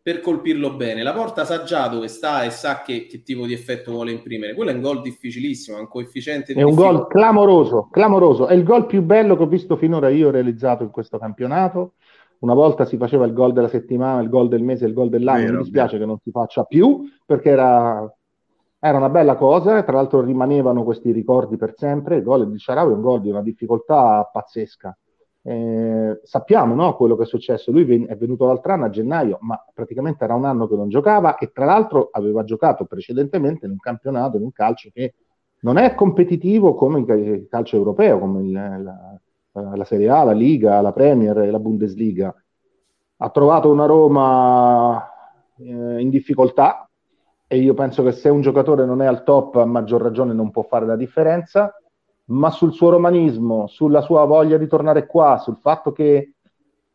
per 0.04 0.20
colpirlo 0.20 0.76
bene. 0.76 1.02
La 1.02 1.14
porta 1.14 1.46
sa 1.46 1.64
già 1.64 1.88
dove 1.88 2.08
sta 2.08 2.44
e 2.44 2.52
sa 2.52 2.84
che, 2.84 3.08
che 3.08 3.24
tipo 3.24 3.48
di 3.48 3.54
effetto 3.54 3.92
vuole 3.92 4.12
imprimere. 4.12 4.54
Quello 4.54 4.70
è 4.70 4.74
un 4.76 4.82
gol 4.82 5.02
difficilissimo, 5.02 5.78
è 5.78 5.80
un 5.80 5.88
coefficiente. 5.88 6.54
È 6.54 6.62
un 6.62 6.76
gol 6.76 7.08
clamoroso, 7.08 7.88
clamoroso. 7.92 8.46
È 8.46 8.54
il 8.54 8.64
gol 8.64 8.86
più 8.86 9.02
bello 9.02 9.36
che 9.36 9.44
ho 9.44 9.48
visto 9.48 9.78
finora 9.78 10.10
io 10.10 10.30
realizzato 10.30 10.84
in 10.84 10.92
questo 10.92 11.18
campionato. 11.18 11.94
Una 12.42 12.54
volta 12.54 12.86
si 12.86 12.98
faceva 12.98 13.26
il 13.26 13.34
gol 13.34 13.54
della 13.54 13.68
settimana, 13.68 14.22
il 14.22 14.30
gol 14.30 14.48
del 14.48 14.64
mese, 14.64 14.86
il 14.86 14.94
gol 14.94 15.10
dell'anno. 15.10 15.42
Vero, 15.42 15.58
Mi 15.58 15.64
dispiace 15.64 15.94
vero. 15.94 16.00
che 16.04 16.06
non 16.08 16.20
si 16.24 16.32
faccia 16.32 16.64
più 16.64 17.04
perché 17.26 17.50
era 17.50 18.14
era 18.84 18.98
una 18.98 19.10
bella 19.10 19.36
cosa, 19.36 19.84
tra 19.84 19.94
l'altro 19.94 20.22
rimanevano 20.22 20.84
questi 20.84 21.12
ricordi 21.12 21.56
per 21.56 21.76
sempre. 21.78 22.16
Il 22.16 22.24
gol 22.24 22.50
di 22.50 22.58
Sharawi 22.58 22.92
è 22.92 22.96
un 22.96 23.02
gol 23.02 23.22
di 23.22 23.30
una 23.30 23.44
difficoltà 23.44 24.28
pazzesca. 24.34 24.98
Eh, 25.44 26.20
sappiamo 26.24 26.74
no, 26.74 26.96
quello 26.96 27.16
che 27.16 27.24
è 27.24 27.26
successo. 27.28 27.72
Lui 27.72 27.84
ven- 27.84 28.08
è 28.08 28.16
venuto 28.18 28.48
l'altro 28.48 28.74
anno 28.74 28.86
a 28.86 28.90
gennaio, 28.90 29.38
ma 29.42 29.64
praticamente 29.72 30.24
era 30.24 30.34
un 30.34 30.46
anno 30.46 30.68
che 30.68 30.76
non 30.76 30.90
giocava 30.90 31.38
e 31.38 31.52
tra 31.52 31.66
l'altro 31.66 32.10
aveva 32.12 32.44
giocato 32.44 32.86
precedentemente 32.86 33.66
in 33.68 33.72
un 33.72 33.78
campionato, 33.78 34.38
in 34.38 34.44
un 34.44 34.52
calcio 34.52 34.90
che 34.92 35.14
non 35.60 35.78
è 35.78 35.94
competitivo 35.94 36.74
come 36.74 37.02
il 37.02 37.46
calcio 37.48 37.76
europeo, 37.76 38.18
come 38.18 38.42
il, 38.42 38.52
la, 38.52 39.22
la, 39.54 39.84
Serie 39.84 40.10
A, 40.10 40.24
la 40.24 40.32
Liga, 40.32 40.82
la 40.82 40.92
Premier 40.92 41.38
e 41.40 41.52
la 41.52 41.60
Bundesliga. 41.60 42.34
Ha 43.18 43.30
trovato 43.30 43.70
una 43.70 43.86
Roma 43.86 45.10
eh, 45.58 46.02
in 46.02 46.10
difficoltà, 46.10 46.90
e 47.48 47.58
io 47.58 47.74
penso 47.74 48.02
che 48.04 48.14
se 48.14 48.30
un 48.30 48.42
giocatore 48.42 48.86
non 48.86 49.02
è 49.02 49.06
al 49.06 49.24
top, 49.24 49.56
a 49.56 49.66
maggior 49.66 50.02
ragione 50.02 50.34
non 50.34 50.52
può 50.52 50.64
fare 50.64 50.86
la 50.86 50.96
differenza, 50.96 51.76
ma 52.26 52.50
sul 52.50 52.74
suo 52.74 52.90
romanismo, 52.90 53.68
sulla 53.68 54.02
sua 54.02 54.24
voglia 54.26 54.58
di 54.58 54.68
tornare 54.68 55.06
qua, 55.06 55.38
sul 55.38 55.58
fatto 55.58 55.92
che 55.92 56.36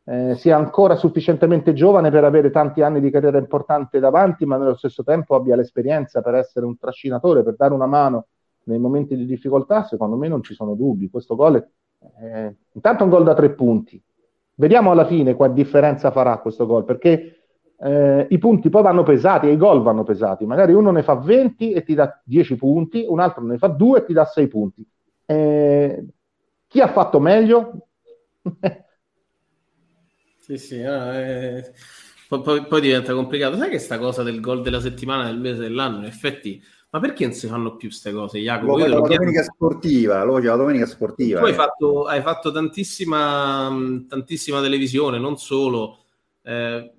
eh, 0.09 0.35
sia 0.37 0.57
ancora 0.57 0.95
sufficientemente 0.95 1.75
giovane 1.75 2.11
per 2.11 2.25
avere 2.25 2.51
tanti 2.51 2.81
anni 2.81 3.01
di 3.01 3.11
carriera 3.11 3.39
importante 3.39 3.99
davanti, 3.99 4.47
ma 4.47 4.57
nello 4.57 4.77
stesso 4.77 5.03
tempo 5.03 5.35
abbia 5.35 5.57
l'esperienza 5.57 6.23
per 6.23 6.35
essere 6.37 6.65
un 6.65 6.79
trascinatore, 6.79 7.43
per 7.43 7.57
dare 7.57 7.75
una 7.75 7.87
mano 7.87 8.29
nei 8.65 8.79
momenti 8.79 9.17
di 9.17 9.27
difficoltà, 9.27 9.85
secondo 9.85 10.17
me 10.17 10.29
non 10.29 10.43
ci 10.43 10.55
sono 10.55 10.75
dubbi. 10.75 11.11
Questo 11.11 11.37
gol 11.37 11.57
è 11.57 11.69
eh, 12.21 12.55
intanto 12.73 13.05
un 13.05 13.11
gol 13.11 13.25
da 13.25 13.35
tre 13.35 13.51
punti. 13.51 14.03
Vediamo 14.55 14.91
alla 14.91 15.07
fine 15.07 15.35
quale 15.35 15.53
differenza 15.53 16.11
farà 16.11 16.39
questo 16.39 16.67
gol, 16.67 16.85
perché 16.85 17.37
eh, 17.79 18.27
i 18.31 18.39
punti 18.39 18.71
poi 18.71 18.83
vanno 18.83 19.03
pesati 19.03 19.47
e 19.49 19.53
i 19.53 19.57
gol 19.57 19.83
vanno 19.83 20.03
pesati. 20.03 20.47
Magari 20.47 20.73
uno 20.73 20.91
ne 20.91 21.03
fa 21.03 21.15
20 21.15 21.73
e 21.73 21.83
ti 21.83 21.95
dà 21.95 22.21
10 22.25 22.57
punti, 22.57 23.05
un 23.07 23.21
altro 23.21 23.45
ne 23.45 23.59
fa 23.59 23.69
2 23.69 23.99
e 23.99 24.05
ti 24.05 24.13
dà 24.13 24.25
6 24.25 24.49
punti. 24.49 24.87
Eh, 25.27 26.05
chi 26.67 26.81
ha 26.81 26.89
fatto 26.89 27.21
meglio? 27.21 27.89
sì, 30.39 30.57
sì, 30.57 30.81
eh, 30.81 31.73
poi, 32.29 32.41
poi, 32.41 32.67
poi, 32.67 32.81
diventa 32.81 33.13
complicato. 33.13 33.57
Sai 33.57 33.71
che 33.71 33.79
sta 33.79 33.99
cosa 33.99 34.23
del 34.23 34.41
gol 34.41 34.63
della 34.63 34.81
settimana, 34.81 35.25
del 35.27 35.39
mese, 35.39 35.61
dell'anno, 35.61 35.99
in 35.99 36.05
effetti... 36.05 36.63
Ma 36.97 37.03
perché 37.03 37.27
non 37.27 37.35
si 37.35 37.47
fanno 37.47 37.77
più 37.77 37.89
queste 37.89 38.11
cose, 38.11 38.39
Jacopo? 38.39 38.79
Lo, 38.79 38.87
la 38.87 39.01
domenica 39.01 39.43
sportiva, 39.43 40.25
lo 40.25 40.39
la 40.39 40.57
domenica 40.57 40.87
sportiva. 40.87 41.41
Tu 41.41 41.45
hai 41.45 41.53
fatto, 41.53 42.05
hai 42.07 42.23
fatto 42.23 42.51
tantissima, 42.51 43.71
tantissima 44.09 44.63
televisione, 44.63 45.19
non 45.19 45.37
solo. 45.37 45.99
Eh, 46.41 46.91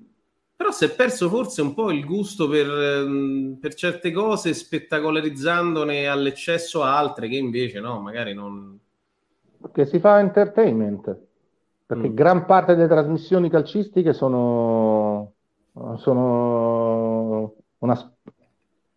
però 0.55 0.69
si 0.69 0.85
è 0.85 0.91
perso 0.91 1.29
forse 1.29 1.63
un 1.63 1.73
po' 1.73 1.89
il 1.89 2.05
gusto 2.05 2.47
per, 2.47 2.69
ehm, 2.69 3.57
per, 3.59 3.73
certe 3.73 4.11
cose, 4.11 4.53
spettacolarizzandone 4.53 6.05
all'eccesso 6.05 6.83
altre 6.83 7.27
che 7.27 7.37
invece 7.37 7.79
no, 7.79 7.99
magari 7.99 8.35
non... 8.35 8.77
Perché 9.59 9.87
si 9.87 9.97
fa 9.97 10.19
entertainment, 10.19 11.17
perché 11.87 12.09
mm. 12.09 12.13
gran 12.13 12.45
parte 12.45 12.75
delle 12.75 12.87
trasmissioni 12.87 13.49
calcistiche 13.49 14.13
sono, 14.13 15.33
sono 15.95 17.55
una... 17.79 18.11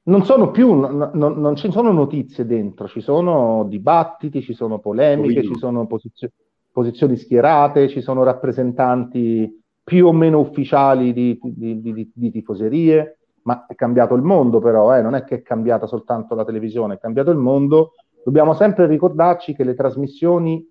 Non 0.03 0.25
sono 0.25 0.51
più, 0.51 0.75
non, 0.75 1.11
non 1.13 1.57
ci 1.57 1.71
sono 1.71 1.93
notizie 1.93 2.47
dentro, 2.47 2.89
ci 2.89 3.01
sono 3.01 3.65
dibattiti, 3.69 4.43
ci 4.43 4.55
sono 4.55 4.79
polemiche, 4.79 5.45
ci 5.45 5.57
sono 5.57 5.87
posizio- 5.87 6.31
posizioni 6.73 7.17
schierate, 7.17 7.89
ci 7.89 8.01
sono 8.01 8.23
rappresentanti 8.23 9.63
più 9.83 10.07
o 10.07 10.13
meno 10.13 10.39
ufficiali 10.39 11.13
di, 11.13 11.39
di, 11.43 11.81
di, 11.81 12.11
di 12.15 12.31
tifoserie, 12.31 13.19
ma 13.43 13.67
è 13.67 13.75
cambiato 13.75 14.15
il 14.15 14.23
mondo 14.23 14.59
però, 14.59 14.97
eh? 14.97 15.03
non 15.03 15.15
è 15.15 15.25
che 15.25 15.37
è 15.37 15.43
cambiata 15.43 15.87
soltanto 15.87 16.35
la 16.35 16.45
televisione, 16.45 16.95
è 16.95 16.99
cambiato 16.99 17.31
il 17.31 17.39
mondo. 17.39 17.93
Dobbiamo 18.25 18.55
sempre 18.55 18.87
ricordarci 18.87 19.55
che 19.55 19.65
le 19.65 19.75
trasmissioni 19.75 20.67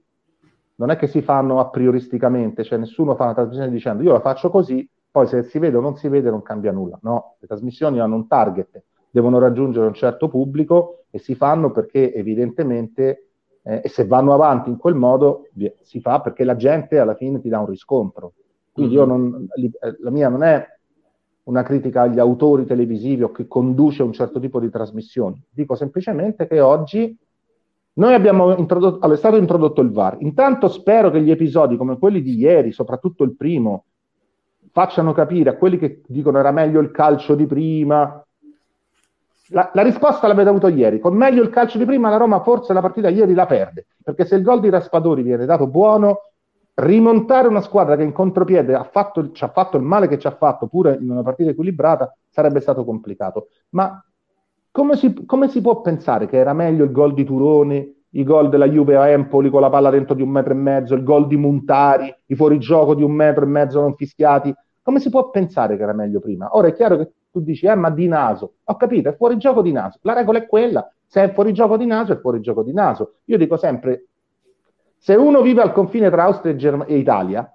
non 0.76 0.90
è 0.90 0.96
che 0.96 1.08
si 1.08 1.22
fanno 1.22 1.60
a 1.60 1.70
prioristicamente, 1.70 2.64
cioè 2.64 2.78
nessuno 2.78 3.16
fa 3.16 3.26
una 3.26 3.34
trasmissione 3.34 3.72
dicendo 3.72 4.04
io 4.04 4.14
la 4.14 4.22
faccio 4.22 4.50
così, 4.50 4.88
poi 5.12 5.28
se 5.28 5.44
si 5.44 5.60
vede 5.60 5.78
o 5.78 5.82
non 5.82 5.98
si 5.98 6.08
vede 6.08 6.30
non 6.30 6.42
cambia 6.42 6.72
nulla. 6.72 6.98
No, 7.02 7.36
le 7.40 7.48
trasmissioni 7.48 8.00
hanno 8.00 8.16
un 8.16 8.28
target, 8.28 8.84
devono 9.10 9.40
raggiungere 9.40 9.88
un 9.88 9.94
certo 9.94 10.28
pubblico 10.30 11.04
e 11.10 11.20
si 11.20 11.36
fanno 11.36 11.72
perché 11.72 12.14
evidentemente, 12.14 13.30
eh, 13.64 13.82
e 13.84 13.90
se 13.90 14.06
vanno 14.06 14.34
avanti 14.34 14.70
in 14.70 14.78
quel 14.78 14.96
modo, 14.96 15.48
si 15.82 16.00
fa 16.00 16.22
perché 16.22 16.44
la 16.44 16.56
gente 16.56 17.00
alla 17.00 17.16
fine 17.16 17.40
ti 17.40 17.50
dà 17.50 17.60
un 17.60 17.68
riscontro. 17.68 18.34
Quindi 18.72 18.96
io 18.96 19.06
non, 19.06 19.48
eh, 19.56 19.98
la 20.00 20.12
mia 20.12 20.30
non 20.30 20.44
è 20.44 20.66
una 21.44 21.64
critica 21.64 22.04
agli 22.04 22.20
autori 22.20 22.66
televisivi 22.66 23.24
o 23.24 23.32
che 23.32 23.48
conduce 23.48 24.04
un 24.04 24.14
certo 24.14 24.40
tipo 24.40 24.60
di 24.60 24.70
trasmissioni. 24.70 25.42
Dico 25.50 25.76
semplicemente 25.76 26.48
che 26.48 26.60
oggi 26.60 27.18
noi 27.94 28.14
abbiamo 28.14 28.56
introdotto, 28.56 29.00
allora 29.00 29.16
è 29.16 29.18
stato 29.18 29.36
introdotto 29.36 29.82
il 29.82 29.92
VAR. 29.92 30.18
Intanto 30.20 30.70
spero 30.70 31.10
che 31.10 31.22
gli 31.22 31.32
episodi 31.32 31.76
come 31.76 31.98
quelli 31.98 32.22
di 32.22 32.36
ieri, 32.36 32.72
soprattutto 32.72 33.24
il 33.24 33.36
primo, 33.36 33.86
facciano 34.72 35.12
capire 35.12 35.50
a 35.50 35.58
quelli 35.58 35.78
che 35.78 36.02
dicono 36.08 36.38
era 36.38 36.52
meglio 36.52 36.80
il 36.80 36.92
calcio 36.92 37.36
di 37.36 37.46
prima. 37.46 38.24
La, 39.52 39.72
la 39.74 39.82
risposta 39.82 40.28
l'avete 40.28 40.50
avuto 40.50 40.68
ieri. 40.68 41.00
Con 41.00 41.16
meglio 41.16 41.42
il 41.42 41.50
calcio 41.50 41.78
di 41.78 41.86
prima, 41.86 42.10
la 42.10 42.18
Roma 42.18 42.42
forse 42.42 42.74
la 42.74 42.82
partita 42.82 43.10
ieri 43.10 43.34
la 43.34 43.46
perde. 43.46 43.88
Perché 44.04 44.26
se 44.26 44.36
il 44.36 44.44
gol 44.44 44.60
di 44.60 44.70
Raspadori 44.70 45.22
viene 45.22 45.46
dato 45.46 45.68
buono, 45.68 46.22
rimontare 46.76 47.48
una 47.48 47.62
squadra 47.62 47.96
che 47.96 48.04
in 48.04 48.12
contropiede 48.12 48.74
ha 48.74 48.84
fatto, 48.84 49.32
ci 49.32 49.44
ha 49.44 49.50
fatto 49.50 49.78
il 49.78 49.84
male 49.84 50.08
che 50.08 50.18
ci 50.18 50.28
ha 50.28 50.36
fatto, 50.36 50.68
pure 50.68 50.98
in 51.00 51.10
una 51.10 51.24
partita 51.24 51.50
equilibrata, 51.50 52.16
sarebbe 52.30 52.60
stato 52.60 52.86
complicato. 52.86 53.48
Ma 53.70 54.04
come 54.72 54.96
si, 54.96 55.26
come 55.26 55.50
si 55.50 55.62
può 55.62 55.82
pensare 55.82 56.28
che 56.28 56.38
era 56.38 56.54
meglio 56.54 56.84
il 56.84 56.92
gol 56.92 57.14
di 57.14 57.24
Turone, 57.24 57.94
i 58.12 58.24
gol 58.24 58.50
della 58.50 58.68
Juve 58.68 58.96
a 58.96 59.10
Empoli 59.10 59.50
con 59.50 59.62
la 59.62 59.70
palla 59.70 59.90
dentro 59.90 60.16
di 60.16 60.22
un 60.22 60.30
metro 60.30 60.54
e 60.54 60.56
mezzo, 60.56 60.96
il 60.96 61.04
gol 61.04 61.28
di 61.28 61.38
Montari, 61.38 62.14
i 62.28 62.36
fuorigioco 62.36 62.96
di 62.96 63.04
un 63.04 63.12
metro 63.12 63.44
e 63.44 63.48
mezzo 63.48 63.82
non 63.82 63.96
fischiati? 63.96 64.54
Come 64.82 65.00
si 65.00 65.10
può 65.10 65.30
pensare 65.30 65.76
che 65.78 65.84
era 65.84 65.94
meglio 65.94 66.20
prima? 66.20 66.56
Ora 66.56 66.68
è 66.68 66.74
chiaro 66.74 66.98
che 66.98 67.12
tu 67.32 67.42
dici, 67.42 67.66
eh, 67.66 67.76
ma 67.76 67.90
di 67.90 68.08
naso. 68.08 68.56
Ho 68.64 68.76
capito, 68.76 69.10
è 69.10 69.16
fuorigioco 69.16 69.62
di 69.62 69.72
naso. 69.72 70.00
La 70.02 70.14
regola 70.14 70.40
è 70.40 70.48
quella. 70.48 70.92
Se 71.06 71.24
è 71.24 71.34
fuorigioco 71.34 71.78
di 71.78 71.86
naso, 71.86 72.14
è 72.14 72.20
fuorigioco 72.20 72.64
di 72.64 72.74
naso. 72.74 73.16
Io 73.26 73.38
dico 73.38 73.58
sempre, 73.58 74.08
se 74.98 75.16
uno 75.16 75.42
vive 75.42 75.62
al 75.62 75.72
confine 75.72 76.10
tra 76.10 76.24
Austria 76.24 76.54
e, 76.54 76.56
Germ- 76.56 76.86
e 76.88 76.98
Italia, 76.98 77.52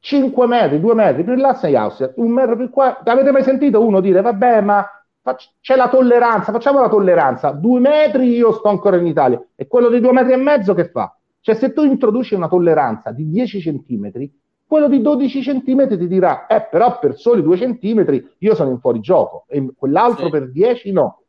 5 0.00 0.46
metri, 0.46 0.80
2 0.80 0.94
metri 0.94 1.24
più 1.24 1.32
in 1.32 1.40
là 1.40 1.54
sei 1.54 1.76
Austria, 1.76 2.12
un 2.16 2.30
metro 2.30 2.56
più 2.56 2.70
qua. 2.70 3.00
Avete 3.04 3.30
mai 3.30 3.42
sentito 3.42 3.84
uno 3.84 4.00
dire, 4.00 4.20
vabbè, 4.20 4.60
ma 4.60 4.84
fac- 5.20 5.54
c'è 5.60 5.76
la 5.76 5.88
tolleranza, 5.88 6.52
facciamo 6.52 6.80
la 6.80 6.88
tolleranza, 6.88 7.50
due 7.50 7.80
metri 7.80 8.28
io 8.28 8.52
sto 8.52 8.68
ancora 8.68 8.96
in 8.96 9.06
Italia. 9.06 9.44
E 9.54 9.66
quello 9.66 9.88
di 9.88 10.00
due 10.00 10.12
metri 10.12 10.32
e 10.32 10.36
mezzo 10.36 10.74
che 10.74 10.88
fa? 10.88 11.16
Cioè, 11.40 11.54
se 11.54 11.72
tu 11.72 11.84
introduci 11.84 12.34
una 12.34 12.48
tolleranza 12.48 13.10
di 13.10 13.28
10 13.28 13.60
centimetri, 13.60 14.32
quello 14.66 14.88
di 14.88 15.00
12 15.00 15.42
centimetri 15.42 15.96
ti 15.96 16.08
dirà, 16.08 16.46
eh, 16.46 16.62
però 16.62 16.98
per 16.98 17.16
soli 17.16 17.42
2 17.42 17.56
centimetri 17.56 18.34
io 18.38 18.54
sono 18.54 18.70
in 18.70 18.80
fuorigioco, 18.80 19.44
e 19.48 19.64
quell'altro 19.76 20.24
sì. 20.24 20.30
per 20.30 20.50
10 20.50 20.92
no. 20.92 21.22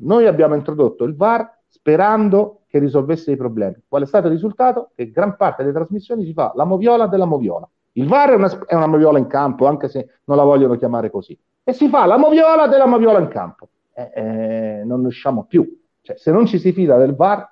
Noi 0.00 0.26
abbiamo 0.26 0.54
introdotto 0.54 1.04
il 1.04 1.16
VAR 1.16 1.60
sperando 1.68 2.60
che 2.68 2.78
risolvesse 2.78 3.32
i 3.32 3.36
problemi. 3.36 3.76
Qual 3.88 4.02
è 4.02 4.06
stato 4.06 4.26
il 4.26 4.32
risultato? 4.32 4.90
Che 4.94 5.10
gran 5.10 5.36
parte 5.36 5.62
delle 5.62 5.74
trasmissioni 5.74 6.24
si 6.24 6.32
fa 6.32 6.52
la 6.54 6.64
moviola 6.64 7.06
della 7.06 7.24
moviola. 7.26 7.68
Il 7.92 8.08
VAR 8.08 8.30
è 8.30 8.34
una, 8.34 8.64
è 8.66 8.74
una 8.74 8.86
moviola 8.86 9.18
in 9.18 9.26
campo, 9.26 9.66
anche 9.66 9.88
se 9.88 10.08
non 10.24 10.36
la 10.36 10.44
vogliono 10.44 10.76
chiamare 10.76 11.10
così. 11.10 11.38
E 11.64 11.72
si 11.72 11.88
fa 11.88 12.06
la 12.06 12.16
moviola 12.16 12.66
della 12.66 12.86
moviola 12.86 13.18
in 13.18 13.28
campo. 13.28 13.68
Eh, 13.94 14.10
eh, 14.14 14.82
non 14.84 15.02
ne 15.02 15.08
usciamo 15.08 15.44
più. 15.44 15.80
Cioè, 16.00 16.16
se 16.16 16.30
non 16.32 16.46
ci 16.46 16.58
si 16.58 16.72
fida 16.72 16.96
del 16.96 17.14
VAR, 17.14 17.48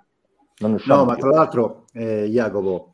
non 0.58 0.70
ne 0.70 0.76
usciamo 0.76 1.04
No, 1.04 1.06
più. 1.06 1.14
ma 1.14 1.18
tra 1.18 1.30
l'altro, 1.30 1.84
eh, 1.92 2.26
Jacopo, 2.30 2.89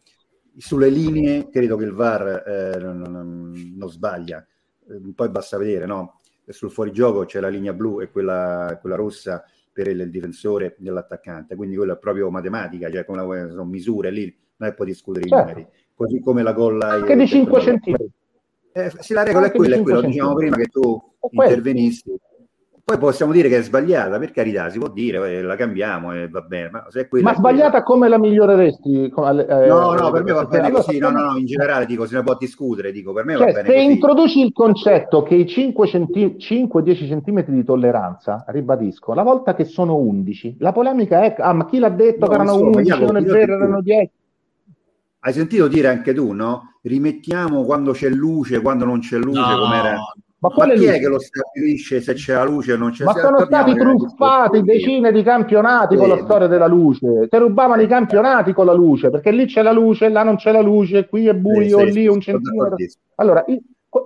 sulle 0.57 0.89
linee 0.89 1.49
credo 1.51 1.77
che 1.77 1.85
il 1.85 1.93
VAR 1.93 2.45
eh, 2.47 2.79
non, 2.79 2.99
non- 3.01 3.75
non 3.77 3.89
sbaglia. 3.91 4.45
Eh, 4.89 5.13
poi 5.15 5.29
basta 5.29 5.59
vedere, 5.59 5.87
no? 5.87 6.19
Sul 6.49 6.71
fuorigioco 6.71 7.25
c'è 7.25 7.41
la 7.41 7.49
linea 7.49 7.73
blu 7.73 8.01
e 8.01 8.11
quella, 8.11 8.79
quella 8.81 8.95
rossa 8.97 9.45
per 9.73 9.89
il, 9.89 10.01
il 10.01 10.11
difensore 10.11 10.77
dell'attaccante, 10.79 11.57
quindi 11.57 11.77
quella 11.77 11.95
è 11.95 11.99
proprio 11.99 12.31
matematica, 12.31 12.91
cioè 12.91 13.05
come 13.05 13.19
la- 13.27 13.49
sono 13.51 13.65
misure 13.65 14.11
lì, 14.11 14.35
non 14.57 14.71
è 14.71 14.75
poi 14.75 14.87
discutere 14.87 15.27
Certo. 15.27 15.45
i 15.45 15.53
numeri. 15.55 15.69
Così 15.95 16.21
come 16.21 16.43
la 16.43 16.53
gol 16.53 16.81
Anche 16.83 17.17
di 17.17 17.27
5 17.27 17.61
centimetri. 17.61 18.11
Eh, 18.73 18.93
sì, 19.01 19.13
la 19.15 19.23
regola 19.23 19.47
è 19.47 19.49
Anche 19.51 19.59
di 19.59 19.59
quella, 19.59 19.75
è 19.75 19.79
5 19.79 19.93
quella. 19.93 20.07
Diciamo 20.09 20.35
prima 20.35 20.57
che 20.57 20.67
tu 20.67 21.03
È 21.21 21.29
intervenissi. 21.31 22.13
Poi 22.89 22.99
possiamo 22.99 23.33
dire 23.33 23.49
che 23.49 23.59
è 23.59 23.63
sbagliata, 23.63 24.17
per 24.17 24.31
carità, 24.31 24.71
si 24.71 24.79
può 24.79 24.87
dire, 24.89 25.39
eh, 25.39 25.43
la 25.43 25.57
cambiamo 25.57 26.13
e 26.13 26.29
va 26.29 26.41
bene. 26.43 26.71
Ma, 26.71 26.87
se 26.89 27.01
è 27.01 27.09
quella, 27.09 27.25
Ma 27.25 27.33
è 27.33 27.41
quella. 27.41 27.57
sbagliata 27.57 27.83
come 27.83 28.09
la 28.09 28.17
miglioreresti? 28.17 29.11
Come- 29.11 29.45
eh, 29.45 29.67
No, 29.67 29.93
no, 29.95 30.11
per 30.13 30.23
me 30.23 30.31
va 30.31 30.45
bene 30.45 30.67
allora, 30.69 30.83
così. 30.85 30.99
No, 30.99 31.11
no, 31.11 31.33
no, 31.33 31.37
in 31.37 31.47
generale 31.47 31.85
dico, 31.85 32.07
se 32.07 32.15
ne 32.15 32.23
può 32.23 32.37
discutere, 32.39 32.93
dico, 32.93 33.13
per 33.13 33.25
me 33.25 33.35
va 33.35 33.41
Cioè, 33.43 33.53
bene 33.55 33.67
se 33.67 33.75
così. 33.75 33.91
introduci 33.91 34.41
il 34.41 34.53
concetto 34.53 35.25
che 35.25 35.35
i 35.35 35.45
5-10 35.47 37.09
cm 37.21 37.45
di 37.49 37.65
tolleranza, 37.65 38.45
ribadisco, 38.47 39.15
la 39.15 39.25
volta 39.25 39.57
che 39.57 39.65
sono 39.65 39.97
11, 39.97 40.55
la 40.61 40.71
polemica 40.71 41.23
è, 41.23 41.35
ah, 41.41 41.53
ma 41.55 41.67
chi 41.67 41.81
l'ha 41.81 41.89
detto 41.89 42.27
No, 42.27 42.29
che 42.29 42.35
erano 42.35 42.53
insomma, 42.53 42.71
11, 42.77 42.89
Jacopo, 42.89 43.11
non 43.13 43.21
è 43.21 43.25
vero, 43.27 43.53
erano 43.55 43.67
giuro. 43.67 43.81
10. 43.83 44.11
Hai 45.19 45.33
sentito 45.33 45.67
dire 45.67 45.89
anche 45.89 46.15
tu, 46.15 46.31
no? 46.31 46.79
Rimettiamo 46.83 47.65
quando 47.65 47.91
c'è 47.91 48.09
luce, 48.11 48.61
quando 48.61 48.85
non 48.85 49.01
c'è 49.01 49.17
luce, 49.19 49.41
No, 49.41 49.59
com'era. 49.59 49.97
Ma, 50.39 50.49
Ma 50.49 50.55
quale 50.55 50.75
chi 50.77 50.85
è 50.85 50.99
che 50.99 51.09
lo 51.09 51.19
stabilisce 51.19 52.01
se 52.03 52.13
c'è 52.13 52.35
la 52.35 52.45
luce 52.45 52.75
o 52.75 52.77
non 52.77 52.91
c'è? 52.91 53.05
Ma 53.05 53.13
sono 53.13 53.41
stati 53.41 53.75
truffati 53.75 54.63
decine 54.63 55.11
di 55.11 55.23
campionati 55.23 55.97
con 55.97 56.09
la 56.09 56.17
Sì. 56.17 56.23
storia 56.25 56.47
della 56.47 56.67
luce. 56.67 57.27
Ti 57.29 57.37
rubavano 57.39 57.81
i 57.81 57.87
campionati 57.87 58.53
con 58.53 58.67
la 58.67 58.75
luce, 58.75 59.09
perché 59.11 59.31
lì 59.31 59.47
c'è 59.47 59.63
la 59.63 59.73
luce, 59.73 60.09
là 60.11 60.23
non 60.23 60.37
c'è 60.37 60.53
la 60.53 60.61
luce, 60.61 61.09
qui 61.09 61.27
è 61.27 61.35
buio, 61.35 61.79
Sì, 61.79 61.87
sì, 61.87 61.93
lì 61.95 62.03
sì, 62.03 62.07
un 62.07 62.21
centimetro. 62.21 62.77
Allora, 63.15 63.45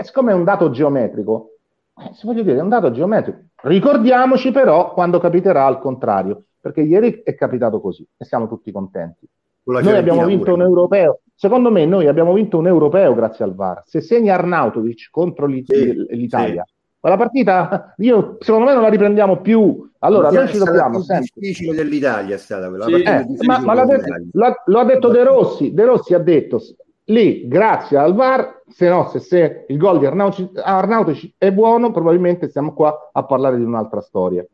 siccome 0.04 0.30
è 0.30 0.34
un 0.34 0.44
dato 0.44 0.70
geometrico, 0.70 1.54
eh, 1.98 2.14
se 2.14 2.22
voglio 2.24 2.42
dire, 2.42 2.58
è 2.58 2.62
un 2.62 2.68
dato 2.68 2.92
geometrico. 2.92 3.38
Ricordiamoci 3.62 4.52
però 4.52 4.92
quando 4.92 5.18
capiterà 5.18 5.66
al 5.66 5.80
contrario, 5.80 6.44
perché 6.60 6.82
ieri 6.82 7.22
è 7.24 7.34
capitato 7.34 7.80
così 7.80 8.06
e 8.16 8.24
siamo 8.24 8.46
tutti 8.46 8.70
contenti. 8.70 9.26
Noi 9.64 9.96
abbiamo 9.96 10.24
vinto 10.24 10.50
un 10.50 10.54
pure. 10.56 10.64
europeo. 10.68 11.20
Secondo 11.34 11.70
me, 11.70 11.86
noi 11.86 12.06
abbiamo 12.06 12.32
vinto 12.32 12.58
un 12.58 12.66
europeo 12.66 13.14
grazie 13.14 13.44
al 13.44 13.54
VAR. 13.54 13.82
Se 13.86 14.00
segna 14.00 14.34
Arnautovic 14.34 15.08
contro 15.10 15.46
l'I- 15.46 15.64
Sì, 15.66 16.06
l'Italia, 16.10 16.64
quella 16.98 17.16
partita, 17.16 17.94
io, 17.98 18.36
secondo 18.40 18.66
me, 18.66 18.74
non 18.74 18.82
la 18.82 18.88
riprendiamo 18.90 19.40
più. 19.40 19.88
Allora, 20.00 20.30
noi 20.30 20.44
è 20.44 20.48
ci 20.48 20.58
dobbiamo 20.58 20.96
più 20.96 21.00
sempre. 21.02 21.28
difficile 21.34 21.74
dell'Italia 21.74 22.34
è 22.34 22.38
stata 22.38 22.68
quella 22.68 22.84
Sì. 22.86 22.92
Eh, 23.02 23.26
ma, 23.46 23.58
ma 23.60 23.74
l'ha, 23.74 23.84
detto, 23.86 24.14
l'ha- 24.32 24.62
lo 24.66 24.78
ha 24.78 24.84
detto 24.84 25.08
De 25.08 25.22
Rossi. 25.24 25.72
De 25.72 25.84
Rossi 25.84 26.14
ha 26.14 26.18
detto 26.18 26.60
lì, 27.04 27.46
grazie 27.48 27.96
al 27.98 28.14
VAR, 28.14 28.62
se 28.68 28.88
no, 28.88 29.08
se, 29.08 29.18
se 29.20 29.64
il 29.68 29.76
gol 29.78 29.98
di 29.98 30.06
Arnautovic, 30.06 30.60
Arnautovic 30.62 31.32
è 31.38 31.52
buono, 31.52 31.90
probabilmente 31.90 32.48
stiamo 32.48 32.72
qua 32.74 33.10
a 33.12 33.24
parlare 33.24 33.56
di 33.56 33.64
un'altra 33.64 34.00
storia. 34.00 34.44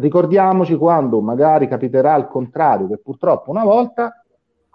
Ricordiamoci 0.00 0.76
quando 0.76 1.20
magari 1.20 1.68
capiterà 1.68 2.16
il 2.16 2.26
contrario, 2.26 2.88
che 2.88 2.98
purtroppo 2.98 3.50
una 3.50 3.64
volta 3.64 4.24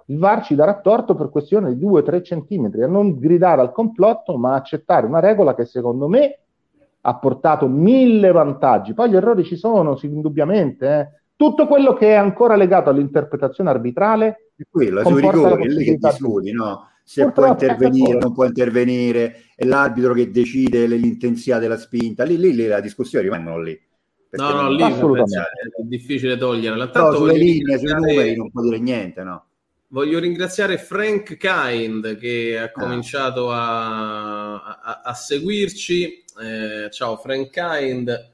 il 0.07 0.17
VAR 0.19 0.43
ci 0.43 0.55
darà 0.55 0.79
torto 0.79 1.15
per 1.15 1.29
questione 1.29 1.75
di 1.75 1.83
2-3 1.83 2.23
centimetri, 2.23 2.83
a 2.83 2.87
non 2.87 3.17
gridare 3.17 3.61
al 3.61 3.71
complotto, 3.71 4.37
ma 4.37 4.53
accettare 4.53 5.07
una 5.07 5.19
regola 5.19 5.55
che 5.55 5.65
secondo 5.65 6.07
me 6.07 6.39
ha 7.01 7.15
portato 7.17 7.67
mille 7.67 8.31
vantaggi. 8.31 8.93
Poi 8.93 9.09
gli 9.09 9.15
errori 9.15 9.43
ci 9.43 9.55
sono, 9.55 9.95
sì, 9.95 10.07
indubbiamente. 10.07 10.87
eh. 10.87 11.07
Tutto 11.35 11.67
quello 11.67 11.93
che 11.93 12.09
è 12.09 12.15
ancora 12.15 12.55
legato 12.55 12.89
all'interpretazione 12.89 13.69
arbitrale 13.69 14.51
È 14.55 14.63
quello, 14.69 15.03
sui 15.03 15.21
rigori, 15.21 15.67
lì 15.73 15.83
che 15.83 15.97
discuti, 15.97 16.51
no? 16.51 16.89
Se 17.03 17.23
Purtroppo, 17.23 17.55
può 17.55 17.65
intervenire, 17.67 18.17
non 18.17 18.33
può 18.33 18.45
intervenire, 18.45 19.35
è 19.55 19.65
l'arbitro 19.65 20.13
che 20.13 20.31
decide 20.31 20.87
l'intensità 20.87 21.59
della 21.59 21.77
spinta, 21.77 22.23
lì, 22.23 22.37
lì, 22.37 22.55
lì 22.55 22.65
la 22.65 22.79
discussione 22.79 23.25
rimangono 23.25 23.61
lì. 23.61 23.79
No, 24.31 24.51
no, 24.51 24.69
lì 24.71 24.81
Assolutamente. 24.81 25.49
è 25.77 25.81
difficile 25.83 26.37
toglierla. 26.37 26.77
No, 26.77 26.83
Intanto 26.85 27.15
sulle 27.17 27.37
linee, 27.37 27.77
sui 27.79 27.93
numeri 27.93 28.35
non 28.35 28.51
può 28.51 28.61
dire 28.63 28.79
niente, 28.79 29.23
no? 29.23 29.45
Voglio 29.89 30.19
ringraziare 30.19 30.77
Frank 30.77 31.37
Kind 31.37 32.17
che 32.17 32.59
ha 32.59 32.71
cominciato 32.71 33.51
a, 33.51 34.55
a- 34.81 35.01
a 35.05 35.13
seguirci. 35.13 36.23
Eh, 36.41 36.89
ciao 36.91 37.15
Frank 37.17 37.49
Kind. 37.49 38.33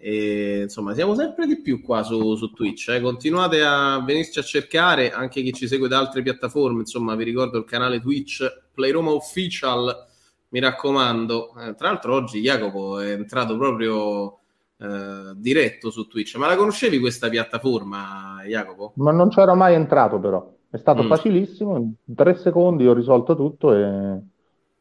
E, 0.00 0.60
insomma, 0.62 0.94
siamo 0.94 1.14
sempre 1.14 1.46
di 1.46 1.60
più 1.60 1.82
qua 1.82 2.02
su, 2.02 2.34
su 2.36 2.52
Twitch. 2.52 2.88
eh. 2.88 3.00
Continuate 3.00 3.62
a 3.62 4.02
venirci 4.04 4.38
a 4.38 4.42
cercare, 4.42 5.10
anche 5.12 5.42
chi 5.42 5.52
ci 5.52 5.68
segue 5.68 5.86
da 5.88 5.98
altre 5.98 6.22
piattaforme. 6.22 6.80
Insomma, 6.80 7.14
vi 7.14 7.24
ricordo 7.24 7.58
il 7.58 7.64
canale 7.64 8.00
Twitch 8.00 8.44
Playroma 8.74 9.10
Official. 9.12 10.06
Mi 10.50 10.60
raccomando. 10.60 11.52
Eh, 11.60 11.74
tra 11.74 11.88
l'altro, 11.90 12.14
oggi 12.14 12.40
Jacopo 12.40 12.98
è 12.98 13.10
entrato 13.12 13.56
proprio 13.58 14.38
eh, 14.80 15.32
diretto 15.36 15.90
su 15.90 16.06
Twitch. 16.06 16.36
Ma 16.36 16.46
la 16.46 16.56
conoscevi 16.56 16.98
questa 16.98 17.28
piattaforma, 17.28 18.42
Jacopo? 18.46 18.92
Ma 18.96 19.12
non 19.12 19.28
c'ero 19.28 19.54
mai 19.54 19.74
entrato 19.74 20.18
però. 20.18 20.50
È 20.70 20.76
stato 20.76 21.02
Mm. 21.02 21.08
facilissimo, 21.08 21.76
in 21.76 22.14
tre 22.14 22.34
secondi 22.36 22.86
ho 22.86 22.92
risolto 22.92 23.34
tutto 23.34 23.72
e, 23.74 24.20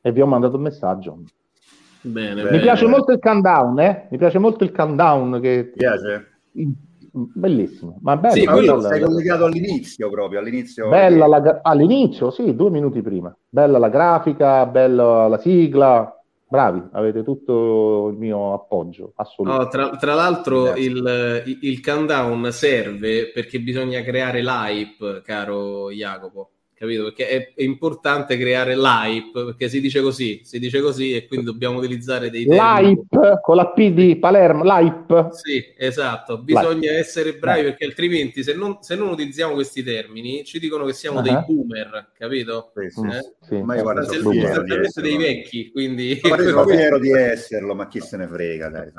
e 0.02 0.12
vi 0.12 0.22
ho 0.22 0.26
mandato 0.28 0.58
un 0.58 0.64
messaggio. 0.64 1.20
Bene, 2.02 2.36
Mi 2.44 2.50
bene. 2.50 2.60
piace 2.60 2.86
molto 2.86 3.12
il 3.12 3.20
countdown, 3.20 3.80
eh? 3.80 4.08
Mi 4.12 4.18
piace 4.18 4.38
molto 4.38 4.64
il 4.64 4.72
countdown 4.72 5.40
che... 5.42 5.72
Piace? 5.76 6.40
Bellissimo, 7.12 7.98
ma 8.02 8.16
bello, 8.16 8.36
Sì, 8.36 8.46
quello 8.46 8.80
sei 8.82 9.02
collegato 9.02 9.46
all'inizio 9.46 10.10
proprio, 10.10 10.40
all'inizio. 10.40 10.88
bella 10.90 11.26
la 11.26 11.60
all'inizio, 11.64 12.30
sì, 12.30 12.54
due 12.54 12.70
minuti 12.70 13.02
prima. 13.02 13.36
Bella 13.50 13.80
la 13.80 13.90
grafica, 13.90 14.66
bella 14.68 15.28
la 15.28 15.38
sigla. 15.40 16.17
Bravi, 16.50 16.82
avete 16.94 17.24
tutto 17.24 18.08
il 18.10 18.18
mio 18.18 18.54
appoggio, 18.54 19.12
assoluto. 19.16 19.58
No, 19.58 19.68
tra, 19.68 19.90
tra 19.98 20.14
l'altro 20.14 20.76
il- 20.76 21.58
il 21.62 21.82
countdown 21.82 22.52
serve 22.54 23.32
perché 23.32 23.60
bisogna 23.60 24.02
creare 24.02 24.42
l'hype, 24.42 25.22
caro 25.26 25.92
Jacopo, 25.92 26.52
capito? 26.78 27.04
Perché 27.06 27.28
è, 27.28 27.54
è 27.56 27.64
importante 27.64 28.38
creare 28.38 28.76
l'hype, 28.78 29.46
perché 29.46 29.70
si 29.70 29.82
dice 29.82 30.02
così, 30.02 30.42
si 30.44 30.60
dice 30.60 30.82
così 30.82 31.14
e 31.14 31.26
quindi 31.28 31.46
dobbiamo 31.46 31.80
utilizzare 31.80 32.30
dei 32.30 32.46
termini. 32.46 32.90
L'hype 33.10 33.40
con 33.42 33.56
la 33.56 33.68
P 33.70 33.90
di 33.92 34.16
Palermo, 34.18 34.64
l'hype. 34.64 35.28
Sì, 35.32 35.64
esatto, 35.78 36.38
bisogna 36.40 36.92
essere 36.92 37.34
bravi 37.36 37.60
L'hype. 37.60 37.70
perché 37.72 37.86
altrimenti 37.86 38.44
se 38.44 38.54
non, 38.56 38.78
se 38.82 38.96
non 38.96 39.10
utilizziamo 39.10 39.54
questi 39.54 39.84
termini 39.84 40.44
ci 40.44 40.60
dicono 40.60 40.86
che 40.86 40.94
siamo 40.94 41.20
Ah. 41.20 41.22
dei 41.22 41.38
boomer, 41.46 42.12
capito? 42.18 42.72
Sì, 42.76 42.90
sì. 42.90 43.08
Eh? 43.08 43.34
sì. 43.42 43.62
Ma 43.62 43.76
io 43.76 43.82
guarda, 43.82 44.04
Sono 44.04 44.32
esserlo. 44.32 45.02
dei 45.02 45.18
vecchi, 45.18 45.72
quindi... 45.72 46.20
Ma 46.30 46.38
sono 46.38 46.64
fiero 46.68 47.00
di 47.00 47.12
esserlo, 47.12 47.74
ma 47.76 47.88
chi 47.88 48.00
se 48.00 48.18
ne 48.18 48.28
frega, 48.28 48.70
dai. 48.70 48.92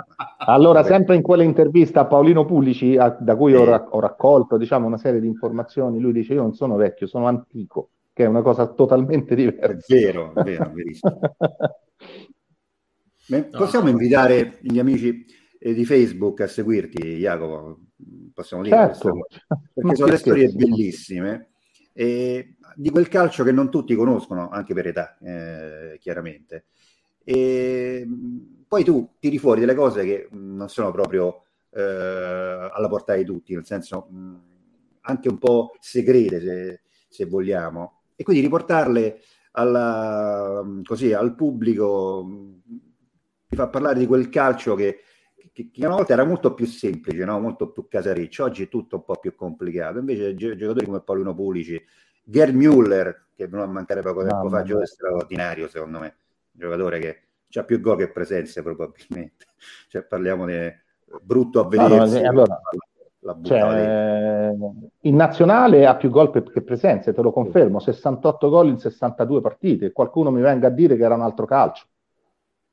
Allora, 0.46 0.82
sempre 0.82 1.14
in 1.16 1.22
quell'intervista 1.22 2.00
a 2.00 2.06
Paolino 2.06 2.44
Pulici, 2.44 2.96
a- 2.96 3.16
da 3.20 3.36
cui 3.36 3.54
ho, 3.54 3.64
Sì. 3.64 3.70
ra- 3.70 3.86
ho 3.90 4.00
raccolto 4.00 4.56
diciamo, 4.56 4.86
una 4.86 4.98
serie 4.98 5.20
di 5.20 5.26
informazioni, 5.26 5.98
lui 6.00 6.12
dice: 6.12 6.32
Io 6.34 6.42
non 6.42 6.54
sono 6.54 6.76
vecchio, 6.76 7.06
sono 7.06 7.26
antico, 7.26 7.66
che 8.12 8.24
è 8.24 8.26
una 8.26 8.42
cosa 8.42 8.66
totalmente 8.72 9.34
È 9.34 9.36
diversa. 9.36 9.94
vero, 9.94 10.34
è 10.34 10.42
vero, 10.42 10.64
è 10.64 10.70
verissimo. 10.72 11.20
Beh, 13.26 13.44
Possiamo 13.44 13.88
invitare 13.88 14.58
gli 14.62 14.78
amici 14.78 15.24
eh, 15.58 15.74
di 15.74 15.84
Facebook 15.84 16.40
a 16.40 16.46
seguirti, 16.46 17.16
Jacopo? 17.18 17.80
Possiamo 18.32 18.62
dire 18.62 18.76
certo, 18.76 19.26
Perché 19.74 19.94
sono 19.96 20.06
che 20.06 20.12
le 20.12 20.18
storie 20.18 20.48
scherzi. 20.48 20.56
bellissime 20.66 21.50
e 21.92 22.54
di 22.76 22.90
quel 22.90 23.08
calcio 23.08 23.44
che 23.44 23.52
non 23.52 23.70
tutti 23.70 23.94
conoscono, 23.94 24.48
anche 24.48 24.72
per 24.72 24.86
età, 24.86 25.18
eh, 25.18 25.98
chiaramente. 25.98 26.66
E 27.24 28.04
mh, 28.06 28.64
poi 28.68 28.84
tu 28.84 29.16
tiri 29.18 29.38
fuori 29.38 29.60
delle 29.60 29.74
cose 29.74 30.04
che 30.04 30.28
mh, 30.30 30.56
non 30.56 30.68
sono 30.68 30.90
proprio 30.92 31.42
eh, 31.70 31.80
alla 31.82 32.88
portata 32.88 33.18
di 33.18 33.24
tutti, 33.24 33.52
nel 33.54 33.66
senso 33.66 34.06
mh, 34.10 34.40
anche 35.02 35.28
un 35.28 35.38
po' 35.38 35.72
segrete, 35.80 36.40
se, 36.40 36.80
se 37.08 37.24
vogliamo, 37.26 38.02
e 38.14 38.22
quindi 38.22 38.42
riportarle 38.42 39.20
alla, 39.52 40.62
mh, 40.62 40.82
così, 40.84 41.12
al 41.12 41.34
pubblico, 41.34 42.24
mh, 42.24 42.60
ti 43.48 43.56
fa 43.56 43.68
parlare 43.68 43.98
di 43.98 44.06
quel 44.06 44.28
calcio 44.28 44.74
che, 44.74 45.00
che, 45.52 45.70
che 45.72 45.86
una 45.86 45.96
volta 45.96 46.12
era 46.12 46.24
molto 46.24 46.54
più 46.54 46.66
semplice, 46.66 47.24
no? 47.24 47.40
molto 47.40 47.70
più 47.70 47.88
casareccio, 47.88 48.44
oggi 48.44 48.64
è 48.64 48.68
tutto 48.68 48.96
un 48.96 49.04
po' 49.04 49.16
più 49.16 49.34
complicato. 49.34 49.98
Invece 49.98 50.34
gi- 50.34 50.56
giocatori 50.56 50.86
come 50.86 51.00
Paolino 51.00 51.34
Pulici, 51.34 51.82
Gerd 52.22 52.54
Müller, 52.54 53.14
che 53.34 53.46
non 53.46 53.60
a 53.60 53.66
mancare 53.66 54.02
poco 54.02 54.20
tempo 54.20 54.44
Mamma 54.44 54.58
fa, 54.58 54.62
giocatore 54.62 54.86
straordinario 54.86 55.68
secondo 55.68 55.98
me, 56.00 56.16
un 56.52 56.60
giocatore 56.60 56.98
che 56.98 57.22
ha 57.58 57.64
più 57.64 57.80
gol 57.80 57.96
che 57.96 58.10
presenze 58.10 58.62
probabilmente, 58.62 59.46
cioè 59.88 60.02
parliamo 60.02 60.44
di 60.44 60.54
brutto 61.22 61.60
a 61.60 61.68
No, 61.70 61.88
no, 61.88 62.02
allora, 62.28 62.60
la 63.28 63.36
cioè, 63.42 64.54
in 65.00 65.14
nazionale 65.14 65.86
ha 65.86 65.96
più 65.96 66.08
gol 66.08 66.30
che 66.30 66.62
presenze, 66.62 67.12
te 67.12 67.20
lo 67.20 67.30
confermo, 67.30 67.78
68 67.78 68.48
gol 68.48 68.68
in 68.68 68.78
62 68.78 69.40
partite. 69.40 69.92
Qualcuno 69.92 70.30
mi 70.30 70.40
venga 70.40 70.68
a 70.68 70.70
dire 70.70 70.96
che 70.96 71.04
era 71.04 71.14
un 71.14 71.22
altro 71.22 71.44
calcio. 71.44 71.84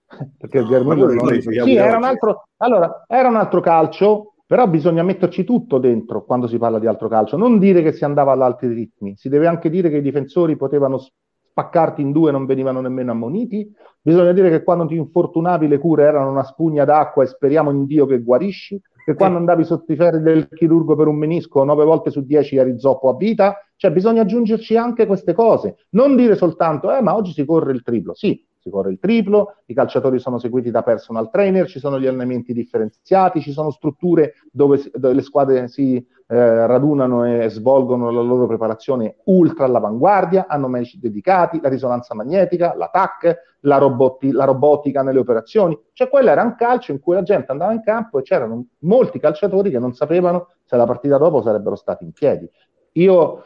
Perché 0.37 0.61
no, 0.61 0.67
Germillo 0.67 1.13
non... 1.13 1.41
sì, 1.41 1.75
era 1.75 1.97
un 1.97 2.03
altro... 2.03 2.47
Allora, 2.57 3.03
era 3.07 3.27
un 3.27 3.35
altro 3.35 3.59
calcio, 3.59 4.35
però 4.45 4.67
bisogna 4.67 5.03
metterci 5.03 5.43
tutto 5.43 5.77
dentro 5.77 6.23
quando 6.23 6.47
si 6.47 6.57
parla 6.57 6.79
di 6.79 6.87
altro 6.87 7.09
calcio. 7.09 7.35
Non 7.35 7.59
dire 7.59 7.81
che 7.81 7.91
si 7.91 8.05
andava 8.05 8.31
ad 8.31 8.41
altri 8.41 8.69
ritmi, 8.69 9.15
si 9.17 9.27
deve 9.27 9.47
anche 9.47 9.69
dire 9.69 9.89
che 9.89 9.97
i 9.97 10.01
difensori 10.01 10.55
potevano 10.55 10.99
spaccarti 10.99 12.01
in 12.01 12.11
due 12.11 12.29
e 12.29 12.31
non 12.31 12.45
venivano 12.45 12.79
nemmeno 12.79 13.11
ammoniti. 13.11 13.69
Bisogna 14.01 14.31
dire 14.31 14.49
che 14.49 14.63
quando 14.63 14.85
ti 14.85 14.95
infortunavi 14.95 15.67
le 15.67 15.79
cure 15.79 16.03
erano 16.03 16.29
una 16.29 16.43
spugna 16.43 16.85
d'acqua 16.85 17.23
e 17.23 17.27
speriamo 17.27 17.71
in 17.71 17.85
Dio 17.85 18.05
che 18.05 18.21
guarisci 18.21 18.81
che 19.05 19.13
quando 19.13 19.37
andavi 19.37 19.63
sotto 19.63 19.91
i 19.91 19.95
ferri 19.95 20.19
del 20.19 20.49
chirurgo 20.49 20.95
per 20.95 21.05
un 21.05 21.15
menisco, 21.15 21.63
nove 21.63 21.85
volte 21.85 22.09
su 22.09 22.25
dieci 22.25 22.55
eri 22.55 22.79
zoppo 22.79 23.09
a 23.09 23.15
vita, 23.15 23.55
cioè 23.75 23.91
bisogna 23.91 24.23
aggiungerci 24.23 24.75
anche 24.75 25.05
queste 25.05 25.33
cose, 25.33 25.85
non 25.91 26.15
dire 26.15 26.35
soltanto, 26.35 26.91
eh, 26.91 27.01
ma 27.03 27.15
oggi 27.15 27.31
si 27.31 27.45
corre 27.45 27.71
il 27.71 27.83
triplo, 27.83 28.15
sì, 28.15 28.43
si 28.65 28.71
corre 28.71 28.89
il 28.89 28.99
triplo, 28.99 29.57
i 29.65 29.75
calciatori 29.75 30.17
sono 30.17 30.39
seguiti 30.39 30.71
da 30.71 30.81
personal 30.81 31.29
trainer, 31.29 31.67
ci 31.67 31.77
sono 31.77 31.99
gli 31.99 32.07
allenamenti 32.07 32.51
differenziati, 32.51 33.39
ci 33.39 33.51
sono 33.51 33.69
strutture 33.69 34.33
dove, 34.51 34.81
dove 34.91 35.13
le 35.13 35.21
squadre 35.21 35.67
si 35.67 35.97
eh, 35.97 36.65
radunano 36.65 37.25
e 37.25 37.47
svolgono 37.49 38.09
la 38.09 38.21
loro 38.21 38.47
preparazione 38.47 39.17
ultra 39.25 39.65
all'avanguardia, 39.65 40.47
hanno 40.47 40.67
medici 40.67 40.97
dedicati, 40.97 41.59
la 41.61 41.69
risonanza 41.69 42.15
magnetica, 42.15 42.73
la 42.75 42.89
TAC, 42.91 43.57
la, 43.59 43.77
roboti- 43.77 44.31
la 44.31 44.45
robotica 44.45 45.03
nelle 45.03 45.19
operazioni. 45.19 45.79
Cioè 45.93 46.09
quello 46.09 46.31
era 46.31 46.41
un 46.41 46.55
calcio 46.55 46.91
in 46.91 46.99
cui 46.99 47.13
la 47.13 47.21
gente 47.21 47.51
andava 47.51 47.71
in 47.71 47.83
campo 47.83 48.17
e 48.17 48.23
c'erano 48.23 48.65
molti 48.79 49.19
calciatori 49.19 49.69
che 49.69 49.77
non 49.77 49.93
sapevano 49.93 50.47
se 50.63 50.75
la 50.75 50.85
partita 50.85 51.19
dopo 51.19 51.43
sarebbero 51.43 51.75
stati 51.75 52.03
in 52.03 52.13
piedi. 52.13 52.49
Io 52.93 53.43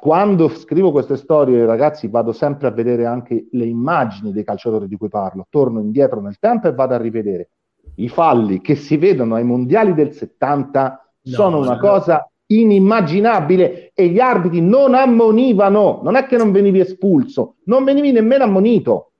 quando 0.00 0.48
scrivo 0.48 0.92
queste 0.92 1.16
storie, 1.16 1.66
ragazzi, 1.66 2.06
vado 2.06 2.30
sempre 2.30 2.68
a 2.68 2.70
vedere 2.70 3.04
anche 3.04 3.48
le 3.50 3.64
immagini 3.64 4.30
dei 4.30 4.44
calciatori 4.44 4.86
di 4.86 4.96
cui 4.96 5.08
parlo, 5.08 5.48
torno 5.50 5.80
indietro 5.80 6.20
nel 6.20 6.38
tempo 6.38 6.68
e 6.68 6.72
vado 6.72 6.94
a 6.94 6.98
rivedere. 6.98 7.50
I 7.96 8.08
falli 8.08 8.60
che 8.60 8.76
si 8.76 8.96
vedono 8.96 9.34
ai 9.34 9.42
mondiali 9.42 9.94
del 9.94 10.12
70 10.12 11.12
no, 11.22 11.32
sono 11.32 11.58
una 11.58 11.74
no. 11.74 11.80
cosa 11.80 12.30
inimmaginabile 12.46 13.90
e 13.92 14.06
gli 14.06 14.20
arbitri 14.20 14.60
non 14.60 14.94
ammonivano, 14.94 15.98
non 16.04 16.14
è 16.14 16.26
che 16.26 16.36
non 16.36 16.52
venivi 16.52 16.78
espulso, 16.78 17.56
non 17.64 17.82
venivi 17.82 18.12
nemmeno 18.12 18.44
ammonito. 18.44 19.10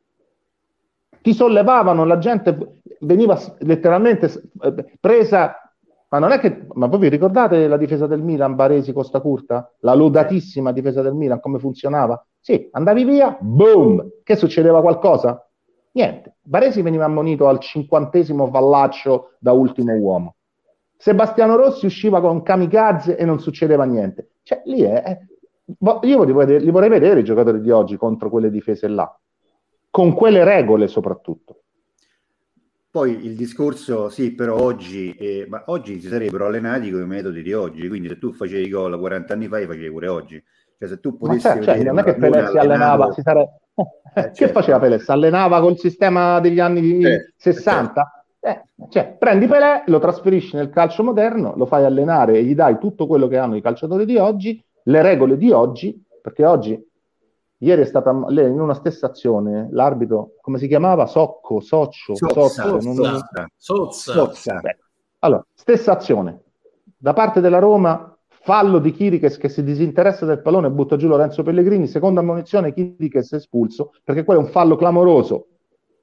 Ti 1.21 1.35
sollevavano, 1.35 2.05
la 2.05 2.19
gente 2.19 2.81
veniva 3.01 3.37
letteralmente 3.59 4.31
eh, 4.63 4.97
presa 5.01 5.68
ma 6.11 6.19
non 6.19 6.31
è 6.33 6.39
che, 6.39 6.67
ma 6.73 6.87
voi 6.87 7.01
vi 7.01 7.09
ricordate 7.09 7.69
la 7.69 7.77
difesa 7.77 8.07
del 8.07 8.23
Milan, 8.23 8.55
Baresi, 8.55 8.93
Costa 8.93 9.21
Curta? 9.21 9.75
La 9.81 9.95
lodatissima 9.95 10.73
difesa 10.73 11.03
del 11.03 11.15
Milan, 11.15 11.41
come 11.41 11.59
funzionava? 11.59 12.25
Sì, 12.41 12.69
andavi 12.73 13.05
via, 13.05 13.37
boom! 13.39 14.09
Che 14.23 14.37
succedeva 14.37 14.81
qualcosa? 14.81 15.47
Niente. 15.93 16.37
Baresi 16.41 16.81
veniva 16.81 17.05
ammonito 17.05 17.47
al 17.49 17.59
cinquantesimo 17.59 18.49
vallaccio 18.49 19.33
da 19.39 19.53
ultimo 19.53 19.93
uomo. 19.95 20.37
Sebastiano 20.97 21.57
Rossi 21.57 21.87
usciva 21.87 22.21
con 22.21 22.43
kamikaze 22.43 23.17
e 23.17 23.25
non 23.25 23.39
succedeva 23.39 23.85
niente. 23.85 24.31
Cioè, 24.43 24.63
lì 24.65 24.81
è... 24.83 25.19
Io 26.03 26.23
li 26.25 26.33
vorrei, 26.33 26.61
li 26.61 26.71
vorrei 26.71 26.89
vedere 26.89 27.21
i 27.21 27.25
giocatori 27.25 27.61
di 27.61 27.71
oggi 27.71 27.99
contro 27.99 28.31
quelle 28.31 28.51
difese 28.51 28.89
là. 28.89 29.15
Con 29.91 30.15
quelle 30.15 30.43
regole 30.43 30.87
soprattutto. 30.87 31.65
Poi 32.91 33.27
il 33.27 33.35
discorso, 33.35 34.09
sì, 34.09 34.35
però 34.35 34.59
oggi, 34.59 35.13
eh, 35.13 35.47
ma 35.47 35.63
oggi 35.67 36.01
si 36.01 36.09
sarebbero 36.09 36.47
allenati 36.47 36.91
con 36.91 37.03
i 37.03 37.07
metodi 37.07 37.43
di 37.43 37.53
oggi, 37.53 37.87
quindi 37.87 38.09
se 38.09 38.19
tu 38.19 38.33
facevi 38.33 38.71
gol 38.71 38.99
40 38.99 39.35
anni 39.35 39.47
fa, 39.47 39.59
li 39.59 39.67
facevi 39.67 39.91
pure 39.91 40.09
oggi. 40.09 40.43
Cioè 40.79 40.89
se 40.89 41.01
tu 41.01 41.19
potessi... 41.19 41.41
Cioè, 41.43 41.63
cioè, 41.63 41.83
non 41.83 41.99
è 41.99 42.03
che 42.03 42.15
Pelé 42.15 42.47
si 42.49 42.57
allenava, 42.57 43.13
si 43.13 43.21
sare... 43.21 43.61
eh, 43.75 43.85
che 44.15 44.35
certo. 44.35 44.55
faceva 44.55 44.79
Pelé? 44.79 44.99
Si 45.01 45.11
allenava 45.11 45.61
col 45.61 45.79
sistema 45.79 46.41
degli 46.41 46.61
anni 46.61 47.05
eh, 47.05 47.33
60? 47.37 48.25
Eh, 48.41 48.63
cioè, 48.89 49.17
prendi 49.19 49.47
Pelé, 49.47 49.83
lo 49.87 49.99
trasferisci 49.99 50.57
nel 50.57 50.71
calcio 50.71 51.03
moderno, 51.03 51.55
lo 51.57 51.67
fai 51.67 51.85
allenare 51.85 52.39
e 52.39 52.43
gli 52.43 52.55
dai 52.55 52.79
tutto 52.79 53.07
quello 53.07 53.29
che 53.29 53.37
hanno 53.37 53.57
i 53.57 53.61
calciatori 53.61 54.07
di 54.07 54.17
oggi, 54.17 54.65
le 54.85 55.03
regole 55.03 55.37
di 55.37 55.51
oggi, 55.51 56.03
perché 56.23 56.47
oggi 56.47 56.88
Ieri 57.61 57.83
è 57.83 57.87
stata 57.87 58.11
in 58.11 58.61
una 58.61 58.75
stessa 58.75 59.07
azione 59.07 59.69
l'arbitro, 59.73 60.35
come 60.41 60.59
si 60.59 60.69
chiamava? 60.69 61.07
Socco, 61.07 61.59
Soccio, 61.61 62.15
Sozza, 62.15 62.63
Sozzo, 62.63 62.93
non... 62.93 63.21
Sozza. 63.57 64.13
Sozza. 64.13 64.61
Allora, 65.21 65.45
stessa 65.55 65.93
azione. 65.93 66.43
Da 66.97 67.13
parte 67.13 67.41
della 67.41 67.59
Roma, 67.59 68.17
fallo 68.29 68.79
di 68.79 68.93
Chiriches 68.93 69.39
che 69.39 69.49
si 69.49 69.65
disinteressa 69.65 70.25
del 70.25 70.41
pallone 70.41 70.69
e 70.69 70.71
butta 70.71 70.97
giù 70.97 71.09
Lorenzo 71.09 71.43
Pellegrini, 71.43 71.89
seconda 71.89 72.21
ammonizione 72.21 72.73
Chiriches 72.73 73.33
espulso, 73.33 73.91
perché 74.05 74.23
quello 74.23 74.41
è 74.41 74.45
un 74.45 74.51
fallo 74.51 74.77
clamoroso, 74.77 75.49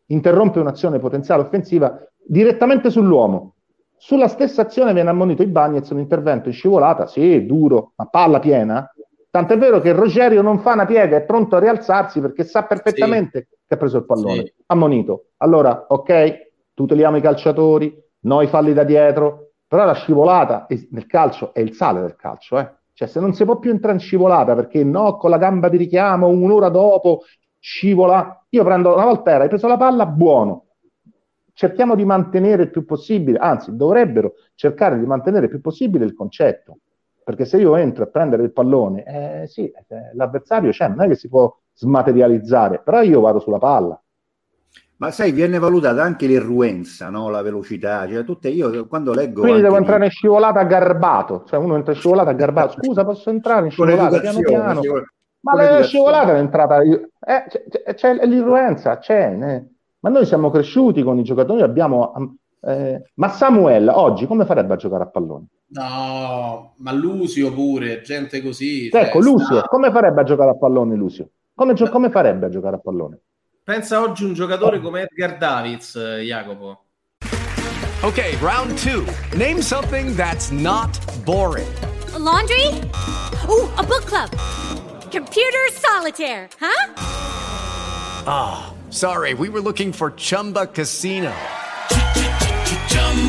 interrompe 0.07 0.60
un'azione 0.60 0.99
potenziale 0.99 1.44
offensiva 1.44 1.98
direttamente 2.18 2.90
sull'uomo. 2.90 3.53
Sulla 3.98 4.27
stessa 4.27 4.64
azione 4.64 4.94
viene 4.94 5.10
ammonito 5.10 5.41
i 5.41 5.48
Bagnets, 5.48 5.90
un 5.91 5.99
intervento 5.99 6.49
in 6.49 6.53
scivolata, 6.53 7.07
sì, 7.07 7.45
duro, 7.45 7.94
ma 7.95 8.06
palla 8.07 8.40
piena, 8.40 8.90
Tant'è 9.36 9.57
vero 9.57 9.82
che 9.82 9.91
Rogerio 9.91 10.41
non 10.41 10.60
fa 10.60 10.72
una 10.72 10.86
piega, 10.86 11.18
è 11.18 11.24
pronto 11.24 11.57
a 11.57 11.60
rialzarsi 11.60 12.22
perché 12.22 12.45
sa 12.45 12.64
perfettamente 12.64 13.48
sì. 13.49 13.57
che 13.68 13.74
ha 13.74 13.78
preso 13.78 13.98
il 13.98 14.06
pallone. 14.06 14.45
Sì. 14.45 14.53
Ammonito. 14.68 15.32
Allora, 15.40 15.88
ok, 15.90 16.52
tuteliamo 16.74 17.18
i 17.18 17.22
calciatori, 17.22 18.02
noi 18.22 18.48
falli 18.48 18.72
da 18.72 18.86
dietro, 18.86 19.49
però 19.68 19.84
la 19.84 19.91
scivolata 19.91 20.68
nel 20.91 21.06
calcio 21.06 21.53
è 21.53 21.60
il 21.60 21.74
sale 21.74 21.99
del 21.99 22.16
calcio, 22.16 22.60
eh? 22.60 22.76
Cioè, 22.94 23.10
se 23.10 23.20
non 23.20 23.34
si 23.34 23.44
può 23.44 23.60
più 23.60 23.72
entrare 23.72 23.95
in 23.95 23.99
scivolata 23.99 24.56
perché 24.56 24.86
no, 24.86 25.18
con 25.18 25.30
la 25.30 25.38
gamba 25.38 25.68
di 25.68 25.76
richiamo, 25.76 26.30
un'ora 26.30 26.70
dopo 26.70 27.24
scivola. 27.60 28.45
Io 28.48 28.64
prendo 28.64 28.94
una 28.94 29.03
volta 29.03 29.32
era, 29.32 29.44
hai 29.44 29.49
preso 29.49 29.68
la 29.68 29.76
palla, 29.76 30.06
buono. 30.06 30.68
Cerchiamo 31.52 31.95
di 31.95 32.06
mantenere 32.06 32.64
il 32.64 32.72
più 32.72 32.86
possibile, 32.86 33.38
anzi, 33.38 33.76
dovrebbero 33.76 34.36
cercare 34.56 34.98
di 34.98 35.06
mantenere 35.06 35.48
il 35.48 35.52
più 35.52 35.60
possibile 35.60 36.06
il 36.06 36.14
concetto 36.14 36.78
perché 37.26 37.45
se 37.45 37.57
io 37.57 37.76
entro 37.76 38.03
a 38.03 38.07
prendere 38.07 38.43
il 38.43 38.52
pallone, 38.52 39.03
eh, 39.03 39.47
sì, 39.47 39.64
eh, 39.65 40.11
l'avversario 40.14 40.69
c'è, 40.69 40.88
non 40.88 41.02
è 41.02 41.07
che 41.07 41.15
si 41.15 41.27
può 41.27 41.52
smaterializzare, 41.73 42.81
però 42.84 43.02
io 43.02 43.19
vado 43.19 43.39
sulla 43.39 43.57
palla. 43.57 43.99
Ma 44.97 45.10
sai, 45.10 45.31
viene 45.31 45.57
valutata 45.57 46.03
anche 46.03 46.27
l'irruenza, 46.27 47.10
no? 47.10 47.30
la 47.30 47.41
velocità, 47.41 48.07
cioè 48.07 48.23
tutte 48.23 48.49
io 48.49 48.85
quando 48.85 49.11
leggo... 49.11 49.41
Quindi 49.41 49.61
devo 49.61 49.76
entrare 49.77 50.06
in 50.06 50.11
scivolata 50.11 50.64
garbato, 50.65 51.45
cioè 51.47 51.57
uno 51.57 51.76
entra 51.76 51.93
in 51.93 51.97
scivolata 51.97 52.31
garbato, 52.34 52.76
scusa 52.80 53.03
posso 53.03 53.31
entrare 53.31 53.65
in 53.65 53.72
scivolata 53.73 54.19
piano 54.19 54.39
piano? 54.41 54.81
Ma 55.39 55.56
la 55.56 55.81
scivolata 55.81 56.35
è 56.35 56.38
entrata, 56.38 56.81
eh, 56.84 57.02
c'è, 57.47 57.93
c'è, 57.95 58.26
l'irruenza, 58.27 58.99
c'è, 58.99 59.35
eh. 59.41 59.68
ma 60.02 60.10
noi 60.10 60.27
siamo 60.27 60.52
cresciuti 60.52 61.02
con 61.02 61.18
i 61.18 61.23
giocatori, 61.23 61.64
abbiamo 61.64 62.38
eh, 62.65 63.11
ma 63.15 63.29
Samuel 63.29 63.89
oggi 63.89 64.25
come 64.25 64.45
farebbe 64.45 64.73
a 64.73 64.77
giocare 64.77 65.03
a 65.03 65.07
pallone? 65.07 65.45
No, 65.67 66.73
ma 66.77 66.91
Lucio 66.91 67.53
pure, 67.53 68.01
gente 68.01 68.41
così. 68.41 68.89
Ecco, 68.91 69.19
Lucio, 69.19 69.57
sta... 69.57 69.67
come 69.67 69.91
farebbe 69.91 70.21
a 70.21 70.23
giocare 70.23 70.51
a 70.51 70.57
pallone 70.57 70.95
Lucio? 70.95 71.29
Come, 71.53 71.73
gio- 71.73 71.89
come, 71.89 72.09
farebbe 72.09 72.47
a 72.47 72.49
giocare 72.49 72.77
a 72.77 72.79
pallone? 72.79 73.19
Pensa 73.63 74.01
oggi 74.01 74.25
un 74.25 74.33
giocatore 74.33 74.79
come 74.79 75.01
Edgar 75.01 75.37
Davids, 75.37 75.95
eh, 75.95 76.21
Jacopo. 76.21 76.85
Ok, 78.01 78.37
round 78.41 78.75
two. 78.77 79.05
Name 79.35 79.61
something 79.61 80.15
that's 80.15 80.49
not 80.51 80.97
boring. 81.23 81.67
A 82.13 82.19
laundry? 82.19 82.67
Oh, 83.47 83.71
a 83.77 83.83
book 83.83 84.05
club. 84.05 84.29
Computer 85.11 85.71
solitaire, 85.71 86.49
huh? 86.59 86.93
Ah, 88.27 88.67
oh, 88.67 88.91
sorry, 88.91 89.33
we 89.33 89.49
were 89.49 89.61
looking 89.61 89.91
for 89.91 90.11
Chumba 90.11 90.67
Casino. 90.67 91.31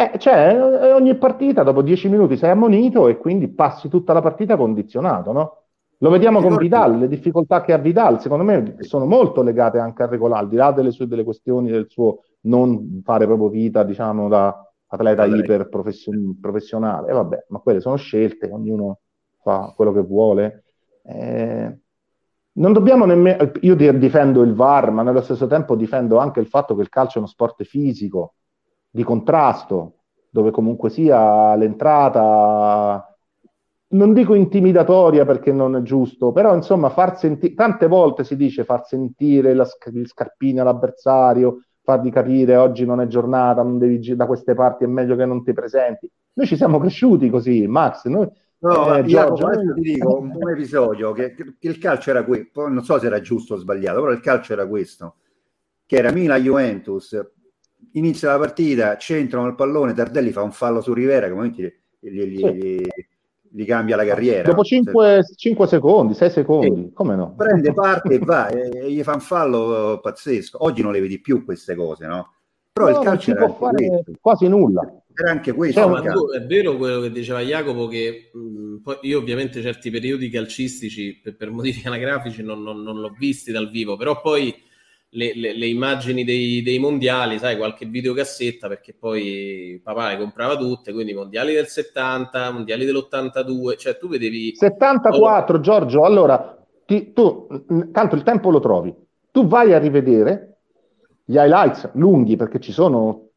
Eh, 0.00 0.18
cioè, 0.18 0.94
ogni 0.94 1.14
partita 1.16 1.62
dopo 1.62 1.82
dieci 1.82 2.08
minuti 2.08 2.38
sei 2.38 2.48
ammonito 2.48 3.06
e 3.08 3.18
quindi 3.18 3.48
passi 3.48 3.90
tutta 3.90 4.14
la 4.14 4.22
partita 4.22 4.56
condizionato, 4.56 5.30
no? 5.32 5.56
Lo 5.98 6.08
vediamo 6.08 6.40
con 6.40 6.56
Vidal, 6.56 6.96
le 6.96 7.06
difficoltà 7.08 7.60
che 7.60 7.74
ha 7.74 7.76
Vidal, 7.76 8.18
secondo 8.22 8.42
me 8.42 8.76
sono 8.78 9.04
molto 9.04 9.42
legate 9.42 9.78
anche 9.78 10.02
al 10.02 10.08
regolare, 10.08 10.44
al 10.44 10.48
di 10.48 10.56
là 10.56 10.72
delle 10.72 10.90
sue 10.90 11.06
delle 11.06 11.22
questioni 11.22 11.70
del 11.70 11.84
suo 11.90 12.22
non 12.42 13.02
fare 13.04 13.26
proprio 13.26 13.50
vita, 13.50 13.82
diciamo, 13.82 14.26
da 14.28 14.66
atleta 14.86 15.26
Vabbè. 15.26 15.36
iper 15.36 15.68
profession- 15.68 16.38
professionale. 16.40 17.10
E 17.10 17.12
vabbè, 17.12 17.44
ma 17.48 17.58
quelle 17.58 17.80
sono 17.80 17.96
scelte, 17.96 18.48
ognuno 18.50 19.00
fa 19.42 19.74
quello 19.76 19.92
che 19.92 20.00
vuole. 20.00 20.64
Eh, 21.04 21.78
non 22.52 22.72
dobbiamo 22.72 23.04
nemmeno. 23.04 23.50
Io 23.60 23.74
difendo 23.74 24.40
il 24.40 24.54
VAR, 24.54 24.90
ma 24.92 25.02
nello 25.02 25.20
stesso 25.20 25.46
tempo 25.46 25.76
difendo 25.76 26.16
anche 26.16 26.40
il 26.40 26.46
fatto 26.46 26.74
che 26.74 26.80
il 26.80 26.88
calcio 26.88 27.16
è 27.16 27.18
uno 27.18 27.26
sport 27.26 27.62
fisico, 27.64 28.36
di 28.90 29.02
contrasto, 29.04 29.94
dove 30.30 30.50
comunque 30.50 30.90
sia 30.90 31.54
l'entrata 31.54 33.04
non 33.92 34.12
dico 34.12 34.34
intimidatoria 34.34 35.24
perché 35.24 35.52
non 35.52 35.74
è 35.76 35.82
giusto, 35.82 36.32
però 36.32 36.54
insomma 36.54 36.90
far 36.90 37.18
sentire, 37.18 37.54
tante 37.54 37.88
volte 37.88 38.22
si 38.24 38.36
dice 38.36 38.64
far 38.64 38.86
sentire 38.86 39.54
la, 39.54 39.66
il 39.92 40.06
scarpino 40.06 40.60
all'avversario, 40.60 41.64
fargli 41.82 42.10
capire 42.10 42.56
oggi 42.56 42.84
non 42.84 43.00
è 43.00 43.06
giornata, 43.06 43.62
non 43.62 43.78
devi 43.78 44.14
da 44.14 44.26
queste 44.26 44.54
parti, 44.54 44.84
è 44.84 44.86
meglio 44.86 45.16
che 45.16 45.24
non 45.24 45.42
ti 45.42 45.52
presenti. 45.52 46.08
Noi 46.34 46.46
ci 46.46 46.56
siamo 46.56 46.78
cresciuti 46.78 47.28
così, 47.30 47.66
Max, 47.66 48.06
noi, 48.06 48.28
No, 48.62 48.94
eh, 48.94 49.04
Giorgio, 49.04 49.48
Jacopo, 49.48 49.72
ti 49.72 49.80
dico 49.80 50.18
un, 50.18 50.32
un 50.34 50.50
episodio 50.50 51.12
che, 51.12 51.34
che, 51.34 51.54
il 51.60 51.78
calcio 51.78 52.10
era 52.10 52.24
questo, 52.24 52.68
non 52.68 52.84
so 52.84 52.98
se 52.98 53.06
era 53.06 53.18
giusto 53.22 53.54
o 53.54 53.56
sbagliato, 53.56 54.00
però 54.00 54.12
il 54.12 54.20
calcio 54.20 54.52
era 54.52 54.66
questo, 54.66 55.14
che 55.86 55.96
era 55.96 56.12
Milan-Juventus, 56.12 57.18
inizia 57.92 58.32
la 58.32 58.38
partita, 58.38 58.96
centrano 58.96 59.46
il 59.46 59.54
pallone, 59.54 59.92
Tardelli 59.92 60.30
fa 60.30 60.42
un 60.42 60.52
fallo 60.52 60.80
su 60.80 60.92
Rivera 60.92 61.28
che 61.28 61.80
gli, 61.98 62.08
gli, 62.10 62.24
gli, 62.24 62.38
sì 62.38 63.08
gli 63.52 63.64
cambia 63.64 63.96
la 63.96 64.04
carriera. 64.04 64.48
Dopo 64.48 64.62
5, 64.62 65.22
5 65.36 65.66
secondi, 65.66 66.14
6 66.14 66.30
secondi, 66.30 66.86
e 66.86 66.92
come 66.92 67.16
no? 67.16 67.34
Prende 67.36 67.72
parte 67.74 68.14
e 68.14 68.18
va 68.18 68.48
e, 68.48 68.90
gli 68.90 69.02
fa 69.02 69.14
un 69.14 69.20
fallo 69.20 69.98
pazzesco. 70.00 70.64
Oggi 70.64 70.82
non 70.82 70.92
le 70.92 71.00
vedi 71.00 71.20
più 71.20 71.44
queste 71.44 71.74
cose, 71.74 72.06
no? 72.06 72.34
Però 72.72 72.88
no, 72.88 72.98
il 72.98 73.04
calcio 73.04 73.34
questo. 73.34 74.02
quasi 74.20 74.46
nulla. 74.46 74.80
Era 75.12 75.32
anche 75.32 75.52
questo. 75.52 75.86
No, 75.86 76.00
tu, 76.00 76.30
è 76.30 76.40
vero 76.46 76.76
quello 76.76 77.00
che 77.00 77.10
diceva 77.10 77.40
Jacopo 77.40 77.88
che 77.88 78.30
mh, 78.32 78.76
poi 78.82 78.98
io 79.02 79.18
ovviamente 79.18 79.60
certi 79.60 79.90
periodi 79.90 80.30
calcistici 80.30 81.20
per, 81.20 81.36
per 81.36 81.50
motivi 81.50 81.82
anagrafici 81.84 82.42
non, 82.42 82.62
non, 82.62 82.80
non 82.82 83.00
l'ho 83.00 83.14
visti 83.18 83.50
dal 83.50 83.68
vivo, 83.68 83.96
però 83.96 84.20
poi 84.20 84.54
le, 85.10 85.32
le, 85.34 85.56
le 85.56 85.66
immagini 85.66 86.24
dei, 86.24 86.62
dei, 86.62 86.78
mondiali, 86.78 87.38
sai, 87.38 87.56
qualche 87.56 87.86
videocassetta, 87.86 88.68
perché 88.68 88.94
poi 88.98 89.80
papà 89.82 90.10
le 90.10 90.18
comprava 90.18 90.56
tutte, 90.56 90.92
quindi 90.92 91.12
mondiali 91.12 91.52
del 91.52 91.66
70, 91.66 92.52
mondiali 92.52 92.84
dell'82, 92.84 93.76
cioè 93.76 93.98
tu 93.98 94.08
vedevi... 94.08 94.54
74, 94.54 95.56
oh. 95.56 95.60
Giorgio, 95.60 96.04
allora, 96.04 96.56
ti, 96.86 97.12
tu, 97.12 97.46
tanto 97.92 98.14
il 98.14 98.22
tempo 98.22 98.50
lo 98.50 98.60
trovi, 98.60 98.94
tu 99.30 99.46
vai 99.46 99.72
a 99.72 99.78
rivedere 99.78 100.58
gli 101.24 101.36
highlights 101.36 101.90
lunghi, 101.94 102.36
perché 102.36 102.60
ci 102.60 102.72
sono 102.72 103.30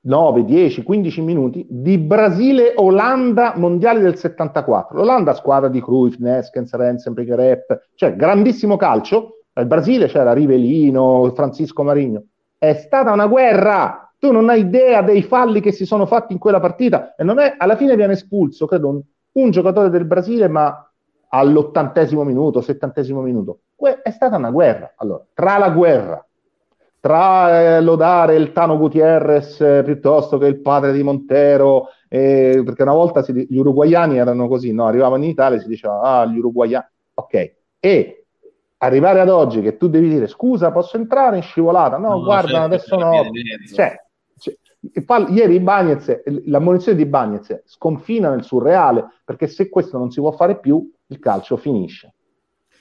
9, 0.00 0.44
10, 0.44 0.82
15 0.82 1.20
minuti 1.22 1.66
di 1.68 1.98
Brasile-Olanda 1.98 3.54
mondiali 3.56 4.00
del 4.00 4.16
74. 4.16 4.96
L'Olanda 4.96 5.34
squadra 5.34 5.68
di 5.68 5.82
Cruyff, 5.82 6.16
Neskens, 6.18 6.74
Rensen, 6.74 7.14
Rep, 7.14 7.88
cioè 7.94 8.14
grandissimo 8.16 8.76
calcio, 8.76 9.43
al 9.54 9.66
Brasile 9.66 10.06
c'era 10.06 10.32
Rivelino, 10.32 11.30
Francisco 11.34 11.82
Marigno. 11.82 12.24
È 12.58 12.74
stata 12.74 13.12
una 13.12 13.26
guerra. 13.26 14.12
Tu 14.18 14.32
non 14.32 14.48
hai 14.48 14.60
idea 14.60 15.02
dei 15.02 15.22
falli 15.22 15.60
che 15.60 15.72
si 15.72 15.84
sono 15.84 16.06
fatti 16.06 16.32
in 16.32 16.38
quella 16.38 16.60
partita. 16.60 17.14
E 17.14 17.24
non 17.24 17.38
è, 17.38 17.54
alla 17.56 17.76
fine 17.76 17.96
viene 17.96 18.14
espulso, 18.14 18.66
credo, 18.66 18.88
un, 18.88 19.00
un 19.32 19.50
giocatore 19.50 19.90
del 19.90 20.06
Brasile, 20.06 20.48
ma 20.48 20.90
all'ottantesimo 21.28 22.24
minuto, 22.24 22.60
settantesimo 22.60 23.20
minuto. 23.20 23.60
Que- 23.74 24.02
è 24.02 24.10
stata 24.10 24.36
una 24.36 24.50
guerra. 24.50 24.94
Allora, 24.96 25.24
tra 25.34 25.58
la 25.58 25.70
guerra, 25.70 26.26
tra 27.00 27.76
eh, 27.76 27.80
lodare 27.80 28.34
il 28.34 28.52
Tano 28.52 28.78
Gutierrez 28.78 29.60
eh, 29.60 29.82
piuttosto 29.84 30.38
che 30.38 30.46
il 30.46 30.60
padre 30.60 30.92
di 30.92 31.02
Montero, 31.02 31.88
eh, 32.08 32.62
perché 32.64 32.82
una 32.82 32.94
volta 32.94 33.22
si, 33.22 33.46
gli 33.48 33.56
uruguayani 33.58 34.16
erano 34.16 34.48
così, 34.48 34.72
no? 34.72 34.86
arrivavano 34.86 35.22
in 35.22 35.30
Italia 35.30 35.58
e 35.58 35.60
si 35.60 35.68
diceva, 35.68 36.00
ah, 36.00 36.24
gli 36.24 36.38
uruguayani, 36.38 36.86
ok. 37.14 37.54
E 37.78 38.23
arrivare 38.84 39.20
ad 39.20 39.28
oggi 39.28 39.60
che 39.60 39.76
tu 39.76 39.88
devi 39.88 40.08
dire 40.08 40.26
scusa 40.26 40.72
posso 40.72 40.96
entrare 40.96 41.36
in 41.36 41.42
scivolata? 41.42 41.96
No, 41.96 42.10
no 42.10 42.22
guarda 42.22 42.50
certo, 42.50 42.64
adesso 42.64 42.96
no. 42.96 43.22
cioè, 43.74 43.96
cioè, 44.38 45.30
ieri 45.30 45.60
Bagnez, 45.60 46.22
l'ammonizione 46.46 46.96
di 46.96 47.06
Bagnez 47.06 47.62
sconfina 47.66 48.30
nel 48.30 48.44
surreale 48.44 49.06
perché 49.24 49.46
se 49.46 49.68
questo 49.68 49.98
non 49.98 50.10
si 50.10 50.20
può 50.20 50.32
fare 50.32 50.58
più 50.58 50.90
il 51.06 51.18
calcio 51.18 51.56
finisce. 51.56 52.14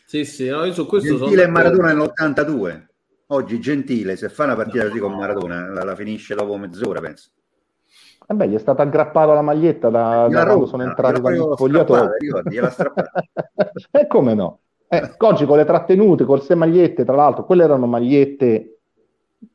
Sì 0.06 0.26
sì 0.26 0.48
no, 0.50 0.64
io 0.66 0.74
su 0.74 0.86
questo 0.86 1.18
Gentile 1.18 1.44
sono 1.44 1.54
Maradona 1.54 1.94
nell'82 1.94 2.86
oggi 3.28 3.60
Gentile 3.60 4.16
se 4.16 4.30
fa 4.30 4.44
una 4.44 4.56
partita 4.56 4.84
no, 4.84 4.90
così 4.90 5.02
con 5.02 5.14
Maradona 5.14 5.70
la, 5.70 5.84
la, 5.84 5.96
finisce 5.96 6.36
dopo 6.36 6.58
mezz'ora 6.58 7.00
penso. 7.00 7.30
Eh 8.26 8.34
beh, 8.34 8.48
gli 8.48 8.56
è 8.56 8.60
stata 8.60 8.84
aggrappata 8.84 9.34
la 9.34 9.42
maglietta 9.42 9.90
da, 9.90 10.28
da 10.30 10.46
quando 10.46 10.66
sono 10.66 10.84
entrati 10.84 11.20
dal 11.20 11.54
spogliatoio. 11.56 12.42
e 13.92 14.08
come 14.08 14.34
no? 14.34 14.60
Eh, 14.94 15.16
oggi 15.18 15.46
con 15.46 15.58
le 15.58 15.66
trattenute, 15.66 16.24
con 16.24 16.40
le 16.48 16.56
magliette, 16.56 17.04
tra 17.04 17.16
l'altro, 17.16 17.46
quelle 17.46 17.64
erano 17.64 17.88
magliette, 17.88 18.78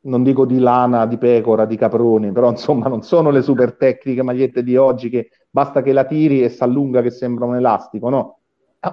non 0.01 0.21
dico 0.21 0.45
di 0.45 0.59
lana, 0.59 1.05
di 1.05 1.17
pecora, 1.17 1.63
di 1.63 1.77
caproni, 1.77 2.33
però 2.33 2.49
insomma 2.49 2.89
non 2.89 3.03
sono 3.03 3.29
le 3.29 3.41
super 3.41 3.77
tecniche 3.77 4.21
magliette 4.21 4.63
di 4.63 4.75
oggi 4.75 5.09
che 5.09 5.29
basta 5.49 5.81
che 5.81 5.93
la 5.93 6.03
tiri 6.03 6.43
e 6.43 6.49
si 6.49 6.61
allunga 6.61 7.01
che 7.01 7.09
sembra 7.09 7.45
un 7.45 7.55
elastico, 7.55 8.09
no? 8.09 8.39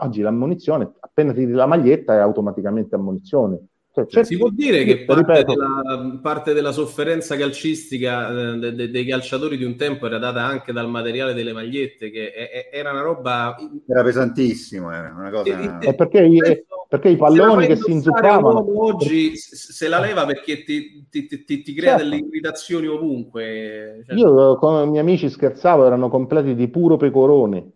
Oggi 0.02 0.20
l'ammonizione, 0.20 0.92
appena 1.00 1.32
tiri 1.32 1.50
la 1.50 1.66
maglietta 1.66 2.14
è 2.14 2.18
automaticamente 2.18 2.94
ammonizione. 2.94 3.58
Cioè, 3.96 4.06
certo, 4.08 4.28
si 4.28 4.36
può 4.36 4.50
dire 4.50 4.84
che 4.84 5.04
parte 5.04 5.42
della, 5.42 6.18
parte 6.20 6.52
della, 6.52 6.72
sofferenza 6.72 7.34
calcistica 7.34 8.28
eh, 8.28 8.58
de, 8.58 8.74
de, 8.74 8.90
dei 8.90 9.06
calciatori 9.06 9.56
di 9.56 9.64
un 9.64 9.74
tempo 9.76 10.04
era 10.04 10.18
data 10.18 10.44
anche 10.44 10.74
dal 10.74 10.86
materiale 10.90 11.32
delle 11.32 11.54
magliette, 11.54 12.10
che 12.10 12.30
è, 12.30 12.50
è, 12.50 12.78
era 12.78 12.90
una 12.90 13.00
roba... 13.00 13.56
Era 13.88 14.02
pesantissimo, 14.02 14.92
era 14.92 15.14
una 15.16 15.30
cosa... 15.30 15.78
E, 15.80 15.88
e, 15.88 15.94
perché, 15.94 16.66
perché, 16.86 17.08
i 17.08 17.16
palloni 17.16 17.66
che 17.66 17.76
si 17.76 17.90
inzuppavano... 17.90 18.66
Oggi 18.84 19.34
se 19.34 19.88
la 19.88 19.98
leva 19.98 20.26
perché 20.26 20.62
ti, 20.62 21.06
ti, 21.08 21.26
ti, 21.26 21.62
ti 21.62 21.72
crea 21.72 21.96
certo. 21.96 22.04
delle 22.04 22.16
irritazioni 22.16 22.86
ovunque. 22.88 24.02
Cioè... 24.06 24.14
Io 24.14 24.56
con 24.58 24.88
i 24.88 24.90
miei 24.90 25.00
amici 25.00 25.30
scherzavo, 25.30 25.86
erano 25.86 26.10
completi 26.10 26.54
di 26.54 26.68
puro 26.68 26.98
pecorone. 26.98 27.70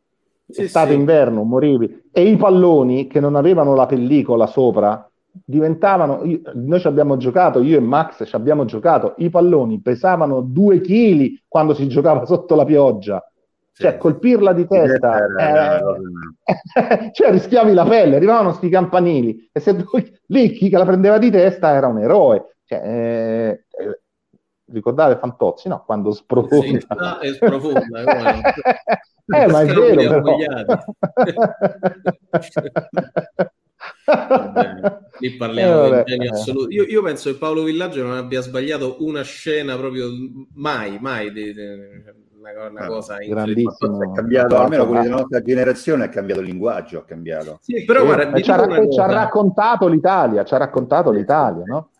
Sì, 0.47 0.65
estate, 0.65 0.91
sì. 0.91 0.97
inverno, 0.97 1.45
morivi. 1.45 2.03
E 2.13 2.29
i 2.29 2.37
palloni 2.37 3.07
che 3.07 3.21
non 3.21 3.37
avevano 3.37 3.75
la 3.75 3.87
pellicola 3.87 4.47
sopra 4.47 5.10
diventavano, 5.33 6.23
noi 6.55 6.81
ci 6.81 6.87
abbiamo 6.87 7.17
giocato, 7.17 7.63
io 7.63 7.79
e 7.79 7.81
Max 7.81 8.27
ci 8.27 8.35
abbiamo 8.35 8.65
giocato, 8.65 9.15
i 9.19 9.31
palloni 9.31 9.81
pesavano 9.81 10.41
due 10.41 10.81
chili 10.81 11.41
quando 11.47 11.75
si 11.75 11.89
giocava 11.89 12.27
sotto 12.27 12.55
la 12.55 12.65
pioggia. 12.65 13.25
Cioè, 13.73 13.97
colpirla 13.97 14.53
di 14.53 14.67
testa, 14.67 15.25
eh, 15.39 15.81
cioè 17.13 17.31
rischiavi 17.31 17.73
la 17.73 17.85
pelle, 17.85 18.17
arrivavano 18.17 18.53
sti 18.53 18.69
campanili 18.69 19.49
e 19.51 19.61
se 19.61 19.75
tu, 19.75 19.87
lì 20.27 20.51
chi 20.51 20.69
la 20.69 20.85
prendeva 20.85 21.17
di 21.17 21.31
testa 21.31 21.73
era 21.73 21.87
un 21.87 21.99
eroe. 21.99 22.57
Cioè, 22.67 22.79
eh, 22.79 23.65
eh, 23.71 24.01
ricordate 24.67 25.19
Fantozzi, 25.19 25.69
no? 25.69 25.83
Quando 25.87 26.13
sprofonda. 26.13 27.19
Sì, 27.23 27.33
sprofonda 27.33 27.81
eh, 29.25 29.47
ma 29.47 29.63
è 29.63 29.67
vero. 29.67 30.23
lì 35.21 35.37
parliamo 35.37 35.85
eh, 35.85 35.97
di 35.99 36.11
genio 36.11 36.33
assoluto. 36.33 36.71
Io, 36.71 36.85
io, 36.85 37.03
penso 37.03 37.31
che 37.31 37.39
Paolo 37.39 37.63
Villaggio 37.63 38.03
non 38.03 38.17
abbia 38.17 38.41
sbagliato 38.41 38.97
una 39.01 39.23
scena 39.23 39.77
proprio 39.77 40.09
mai, 40.55 40.99
mai. 41.01 41.33
Di, 41.33 41.53
di, 41.53 41.63
una, 41.63 42.69
una 42.69 42.81
ah, 42.81 42.87
cosa 42.87 43.19
grandissima. 43.19 44.05
È 44.05 44.13
cambiato, 44.15 44.57
almeno 44.57 44.87
quelli 44.87 45.03
della 45.03 45.17
nostra 45.17 45.43
generazione, 45.43 46.05
ha 46.05 46.09
cambiato 46.09 46.41
il 46.41 46.47
linguaggio. 46.47 46.99
Ha 46.99 47.05
cambiato. 47.05 47.59
Sì, 47.63 47.85
però 47.85 48.05
guarda, 48.05 48.41
ci, 48.41 48.51
ha, 48.51 48.89
ci 48.91 49.01
ha 49.01 49.07
raccontato 49.07 49.87
l'Italia, 49.87 50.45
ci 50.45 50.55
ha 50.55 50.59
raccontato 50.59 51.11
l'Italia, 51.11 51.65
no? 51.65 51.91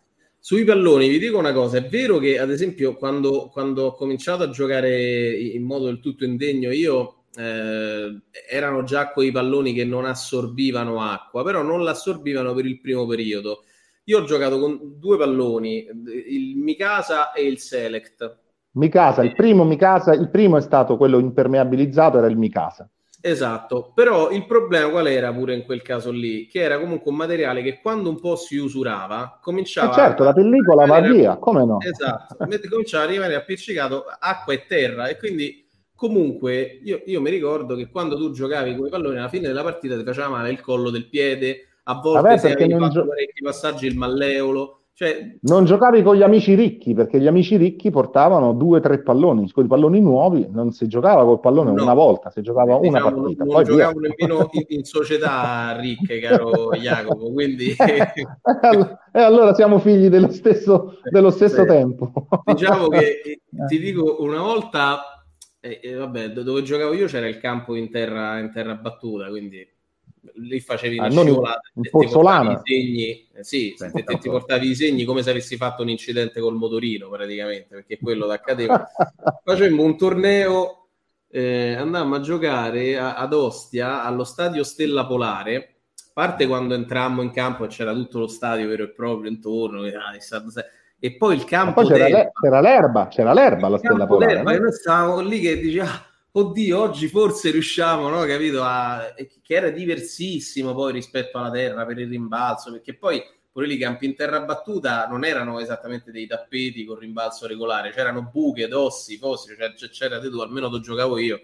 Sui 0.43 0.63
palloni 0.63 1.07
vi 1.07 1.19
dico 1.19 1.37
una 1.37 1.53
cosa, 1.53 1.77
è 1.77 1.87
vero 1.87 2.17
che 2.17 2.39
ad 2.39 2.49
esempio 2.49 2.95
quando, 2.95 3.49
quando 3.53 3.85
ho 3.85 3.93
cominciato 3.93 4.41
a 4.41 4.49
giocare 4.49 5.29
in 5.33 5.63
modo 5.63 5.85
del 5.85 5.99
tutto 5.99 6.25
indegno 6.25 6.71
io 6.71 7.20
eh, 7.35 8.21
erano 8.49 8.83
già 8.83 9.09
quei 9.09 9.31
palloni 9.31 9.73
che 9.73 9.85
non 9.85 10.05
assorbivano 10.05 11.01
acqua, 11.01 11.43
però 11.43 11.61
non 11.61 11.83
l'assorbivano 11.83 12.53
per 12.53 12.65
il 12.65 12.79
primo 12.79 13.05
periodo. 13.05 13.63
Io 14.05 14.19
ho 14.19 14.23
giocato 14.23 14.59
con 14.59 14.97
due 14.97 15.17
palloni, 15.17 15.87
il 16.27 16.57
Mikasa 16.57 17.31
e 17.31 17.45
il 17.45 17.59
Select. 17.59 18.39
Mikasa, 18.71 19.23
il 19.23 19.35
primo 19.35 19.63
Mikasa, 19.63 20.13
il 20.13 20.29
primo 20.29 20.57
è 20.57 20.61
stato 20.61 20.97
quello 20.97 21.19
impermeabilizzato, 21.19 22.17
era 22.17 22.27
il 22.27 22.37
Mikasa. 22.37 22.89
Esatto, 23.23 23.91
però 23.93 24.31
il 24.31 24.47
problema 24.47 24.89
qual 24.89 25.05
era 25.05 25.31
pure 25.31 25.53
in 25.53 25.63
quel 25.63 25.83
caso 25.83 26.09
lì? 26.09 26.47
Che 26.47 26.59
era 26.59 26.79
comunque 26.79 27.11
un 27.11 27.17
materiale 27.17 27.61
che 27.61 27.79
quando 27.79 28.09
un 28.09 28.19
po' 28.19 28.35
si 28.35 28.57
usurava 28.57 29.37
cominciava... 29.39 29.91
Eh 29.91 29.93
certo, 29.93 30.23
la 30.23 30.33
pellicola 30.33 30.87
va 30.87 31.01
via, 31.01 31.37
come 31.37 31.63
no? 31.63 31.77
Esatto, 31.79 32.35
cominciava 32.67 33.03
a 33.03 33.07
rimanere 33.07 33.35
appiccicato 33.35 34.05
acqua 34.19 34.53
e 34.53 34.65
terra 34.65 35.07
e 35.07 35.17
quindi 35.17 35.69
comunque 36.01 36.79
io, 36.83 37.03
io 37.05 37.21
mi 37.21 37.29
ricordo 37.29 37.75
che 37.75 37.87
quando 37.91 38.15
tu 38.17 38.31
giocavi 38.31 38.75
con 38.75 38.87
i 38.87 38.89
palloni 38.89 39.17
alla 39.19 39.29
fine 39.29 39.45
della 39.45 39.61
partita 39.61 39.95
ti 39.95 40.03
faceva 40.03 40.29
male 40.29 40.49
il 40.49 40.59
collo 40.59 40.89
del 40.89 41.07
piede, 41.07 41.67
a 41.83 41.99
volte 42.01 42.21
Vabbè, 42.21 42.37
se 42.39 42.51
avevi 42.53 42.71
non 42.71 42.79
fatto 42.79 42.93
gio- 43.01 43.07
parecchi 43.07 43.43
passaggi 43.43 43.85
il 43.85 43.95
malleolo, 43.95 44.77
cioè 44.93 45.35
Non 45.41 45.65
giocavi 45.65 46.01
con 46.01 46.15
gli 46.15 46.23
amici 46.23 46.55
ricchi 46.55 46.95
perché 46.95 47.19
gli 47.19 47.27
amici 47.27 47.55
ricchi 47.55 47.91
portavano 47.91 48.53
due 48.53 48.79
o 48.79 48.81
tre 48.81 49.03
palloni, 49.03 49.51
con 49.51 49.65
i 49.65 49.67
palloni 49.67 50.01
nuovi 50.01 50.47
non 50.51 50.71
si 50.71 50.87
giocava 50.87 51.23
col 51.23 51.39
pallone 51.39 51.71
No. 51.71 51.83
una 51.83 51.93
volta, 51.93 52.31
si 52.31 52.41
giocava 52.41 52.77
una 52.77 52.87
diciamo, 52.99 53.09
non, 53.09 53.21
partita. 53.21 53.43
non 53.43 53.53
poi 53.53 53.63
via. 53.63 53.73
giocavo 53.75 53.99
nemmeno 53.99 54.49
in, 54.53 54.63
in 54.69 54.83
società 54.83 55.77
ricche, 55.79 56.19
caro 56.19 56.71
Jacopo, 56.81 57.31
quindi 57.31 57.75
E 59.13 59.19
allora 59.21 59.53
siamo 59.53 59.77
figli 59.77 60.07
dello 60.09 60.31
stesso, 60.31 60.97
dello 61.03 61.29
stesso 61.29 61.63
tempo. 61.65 62.11
diciamo 62.45 62.87
che 62.87 63.21
eh, 63.23 63.39
ti 63.67 63.77
dico 63.79 64.17
una 64.23 64.41
volta 64.41 65.20
eh, 65.61 65.79
eh, 65.83 65.93
vabbè, 65.93 66.31
do- 66.31 66.43
dove 66.43 66.63
giocavo 66.63 66.93
io 66.93 67.07
c'era 67.07 67.27
il 67.27 67.37
campo 67.39 67.75
in 67.75 67.89
terra, 67.91 68.39
in 68.39 68.51
terra 68.51 68.75
battuta, 68.75 69.27
quindi 69.29 69.67
lì 70.35 70.59
facevi 70.59 70.97
Ah, 70.97 71.09
non 71.09 71.27
scivolata 71.27 71.69
in 71.73 71.83
e 71.83 71.95
ti 71.95 72.07
portavi 72.07 72.45
Pozzolana? 72.45 72.53
i 72.53 72.59
segni, 72.63 73.27
eh, 73.33 73.43
sì, 73.43 73.75
Sì, 73.75 73.91
te- 74.03 74.03
ti 74.19 74.29
portavi 74.29 74.69
i 74.69 74.75
segni 74.75 75.03
come 75.05 75.23
se 75.23 75.31
avessi 75.31 75.57
fatto 75.57 75.81
un 75.83 75.89
incidente 75.89 76.39
col 76.39 76.55
motorino 76.55 77.09
praticamente, 77.09 77.75
perché 77.75 77.99
quello 77.99 78.27
ti 78.27 78.33
accadeva. 78.33 78.73
Facemmo 79.43 79.83
un 79.83 79.97
torneo, 79.97 80.89
eh, 81.29 81.73
andammo 81.75 82.15
a 82.15 82.19
giocare 82.21 82.97
a- 82.97 83.15
ad 83.15 83.33
Ostia 83.33 84.03
allo 84.03 84.23
stadio 84.23 84.63
Stella 84.63 85.05
Polare. 85.05 85.55
A 85.95 86.11
parte 86.13 86.45
quando 86.47 86.73
entrammo 86.75 87.21
in 87.21 87.31
campo 87.31 87.63
e 87.65 87.67
c'era 87.67 87.93
tutto 87.93 88.19
lo 88.19 88.27
stadio 88.27 88.67
vero 88.67 88.83
e 88.83 88.89
proprio 88.89 89.29
intorno, 89.31 89.85
e, 89.85 89.95
ah, 89.95 90.13
e 91.03 91.15
poi 91.15 91.35
il 91.35 91.45
campo 91.45 91.81
poi 91.81 91.87
c'era, 91.87 92.05
d'erba. 92.05 92.17
le- 92.19 92.31
c'era 92.39 92.61
l'erba, 92.61 93.07
c'era 93.07 93.33
l'erba 93.33 93.65
alla 93.65 93.77
stella 93.79 94.05
polare. 94.05 94.35
d'erba, 94.35 94.51
no? 94.51 94.55
e 94.55 94.59
noi 94.59 94.71
stavamo 94.71 95.19
lì 95.21 95.39
che 95.39 95.59
dice 95.59 95.79
ah, 95.79 96.05
oddio 96.33 96.79
oggi 96.79 97.07
forse 97.07 97.49
riusciamo 97.49 98.07
no 98.07 98.23
capito 98.25 98.61
a... 98.61 99.11
che 99.41 99.53
era 99.55 99.71
diversissimo 99.71 100.75
poi 100.75 100.91
rispetto 100.91 101.39
alla 101.39 101.49
terra 101.49 101.87
per 101.87 101.97
il 101.97 102.07
rimbalzo 102.07 102.71
perché 102.71 102.93
poi 102.93 103.19
pure 103.51 103.65
lì 103.65 103.73
i 103.73 103.79
campi 103.79 104.05
in 104.05 104.15
terra 104.15 104.41
battuta 104.41 105.07
non 105.07 105.25
erano 105.25 105.59
esattamente 105.59 106.11
dei 106.11 106.27
tappeti 106.27 106.85
con 106.85 106.99
rimbalzo 106.99 107.47
regolare 107.47 107.89
c'erano 107.89 108.29
buche, 108.31 108.67
dossi, 108.67 109.17
fossi 109.17 109.55
cioè 109.57 109.89
c'era 109.89 110.19
di 110.19 110.29
tutto 110.29 110.43
almeno 110.43 110.67
dove 110.67 110.83
giocavo 110.83 111.17
io 111.17 111.41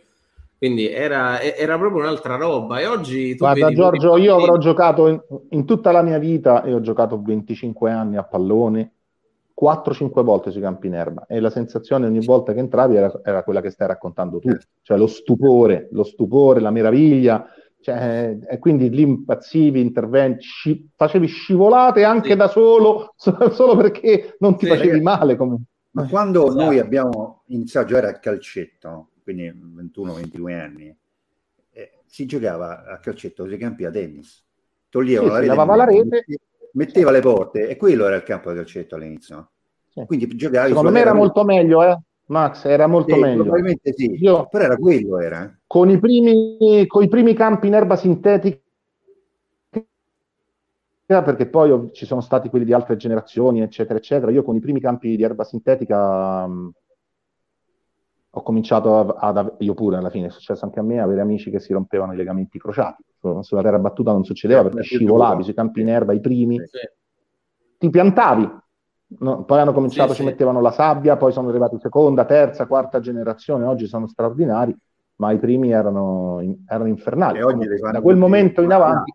quindi 0.60 0.88
era, 0.88 1.42
era 1.42 1.80
proprio 1.80 2.02
un'altra 2.02 2.36
roba 2.36 2.80
e 2.80 2.86
oggi 2.86 3.32
tu 3.32 3.44
Guarda 3.44 3.72
Giorgio, 3.72 4.18
io 4.18 4.36
avrò 4.36 4.58
giocato 4.58 5.08
in, 5.08 5.20
in 5.50 5.66
tutta 5.66 5.92
la 5.92 6.04
mia 6.04 6.18
vita 6.20 6.64
e 6.64 6.74
ho 6.74 6.82
giocato 6.82 7.22
25 7.22 7.92
anni 7.92 8.18
a 8.18 8.24
pallone, 8.24 8.94
4-5 9.60 10.22
volte 10.22 10.52
sui 10.52 10.62
campi 10.62 10.86
in 10.86 10.94
erba 10.94 11.26
e 11.26 11.40
la 11.40 11.50
sensazione 11.50 12.06
ogni 12.06 12.24
volta 12.24 12.54
che 12.54 12.60
entravi 12.60 12.96
era, 12.96 13.20
era 13.24 13.44
quella 13.44 13.60
che 13.60 13.72
stai 13.72 13.88
raccontando 13.88 14.38
tu, 14.38 14.56
cioè 14.84 14.98
lo 14.98 15.08
stupore, 15.08 15.88
lo 15.92 16.04
stupore, 16.04 16.60
la 16.60 16.70
meraviglia, 16.70 17.44
cioè, 17.80 18.38
e 18.48 18.60
quindi 18.60 18.90
lì 18.92 19.02
impazzivi, 19.02 19.80
interventi, 19.82 20.44
sci- 20.44 20.90
facevi 20.96 21.26
scivolate 21.26 22.04
anche 22.04 22.32
Sì. 22.32 22.36
da 22.36 22.48
solo, 22.48 23.14
so- 23.16 23.50
solo 23.50 23.76
perché 23.76 24.36
non 24.40 24.58
ti 24.58 24.66
Sì. 24.66 24.72
facevi 24.74 25.02
male. 25.02 25.36
Come... 25.36 25.58
Ma 25.92 26.08
quando 26.08 26.48
Esatto. 26.50 26.64
noi 26.64 26.78
abbiamo 26.80 27.42
iniziato 27.48 27.88
a 27.88 27.90
giocare 27.90 28.08
a 28.10 28.20
calcetto, 28.20 29.10
quindi 29.24 29.52
21-22 29.52 30.54
anni, 30.54 30.96
eh, 31.72 31.92
si 32.06 32.28
giocava 32.28 32.84
a 32.86 33.00
calcetto 33.00 33.46
sui 33.46 33.58
campi 33.58 33.86
a 33.86 33.90
tennis. 33.90 34.46
Toglievano 34.90 35.34
Sì, 35.40 35.46
la 35.48 35.56
rete, 35.56 35.76
la 35.76 35.86
rete. 35.86 36.26
Metteva 36.74 37.12
le 37.12 37.20
porte 37.22 37.68
e 37.68 37.76
quello 37.78 38.06
era 38.06 38.16
il 38.16 38.24
campo 38.24 38.50
da 38.50 38.56
calcetto 38.56 38.96
all'inizio. 38.96 39.52
Sì. 39.90 40.06
Quindi 40.06 40.28
giocavi 40.36 40.70
Secondo 40.70 40.92
me 40.92 41.00
era 41.00 41.14
molto 41.14 41.44
meglio, 41.44 41.84
eh? 41.84 41.98
Max, 42.28 42.66
era 42.66 42.88
molto 42.88 43.16
Sì, 43.16 43.22
meglio. 43.22 43.44
Probabilmente 43.44 43.94
sì, 43.94 44.16
Io- 44.20 44.48
però 44.48 44.66
era 44.66 44.76
quello, 44.78 45.20
era. 45.20 45.58
con 45.66 45.90
i 45.90 45.98
primi, 46.00 46.86
con 46.88 47.04
i 47.04 47.08
primi 47.08 47.34
campi 47.34 47.68
in 47.68 47.74
erba 47.74 47.96
sintetica, 47.96 48.62
perché 51.06 51.48
poi 51.48 51.72
ho- 51.72 51.92
ci 51.92 52.06
sono 52.06 52.22
stati 52.22 52.50
quelli 52.50 52.66
di 52.66 52.74
altre 52.74 52.98
generazioni, 52.98 53.62
eccetera, 53.62 53.98
eccetera. 53.98 54.32
Io 54.32 54.44
con 54.44 54.56
i 54.56 54.60
primi 54.60 54.80
campi 54.82 55.16
di 55.16 55.24
erba 55.24 55.44
sintetica 55.46 56.46
mh, 56.46 56.72
ho 58.38 58.44
cominciato 58.44 59.16
ad, 59.16 59.38
ave- 59.38 59.56
io 59.60 59.74
pure 59.74 59.98
alla 59.98 60.10
fine, 60.12 60.28
è 60.28 60.30
successo 60.30 60.64
anche 60.66 60.80
a 60.80 60.84
me, 60.84 61.00
avere 61.00 61.22
amici 61.22 61.50
che 61.50 61.60
si 61.60 61.74
rompevano 61.74 62.14
i 62.14 62.16
legamenti 62.16 62.60
crociati. 62.60 63.04
Su- 63.20 63.42
Sulla 63.42 63.64
terra 63.64 63.80
battuta 63.80 64.12
non 64.12 64.24
succedeva 64.24 64.62
Eh, 64.62 64.64
perché 64.64 64.84
scivolavi 64.84 65.44
sui 65.44 65.54
campi 65.56 65.82
in 65.82 65.90
erba, 65.90 66.14
i 66.14 66.20
primi, 66.20 66.58
Sì. 66.58 66.78
ti 67.78 67.90
piantavi. 67.90 68.50
No, 69.20 69.44
poi 69.46 69.60
hanno 69.60 69.74
cominciato, 69.74 70.10
Sì, 70.10 70.18
ci 70.18 70.22
sì. 70.22 70.28
mettevano 70.28 70.62
la 70.62 70.72
sabbia, 70.72 71.18
poi 71.18 71.32
sono 71.32 71.50
arrivati 71.50 71.78
seconda, 71.80 72.26
terza, 72.26 72.68
quarta 72.68 73.00
generazione, 73.00 73.66
oggi 73.66 73.88
sono 73.88 74.08
straordinari, 74.08 74.76
ma 75.16 75.32
i 75.32 75.40
primi 75.40 75.72
erano, 75.72 76.40
erano 76.68 76.90
infernali. 76.90 77.40
Da 77.92 78.02
quel 78.02 78.18
momento 78.18 78.62
in 78.62 78.72
avanti, 78.72 79.14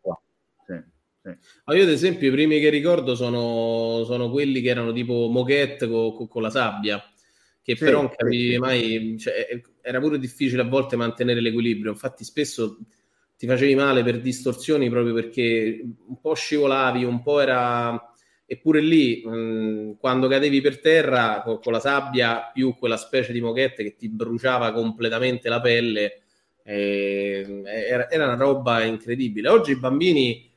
sì. 0.65 1.31
Ma 1.65 1.75
io 1.77 1.85
ad 1.85 1.89
esempio 1.91 2.27
i 2.29 2.33
primi 2.33 2.59
che 2.59 2.69
ricordo 2.69 3.15
sono, 3.15 4.03
sono 4.05 4.29
quelli 4.29 4.61
che 4.61 4.71
erano 4.71 4.93
tipo 4.93 5.29
moquette 5.29 5.87
co- 5.89 6.13
co- 6.13 6.27
con 6.27 6.43
la 6.43 6.51
sabbia, 6.51 7.01
che 7.63 7.77
Sì, 7.77 7.85
però 7.85 8.03
non 8.03 8.11
capivi 8.11 8.53
sì. 8.53 8.59
mai, 8.59 9.17
cioè, 9.19 9.61
era 9.81 10.01
pure 10.01 10.19
difficile 10.19 10.63
a 10.63 10.65
volte 10.69 10.97
mantenere 10.97 11.41
l'equilibrio, 11.41 11.93
infatti 11.93 12.25
spesso 12.25 12.79
ti 13.37 13.47
facevi 13.47 13.75
male 13.75 14.03
per 14.03 14.21
distorsioni 14.21 14.89
proprio 14.89 15.15
perché 15.15 15.81
un 16.07 16.21
po' 16.21 16.35
scivolavi, 16.35 17.05
un 17.05 17.23
po' 17.23 17.41
era... 17.41 18.07
Eppure 18.45 18.81
lì, 18.83 19.23
mh, 19.25 19.97
quando 19.99 20.29
cadevi 20.29 20.61
per 20.61 20.79
terra 20.81 21.41
co- 21.43 21.59
con, 21.59 21.73
la 21.73 21.81
sabbia 21.81 22.51
più 22.53 22.75
quella 22.77 22.99
specie 22.99 23.33
di 23.33 23.41
moquette 23.41 23.83
che 23.83 23.97
ti 23.97 24.09
bruciava 24.11 24.73
completamente 24.73 25.49
la 25.49 25.61
pelle, 25.61 26.21
eh, 26.63 27.63
era, 27.65 28.11
era 28.11 28.25
una 28.27 28.35
roba 28.37 28.83
incredibile. 28.85 29.49
Oggi 29.49 29.71
i 29.73 29.77
bambini 29.79 30.51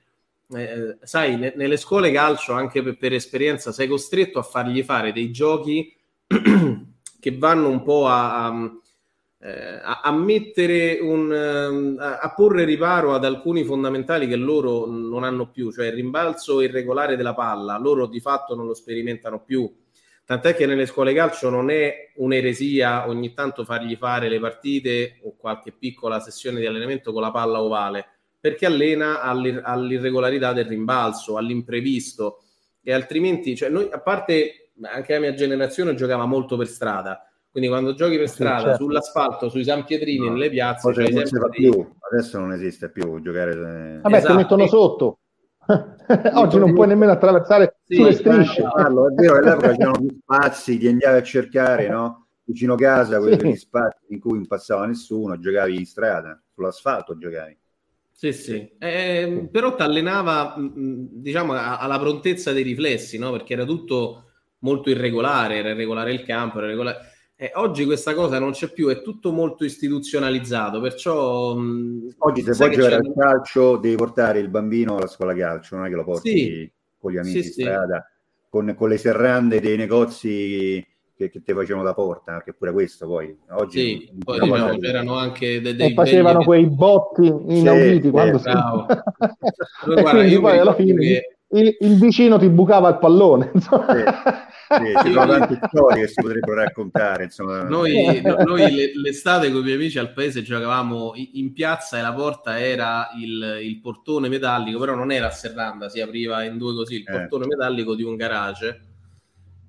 eh, 0.55 0.97
sai, 1.03 1.37
ne- 1.37 1.53
nelle 1.55 1.77
scuole 1.77 2.11
calcio, 2.11 2.53
anche 2.53 2.81
per, 2.83 2.97
per 2.97 3.13
esperienza, 3.13 3.71
sei 3.71 3.87
costretto 3.87 4.39
a 4.39 4.43
fargli 4.43 4.83
fare 4.83 5.11
dei 5.13 5.31
giochi 5.31 5.95
che 7.25 7.35
vanno 7.35 7.69
un 7.69 7.81
po' 7.81 8.05
a, 8.05 8.45
a, 8.45 8.71
eh, 9.39 9.79
a- 9.81 10.11
mettere 10.11 10.99
un, 11.01 11.33
ehm, 11.33 11.97
a, 11.97 12.31
porre 12.35 12.65
riparo 12.65 13.15
ad 13.15 13.25
alcuni 13.25 13.63
fondamentali 13.63 14.27
che 14.27 14.35
loro 14.35 14.85
non 14.85 15.23
hanno 15.23 15.49
più, 15.49 15.71
cioè 15.71 15.87
il 15.87 15.93
rimbalzo 15.93 16.61
irregolare 16.61 17.15
della 17.15 17.33
palla, 17.33 17.79
loro 17.79 18.05
di 18.05 18.19
fatto 18.19 18.53
non 18.53 18.67
lo 18.67 18.75
sperimentano 18.75 19.41
più. 19.43 19.67
Tant'è 20.23 20.53
che 20.53 20.67
nelle 20.67 20.85
scuole 20.85 21.15
calcio 21.15 21.49
non 21.49 21.71
è 21.71 22.11
un'eresia 22.17 23.07
ogni 23.07 23.33
tanto 23.33 23.65
fargli 23.65 23.95
fare 23.95 24.29
le 24.29 24.39
partite 24.39 25.19
o 25.23 25.35
qualche 25.35 25.71
piccola 25.71 26.19
sessione 26.19 26.59
di 26.59 26.67
allenamento 26.67 27.11
con 27.11 27.23
la 27.23 27.31
palla 27.31 27.59
ovale, 27.59 28.05
perché 28.39 28.67
allena 28.67 29.21
all'ir- 29.21 29.63
all'irregolarità 29.63 30.53
del 30.53 30.65
rimbalzo, 30.65 31.37
all'imprevisto 31.37 32.43
e 32.83 32.93
altrimenti, 32.93 33.55
cioè 33.55 33.69
noi, 33.69 33.89
a 33.91 33.99
parte 33.99 34.64
anche 34.81 35.13
la 35.13 35.19
mia 35.19 35.33
generazione 35.33 35.95
giocava 35.95 36.25
molto 36.25 36.57
per 36.57 36.67
strada, 36.67 37.27
quindi 37.49 37.69
quando 37.69 37.93
giochi 37.93 38.17
per 38.17 38.29
Sì, 38.29 38.29
strada, 38.29 38.55
certo. 38.57 38.75
sull'asfalto, 38.75 39.49
sui 39.49 39.63
San 39.63 39.85
Pietrini, 39.85 40.29
No, 40.29 40.29
nelle 40.29 40.49
piazze, 40.49 40.93
c'hai 40.93 41.11
non 41.11 41.11
sempre 41.13 41.39
fa 41.39 41.49
più, 41.49 41.71
adesso 42.11 42.39
non 42.39 42.53
esiste 42.53 42.89
più 42.89 43.19
giocare. 43.21 43.53
vabbè, 44.01 44.17
Esatto. 44.17 44.25
ti 44.25 44.33
mettono 44.33 44.67
sotto. 44.67 45.19
Oggi 46.37 46.57
non 46.59 46.73
puoi 46.73 46.87
nemmeno 46.87 47.11
attraversare 47.13 47.77
Sì, 47.83 47.95
sulle 47.95 48.13
strisce. 48.13 48.63
Parlo, 48.63 49.07
è 49.09 49.13
vero 49.13 49.33
che 49.33 49.39
all'epoca 49.39 49.71
c'erano 49.75 49.99
più 49.99 50.17
spazi, 50.21 50.77
ti 50.77 50.87
andavi 50.87 51.17
a 51.17 51.23
cercare, 51.23 51.87
no? 51.87 52.27
Vicino 52.43 52.75
casa, 52.75 53.19
Sì. 53.19 53.29
quegli 53.31 53.55
spazi 53.55 54.05
in 54.09 54.19
cui 54.19 54.33
non 54.33 54.47
passava 54.47 54.85
nessuno, 54.85 55.39
giocavi 55.39 55.77
in 55.77 55.85
strada, 55.85 56.41
sull'asfalto 56.53 57.17
giocavi. 57.17 57.57
Sì, 58.11 58.31
sì. 58.31 58.75
Eh, 58.79 59.49
però 59.51 59.75
ti 59.75 59.81
allenava, 59.81 60.55
diciamo, 60.57 61.53
a- 61.53 61.77
alla 61.79 61.99
prontezza 61.99 62.53
dei 62.53 62.63
riflessi, 62.63 63.17
no? 63.17 63.31
Perché 63.31 63.53
era 63.53 63.65
tutto 63.65 64.24
molto 64.59 64.89
irregolare, 64.89 65.57
era 65.57 65.69
irregolare 65.69 66.11
il 66.13 66.23
campo, 66.23 66.57
era 66.57 66.67
irregolare... 66.67 66.97
Eh, 67.37 67.51
oggi 67.55 67.83
questa 67.83 68.13
cosa 68.13 68.39
non 68.39 68.51
c'è 68.51 68.71
più, 68.71 68.87
è 68.87 69.01
tutto 69.01 69.31
molto 69.33 69.65
istituzionalizzato, 69.65 70.79
perciò... 70.79 71.53
mh, 71.55 72.15
Oggi 72.19 72.41
se 72.41 72.51
vuoi 72.53 72.71
giocare 72.73 72.95
al 72.95 73.13
calcio 73.13 73.75
devi 73.77 73.95
portare 73.97 74.39
il 74.39 74.47
bambino 74.47 74.95
alla 74.95 75.07
scuola 75.07 75.35
calcio, 75.35 75.75
non 75.75 75.85
è 75.85 75.89
che 75.89 75.95
lo 75.95 76.05
porti 76.05 76.29
Sì. 76.29 76.71
con 76.97 77.11
gli 77.11 77.17
amici 77.17 77.41
Sì, 77.41 77.47
in 77.47 77.53
sì. 77.53 77.61
strada, 77.61 78.09
con, 78.49 78.73
con 78.77 78.87
le 78.87 78.97
serrande 78.97 79.59
dei 79.59 79.75
negozi 79.75 80.81
che, 81.17 81.29
che 81.29 81.41
ti 81.43 81.53
facevano 81.53 81.83
da 81.83 81.93
porta, 81.93 82.33
perché 82.35 82.53
pure 82.53 82.71
questo 82.71 83.05
poi 83.05 83.37
oggi 83.49 83.79
Sì, 83.79 84.11
poi 84.23 84.39
diciamo, 84.39 84.63
puoi- 84.67 84.79
c'erano 84.79 85.15
anche 85.15 85.59
de- 85.61 85.69
E 85.71 85.73
dei 85.75 85.93
facevano 85.93 86.41
quei 86.43 86.65
botti 86.67 87.25
inauditi 87.25 88.01
Sì, 88.03 88.09
quando 88.11 88.37
si... 88.37 88.43
bravo. 88.45 88.85
Guarda, 89.85 90.23
io 90.23 90.39
poi 90.39 90.57
alla 90.57 90.73
fine 90.73 90.93
che- 91.01 91.34
il, 91.59 91.77
il 91.79 91.99
vicino 91.99 92.37
ti 92.37 92.49
bucava 92.49 92.89
il 92.89 92.97
pallone 92.97 93.51
insomma. 93.53 93.93
Sì, 94.67 94.93
ci 95.03 95.13
sono 95.13 95.27
tante 95.27 95.59
storie 95.67 96.01
che 96.01 96.07
si 96.07 96.21
potrebbero 96.21 96.55
raccontare. 96.55 97.23
Insomma. 97.25 97.63
Noi, 97.63 98.21
no, 98.23 98.37
noi 98.43 98.91
l'estate 98.95 99.51
con 99.51 99.61
i 99.61 99.63
miei 99.63 99.75
amici 99.75 99.99
al 99.99 100.11
paese 100.11 100.41
giocavamo 100.41 101.13
in 101.33 101.53
piazza 101.53 101.97
e 101.97 102.01
la 102.01 102.13
porta 102.13 102.59
era 102.59 103.09
il, 103.17 103.59
il 103.61 103.79
portone 103.79 104.27
metallico, 104.27 104.79
però 104.79 104.95
non 104.95 105.11
era 105.11 105.27
a 105.27 105.31
serranda, 105.31 105.89
si 105.89 106.01
apriva 106.01 106.43
in 106.43 106.57
due 106.57 106.73
così, 106.73 106.95
il 106.95 107.07
eh. 107.07 107.11
portone 107.11 107.45
metallico 107.45 107.95
di 107.95 108.03
un 108.03 108.15
garage. 108.15 108.81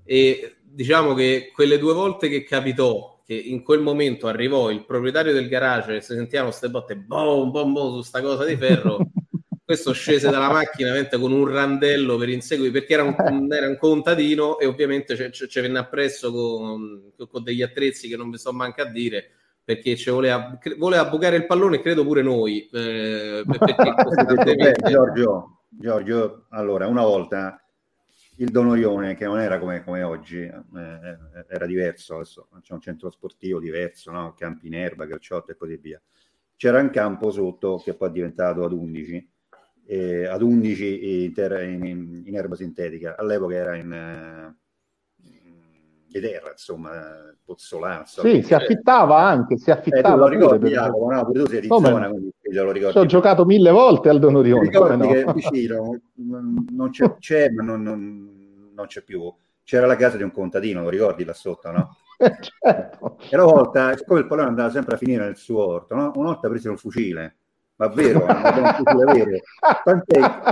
E 0.04 0.56
diciamo 0.62 1.14
che 1.14 1.50
quelle 1.54 1.78
due 1.78 1.92
volte 1.92 2.28
che 2.28 2.44
capitò 2.44 3.14
che 3.26 3.34
in 3.34 3.64
quel 3.64 3.80
momento 3.80 4.28
arrivò 4.28 4.70
il 4.70 4.84
proprietario 4.84 5.32
del 5.32 5.48
garage 5.48 5.96
e 5.96 6.00
si 6.00 6.14
sentivano 6.14 6.50
queste 6.50 6.70
botte 6.70 6.96
boom, 6.96 7.50
boom, 7.50 7.72
boom 7.72 7.96
su 7.96 8.02
sta 8.02 8.22
cosa 8.22 8.44
di 8.44 8.56
ferro 8.56 8.98
questo 9.66 9.92
scese 9.92 10.30
dalla 10.30 10.48
macchina 10.48 10.92
con 11.18 11.32
un 11.32 11.48
randello 11.48 12.16
per 12.16 12.28
inseguire 12.28 12.70
perché 12.70 12.92
era 12.92 13.02
un, 13.02 13.16
era 13.52 13.66
un 13.66 13.76
contadino 13.76 14.60
e 14.60 14.66
ovviamente 14.66 15.32
ci 15.32 15.60
venne 15.60 15.80
appresso 15.80 16.30
con, 16.30 17.10
con, 17.28 17.42
degli 17.42 17.62
attrezzi 17.62 18.06
che 18.06 18.16
non 18.16 18.30
vi 18.30 18.38
sto 18.38 18.52
manco 18.52 18.82
a 18.82 18.84
dire 18.84 19.28
perché 19.64 19.96
ci 19.96 20.08
voleva, 20.10 20.56
voleva 20.78 21.08
bucare 21.08 21.34
il 21.34 21.46
pallone 21.46 21.80
credo 21.80 22.04
pure 22.04 22.22
noi 22.22 22.68
eh, 22.72 23.42
perché 23.44 24.76
Giorgio, 24.88 25.62
Giorgio 25.68 26.46
allora 26.50 26.86
una 26.86 27.02
volta 27.02 27.60
il 28.36 28.50
Donorione 28.50 29.16
che 29.16 29.24
non 29.24 29.40
era 29.40 29.58
come, 29.58 29.82
come 29.82 30.04
oggi 30.04 30.42
eh, 30.42 31.18
era 31.48 31.66
diverso 31.66 32.14
adesso 32.14 32.46
c'è 32.62 32.72
un 32.72 32.80
centro 32.80 33.10
sportivo 33.10 33.58
diverso 33.58 34.12
no? 34.12 34.32
campi 34.38 34.68
in 34.68 34.74
erba, 34.74 35.08
calciotto 35.08 35.50
e 35.50 35.56
così 35.56 35.76
via. 35.76 36.00
C'era 36.54 36.80
un 36.80 36.90
campo 36.90 37.30
sotto 37.30 37.82
che 37.82 37.94
poi 37.94 38.08
è 38.08 38.12
diventato 38.12 38.62
ad 38.64 38.72
11 38.72 39.34
eh, 39.86 40.26
ad 40.26 40.42
11 40.42 41.24
in, 41.24 41.32
terra, 41.32 41.62
in, 41.62 42.22
in, 42.24 42.36
erba 42.36 42.56
sintetica. 42.56 43.14
All'epoca 43.16 43.54
era 43.54 43.76
in, 43.76 43.92
eh, 43.92 44.56
in 45.22 46.20
terra, 46.20 46.50
insomma, 46.50 46.90
Pozzolazzo. 47.44 48.22
Sì, 48.22 48.42
si 48.42 48.54
affittava 48.54 49.20
anche, 49.20 49.56
si 49.58 49.70
affittava. 49.70 50.14
Eh, 50.14 50.18
lo 50.18 50.26
ricordi, 50.26 50.70
Jacopo, 50.70 51.10
no? 51.12 51.30
tu 51.30 51.46
sei 51.46 51.60
di 51.60 51.68
come 51.68 51.88
zona, 51.88 52.08
quindi 52.08 52.32
lo 52.50 52.72
ricordi. 52.72 52.98
Ho 52.98 53.06
giocato 53.06 53.44
mille 53.44 53.70
volte 53.70 54.08
al 54.08 54.18
Don 54.18 54.34
Orione. 54.34 54.68
Ricordi 54.68 55.06
no? 55.06 55.12
che 55.12 55.32
vicino 55.34 56.00
non 56.14 56.90
c'è, 56.90 57.14
c'è 57.18 57.48
ma 57.50 57.62
non, 57.62 57.82
non, 57.82 58.70
non, 58.74 58.86
c'è 58.86 59.02
più. 59.02 59.32
C'era 59.62 59.86
la 59.86 59.96
casa 59.96 60.16
di 60.16 60.22
un 60.22 60.30
contadino, 60.30 60.82
lo 60.82 60.88
ricordi 60.88 61.24
là 61.24 61.32
sotto, 61.32 61.70
no? 61.72 61.96
certo. 62.60 63.18
E 63.28 63.36
una 63.36 63.44
volta, 63.44 63.96
siccome 63.96 64.20
il 64.20 64.26
pallone 64.26 64.48
andava 64.48 64.70
sempre 64.70 64.94
a 64.94 64.98
finire 64.98 65.24
nel 65.24 65.36
suo 65.36 65.66
orto, 65.66 65.94
no? 65.96 66.12
una 66.14 66.28
volta 66.28 66.48
prese 66.48 66.68
un 66.68 66.76
fucile 66.76 67.36
ma 67.76 67.88
vero, 67.88 68.24
vero. 68.24 69.30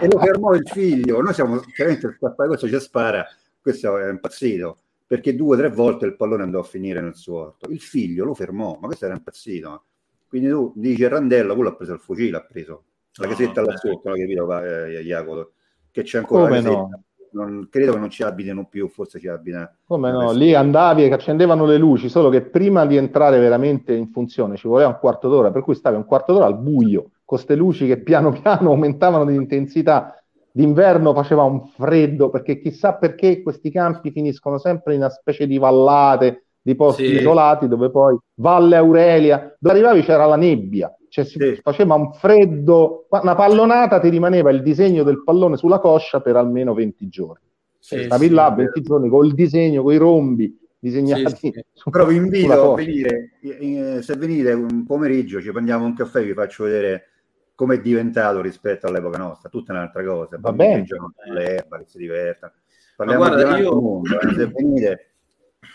e 0.01 0.09
lo 0.09 0.19
fermò 0.19 0.55
il 0.55 0.69
figlio. 0.69 1.21
Noi 1.21 1.35
siamo 1.35 1.59
chiaramente 1.75 2.17
questo 2.19 2.69
ci 2.69 2.81
spara, 2.81 3.27
questo 3.61 3.99
è 3.99 4.11
impazzito 4.11 4.79
perché 5.07 5.35
due 5.37 5.57
o 5.57 5.59
tre 5.59 5.71
volte 5.71 6.07
il 6.07 6.17
pallone 6.17 6.43
andò 6.43 6.61
a 6.61 6.65
finire 6.65 7.01
nel 7.01 7.15
suo 7.15 7.39
orto. 7.39 7.71
Il 7.71 7.81
figlio 7.81 8.25
lo 8.25 8.35
fermò, 8.35 8.79
ma 8.81 8.87
questo 8.87 9.05
era 9.05 9.15
impazzito. 9.15 9.85
Quindi 10.27 10.49
tu 10.49 10.73
dici 10.75 11.07
Randello, 11.07 11.55
quello 11.55 11.71
ha 11.71 11.75
preso 11.75 11.93
il 11.93 12.01
fucile, 12.01 12.37
ha 12.39 12.43
preso 12.43 12.85
la 13.17 13.29
casetta 13.29 13.63
là 13.63 13.77
sotto, 13.77 14.09
no, 14.09 14.15
capito, 14.17 14.63
eh, 14.63 15.03
Jacopo, 15.05 15.53
che 15.93 16.03
c'è 16.03 16.19
ancora 16.19 16.49
Come 16.49 16.61
no? 16.61 17.05
non, 17.35 17.69
credo 17.71 17.93
che 17.93 17.99
non 17.99 18.11
ci 18.11 18.25
abitino 18.25 18.67
più, 18.67 18.89
forse 18.89 19.21
ci 19.21 19.29
abita. 19.29 19.73
Come 19.87 20.11
no? 20.11 20.33
Lì 20.33 20.55
andavi 20.55 21.05
e 21.05 21.13
accendevano 21.13 21.67
le 21.67 21.77
luci, 21.77 22.09
solo 22.09 22.31
che 22.31 22.43
prima 22.43 22.87
di 22.87 22.97
entrare 22.97 23.39
veramente 23.39 23.93
in 23.95 24.09
funzione 24.11 24.57
ci 24.57 24.67
voleva 24.67 24.89
un 24.89 24.99
quarto 24.99 25.29
d'ora, 25.29 25.53
per 25.53 25.63
cui 25.63 25.75
stavi 25.75 25.97
un 25.97 26.05
quarto 26.05 26.33
d'ora 26.33 26.47
al 26.47 26.59
buio, 26.59 27.11
con 27.25 27.39
queste 27.39 27.57
luci 27.57 27.87
che 27.87 28.03
piano 28.03 28.33
piano 28.33 28.71
aumentavano 28.71 29.25
di 29.25 29.35
intensità. 29.35 30.19
D'inverno 30.53 31.13
faceva 31.15 31.43
un 31.43 31.67
freddo, 31.67 32.31
perché 32.31 32.61
chissà 32.61 32.95
perché 32.95 33.43
questi 33.43 33.73
campi 33.73 34.13
finiscono 34.13 34.59
sempre 34.59 34.95
in 34.95 35.01
una 35.01 35.11
specie 35.11 35.49
di 35.49 35.59
vallate, 35.59 36.45
di 36.63 36.77
posti 36.77 37.09
sì. 37.09 37.15
isolati, 37.17 37.67
dove 37.67 37.91
poi 37.91 38.17
Valle 38.37 38.77
Aurelia, 38.77 39.57
dove 39.59 39.75
arrivavi 39.75 40.03
c'era 40.03 40.27
la 40.27 40.37
nebbia, 40.37 40.95
cioè 41.09 41.25
si 41.25 41.39
sì. 41.39 41.61
faceva 41.61 41.95
un 41.95 42.13
freddo, 42.13 43.07
una 43.11 43.35
pallonata 43.35 43.99
ti 43.99 44.09
rimaneva 44.09 44.51
il 44.51 44.63
disegno 44.63 45.03
del 45.03 45.25
pallone 45.25 45.57
sulla 45.57 45.81
coscia 45.81 46.21
per 46.21 46.37
almeno 46.37 46.73
20 46.73 47.09
giorni. 47.09 47.47
Sì, 47.79 48.05
Stavi 48.05 48.29
sì, 48.29 48.33
là 48.33 48.51
20 48.51 48.81
giorni 48.81 49.09
col 49.09 49.35
disegno, 49.35 49.83
con 49.83 49.93
i 49.93 49.97
rombi 49.97 50.57
disegnati. 50.79 51.37
Sì, 51.37 51.53
sì. 51.53 51.65
Però 51.91 52.07
vi 52.07 52.17
invito 52.17 52.73
a 52.73 52.77
venire, 52.77 53.33
eh, 53.41 54.03
se 54.03 54.15
venite 54.17 54.53
un 54.53 54.85
pomeriggio 54.87 55.41
ci 55.41 55.51
prendiamo 55.51 55.85
un 55.85 55.95
caffè 55.95 56.21
e 56.21 56.25
vi 56.25 56.33
faccio 56.33 56.65
vedere 56.65 57.09
come 57.55 57.77
è 57.77 57.81
diventato 57.81 58.41
rispetto 58.41 58.87
all'epoca 58.87 59.19
nostra, 59.19 59.49
tutta 59.49 59.73
un'altra 59.73 60.05
cosa. 60.05 60.37
Va 60.41 60.53
bene. 60.53 60.85
L'erba 61.33 61.79
che 61.79 61.85
si 61.87 61.99
divertono. 61.99 62.53
Parliamo 62.97 63.23
Ma 63.23 63.29
guarda, 63.29 63.59
io... 63.59 63.81
mondo, 63.81 64.21
eh. 64.21 64.35
se 64.35 64.47
venite 64.47 65.09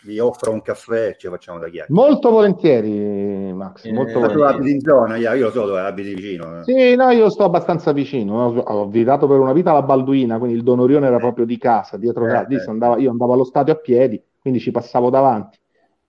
vi 0.04 0.20
offro 0.20 0.52
un 0.52 0.62
caffè 0.62 1.08
e 1.08 1.16
ci 1.18 1.28
facciamo 1.28 1.58
da 1.58 1.68
chiacchiere. 1.68 1.88
Molto 1.90 2.30
volentieri, 2.30 3.52
Max. 3.54 3.86
Eh, 3.86 3.92
molto 3.92 4.20
volentieri. 4.20 4.34
Tu 4.34 4.56
abiti 4.56 4.72
in 4.72 4.80
zona, 4.82 5.16
io 5.18 5.46
lo 5.46 5.52
so 5.52 5.66
dove 5.66 5.80
abiti 5.80 6.14
vicino. 6.14 6.60
Eh. 6.60 6.64
Sì, 6.64 6.96
no, 6.96 7.10
io 7.10 7.30
sto 7.30 7.44
abbastanza 7.44 7.92
vicino. 7.92 8.46
Ho 8.46 8.82
abitato 8.84 9.28
per 9.28 9.40
una 9.40 9.54
vita 9.54 9.72
alla 9.72 9.82
Balduina, 9.82 10.38
quindi 10.38 10.56
il 10.56 10.64
Don 10.64 10.80
Orione 10.80 11.08
era 11.08 11.18
eh. 11.18 11.20
proprio 11.20 11.46
di 11.46 11.58
casa, 11.58 11.98
dietro 11.98 12.26
eh, 12.26 12.30
casa. 12.30 12.48
Eh. 12.48 12.70
Andava, 12.70 12.98
io 12.98 13.10
andavo 13.10 13.34
allo 13.34 13.44
stadio 13.44 13.74
a 13.74 13.78
piedi, 13.78 14.22
quindi 14.40 14.60
ci 14.60 14.72
passavo 14.72 15.10
davanti. 15.10 15.58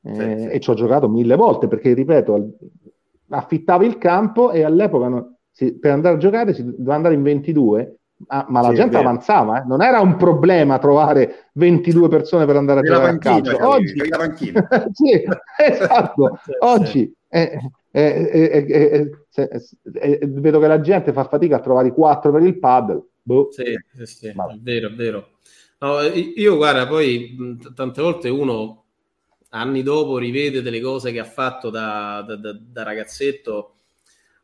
Eh, 0.02 0.14
sì, 0.14 0.20
sì. 0.20 0.48
E 0.48 0.60
ci 0.60 0.70
ho 0.70 0.74
giocato 0.74 1.08
mille 1.08 1.36
volte 1.36 1.66
perché, 1.66 1.92
ripeto, 1.92 2.50
affittavi 3.30 3.86
il 3.86 3.98
campo 3.98 4.50
e 4.52 4.62
all'epoca 4.62 5.08
no, 5.08 5.36
si, 5.50 5.78
per 5.78 5.92
andare 5.92 6.14
a 6.16 6.18
giocare 6.18 6.54
si 6.54 6.64
doveva 6.64 6.94
andare 6.94 7.14
in 7.14 7.22
22 7.22 8.00
Ah, 8.26 8.44
ma 8.48 8.60
la 8.60 8.68
sì, 8.68 8.74
gente 8.74 8.98
avanzava, 8.98 9.62
eh? 9.62 9.66
non 9.66 9.80
era 9.82 10.00
un 10.00 10.16
problema 10.16 10.78
trovare 10.78 11.50
22 11.54 12.08
persone 12.08 12.44
per 12.44 12.56
andare 12.56 12.80
a 12.80 12.82
giocare 12.82 13.10
a 13.12 13.18
calcio. 13.18 13.66
Oggi, 13.66 13.98
sì, 14.92 15.24
esatto. 15.56 16.38
Oggi 16.60 17.12
eh, 17.28 17.58
eh, 17.90 19.10
vedo 20.26 20.60
che 20.60 20.66
la 20.66 20.80
gente 20.80 21.12
fa 21.12 21.24
fatica 21.24 21.56
a 21.56 21.60
trovare 21.60 21.88
i 21.88 21.92
4 21.92 22.30
per 22.30 22.42
il 22.42 22.58
paddle. 22.58 23.02
Boh. 23.22 23.48
Sì, 23.50 23.74
sì, 23.96 24.06
sì. 24.06 24.26
è 24.28 24.34
vero, 24.60 24.88
è 24.88 24.92
vero. 24.92 25.28
No, 25.78 26.02
io 26.02 26.56
guarda, 26.56 26.86
poi 26.86 27.56
tante 27.74 28.02
volte 28.02 28.28
uno 28.28 28.84
anni 29.50 29.82
dopo 29.82 30.18
rivede 30.18 30.60
delle 30.60 30.80
cose 30.80 31.10
che 31.10 31.20
ha 31.20 31.24
fatto 31.24 31.70
da, 31.70 32.22
da, 32.26 32.36
da, 32.36 32.52
da 32.52 32.82
ragazzetto 32.82 33.76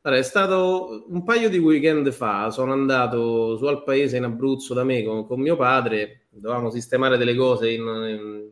allora, 0.06 0.20
è 0.20 0.24
stato 0.24 1.04
un 1.08 1.24
paio 1.24 1.48
di 1.50 1.58
weekend 1.58 2.12
fa, 2.12 2.50
sono 2.52 2.72
andato 2.72 3.56
su 3.56 3.64
al 3.64 3.82
paese 3.82 4.16
in 4.16 4.22
Abruzzo 4.22 4.72
da 4.72 4.84
me 4.84 5.02
con, 5.02 5.26
con 5.26 5.40
mio 5.40 5.56
padre, 5.56 6.26
dovevamo 6.30 6.70
sistemare 6.70 7.16
delle 7.16 7.34
cose 7.34 7.72
in, 7.72 8.48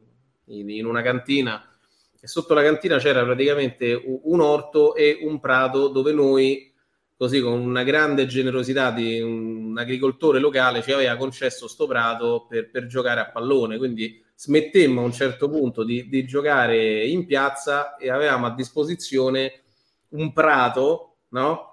in, 0.46 0.68
in, 0.68 0.84
una 0.84 1.00
cantina 1.00 1.64
e 2.20 2.26
sotto 2.26 2.54
la 2.54 2.62
cantina 2.62 2.98
c'era 2.98 3.22
praticamente 3.22 4.02
un 4.04 4.40
orto 4.40 4.96
e 4.96 5.20
un 5.22 5.38
prato 5.38 5.86
dove 5.86 6.12
noi, 6.12 6.74
così 7.16 7.40
con 7.40 7.60
una 7.60 7.84
grande 7.84 8.26
generosità 8.26 8.90
di 8.90 9.20
un 9.20 9.76
agricoltore 9.78 10.40
locale, 10.40 10.82
ci 10.82 10.90
aveva 10.90 11.14
concesso 11.14 11.68
sto 11.68 11.86
prato 11.86 12.46
per, 12.48 12.68
per 12.68 12.86
giocare 12.86 13.20
a 13.20 13.30
pallone, 13.30 13.78
quindi 13.78 14.20
smettemmo 14.34 15.02
a 15.02 15.04
un 15.04 15.12
certo 15.12 15.48
punto 15.48 15.84
di, 15.84 16.08
di 16.08 16.26
giocare 16.26 17.06
in 17.06 17.26
piazza 17.26 17.94
e 17.94 18.10
avevamo 18.10 18.46
a 18.46 18.54
disposizione 18.56 19.60
un 20.08 20.32
prato 20.32 21.13
no? 21.34 21.72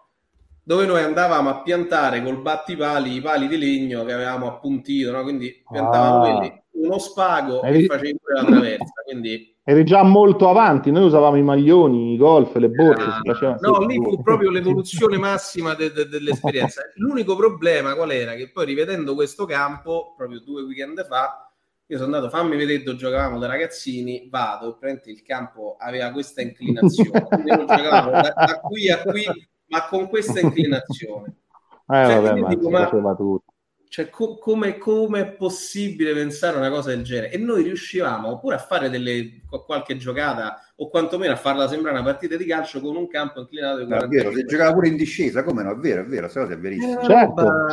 Dove 0.64 0.86
noi 0.86 1.02
andavamo 1.02 1.50
a 1.50 1.62
piantare 1.62 2.24
col 2.24 2.42
battipali 2.42 3.16
i 3.16 3.22
pali 3.22 3.48
di 3.48 3.58
legno 3.58 4.04
che 4.04 4.14
avevamo 4.14 4.48
appuntito, 4.48 5.12
no? 5.12 5.24
Quindi 5.24 5.64
piantavamo 5.70 6.24
ah. 6.24 6.38
quelli, 6.38 6.64
uno 6.84 6.98
spago 6.98 7.62
Eri... 7.64 7.84
e 7.84 7.86
facevi 7.86 8.20
la 8.34 8.44
traversa, 8.44 9.02
quindi... 9.06 9.50
Eri 9.64 9.84
già 9.84 10.02
molto 10.02 10.50
avanti, 10.50 10.90
noi 10.90 11.06
usavamo 11.06 11.38
i 11.38 11.44
maglioni, 11.44 12.14
i 12.14 12.18
golf, 12.18 12.56
le 12.56 12.70
borse. 12.70 13.46
Ah. 13.46 13.58
No, 13.60 13.86
lì 13.86 13.96
fu 13.98 14.22
proprio 14.22 14.50
l'evoluzione 14.52 15.18
massima 15.18 15.76
de- 15.76 15.92
de- 15.92 16.08
dell'esperienza. 16.08 16.82
L'unico 16.96 17.36
problema 17.36 17.94
qual 17.94 18.12
era? 18.12 18.34
Che 18.34 18.50
poi 18.50 18.66
rivedendo 18.66 19.14
questo 19.14 19.46
campo, 19.46 20.14
proprio 20.18 20.40
due 20.40 20.64
weekend 20.64 21.06
fa, 21.06 21.52
io 21.86 21.98
sono 21.98 22.16
andato, 22.16 22.30
fammi 22.30 22.56
vedere 22.56 22.84
dove 22.84 22.98
giocavamo 22.98 23.38
da 23.38 23.48
ragazzini, 23.48 24.28
vado, 24.30 24.80
il 25.06 25.22
campo 25.24 25.76
aveva 25.78 26.10
questa 26.12 26.42
inclinazione, 26.42 27.28
da, 27.30 28.34
da 28.34 28.60
qui 28.64 28.90
a 28.90 29.02
qui 29.02 29.26
ma 29.72 29.88
con 29.88 30.08
questa 30.08 30.40
inclinazione. 30.40 31.36
Eh, 31.92 32.06
cioè, 32.06 32.22
vabbè, 32.22 32.40
ma 32.40 32.48
dico, 32.48 32.70
ma, 32.70 32.84
faceva 32.86 33.16
tutto. 33.16 33.52
Cioè, 33.90 34.10
co- 34.10 34.38
come, 34.38 34.78
come, 34.78 35.20
è 35.20 35.32
possibile 35.34 36.14
pensare 36.14 36.56
una 36.56 36.70
cosa 36.70 36.92
del 36.92 37.04
genere? 37.04 37.30
E 37.32 37.38
noi 37.38 37.64
riuscivamo 37.64 38.40
pure 38.40 38.56
a 38.56 38.60
fare 38.60 38.90
delle, 38.90 39.42
qualche 39.66 39.98
giocata 39.98 40.58
o 40.78 40.88
quantomeno 40.88 41.34
a 41.34 41.36
farla 41.36 41.68
sembrare 41.68 41.98
una 41.98 42.06
partita 42.06 42.38
di 42.38 42.46
calcio 42.46 42.80
con 42.80 42.96
un 42.96 43.10
campo 43.10 43.42
inclinato 43.42 43.80
di 43.80 43.88
40 43.88 44.06
È 44.06 44.08
vero, 44.08 44.32
si 44.32 44.46
giocava 44.46 44.72
pure 44.72 44.88
in 44.88 44.96
discesa, 44.96 45.44
come 45.44 45.64
no? 45.64 45.74
È 45.74 45.76
vero, 45.76 46.04
è 46.04 46.06
vero, 46.06 46.22
questa 46.22 46.40
cosa 46.40 46.54
è 46.54 46.58
verissima. 46.58 47.02
Eh, 47.02 47.06
certo, 47.06 47.70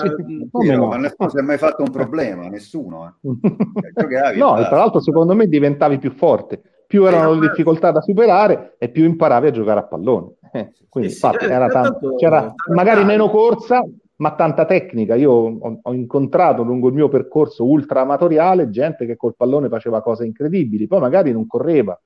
sì, 0.61 0.71
no? 0.75 0.87
ma 0.87 0.97
nessuno 0.97 1.29
si 1.29 1.39
è 1.39 1.43
mai 1.43 1.59
fatto 1.59 1.85
un 1.85 1.91
problema, 1.93 2.49
nessuno. 2.49 3.07
Eh. 3.23 3.93
Giocavi, 3.95 4.39
no, 4.41 4.57
tra 4.57 4.77
l'altro 4.77 4.99
secondo 4.99 5.37
me 5.37 5.47
diventavi 5.47 5.99
più 5.99 6.11
forte. 6.11 6.61
Più 6.89 7.05
erano 7.05 7.35
le 7.35 7.47
difficoltà 7.47 7.93
da 7.93 8.01
superare 8.01 8.75
e 8.79 8.89
più 8.89 9.05
imparavi 9.05 9.47
a 9.47 9.51
giocare 9.53 9.81
a 9.81 9.85
pallone. 9.85 10.38
Eh, 10.53 10.73
quindi, 10.89 11.11
infatti, 11.11 11.45
era 11.45 11.69
tanto, 11.69 12.15
c'era 12.17 12.53
magari 12.73 13.05
meno 13.05 13.29
corsa, 13.29 13.85
ma 14.17 14.35
tanta 14.35 14.65
tecnica. 14.65 15.15
Io 15.15 15.31
ho, 15.31 15.81
ho, 15.83 15.93
incontrato 15.93 16.63
lungo 16.63 16.89
il 16.89 16.95
mio 16.95 17.09
percorso 17.09 17.65
ultra 17.65 18.01
amatoriale 18.03 18.71
gente 18.71 19.07
che 19.07 19.17
col 19.17 19.35
pallone 19.37 19.69
faceva 19.69 20.03
cose 20.03 20.25
incredibili, 20.25 20.87
poi 20.87 21.01
magari 21.01 21.33
non 21.33 21.47
correva, 21.47 21.99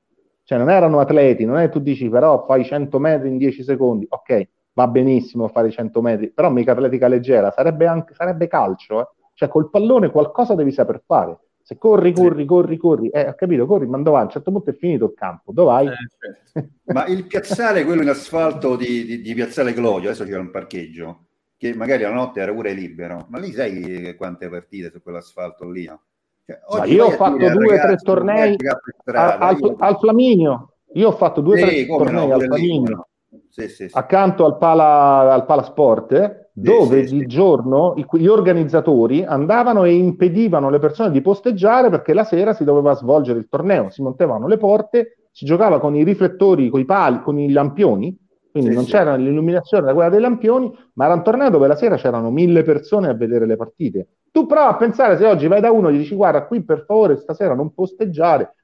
cioè 0.44 0.59
non 0.59 0.70
erano 0.70 1.01
atleti, 1.01 1.44
non 1.44 1.59
è 1.59 1.66
che 1.66 1.70
tu 1.70 1.81
dici 1.81 2.09
però 2.09 2.44
fai 2.44 2.64
100 2.64 2.98
metri 2.98 3.28
in 3.28 3.39
10 3.39 3.62
secondi, 3.62 4.06
ok, 4.09 4.48
va 4.74 4.89
benissimo 4.89 5.48
fare 5.48 5.70
100 5.70 6.01
metri, 6.01 6.31
però 6.31 6.51
mica 6.51 6.73
atletica 6.73 7.09
leggera, 7.09 7.51
sarebbe, 7.51 7.86
anche, 7.86 8.14
sarebbe 8.14 8.48
calcio, 8.48 9.01
eh? 9.01 9.06
cioè 9.35 9.48
col 9.48 9.70
pallone 9.70 10.10
qualcosa 10.10 10.55
devi 10.55 10.73
saper 10.73 11.02
fare. 11.05 11.39
Se 11.72 11.78
corri, 11.78 12.12
corri, 12.12 12.44
corri, 12.44 12.76
corri, 12.76 13.08
eh, 13.08 13.28
ho 13.28 13.34
capito, 13.34 13.64
corri, 13.64 13.86
ma 13.86 13.96
dove 13.96 14.10
vai? 14.10 14.20
A 14.20 14.24
un 14.24 14.30
certo 14.30 14.50
punto 14.50 14.70
è 14.70 14.74
finito 14.74 15.06
il 15.06 15.14
campo, 15.14 15.52
dove 15.52 15.70
vai? 15.70 15.86
Eh, 15.86 16.52
certo. 16.52 16.68
ma 16.92 17.06
il 17.06 17.24
piazzale, 17.24 17.84
quello 17.84 18.02
in 18.02 18.10
asfalto 18.10 18.76
di, 18.76 19.06
di, 19.06 19.20
di 19.22 19.34
Piazzale 19.34 19.72
Clodio, 19.72 20.10
adesso 20.10 20.24
c'era 20.24 20.40
un 20.40 20.50
parcheggio, 20.50 21.26
che 21.56 21.74
magari 21.74 22.02
la 22.02 22.12
notte 22.12 22.40
era 22.40 22.52
pure 22.52 22.74
libero, 22.74 23.26
ma 23.30 23.38
lì 23.38 23.52
sai 23.52 24.14
quante 24.18 24.50
partite 24.50 24.90
su 24.90 25.00
quell'asfalto 25.02 25.70
lì? 25.70 25.86
No? 25.86 26.02
Cioè, 26.44 26.86
io 26.88 27.06
ho 27.06 27.10
fatto 27.12 27.36
due 27.38 27.78
o 27.78 27.80
tre 27.80 27.96
tornei 27.96 28.56
strada, 29.00 29.38
al, 29.38 29.58
io... 29.58 29.76
al, 29.78 29.98
Flaminio, 29.98 30.72
io 30.92 31.08
ho 31.08 31.12
fatto 31.12 31.40
due 31.40 31.54
o 31.54 31.66
sì, 31.66 31.86
tre 31.86 31.86
tornei 31.86 32.26
no, 32.28 32.34
al 32.34 32.42
Flaminio, 32.42 33.08
sì, 33.48 33.68
sì, 33.68 33.88
accanto 33.92 34.44
al 34.44 34.58
Pala, 34.58 35.32
al 35.32 35.46
Pala 35.46 35.62
Sport, 35.62 36.41
dove 36.52 37.04
di 37.04 37.26
giorno 37.26 37.94
gli 38.12 38.26
organizzatori 38.26 39.24
andavano 39.24 39.84
e 39.84 39.94
impedivano 39.94 40.68
alle 40.68 40.78
persone 40.78 41.10
di 41.10 41.22
posteggiare 41.22 41.88
perché 41.88 42.12
la 42.12 42.24
sera 42.24 42.52
si 42.52 42.64
doveva 42.64 42.94
svolgere 42.94 43.38
il 43.38 43.48
torneo, 43.48 43.88
si 43.90 44.02
montavano 44.02 44.46
le 44.46 44.58
porte, 44.58 45.16
si 45.30 45.46
giocava 45.46 45.80
con 45.80 45.96
i 45.96 46.04
riflettori, 46.04 46.68
con 46.68 46.80
i 46.80 46.84
pali, 46.84 47.22
con 47.22 47.38
i 47.38 47.50
lampioni, 47.50 48.14
quindi 48.50 48.68
sì, 48.68 48.76
non 48.76 48.84
sì. 48.84 48.90
c'era 48.90 49.16
l'illuminazione 49.16 49.86
da 49.86 49.94
quella 49.94 50.10
dei 50.10 50.20
lampioni, 50.20 50.70
ma 50.94 51.06
era 51.06 51.14
un 51.14 51.22
torneo 51.22 51.48
dove 51.48 51.66
la 51.66 51.76
sera 51.76 51.96
c'erano 51.96 52.30
mille 52.30 52.62
persone 52.62 53.08
a 53.08 53.14
vedere 53.14 53.46
le 53.46 53.56
partite. 53.56 54.08
Tu 54.30 54.46
prova 54.46 54.68
a 54.68 54.76
pensare 54.76 55.16
se 55.16 55.24
oggi 55.26 55.46
vai 55.46 55.62
da 55.62 55.70
uno 55.70 55.88
e 55.88 55.94
gli 55.94 55.98
dici 55.98 56.14
guarda 56.14 56.44
qui 56.46 56.62
per 56.62 56.84
favore 56.86 57.16
stasera 57.16 57.54
non 57.54 57.72
posteggiare, 57.72 58.54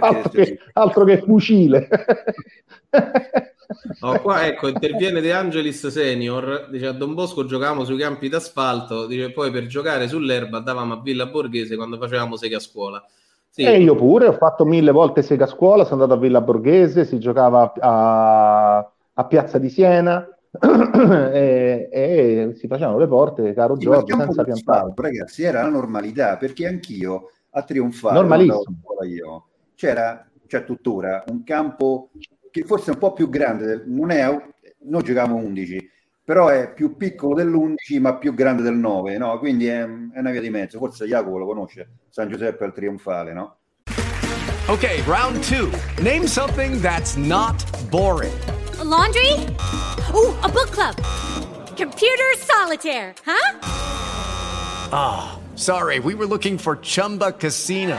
altro 0.00 0.30
che, 0.30 0.58
altro 0.72 1.04
che, 1.04 1.18
fucile. 1.18 1.88
No, 4.00 4.20
qua 4.20 4.46
ecco, 4.46 4.68
interviene 4.68 5.20
De 5.20 5.32
Angelis 5.32 5.86
Senior, 5.86 6.68
dice 6.70 6.86
a 6.86 6.92
Don 6.92 7.14
Bosco 7.14 7.44
giocavamo 7.44 7.84
sui 7.84 7.98
campi 7.98 8.28
d'asfalto, 8.28 9.06
dice 9.06 9.32
poi 9.32 9.50
per 9.50 9.66
giocare 9.66 10.08
sull'erba 10.08 10.58
andavamo 10.58 10.94
a 10.94 11.00
Villa 11.00 11.26
Borghese 11.26 11.76
quando 11.76 11.98
facevamo 11.98 12.36
sega 12.36 12.56
a 12.56 12.60
scuola. 12.60 13.04
Sì. 13.48 13.62
E 13.62 13.80
io 13.80 13.94
pure, 13.94 14.26
ho 14.26 14.32
fatto 14.32 14.64
mille 14.64 14.92
volte 14.92 15.22
sega 15.22 15.44
a 15.44 15.48
scuola, 15.48 15.84
sono 15.84 16.02
andato 16.02 16.18
a 16.18 16.22
Villa 16.22 16.40
Borghese, 16.40 17.04
si 17.04 17.18
giocava 17.18 17.72
a 17.78 18.90
a 19.18 19.24
Piazza 19.24 19.58
di 19.58 19.68
Siena 19.68 20.26
e, 21.32 21.88
e, 21.92 22.52
si 22.54 22.66
facevano 22.66 22.98
le 22.98 23.06
porte, 23.06 23.52
caro 23.52 23.76
sì, 23.76 23.82
Giorgio, 23.82 24.16
senza 24.16 24.44
piantare. 24.44 24.92
Ragazzi, 24.94 25.42
era 25.42 25.62
la 25.62 25.68
normalità, 25.68 26.36
perché 26.36 26.66
anch'io 26.66 27.30
a 27.50 27.62
trionfare, 27.62 28.14
Normalissimo. 28.14 28.76
Io, 29.06 29.46
c'era, 29.74 30.26
c'è 30.46 30.64
tuttora 30.64 31.24
un 31.28 31.42
campo 31.44 32.10
che 32.56 32.64
forse 32.64 32.90
è 32.90 32.94
un 32.94 32.98
po' 32.98 33.12
più 33.12 33.28
grande, 33.28 33.82
non 33.84 34.10
è, 34.10 34.26
noi 34.84 35.02
giocavamo 35.02 35.36
11, 35.36 35.90
però 36.24 36.48
è 36.48 36.72
più 36.72 36.96
piccolo 36.96 37.34
dell'11 37.34 38.00
ma 38.00 38.16
più 38.16 38.32
grande 38.32 38.62
del 38.62 38.74
9, 38.74 39.18
no? 39.18 39.38
quindi 39.38 39.66
è, 39.66 39.82
è 39.82 40.18
una 40.18 40.30
via 40.30 40.40
di 40.40 40.48
mezzo, 40.48 40.78
forse 40.78 41.04
Jacopo 41.04 41.36
lo 41.36 41.44
conosce, 41.44 41.88
San 42.08 42.30
Giuseppe 42.30 42.64
al 42.64 42.72
Trionfale, 42.72 43.34
no? 43.34 43.56
Ok, 44.68 45.02
round 45.06 45.38
2. 45.46 45.70
Name 46.02 46.26
something 46.26 46.80
that's 46.80 47.14
not 47.16 47.62
boring. 47.90 48.32
A 48.80 48.84
laundry? 48.84 49.32
Ooh, 50.14 50.34
a 50.42 50.48
book 50.48 50.70
club. 50.70 50.96
Computer 51.76 52.34
solitaire, 52.38 53.14
huh? 53.24 53.58
Ah, 54.92 55.34
oh, 55.36 55.56
sorry, 55.56 55.98
we 56.00 56.14
were 56.14 56.26
looking 56.26 56.56
for 56.56 56.76
Chumba 56.76 57.32
Casino. 57.32 57.98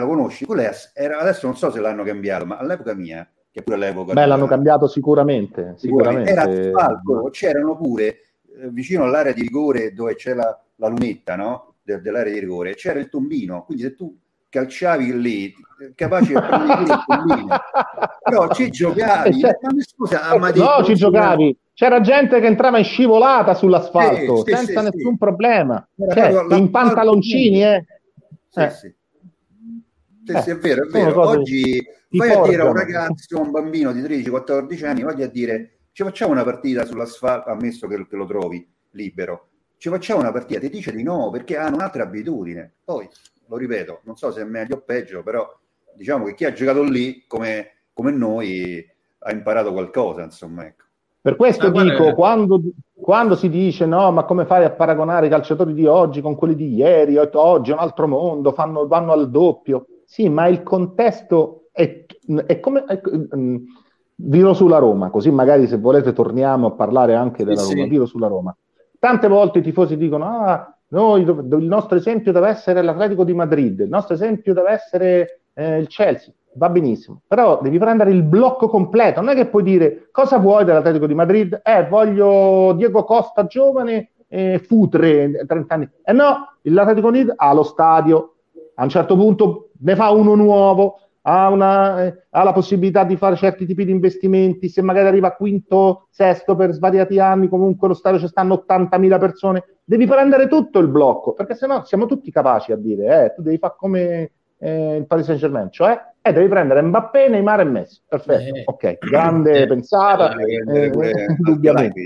La 0.00 0.06
conosci? 0.06 0.44
Quella 0.44 0.70
era, 0.92 1.18
adesso 1.18 1.46
non 1.46 1.56
so 1.56 1.70
se 1.70 1.80
l'hanno 1.80 2.04
cambiato, 2.04 2.44
ma 2.44 2.58
all'epoca 2.58 2.94
mia, 2.94 3.28
che 3.50 3.62
pure 3.62 3.76
all'epoca... 3.76 4.12
Beh, 4.12 4.26
l'hanno 4.26 4.46
cambiato 4.46 4.86
sicuramente. 4.86 5.74
sicuramente. 5.76 6.30
Era 6.30 6.42
asfalto, 6.42 7.28
c'erano 7.32 7.76
pure 7.76 8.06
eh, 8.06 8.68
vicino 8.70 9.04
all'area 9.04 9.32
di 9.32 9.40
rigore 9.40 9.92
dove 9.94 10.14
c'è 10.14 10.34
la, 10.34 10.58
la 10.76 10.88
lunetta 10.88 11.36
no? 11.36 11.74
De, 11.82 12.00
dell'area 12.00 12.32
di 12.32 12.40
rigore, 12.40 12.74
c'era 12.74 12.98
il 12.98 13.08
tombino, 13.08 13.64
quindi 13.64 13.84
se 13.84 13.94
tu 13.94 14.14
calciavi 14.48 15.20
lì, 15.20 15.54
capace 15.94 16.32
di 16.32 16.40
prendere 16.40 16.82
il 16.82 17.04
tombino, 17.06 17.56
però 18.22 18.48
ci 18.52 18.68
giocavi, 18.70 19.38
cioè, 19.38 19.58
ma 19.60 19.70
scusa, 19.78 20.38
ma 20.38 20.50
no, 20.50 20.84
ci 20.84 20.94
giocavi. 20.94 21.58
C'era 21.72 22.00
gente 22.00 22.40
che 22.40 22.46
entrava 22.46 22.78
in 22.78 22.84
scivolata 22.84 23.52
sull'asfalto 23.54 24.44
sì, 24.44 24.54
senza 24.54 24.80
sì, 24.80 24.84
nessun 24.90 25.12
sì. 25.12 25.18
problema, 25.18 25.86
cioè, 26.10 26.54
in 26.54 26.70
pantaloncini, 26.70 27.62
eh. 27.62 27.84
Sì, 28.48 28.60
eh. 28.60 28.94
Sì. 30.26 30.32
Sì, 30.32 30.38
eh, 30.38 30.42
sì, 30.42 30.50
è 30.50 30.56
vero, 30.58 30.84
è 30.84 30.88
vero. 30.88 31.20
Oggi 31.20 31.86
vai 32.10 32.32
a 32.32 32.42
dire 32.42 32.62
a 32.62 32.66
un 32.66 32.74
ragazzo, 32.74 33.36
a 33.36 33.40
un 33.40 33.50
bambino 33.50 33.92
di 33.92 34.00
13-14 34.00 34.86
anni, 34.86 35.02
voglio 35.02 35.24
a 35.24 35.28
dire 35.28 35.78
ci 35.92 36.02
facciamo 36.02 36.32
una 36.32 36.44
partita 36.44 36.84
sull'asfalto, 36.84 37.48
ammesso 37.48 37.86
che, 37.86 38.06
che 38.06 38.16
lo 38.16 38.26
trovi 38.26 38.68
libero, 38.90 39.48
ci 39.78 39.88
facciamo 39.88 40.20
una 40.20 40.32
partita, 40.32 40.60
ti 40.60 40.68
dice 40.68 40.92
di 40.92 41.02
no 41.02 41.30
perché 41.30 41.56
hanno 41.56 41.76
un'altra 41.76 42.02
abitudine. 42.02 42.74
Poi, 42.84 43.08
lo 43.46 43.56
ripeto, 43.56 44.00
non 44.04 44.16
so 44.16 44.30
se 44.30 44.42
è 44.42 44.44
meglio 44.44 44.76
o 44.76 44.80
peggio, 44.80 45.22
però 45.22 45.48
diciamo 45.94 46.26
che 46.26 46.34
chi 46.34 46.44
ha 46.44 46.52
giocato 46.52 46.82
lì, 46.82 47.24
come, 47.26 47.84
come 47.92 48.10
noi, 48.10 48.84
ha 49.20 49.32
imparato 49.32 49.72
qualcosa, 49.72 50.22
insomma, 50.22 50.66
ecco. 50.66 50.84
Per 51.20 51.34
questo 51.34 51.66
ah, 51.66 51.70
dico, 51.70 52.14
quando, 52.14 52.60
quando, 52.94 53.34
si 53.34 53.48
dice 53.48 53.84
no, 53.84 54.12
ma 54.12 54.24
come 54.24 54.44
fai 54.44 54.64
a 54.64 54.70
paragonare 54.70 55.26
i 55.26 55.30
calciatori 55.30 55.74
di 55.74 55.84
oggi 55.84 56.20
con 56.20 56.36
quelli 56.36 56.54
di 56.54 56.74
ieri, 56.74 57.16
oggi 57.16 57.70
è 57.70 57.74
un 57.74 57.80
altro 57.80 58.06
mondo, 58.06 58.52
fanno, 58.52 58.86
vanno 58.86 59.12
al 59.12 59.28
doppio. 59.30 59.86
Sì, 60.06 60.28
ma 60.28 60.46
il 60.46 60.62
contesto 60.62 61.68
è, 61.72 62.06
è 62.46 62.60
come... 62.60 62.84
È, 62.84 63.00
um, 63.32 63.62
viro 64.16 64.54
sulla 64.54 64.78
Roma, 64.78 65.10
così 65.10 65.30
magari 65.30 65.66
se 65.66 65.76
volete 65.76 66.12
torniamo 66.12 66.68
a 66.68 66.70
parlare 66.72 67.14
anche 67.14 67.44
della 67.44 67.60
sì, 67.60 67.72
Roma, 67.72 67.84
sì. 67.84 67.90
viro 67.90 68.06
sulla 68.06 68.26
Roma. 68.28 68.56
Tante 68.98 69.28
volte 69.28 69.58
i 69.58 69.62
tifosi 69.62 69.96
dicono, 69.96 70.24
ah, 70.24 70.74
noi, 70.88 71.22
il 71.22 71.66
nostro 71.66 71.96
esempio 71.96 72.32
deve 72.32 72.48
essere 72.48 72.82
l'Atletico 72.82 73.24
di 73.24 73.34
Madrid, 73.34 73.80
il 73.80 73.88
nostro 73.88 74.14
esempio 74.14 74.54
deve 74.54 74.70
essere 74.70 75.40
eh, 75.52 75.78
il 75.78 75.88
Chelsea, 75.88 76.32
va 76.54 76.70
benissimo, 76.70 77.20
però 77.26 77.60
devi 77.60 77.78
prendere 77.78 78.10
il 78.10 78.22
blocco 78.22 78.68
completo, 78.68 79.20
non 79.20 79.30
è 79.30 79.34
che 79.34 79.48
puoi 79.48 79.62
dire 79.62 80.08
cosa 80.10 80.38
vuoi 80.38 80.64
dell'Atletico 80.64 81.06
di 81.06 81.14
Madrid? 81.14 81.60
Eh, 81.62 81.86
voglio 81.86 82.72
Diego 82.74 83.04
Costa 83.04 83.44
giovane, 83.44 84.12
eh, 84.28 84.58
futre, 84.58 85.44
30 85.46 85.74
anni. 85.74 85.88
Eh 86.02 86.12
no, 86.12 86.56
l'Atletico 86.62 87.10
di 87.10 87.18
Madrid 87.18 87.32
ha 87.36 87.52
lo 87.52 87.62
stadio, 87.62 88.34
a 88.76 88.82
un 88.82 88.88
certo 88.88 89.14
punto 89.14 89.65
ne 89.80 89.94
fa 89.94 90.10
uno 90.10 90.34
nuovo, 90.34 91.00
ha, 91.28 91.48
una, 91.48 92.04
eh, 92.04 92.26
ha, 92.30 92.42
la 92.44 92.52
possibilità 92.52 93.04
di 93.04 93.16
fare 93.16 93.36
certi 93.36 93.66
tipi 93.66 93.84
di 93.84 93.90
investimenti, 93.90 94.68
se 94.68 94.82
magari 94.82 95.08
arriva 95.08 95.32
quinto, 95.32 96.06
sesto 96.10 96.54
per 96.54 96.72
svariati 96.72 97.18
anni, 97.18 97.48
comunque 97.48 97.88
lo 97.88 97.94
stadio 97.94 98.20
ci 98.20 98.28
stanno 98.28 98.64
80.000 98.66 99.18
persone, 99.18 99.64
devi 99.84 100.06
prendere 100.06 100.46
tutto 100.46 100.78
il 100.78 100.88
blocco, 100.88 101.32
perché 101.32 101.54
sennò 101.54 101.84
siamo 101.84 102.06
tutti 102.06 102.30
capaci 102.30 102.72
a 102.72 102.76
dire, 102.76 103.24
eh, 103.24 103.34
tu 103.34 103.42
devi 103.42 103.58
fare 103.58 103.74
come 103.76 104.30
eh, 104.58 104.96
il 104.96 105.06
Paris 105.06 105.26
Saint 105.26 105.40
Germain, 105.40 105.70
cioè 105.70 106.00
eh, 106.22 106.32
devi 106.32 106.48
prendere 106.48 106.80
Mbappé, 106.82 107.28
Neymar 107.28 107.60
e 107.60 107.64
Messi, 107.64 108.00
perfetto, 108.06 108.54
eh. 108.54 108.62
ok, 108.64 108.98
grande 108.98 109.66
pensata, 109.66 110.34
indubbiamente. 111.38 112.00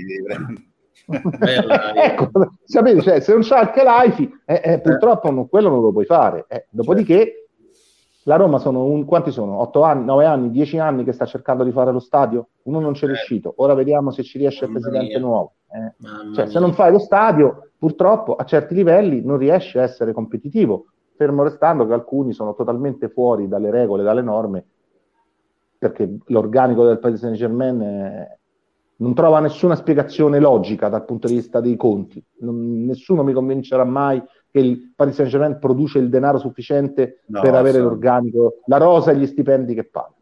ecco, 1.95 2.29
cioè, 2.65 3.19
se 3.19 3.33
non 3.33 3.41
c'è 3.41 3.57
anche 3.57 3.83
l'AIFI, 3.83 4.31
eh, 4.45 4.61
eh, 4.63 4.79
purtroppo 4.79 5.29
non, 5.31 5.49
quello 5.49 5.69
non 5.69 5.81
lo 5.81 5.91
puoi 5.91 6.05
fare. 6.05 6.45
Dopodiché, 6.69 7.40
La 8.25 8.35
Roma 8.35 8.59
sono 8.59 8.83
un, 8.83 9.05
quanti 9.05 9.31
sono? 9.31 9.59
8 9.61 9.81
anni, 9.81 10.05
9 10.05 10.25
anni, 10.25 10.51
10 10.51 10.77
anni 10.77 11.03
che 11.03 11.11
sta 11.11 11.25
cercando 11.25 11.63
di 11.63 11.71
fare 11.71 11.91
lo 11.91 11.99
stadio? 11.99 12.49
Uno 12.63 12.79
non 12.79 12.93
c'è 12.93 13.05
eh. 13.05 13.07
riuscito, 13.07 13.53
ora 13.57 13.73
vediamo 13.73 14.11
se 14.11 14.23
ci 14.23 14.37
riesce 14.37 14.65
il 14.65 14.71
presidente 14.71 15.17
mia. 15.17 15.19
nuovo. 15.19 15.53
Eh. 15.71 16.33
Cioè, 16.33 16.47
se 16.47 16.59
non 16.59 16.73
fai 16.73 16.91
lo 16.91 16.99
stadio, 16.99 17.71
purtroppo 17.77 18.35
a 18.35 18.43
certi 18.43 18.75
livelli 18.75 19.21
non 19.23 19.37
riesci 19.37 19.79
a 19.79 19.83
essere 19.83 20.13
competitivo, 20.13 20.85
fermo 21.15 21.43
restando 21.43 21.87
che 21.87 21.93
alcuni 21.93 22.33
sono 22.33 22.53
totalmente 22.53 23.09
fuori 23.09 23.47
dalle 23.47 23.71
regole, 23.71 24.03
dalle 24.03 24.21
norme, 24.21 24.65
perché 25.77 26.17
l'organico 26.25 26.85
del 26.85 26.99
Paris 26.99 27.19
Saint 27.19 27.35
Germain 27.35 27.79
è, 27.79 28.37
non 28.97 29.15
trova 29.15 29.39
nessuna 29.39 29.75
spiegazione 29.75 30.39
logica 30.39 30.89
dal 30.89 31.05
punto 31.05 31.27
di 31.27 31.35
vista 31.35 31.59
dei 31.59 31.75
conti. 31.75 32.23
Non, 32.41 32.85
nessuno 32.85 33.23
mi 33.23 33.33
convincerà 33.33 33.83
mai 33.83 34.21
che 34.51 34.59
il 34.59 34.91
Paris 34.95 35.15
Saint 35.15 35.31
Germain 35.31 35.57
produce 35.59 35.99
il 35.99 36.09
denaro 36.09 36.37
sufficiente 36.37 37.21
no, 37.27 37.41
per 37.41 37.55
avere 37.55 37.79
l'organico, 37.79 38.59
la 38.65 38.77
rosa 38.77 39.11
e 39.11 39.17
gli 39.17 39.25
stipendi 39.25 39.73
che 39.73 39.85
paga. 39.85 40.13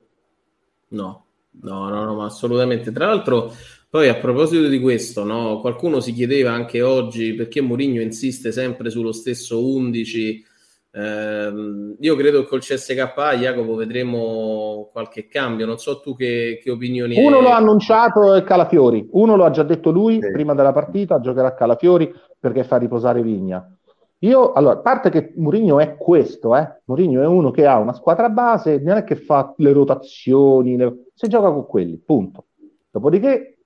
No, 0.89 1.25
no, 1.61 1.89
no, 1.89 2.03
no, 2.03 2.15
ma 2.15 2.25
assolutamente. 2.25 2.91
Tra 2.91 3.07
l'altro, 3.07 3.51
poi 3.89 4.07
a 4.07 4.15
proposito 4.15 4.67
di 4.67 4.79
questo, 4.79 5.23
no, 5.23 5.59
qualcuno 5.59 5.99
si 5.99 6.13
chiedeva 6.13 6.51
anche 6.51 6.81
oggi 6.81 7.33
perché 7.33 7.61
Mourinho 7.61 8.01
insiste 8.01 8.51
sempre 8.51 8.89
sullo 8.89 9.11
stesso 9.11 9.65
11 9.65 10.45
eh, 10.91 11.95
io 11.99 12.15
credo 12.15 12.41
che 12.41 12.47
col 12.47 12.61
CSK 12.61 13.13
Jacopo 13.37 13.75
vedremo 13.75 14.89
qualche 14.91 15.27
cambio. 15.27 15.65
Non 15.65 15.77
so 15.77 15.99
tu 15.99 16.15
che, 16.15 16.59
che 16.61 16.71
opinioni 16.71 17.17
hai. 17.17 17.25
Uno 17.25 17.41
l'ha 17.41 17.55
annunciato 17.55 18.33
è 18.33 18.43
Calafiori, 18.43 19.07
uno 19.11 19.35
lo 19.35 19.45
ha 19.45 19.51
già 19.51 19.63
detto 19.63 19.91
lui 19.91 20.19
sì. 20.21 20.31
prima 20.31 20.53
della 20.53 20.73
partita, 20.73 21.19
giocherà 21.19 21.53
Calafiori 21.53 22.11
perché 22.39 22.63
fa 22.63 22.77
riposare 22.77 23.21
Vigna. 23.21 23.71
Io, 24.19 24.51
allora, 24.51 24.73
a 24.73 24.81
parte 24.81 25.09
che 25.09 25.33
Mourinho 25.37 25.79
è 25.79 25.95
questo, 25.95 26.55
eh? 26.55 26.81
Mourinho 26.85 27.21
è 27.21 27.25
uno 27.25 27.51
che 27.51 27.65
ha 27.65 27.77
una 27.77 27.93
squadra 27.93 28.29
base, 28.29 28.79
non 28.79 28.97
è 28.97 29.03
che 29.05 29.15
fa 29.15 29.53
le 29.57 29.71
rotazioni, 29.71 30.75
le... 30.75 31.05
si 31.13 31.27
gioca 31.29 31.49
con 31.51 31.65
quelli, 31.65 31.97
punto. 31.97 32.47
Dopodiché, 32.91 33.59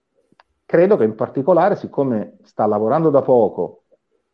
credo 0.63 0.95
che 0.95 1.05
in 1.05 1.15
particolare, 1.15 1.75
siccome 1.75 2.37
sta 2.43 2.67
lavorando 2.67 3.09
da 3.09 3.23
poco, 3.23 3.83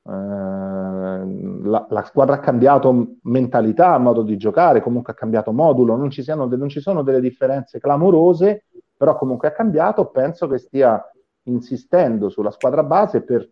eh, 0.03 0.11
la, 0.11 1.87
la, 1.89 2.03
squadra 2.03 2.35
ha 2.35 2.39
cambiato 2.39 3.15
mentalità, 3.23 3.97
modo 3.97 4.21
di 4.21 4.35
giocare, 4.35 4.81
comunque 4.81 5.13
ha 5.13 5.15
cambiato 5.15 5.53
modulo, 5.53 5.95
non 5.95 6.09
ci, 6.09 6.21
siano, 6.21 6.47
non 6.47 6.67
ci 6.67 6.81
sono 6.81 7.01
delle 7.01 7.21
differenze 7.21 7.79
clamorose, 7.79 8.65
però 8.97 9.17
comunque 9.17 9.47
ha 9.47 9.51
cambiato, 9.51 10.07
penso 10.07 10.47
che 10.47 10.57
stia 10.57 11.01
insistendo 11.43 12.27
sulla 12.27 12.51
squadra 12.51 12.83
base 12.83 13.21
per, 13.21 13.49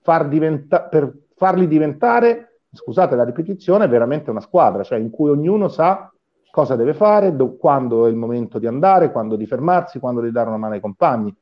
far 0.00 0.26
diventa- 0.26 0.82
per 0.82 1.21
farli 1.42 1.66
diventare, 1.66 2.60
scusate 2.72 3.16
la 3.16 3.24
ripetizione, 3.24 3.88
veramente 3.88 4.30
una 4.30 4.40
squadra, 4.40 4.84
cioè 4.84 4.98
in 5.00 5.10
cui 5.10 5.30
ognuno 5.30 5.66
sa 5.66 6.08
cosa 6.52 6.76
deve 6.76 6.94
fare, 6.94 7.34
do- 7.34 7.56
quando 7.56 8.06
è 8.06 8.10
il 8.10 8.16
momento 8.16 8.60
di 8.60 8.68
andare, 8.68 9.10
quando 9.10 9.34
di 9.34 9.46
fermarsi, 9.46 9.98
quando 9.98 10.20
di 10.20 10.30
dare 10.30 10.48
una 10.48 10.58
mano 10.58 10.74
ai 10.74 10.80
compagni 10.80 11.34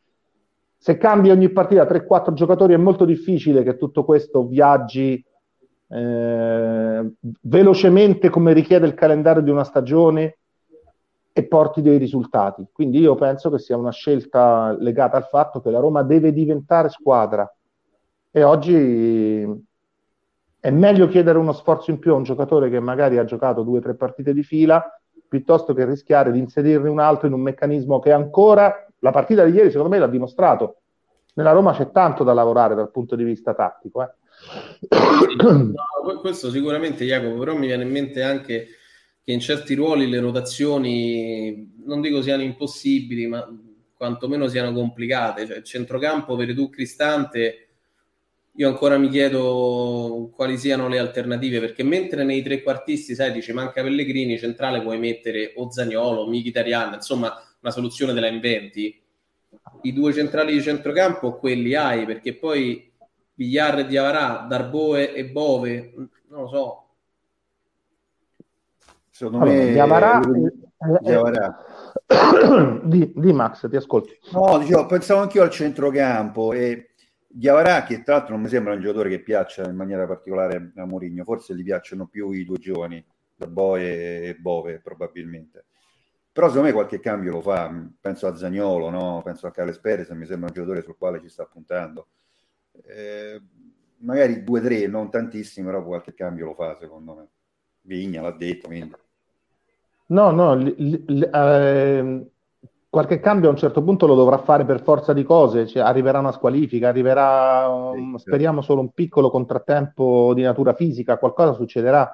se 0.82 0.96
cambi 0.96 1.28
ogni 1.28 1.50
partita 1.50 1.84
3-4 1.84 2.32
giocatori 2.32 2.72
è 2.72 2.78
molto 2.78 3.04
difficile 3.04 3.62
che 3.62 3.76
tutto 3.76 4.02
questo 4.02 4.46
viaggi 4.46 5.22
eh, 5.88 7.12
velocemente 7.42 8.30
come 8.30 8.54
richiede 8.54 8.86
il 8.86 8.94
calendario 8.94 9.42
di 9.42 9.50
una 9.50 9.64
stagione 9.64 10.38
e 11.34 11.46
porti 11.46 11.82
dei 11.82 11.98
risultati. 11.98 12.66
Quindi 12.72 12.98
io 12.98 13.14
penso 13.14 13.50
che 13.50 13.58
sia 13.58 13.76
una 13.76 13.92
scelta 13.92 14.74
legata 14.78 15.18
al 15.18 15.26
fatto 15.26 15.60
che 15.60 15.70
la 15.70 15.80
Roma 15.80 16.02
deve 16.02 16.32
diventare 16.32 16.88
squadra 16.88 17.46
e 18.30 18.42
oggi 18.42 19.46
è 20.60 20.70
meglio 20.70 21.08
chiedere 21.08 21.38
uno 21.38 21.52
sforzo 21.52 21.90
in 21.90 21.98
più 21.98 22.12
a 22.12 22.16
un 22.16 22.22
giocatore 22.22 22.68
che 22.68 22.80
magari 22.80 23.18
ha 23.18 23.24
giocato 23.24 23.62
due 23.62 23.78
o 23.78 23.82
tre 23.82 23.94
partite 23.94 24.34
di 24.34 24.42
fila 24.42 24.84
piuttosto 25.26 25.74
che 25.74 25.84
rischiare 25.84 26.32
di 26.32 26.38
inserirne 26.38 26.88
un 26.88 26.98
altro 26.98 27.28
in 27.28 27.32
un 27.32 27.40
meccanismo 27.40 28.00
che 28.00 28.10
ancora 28.12 28.86
la 28.98 29.10
partita 29.10 29.44
di 29.44 29.52
ieri, 29.52 29.70
secondo 29.70 29.88
me, 29.88 29.98
l'ha 29.98 30.08
dimostrato. 30.08 30.80
Nella 31.34 31.52
Roma 31.52 31.72
c'è 31.72 31.90
tanto 31.90 32.24
da 32.24 32.32
lavorare 32.32 32.74
dal 32.74 32.90
punto 32.90 33.14
di 33.16 33.24
vista 33.24 33.54
tattico. 33.54 34.02
Eh. 34.02 34.08
No, 35.36 36.20
questo 36.20 36.50
sicuramente, 36.50 37.04
Jacopo, 37.04 37.38
però 37.38 37.54
mi 37.54 37.66
viene 37.66 37.84
in 37.84 37.90
mente 37.90 38.22
anche 38.22 38.66
che 39.22 39.32
in 39.32 39.40
certi 39.40 39.74
ruoli 39.74 40.08
le 40.08 40.18
rotazioni 40.18 41.74
non 41.84 42.00
dico 42.00 42.22
siano 42.22 42.42
impossibili, 42.42 43.26
ma 43.26 43.46
quantomeno 43.96 44.48
siano 44.48 44.72
complicate. 44.72 45.46
Cioè, 45.46 45.58
il 45.58 45.64
centrocampo 45.64 46.34
per 46.36 46.54
tu 46.54 46.68
Cristante, 46.68 47.68
io 48.60 48.68
ancora 48.68 48.98
mi 48.98 49.08
chiedo 49.08 50.30
quali 50.34 50.58
siano 50.58 50.86
le 50.86 50.98
alternative, 50.98 51.60
perché 51.60 51.82
mentre 51.82 52.24
nei 52.24 52.42
tre 52.42 52.62
quartisti, 52.62 53.14
sai, 53.14 53.32
dice 53.32 53.54
manca 53.54 53.82
Pellegrini, 53.82 54.38
centrale 54.38 54.82
puoi 54.82 54.98
mettere 54.98 55.54
o 55.56 55.70
Zagnolo, 55.70 56.28
Mkhitaryan, 56.28 56.92
insomma 56.92 57.32
una 57.60 57.72
soluzione 57.72 58.12
te 58.12 58.20
la 58.20 58.28
inventi. 58.28 59.02
I 59.80 59.92
due 59.94 60.12
centrali 60.12 60.52
di 60.52 60.60
centrocampo 60.60 61.38
quelli 61.38 61.74
hai, 61.74 62.04
perché 62.04 62.34
poi 62.34 62.92
Villar 63.32 63.78
e 63.78 63.86
Diavarà, 63.86 64.44
Darboe 64.46 65.14
e 65.14 65.24
Bove, 65.24 65.92
non 66.28 66.42
lo 66.42 66.48
so. 66.48 66.84
Secondo 69.08 69.38
allora, 69.38 69.56
me 69.56 69.72
Diavarà, 69.72 70.20
Diavarà. 71.00 71.64
Di, 72.82 73.12
di, 73.14 73.32
Max, 73.32 73.68
ti 73.70 73.76
ascolto. 73.76 74.12
No, 74.32 74.58
dicevo, 74.58 74.84
pensavo 74.86 75.20
anch'io 75.20 75.42
al 75.42 75.50
centrocampo 75.50 76.52
e 76.52 76.89
Diavarà, 77.32 77.84
che 77.84 78.02
tra 78.02 78.16
l'altro 78.16 78.34
non 78.34 78.42
mi 78.42 78.48
sembra 78.48 78.74
un 78.74 78.80
giocatore 78.80 79.08
che 79.08 79.22
piaccia 79.22 79.68
in 79.68 79.76
maniera 79.76 80.04
particolare 80.04 80.72
a 80.74 80.84
Mourinho, 80.84 81.22
forse 81.22 81.54
gli 81.54 81.62
piacciono 81.62 82.08
più 82.08 82.32
i 82.32 82.44
due 82.44 82.58
giovani, 82.58 83.04
Darboe 83.36 84.28
e 84.28 84.34
Bove 84.34 84.80
probabilmente. 84.80 85.66
Però 86.32 86.48
secondo 86.48 86.68
me 86.68 86.74
qualche 86.74 86.98
cambio 86.98 87.30
lo 87.30 87.40
fa, 87.40 87.72
penso 88.00 88.26
a 88.26 88.34
Zagnolo, 88.34 88.90
no? 88.90 89.22
penso 89.24 89.46
a 89.46 89.52
Carles 89.52 89.78
Perez, 89.78 90.08
mi 90.10 90.26
sembra 90.26 90.48
un 90.48 90.54
giocatore 90.54 90.82
sul 90.82 90.96
quale 90.96 91.20
ci 91.20 91.28
sta 91.28 91.44
puntando. 91.44 92.08
Eh, 92.84 93.40
magari 93.98 94.42
due 94.42 94.58
o 94.58 94.62
tre, 94.64 94.88
non 94.88 95.08
tantissimi, 95.08 95.66
però 95.66 95.84
qualche 95.84 96.14
cambio 96.14 96.46
lo 96.46 96.54
fa 96.54 96.76
secondo 96.80 97.14
me. 97.14 97.28
Vigna 97.82 98.22
l'ha 98.22 98.32
detto, 98.32 98.66
quindi. 98.66 98.94
No, 100.06 100.30
no, 100.32 100.54
li, 100.56 101.04
li, 101.06 101.30
eh, 101.32 102.29
qualche 102.90 103.20
cambio 103.20 103.48
a 103.48 103.52
un 103.52 103.56
certo 103.56 103.84
punto 103.84 104.06
lo 104.06 104.16
dovrà 104.16 104.38
fare 104.38 104.64
per 104.64 104.82
forza 104.82 105.12
di 105.12 105.22
cose, 105.22 105.68
cioè, 105.68 105.82
arriverà 105.82 106.18
una 106.18 106.32
squalifica, 106.32 106.88
arriverà, 106.88 107.68
um, 107.68 108.16
speriamo 108.16 108.62
solo 108.62 108.80
un 108.80 108.90
piccolo 108.90 109.30
contrattempo 109.30 110.34
di 110.34 110.42
natura 110.42 110.74
fisica, 110.74 111.16
qualcosa 111.16 111.52
succederà. 111.52 112.12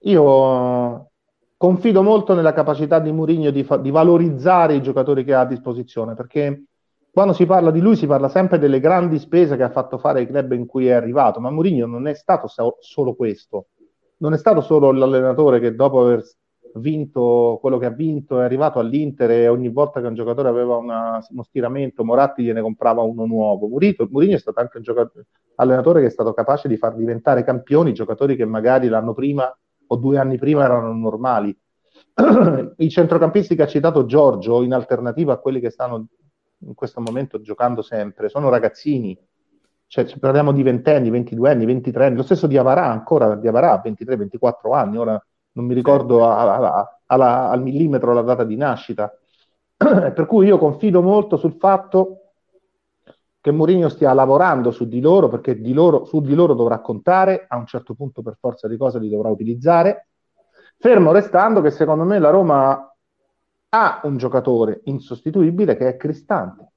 Io 0.00 1.10
confido 1.56 2.02
molto 2.02 2.34
nella 2.34 2.52
capacità 2.52 2.98
di 2.98 3.10
Mourinho 3.10 3.50
di, 3.50 3.64
fa- 3.64 3.78
di, 3.78 3.90
valorizzare 3.90 4.74
i 4.74 4.82
giocatori 4.82 5.24
che 5.24 5.32
ha 5.32 5.40
a 5.40 5.46
disposizione, 5.46 6.14
perché 6.14 6.64
quando 7.10 7.32
si 7.32 7.46
parla 7.46 7.70
di 7.70 7.80
lui 7.80 7.96
si 7.96 8.06
parla 8.06 8.28
sempre 8.28 8.58
delle 8.58 8.78
grandi 8.78 9.18
spese 9.18 9.56
che 9.56 9.62
ha 9.62 9.70
fatto 9.70 9.96
fare 9.96 10.18
ai 10.18 10.26
club 10.26 10.52
in 10.52 10.66
cui 10.66 10.88
è 10.88 10.92
arrivato, 10.92 11.40
ma 11.40 11.50
Mourinho 11.50 11.86
non 11.86 12.06
è 12.06 12.14
stato 12.14 12.46
so- 12.46 12.76
solo 12.80 13.14
questo, 13.14 13.68
non 14.18 14.34
è 14.34 14.36
stato 14.36 14.60
solo 14.60 14.92
l'allenatore 14.92 15.60
che 15.60 15.74
dopo 15.74 16.02
aver 16.02 16.22
vinto 16.78 17.58
quello 17.60 17.78
che 17.78 17.86
ha 17.86 17.90
vinto 17.90 18.40
è 18.40 18.44
arrivato 18.44 18.78
all'Inter 18.78 19.30
e 19.30 19.48
ogni 19.48 19.68
volta 19.68 20.00
che 20.00 20.06
un 20.06 20.14
giocatore 20.14 20.48
aveva 20.48 20.76
una, 20.76 21.24
uno 21.30 21.42
stiramento 21.42 22.04
Moratti 22.04 22.42
gliene 22.42 22.60
comprava 22.60 23.02
uno 23.02 23.24
nuovo. 23.26 23.66
Mourinho, 23.68 24.08
Mourinho 24.10 24.34
è 24.34 24.38
stato 24.38 24.60
anche 24.60 24.78
un 24.78 25.06
allenatore 25.56 26.00
che 26.00 26.06
è 26.06 26.10
stato 26.10 26.32
capace 26.32 26.68
di 26.68 26.76
far 26.76 26.94
diventare 26.94 27.44
campioni 27.44 27.92
giocatori 27.92 28.36
che 28.36 28.44
magari 28.44 28.88
l'anno 28.88 29.14
prima 29.14 29.54
o 29.88 29.96
due 29.96 30.18
anni 30.18 30.38
prima 30.38 30.64
erano 30.64 30.92
normali. 30.92 31.56
I 32.76 32.90
centrocampisti 32.90 33.54
che 33.54 33.62
ha 33.62 33.66
citato 33.66 34.06
Giorgio, 34.06 34.62
in 34.62 34.72
alternativa 34.72 35.34
a 35.34 35.38
quelli 35.38 35.60
che 35.60 35.70
stanno 35.70 36.06
in 36.58 36.74
questo 36.74 37.00
momento 37.00 37.40
giocando 37.40 37.82
sempre, 37.82 38.28
sono 38.28 38.48
ragazzini. 38.48 39.18
Cioè, 39.88 40.18
parliamo 40.18 40.52
di 40.52 40.62
ventenni, 40.62 41.10
22 41.10 41.50
anni, 41.50 41.64
23 41.64 42.06
anni. 42.06 42.16
Lo 42.16 42.22
stesso 42.22 42.46
di 42.46 42.56
Avarà, 42.56 42.86
ancora 42.86 43.36
di 43.36 43.46
Avarà, 43.46 43.80
23-24 43.84 44.74
anni. 44.74 44.96
Ora 44.98 45.24
non 45.56 45.64
mi 45.64 45.74
ricordo 45.74 46.26
a, 46.26 46.56
a, 46.56 47.00
a, 47.06 47.50
al 47.50 47.62
millimetro 47.62 48.12
la 48.12 48.22
data 48.22 48.44
di 48.44 48.56
nascita. 48.56 49.12
per 49.76 50.26
cui 50.26 50.46
io 50.46 50.58
confido 50.58 51.02
molto 51.02 51.36
sul 51.36 51.56
fatto 51.58 52.20
che 53.40 53.52
Mourinho 53.52 53.88
stia 53.88 54.12
lavorando 54.12 54.70
su 54.70 54.88
di 54.88 55.00
loro, 55.00 55.28
perché 55.28 55.60
di 55.60 55.72
loro, 55.72 56.04
su 56.04 56.20
di 56.20 56.34
loro 56.34 56.54
dovrà 56.54 56.80
contare, 56.80 57.46
a 57.48 57.56
un 57.56 57.66
certo 57.66 57.94
punto 57.94 58.20
per 58.20 58.36
forza 58.40 58.66
di 58.66 58.76
cose 58.76 58.98
li 58.98 59.08
dovrà 59.08 59.28
utilizzare, 59.28 60.08
fermo 60.78 61.12
restando 61.12 61.60
che 61.60 61.70
secondo 61.70 62.04
me 62.04 62.18
la 62.18 62.30
Roma 62.30 62.92
ha 63.68 64.00
un 64.02 64.16
giocatore 64.16 64.80
insostituibile 64.84 65.76
che 65.76 65.88
è 65.88 65.96
Cristante. 65.96 66.72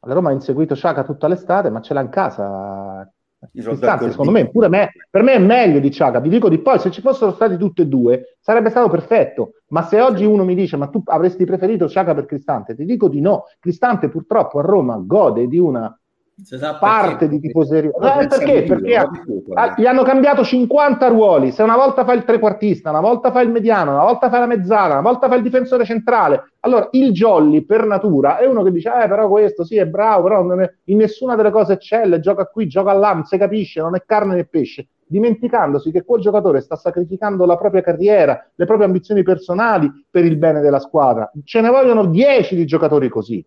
La 0.00 0.14
Roma 0.14 0.30
ha 0.30 0.32
inseguito 0.32 0.74
Sciaca 0.74 1.04
tutta 1.04 1.28
l'estate, 1.28 1.70
ma 1.70 1.80
ce 1.80 1.94
l'ha 1.94 2.00
in 2.00 2.08
casa. 2.08 3.08
Cristante, 3.52 4.10
secondo 4.10 4.32
me, 4.32 4.50
pure 4.50 4.68
me, 4.68 4.90
per 5.08 5.22
me 5.22 5.32
è 5.34 5.38
meglio 5.38 5.80
di 5.80 5.90
Sciaca. 5.90 6.20
Vi 6.20 6.28
dico 6.28 6.48
di 6.48 6.58
poi, 6.58 6.78
se 6.78 6.90
ci 6.90 7.00
fossero 7.00 7.32
stati 7.32 7.56
tutti 7.56 7.80
e 7.80 7.86
due, 7.86 8.36
sarebbe 8.38 8.70
stato 8.70 8.88
perfetto. 8.90 9.52
Ma 9.68 9.82
se 9.82 10.00
oggi 10.00 10.24
uno 10.24 10.44
mi 10.44 10.54
dice, 10.54 10.76
ma 10.76 10.88
tu 10.88 11.02
avresti 11.04 11.44
preferito 11.44 11.88
Sciaca 11.88 12.14
per 12.14 12.26
Cristante, 12.26 12.74
ti 12.74 12.84
dico 12.84 13.08
di 13.08 13.20
no. 13.20 13.44
Cristante 13.58 14.08
purtroppo 14.08 14.58
a 14.58 14.62
Roma 14.62 14.98
gode 15.02 15.48
di 15.48 15.58
una 15.58 15.94
parte 16.78 17.28
di 17.28 17.40
tifoseria. 17.40 17.90
Eh, 17.90 18.26
perché? 18.26 18.62
Perché 18.64 18.96
ha, 18.96 19.74
gli 19.76 19.86
hanno 19.86 20.02
cambiato 20.02 20.44
50 20.44 21.08
ruoli. 21.08 21.50
Se 21.52 21.62
una 21.62 21.76
volta 21.76 22.04
fa 22.04 22.12
il 22.12 22.24
trequartista, 22.24 22.90
una 22.90 23.00
volta 23.00 23.30
fa 23.30 23.40
il 23.40 23.50
mediano, 23.50 23.92
una 23.92 24.04
volta 24.04 24.28
fa 24.28 24.38
la 24.38 24.46
mezzala, 24.46 24.94
una 24.94 25.02
volta 25.02 25.28
fa 25.28 25.34
il 25.36 25.42
difensore 25.42 25.84
centrale. 25.84 26.52
Allora 26.60 26.88
il 26.92 27.12
jolly 27.12 27.62
per 27.62 27.86
natura 27.86 28.38
è 28.38 28.46
uno 28.46 28.62
che 28.62 28.70
dice: 28.70 28.90
Eh, 28.90 29.08
però 29.08 29.28
questo 29.28 29.64
sì 29.64 29.76
è 29.76 29.86
bravo, 29.86 30.24
però 30.24 30.58
è, 30.58 30.72
in 30.84 30.96
nessuna 30.98 31.36
delle 31.36 31.50
cose 31.50 31.74
eccelle, 31.74 32.20
gioca 32.20 32.46
qui, 32.46 32.66
gioca 32.66 32.92
là, 32.92 33.12
non 33.12 33.24
si 33.24 33.36
capisce, 33.38 33.80
non 33.80 33.96
è 33.96 34.02
carne 34.04 34.34
né 34.34 34.44
pesce. 34.44 34.88
Dimenticandosi 35.06 35.90
che 35.90 36.04
quel 36.04 36.20
giocatore 36.20 36.60
sta 36.60 36.76
sacrificando 36.76 37.44
la 37.44 37.56
propria 37.56 37.82
carriera, 37.82 38.48
le 38.54 38.64
proprie 38.64 38.86
ambizioni 38.86 39.22
personali 39.24 39.90
per 40.08 40.24
il 40.24 40.36
bene 40.36 40.60
della 40.60 40.78
squadra. 40.78 41.30
Ce 41.44 41.60
ne 41.60 41.68
vogliono 41.68 42.06
10 42.06 42.54
di 42.54 42.64
giocatori 42.64 43.08
così 43.08 43.44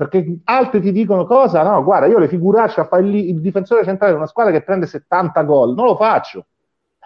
perché 0.00 0.38
altri 0.44 0.80
ti 0.80 0.92
dicono 0.92 1.26
cosa? 1.26 1.62
No, 1.62 1.84
guarda, 1.84 2.06
io 2.06 2.18
le 2.18 2.26
figuracce 2.26 2.80
a 2.80 2.86
fare 2.86 3.06
il, 3.06 3.38
difensore 3.38 3.84
centrale 3.84 4.12
di 4.12 4.16
una 4.16 4.26
squadra 4.26 4.50
che 4.50 4.62
prende 4.62 4.86
70 4.86 5.42
gol, 5.42 5.74
non 5.74 5.84
lo 5.84 5.94
faccio. 5.94 6.46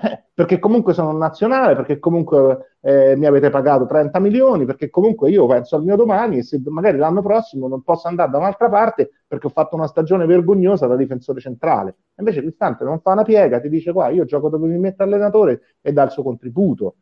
Eh, 0.00 0.26
perché 0.32 0.60
comunque 0.60 0.92
sono 0.92 1.10
nazionale, 1.10 1.74
perché 1.74 1.98
comunque 1.98 2.76
eh, 2.82 3.16
mi 3.16 3.26
avete 3.26 3.50
pagato 3.50 3.86
30 3.86 4.20
milioni, 4.20 4.64
perché 4.64 4.90
comunque 4.90 5.28
io 5.30 5.44
penso 5.48 5.74
al 5.74 5.82
mio 5.82 5.96
domani 5.96 6.38
e 6.38 6.44
se 6.44 6.60
magari 6.66 6.96
l'anno 6.96 7.20
prossimo 7.20 7.66
non 7.66 7.82
posso 7.82 8.06
andare 8.06 8.30
da 8.30 8.38
un'altra 8.38 8.68
parte 8.68 9.10
perché 9.26 9.48
ho 9.48 9.50
fatto 9.50 9.74
una 9.74 9.88
stagione 9.88 10.24
vergognosa 10.24 10.86
da 10.86 10.94
difensore 10.94 11.40
centrale. 11.40 11.96
Invece 12.18 12.42
Cristante 12.42 12.84
non 12.84 13.00
fa 13.00 13.10
una 13.10 13.24
piega, 13.24 13.58
ti 13.58 13.68
dice 13.68 13.90
qua, 13.92 14.10
io 14.10 14.24
gioco 14.24 14.48
dove 14.48 14.68
mi 14.68 14.78
mette 14.78 15.02
allenatore 15.02 15.78
e 15.80 15.92
dà 15.92 16.04
il 16.04 16.10
suo 16.12 16.22
contributo. 16.22 16.94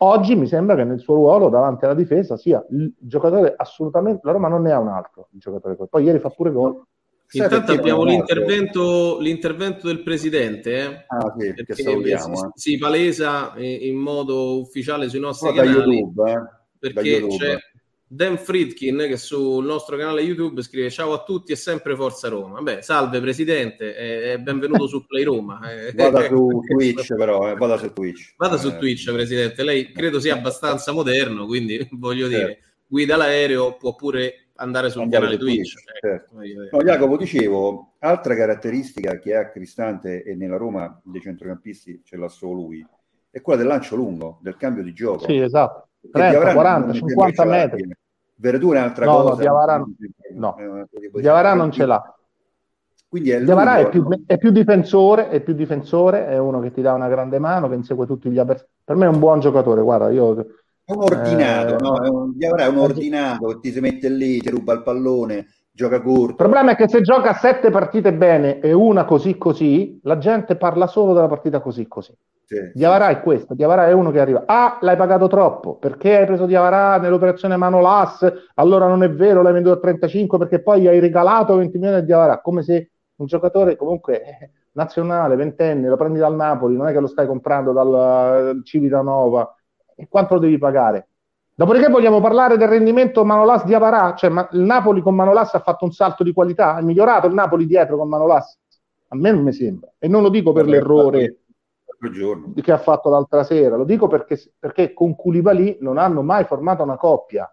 Oggi 0.00 0.36
mi 0.36 0.46
sembra 0.46 0.76
che 0.76 0.84
nel 0.84 1.00
suo 1.00 1.14
ruolo 1.14 1.48
davanti 1.48 1.84
alla 1.84 1.94
difesa 1.94 2.36
sia 2.36 2.64
il 2.70 2.92
giocatore 2.98 3.54
assolutamente. 3.56 4.20
La 4.24 4.32
Roma 4.32 4.48
non 4.48 4.62
ne 4.62 4.72
ha 4.72 4.78
un 4.78 4.88
altro 4.88 5.28
il 5.32 5.40
giocatore. 5.40 5.76
Poi 5.88 6.04
ieri 6.04 6.20
fa 6.20 6.30
pure 6.30 6.52
gol. 6.52 6.82
Intanto 7.30 7.72
abbiamo 7.72 8.04
l'intervento, 8.04 9.18
l'intervento, 9.18 9.86
del 9.86 10.02
presidente, 10.02 10.78
eh? 10.78 11.04
ah, 11.08 11.34
sì, 11.36 11.52
che 11.52 11.74
salutiamo, 11.74 12.34
si, 12.34 12.44
eh. 12.44 12.50
si, 12.54 12.78
palesa 12.78 13.52
in 13.56 13.96
modo 13.96 14.60
ufficiale 14.60 15.10
sui 15.10 15.20
nostri 15.20 15.48
oh, 15.48 15.52
canali 15.52 15.96
YouTube, 15.96 16.30
eh? 16.30 16.38
perché 16.78 17.08
YouTube. 17.08 17.36
c'è 17.36 17.58
Dan 18.10 18.38
Friedkin 18.38 18.96
che 19.06 19.18
sul 19.18 19.62
nostro 19.66 19.98
canale 19.98 20.22
YouTube 20.22 20.62
scrive 20.62 20.88
ciao 20.88 21.12
a 21.12 21.22
tutti 21.22 21.52
e 21.52 21.56
sempre 21.56 21.94
Forza 21.94 22.28
Roma. 22.28 22.62
Beh, 22.62 22.80
salve 22.80 23.20
presidente 23.20 24.32
e 24.32 24.40
benvenuto 24.40 24.86
su 24.86 25.04
Play 25.04 25.24
Roma. 25.24 25.60
Eh, 25.70 25.92
vada 25.92 26.22
su 26.26 26.48
Twitch 26.66 27.14
però, 27.14 27.50
eh, 27.50 27.54
vada 27.54 27.76
su 27.76 27.92
Twitch. 27.92 28.32
Vada 28.38 28.56
su 28.56 28.68
eh. 28.68 28.78
Twitch 28.78 29.12
presidente, 29.12 29.62
lei 29.62 29.92
credo 29.92 30.20
sia 30.20 30.36
abbastanza 30.36 30.90
moderno, 30.90 31.44
quindi 31.44 31.86
voglio 31.92 32.30
certo. 32.30 32.46
dire, 32.46 32.58
guida 32.86 33.16
l'aereo, 33.16 33.76
può 33.76 33.94
pure 33.94 34.52
andare 34.54 34.88
sul 34.88 35.02
andare 35.02 35.24
canale 35.24 35.38
Twitch. 35.38 35.74
Twitch 35.74 35.84
ecco. 36.02 36.40
certo. 36.40 36.76
no, 36.76 36.82
Jacopo, 36.82 37.16
dicevo, 37.18 37.92
altra 37.98 38.34
caratteristica 38.34 39.18
che 39.18 39.36
ha 39.36 39.50
Cristante 39.50 40.22
e 40.22 40.34
nella 40.34 40.56
Roma 40.56 40.98
dei 41.04 41.20
centrocampisti 41.20 42.00
ce 42.02 42.16
l'ha 42.16 42.28
solo 42.28 42.54
lui, 42.54 42.86
è 43.30 43.42
quella 43.42 43.58
del 43.58 43.68
lancio 43.68 43.96
lungo, 43.96 44.38
del 44.40 44.56
cambio 44.56 44.82
di 44.82 44.94
gioco. 44.94 45.26
Sì, 45.26 45.36
esatto 45.36 45.87
30, 46.10 46.52
40, 46.52 46.92
50 46.92 47.44
metri. 47.44 47.88
Verdura 48.34 48.78
è 48.78 48.82
un'altra 48.82 49.04
no, 49.04 49.12
cosa. 49.16 49.28
No, 49.30 49.36
Diavara, 49.36 49.84
no. 50.34 50.56
Diavara 51.12 51.54
non 51.54 51.72
ce 51.72 51.86
l'ha. 51.86 52.18
Quindi 53.08 53.30
è 53.30 53.42
Diavara 53.42 53.78
è 53.78 53.88
più, 53.88 54.06
è 54.26 54.36
più, 54.36 54.50
difensore, 54.50 55.28
è 55.28 55.40
più 55.40 55.54
difensore, 55.54 56.26
è 56.28 56.38
uno 56.38 56.60
che 56.60 56.70
ti 56.70 56.82
dà 56.82 56.92
una 56.92 57.08
grande 57.08 57.38
mano, 57.38 57.68
che 57.68 57.74
insegue 57.74 58.06
tutti 58.06 58.30
gli 58.30 58.38
avversari. 58.38 58.68
Per 58.84 58.96
me 58.96 59.06
è 59.06 59.08
un 59.08 59.18
buon 59.18 59.40
giocatore, 59.40 59.80
guarda, 59.82 60.10
io... 60.10 60.46
È 60.84 60.92
un 60.92 61.02
ordinato, 61.02 61.74
eh, 61.74 61.80
no? 61.80 62.02
È 62.02 62.08
un, 62.08 62.32
Diavara 62.36 62.64
è 62.64 62.68
un 62.68 62.78
ordinato 62.78 63.46
che 63.46 63.58
ti 63.60 63.72
si 63.72 63.80
mette 63.80 64.08
lì, 64.08 64.38
ti 64.38 64.50
ruba 64.50 64.74
il 64.74 64.82
pallone, 64.82 65.46
gioca 65.72 66.00
corto. 66.00 66.30
Il 66.30 66.36
problema 66.36 66.72
è 66.72 66.76
che 66.76 66.88
se 66.88 67.00
gioca 67.00 67.34
sette 67.34 67.70
partite 67.70 68.12
bene 68.12 68.60
e 68.60 68.72
una 68.72 69.04
così 69.04 69.36
così, 69.36 69.98
la 70.02 70.18
gente 70.18 70.56
parla 70.56 70.86
solo 70.86 71.14
della 71.14 71.28
partita 71.28 71.60
così 71.60 71.86
così. 71.88 72.14
Sì. 72.48 72.70
Diavara 72.72 73.08
è 73.10 73.20
questo, 73.20 73.52
Diavara 73.52 73.88
è 73.88 73.92
uno 73.92 74.10
che 74.10 74.20
arriva, 74.20 74.44
ah 74.46 74.78
l'hai 74.80 74.96
pagato 74.96 75.26
troppo, 75.26 75.76
perché 75.76 76.16
hai 76.16 76.24
preso 76.24 76.46
Diavara 76.46 76.96
nell'operazione 76.96 77.58
Manolas, 77.58 78.26
allora 78.54 78.86
non 78.86 79.02
è 79.02 79.10
vero, 79.10 79.42
l'hai 79.42 79.52
venduto 79.52 79.76
a 79.76 79.80
35 79.80 80.38
perché 80.38 80.62
poi 80.62 80.88
hai 80.88 80.98
regalato 80.98 81.56
20 81.56 81.76
milioni 81.76 81.98
a 81.98 82.00
Diavara, 82.00 82.40
come 82.40 82.62
se 82.62 82.92
un 83.16 83.26
giocatore 83.26 83.76
comunque 83.76 84.22
eh, 84.22 84.50
nazionale, 84.72 85.36
ventenne, 85.36 85.88
lo 85.88 85.96
prendi 85.96 86.20
dal 86.20 86.34
Napoli, 86.34 86.74
non 86.74 86.88
è 86.88 86.92
che 86.92 87.00
lo 87.00 87.06
stai 87.06 87.26
comprando 87.26 87.72
dal 87.72 88.62
Civitanova, 88.64 89.54
e 89.94 90.08
quanto 90.08 90.32
lo 90.32 90.40
devi 90.40 90.56
pagare? 90.56 91.08
Dopodiché 91.54 91.90
vogliamo 91.90 92.22
parlare 92.22 92.56
del 92.56 92.68
rendimento 92.68 93.26
Manolas 93.26 93.66
Diavara, 93.66 94.14
cioè 94.14 94.30
ma, 94.30 94.48
il 94.52 94.60
Napoli 94.60 95.02
con 95.02 95.14
Manolas 95.14 95.52
ha 95.52 95.60
fatto 95.60 95.84
un 95.84 95.92
salto 95.92 96.24
di 96.24 96.32
qualità, 96.32 96.78
è 96.78 96.82
migliorato 96.82 97.26
il 97.26 97.34
Napoli 97.34 97.66
dietro 97.66 97.98
con 97.98 98.08
Manolas? 98.08 98.58
A 99.08 99.16
me 99.16 99.32
non 99.32 99.42
mi 99.42 99.52
sembra, 99.52 99.92
e 99.98 100.08
non 100.08 100.22
lo 100.22 100.30
dico 100.30 100.52
per 100.52 100.66
l'errore 100.66 101.40
giorno. 102.12 102.52
che 102.54 102.72
ha 102.72 102.78
fatto 102.78 103.08
l'altra 103.10 103.42
sera. 103.44 103.76
Lo 103.76 103.84
dico 103.84 104.06
perché, 104.06 104.40
perché 104.58 104.92
con 104.92 105.16
Koulibaly 105.16 105.78
non 105.80 105.98
hanno 105.98 106.22
mai 106.22 106.44
formato 106.44 106.82
una 106.82 106.96
coppia. 106.96 107.52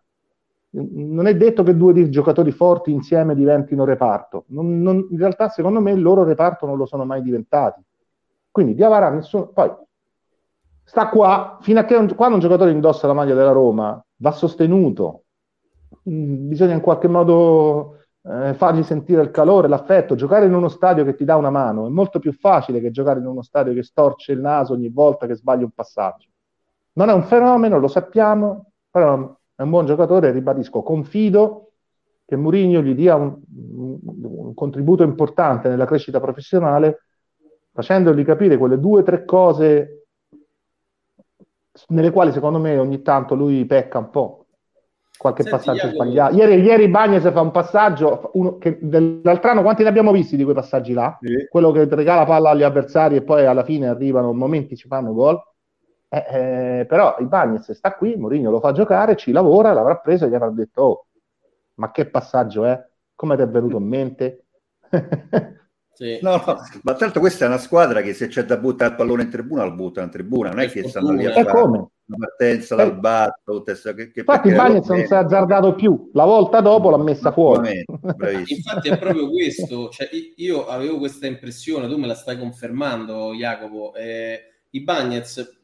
Non 0.78 1.26
è 1.26 1.36
detto 1.36 1.64
che 1.64 1.76
due 1.76 2.10
giocatori 2.10 2.52
forti 2.52 2.92
insieme 2.92 3.34
diventino 3.34 3.86
reparto. 3.86 4.44
Non, 4.48 4.82
non, 4.82 5.08
in 5.10 5.18
realtà, 5.18 5.50
secondo 5.50 5.80
me, 5.80 5.92
il 5.92 6.02
loro 6.02 6.24
reparto 6.24 6.66
non 6.66 6.78
lo 6.78 6.86
sono 6.86 7.06
mai 7.06 7.22
diventati. 7.22 7.82
Quindi 8.52 8.76
Diavara 8.76 9.10
nessuno. 9.10 9.48
Poi 9.48 9.72
sta 10.84 11.10
qua 11.10 11.58
fino 11.62 11.80
a 11.80 11.84
che 11.86 11.96
un, 11.96 12.14
quando 12.16 12.36
un 12.36 12.42
giocatore 12.42 12.72
indossa 12.72 13.08
la 13.08 13.14
maglia 13.14 13.36
della 13.36 13.52
Roma 13.52 14.04
va 14.18 14.32
sostenuto. 14.32 15.24
Mm, 16.10 16.48
bisogna 16.48 16.74
in 16.74 16.82
qualche 16.82 17.08
modo 17.08 18.05
eh, 18.28 18.54
fargli 18.56 18.84
sentire 18.84 19.22
il 19.22 19.30
calore, 19.30 19.68
l'affetto, 19.68 20.16
giocare 20.16 20.46
in 20.46 20.54
uno 20.54 20.68
stadio 20.68 21.04
che 21.04 21.16
ti 21.16 21.26
dà 21.26 21.36
una 21.36 21.52
mano 21.52 21.86
è 21.86 21.90
molto 21.90 22.20
più 22.20 22.34
facile 22.34 22.82
che 22.82 22.90
giocare 22.90 23.20
in 23.20 23.28
uno 23.28 23.44
stadio 23.44 23.74
che 23.74 23.84
storce 23.84 24.32
il 24.32 24.40
naso 24.40 24.74
ogni 24.74 24.90
volta 24.90 25.28
che 25.28 25.36
sbagli 25.36 25.64
un 25.64 25.72
passaggio. 25.72 26.30
Non 26.94 27.10
è 27.10 27.14
un 27.14 27.24
fenomeno, 27.24 27.78
lo 27.78 27.88
sappiamo, 27.88 28.72
però 28.90 29.38
è 29.54 29.62
un 29.62 29.70
buon 29.70 29.86
giocatore, 29.86 30.32
ribadisco, 30.32 30.82
confido 30.82 31.72
che 32.26 32.36
Mourinho 32.36 32.82
gli 32.82 32.96
dia 32.96 33.16
un, 33.16 33.40
un 33.52 34.54
contributo 34.56 35.04
importante 35.04 35.70
nella 35.70 35.86
crescita 35.86 36.20
professionale, 36.20 37.06
facendogli 37.72 38.24
capire 38.24 38.58
quelle 38.58 38.80
due 38.80 39.02
o 39.02 39.04
tre 39.04 39.26
cose 39.26 40.08
nelle 41.88 42.12
quali 42.12 42.32
secondo 42.32 42.58
me 42.58 42.78
ogni 42.78 43.02
tanto 43.02 43.36
lui 43.36 43.66
pecca 43.66 43.98
un 43.98 44.10
po' 44.10 44.45
qualche 45.18 45.44
Senti, 45.44 45.58
passaggio 45.58 45.86
Iago... 45.88 45.96
sbagliato. 45.96 46.36
Ieri, 46.36 46.62
ieri 46.62 46.88
Bagnese 46.88 47.32
fa 47.32 47.42
un 47.42 47.52
passaggio, 47.52 48.32
uno, 48.34 48.58
che, 48.58 48.78
dell'altro 48.82 49.52
anno 49.52 49.62
quanti 49.62 49.84
ne 49.84 49.90
abbiamo 49.90 50.12
visti 50.12 50.36
di 50.36 50.44
quei 50.44 50.56
passaggi 50.56 50.94
là? 50.94 51.18
Sì. 51.22 51.48
Quello 51.50 51.72
che 51.72 51.88
regala 51.90 52.26
palla 52.26 52.52
agli 52.52 52.64
avversari 52.64 53.16
e 53.16 53.22
poi 53.24 53.46
alla 53.46 53.64
fine 53.64 53.88
arrivano 53.88 54.34
momenti 54.34 54.76
ci 54.76 54.88
fanno 54.88 55.14
gol. 55.14 55.42
Eh, 56.08 56.26
eh, 56.30 56.86
però 56.86 57.16
il 57.20 57.28
Bagnese 57.28 57.74
sta 57.74 57.94
qui, 57.96 58.16
Mourinho 58.16 58.50
lo 58.50 58.60
fa 58.60 58.72
giocare, 58.72 59.16
ci 59.16 59.32
lavora, 59.32 59.74
l'avrà 59.74 59.98
preso 59.98 60.26
e 60.26 60.30
gli 60.30 60.36
avrà 60.36 60.50
detto 60.50 60.82
oh, 60.82 61.06
ma 61.76 61.92
che 61.92 62.06
passaggio 62.06 62.64
è? 62.66 62.82
Come 63.16 63.36
ti 63.36 63.42
è 63.42 63.48
venuto 63.48 63.78
in 63.78 63.88
mente? 63.88 64.46
Sì. 65.96 66.20
No, 66.22 66.44
no, 66.46 66.58
ma 66.84 66.94
tanto 66.96 67.22
questa 67.22 67.46
è 67.46 67.48
una 67.48 67.58
squadra 67.58 68.02
che 68.02 68.14
se 68.14 68.28
c'è 68.28 68.44
da 68.44 68.58
buttare 68.58 68.92
il 68.92 68.98
pallone 68.98 69.24
in 69.24 69.30
tribuna, 69.30 69.64
lo 69.64 69.74
buttano 69.74 70.08
in 70.08 70.12
tribuna, 70.12 70.50
non 70.50 70.60
è, 70.60 70.66
è 70.66 70.70
che 70.70 70.90
stanno 70.90 71.14
lì 71.14 71.26
a 71.26 71.32
fare 71.32 71.50
come? 71.50 71.88
una 72.08 72.28
partenza 72.28 72.76
dal 72.76 73.00
basso. 73.00 73.64
Che, 73.64 74.12
che 74.12 74.20
Infatti 74.20 74.48
il 74.50 74.56
Bagnets 74.56 74.90
non 74.90 75.06
si 75.06 75.14
è 75.14 75.16
azzardato 75.16 75.74
più, 75.74 76.10
la 76.14 76.26
volta 76.26 76.60
dopo 76.60 76.90
l'ha 76.90 76.98
messa 76.98 77.32
fuori. 77.32 77.86
Infatti 78.46 78.90
è 78.90 79.00
proprio 79.00 79.30
questo, 79.30 79.90
cioè, 79.90 80.10
io 80.36 80.68
avevo 80.68 80.98
questa 80.98 81.28
impressione, 81.28 81.88
tu 81.88 81.98
me 81.98 82.08
la 82.08 82.16
stai 82.16 82.38
confermando 82.38 83.34
Jacopo, 83.34 83.94
eh, 83.96 84.42
i 84.72 84.82
Bagnets, 84.82 85.60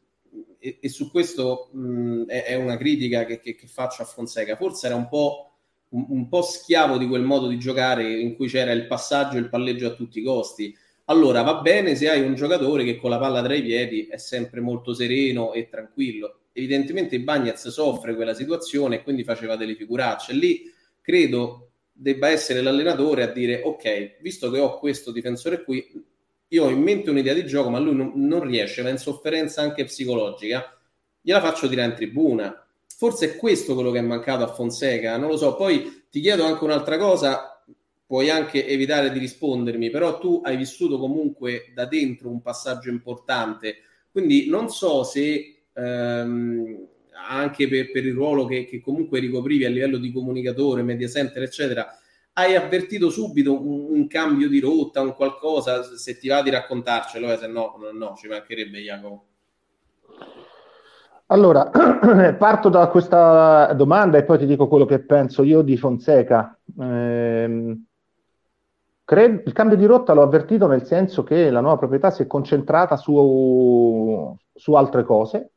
e, 0.60 0.78
e, 0.80 0.90
su 0.90 1.12
questo 1.12 1.70
mh, 1.74 2.24
è, 2.28 2.46
è, 2.46 2.56
una 2.56 2.78
critica 2.78 3.26
che, 3.26 3.42
che, 3.42 3.56
che 3.56 3.68
faccio 3.68 4.02
a 4.02 4.06
Fonseca, 4.06 4.56
forse 4.56 4.88
era 4.88 4.96
un 4.96 5.10
po' 5.10 5.51
un, 5.92 6.06
un, 6.10 6.28
po' 6.28 6.42
schiavo 6.42 6.98
di 6.98 7.08
quel 7.08 7.24
modo 7.24 7.48
di 7.48 7.58
giocare 7.58 8.10
in 8.10 8.36
cui 8.36 8.48
c'era 8.48 8.72
il 8.72 8.88
passaggio 8.88 9.38
e 9.38 9.40
il 9.40 9.50
palleggio 9.50 9.88
a 9.88 9.94
tutti 9.94 10.20
i 10.20 10.24
costi. 10.24 10.76
Allora 11.06 11.42
va 11.42 11.56
bene 11.56 11.96
se 11.96 12.10
hai 12.10 12.22
un 12.22 12.36
giocatore 12.36 12.84
che 12.84 12.98
con 12.98 13.10
la 13.10 13.18
palla 13.18 13.42
tra 13.42 13.54
i 13.54 13.62
piedi 13.62 14.08
è 14.08 14.18
sempre 14.18 14.62
molto 14.62 14.94
sereno 14.94 15.54
e 15.54 15.68
tranquillo. 15.70 16.40
Evidentemente 16.54 17.20
Bagnaz 17.20 17.68
soffre 17.70 18.16
quella 18.16 18.34
situazione 18.34 18.98
e 18.98 19.04
quindi 19.04 19.24
faceva 19.24 19.56
delle 19.56 19.76
figuracce. 19.76 20.34
Lì 20.34 20.72
credo 21.02 21.72
debba 21.92 22.30
essere 22.30 22.62
l'allenatore 22.62 23.24
a 23.24 23.28
dire 23.28 23.62
ok, 23.64 24.18
visto 24.22 24.50
che 24.50 24.60
ho 24.60 24.80
questo 24.80 25.12
difensore 25.12 25.64
qui, 25.64 25.86
io 26.48 26.66
ho 26.66 26.70
in 26.70 26.82
mente 26.82 27.10
un'idea 27.10 27.34
di 27.34 27.46
gioco, 27.46 27.70
ma 27.70 27.80
lui 27.80 27.96
non, 27.96 28.14
non 28.16 28.42
riesce, 28.42 28.82
va 28.82 28.90
in 28.90 28.98
sofferenza 28.98 29.62
anche 29.62 29.84
psicologica, 29.86 30.78
gliela 31.22 31.42
faccio 31.42 31.68
tirare 31.68 31.90
in 31.90 31.96
tribuna 31.96 32.61
Forse 33.02 33.32
è 33.32 33.36
questo 33.36 33.74
quello 33.74 33.90
che 33.90 33.98
è 33.98 34.04
mancato 34.04 34.44
a 34.44 34.54
Fonseca, 34.54 35.18
non 35.18 35.30
lo 35.30 35.36
so. 35.36 35.56
Poi 35.56 36.04
ti 36.12 36.22
chiedo 36.22 36.44
anche 36.44 36.64
un'altra 36.64 37.00
cosa, 37.00 37.60
puoi 38.06 38.30
anche 38.30 38.68
evitare 38.68 39.12
di 39.12 39.18
rispondermi, 39.18 39.90
però 39.90 40.20
tu 40.20 40.40
hai 40.44 40.56
vissuto 40.56 41.00
comunque 41.00 41.72
da 41.74 41.88
dentro 41.88 42.30
un 42.30 42.44
passaggio 42.44 42.92
importante, 42.92 43.78
quindi 44.12 44.48
non 44.50 44.70
so 44.70 45.04
se 45.04 45.64
ehm, 45.74 46.88
anche 47.28 47.68
per, 47.68 47.90
per, 47.90 48.06
il 48.06 48.14
ruolo 48.14 48.46
che, 48.46 48.66
che, 48.66 48.82
comunque 48.82 49.20
ricoprivi 49.20 49.66
a 49.66 49.70
livello 49.70 49.98
di 49.98 50.12
comunicatore, 50.12 50.84
media 50.84 51.08
center, 51.08 51.42
eccetera, 51.42 51.98
hai 52.34 52.56
avvertito 52.56 53.10
subito 53.10 53.60
un, 53.60 53.96
un, 53.96 54.06
cambio 54.06 54.48
di 54.48 54.60
rotta, 54.60 55.02
un 55.02 55.16
qualcosa? 55.16 55.98
Se 55.98 56.20
ti 56.20 56.28
va 56.28 56.44
di 56.44 56.52
raccontarcelo, 56.52 57.34
eh, 57.34 57.38
se 57.38 57.48
no, 57.48 57.80
no, 57.94 58.16
ci 58.16 58.28
mancherebbe 58.28 58.78
Jacopo. 58.78 59.31
Allora, 61.32 61.70
parto 62.38 62.68
da 62.68 62.88
questa 62.88 63.72
domanda 63.74 64.18
e 64.18 64.26
poi 64.26 64.38
ti 64.38 64.46
dico 64.46 64.68
quello 64.68 64.84
che 64.84 65.00
penso 65.00 65.44
io 65.44 65.62
di 65.62 65.78
Fonseca. 65.78 66.60
Eh, 66.78 67.78
credo, 69.06 69.42
il 69.46 69.54
cambio 69.54 69.78
di 69.78 69.86
rotta 69.86 70.12
l'ho 70.12 70.24
avvertito 70.24 70.68
nel 70.68 70.84
senso 70.84 71.24
che 71.24 71.50
la 71.50 71.62
nuova 71.62 71.78
proprietà 71.78 72.12
si 72.12 72.24
è 72.24 72.28
concentrata 72.28 72.98
su, 72.98 74.36
su 74.54 74.74
altre 74.74 75.06
cose, 75.06 75.54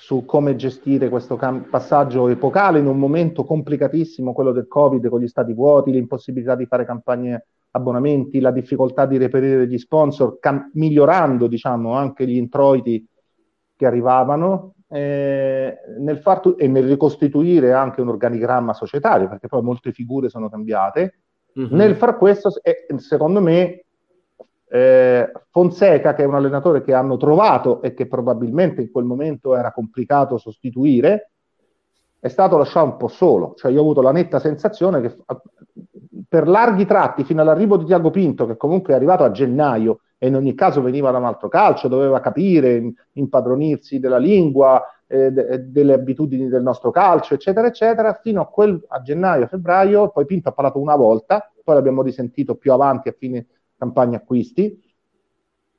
su 0.00 0.24
come 0.24 0.56
gestire 0.56 1.08
questo 1.08 1.36
cam- 1.36 1.68
passaggio 1.70 2.26
epocale 2.26 2.80
in 2.80 2.86
un 2.86 2.98
momento 2.98 3.44
complicatissimo, 3.44 4.32
quello 4.32 4.50
del 4.50 4.66
Covid, 4.66 5.08
con 5.08 5.20
gli 5.20 5.28
stati 5.28 5.52
vuoti, 5.52 5.92
l'impossibilità 5.92 6.56
di 6.56 6.66
fare 6.66 6.84
campagne 6.84 7.46
abbonamenti, 7.70 8.40
la 8.40 8.50
difficoltà 8.50 9.06
di 9.06 9.16
reperire 9.16 9.58
degli 9.58 9.78
sponsor, 9.78 10.40
cam- 10.40 10.72
migliorando 10.74 11.46
diciamo, 11.46 11.92
anche 11.92 12.26
gli 12.26 12.34
introiti 12.34 13.06
che 13.76 13.86
arrivavano 13.86 14.72
eh, 14.88 15.78
nel 15.98 16.18
far 16.18 16.54
e 16.56 16.66
nel 16.66 16.86
ricostituire 16.86 17.72
anche 17.72 18.00
un 18.00 18.08
organigramma 18.08 18.72
societario, 18.72 19.28
perché 19.28 19.48
poi 19.48 19.62
molte 19.62 19.92
figure 19.92 20.28
sono 20.28 20.48
cambiate. 20.48 21.20
Mm-hmm. 21.58 21.74
Nel 21.74 21.96
far 21.96 22.16
questo, 22.16 22.50
eh, 22.62 22.86
secondo 22.96 23.40
me, 23.40 23.84
eh, 24.70 25.32
Fonseca, 25.50 26.14
che 26.14 26.22
è 26.22 26.26
un 26.26 26.34
allenatore 26.34 26.82
che 26.82 26.94
hanno 26.94 27.16
trovato 27.16 27.82
e 27.82 27.94
che 27.94 28.06
probabilmente 28.06 28.80
in 28.80 28.90
quel 28.90 29.04
momento 29.04 29.56
era 29.56 29.72
complicato 29.72 30.38
sostituire, 30.38 31.30
è 32.20 32.28
stato 32.28 32.56
lasciato 32.56 32.86
un 32.86 32.96
po' 32.96 33.08
solo. 33.08 33.54
Cioè, 33.56 33.70
io 33.70 33.78
ho 33.78 33.82
avuto 33.82 34.02
la 34.02 34.12
netta 34.12 34.38
sensazione 34.38 35.00
che 35.00 35.16
per 36.28 36.48
larghi 36.48 36.84
tratti, 36.84 37.24
fino 37.24 37.40
all'arrivo 37.40 37.76
di 37.76 37.84
Tiago 37.84 38.10
Pinto, 38.10 38.46
che 38.46 38.56
comunque 38.56 38.92
è 38.92 38.96
arrivato 38.96 39.24
a 39.24 39.30
gennaio 39.30 40.00
e 40.18 40.26
in 40.26 40.34
ogni 40.34 40.54
caso 40.54 40.82
veniva 40.82 41.10
da 41.10 41.18
un 41.18 41.24
altro 41.24 41.48
calcio, 41.48 41.88
doveva 41.88 42.20
capire, 42.20 42.92
impadronirsi 43.12 44.00
della 44.00 44.18
lingua, 44.18 44.82
eh, 45.06 45.30
de- 45.30 45.70
delle 45.70 45.94
abitudini 45.94 46.48
del 46.48 46.62
nostro 46.62 46.90
calcio, 46.90 47.34
eccetera, 47.34 47.68
eccetera, 47.68 48.14
fino 48.14 48.40
a, 48.42 48.46
quel, 48.46 48.84
a 48.88 49.00
gennaio, 49.00 49.46
febbraio, 49.46 50.10
poi 50.10 50.26
Pinto 50.26 50.48
ha 50.48 50.52
parlato 50.52 50.80
una 50.80 50.96
volta, 50.96 51.50
poi 51.62 51.74
l'abbiamo 51.76 52.02
risentito 52.02 52.56
più 52.56 52.72
avanti 52.72 53.08
a 53.08 53.14
fine 53.16 53.46
campagna 53.76 54.16
acquisti. 54.18 54.82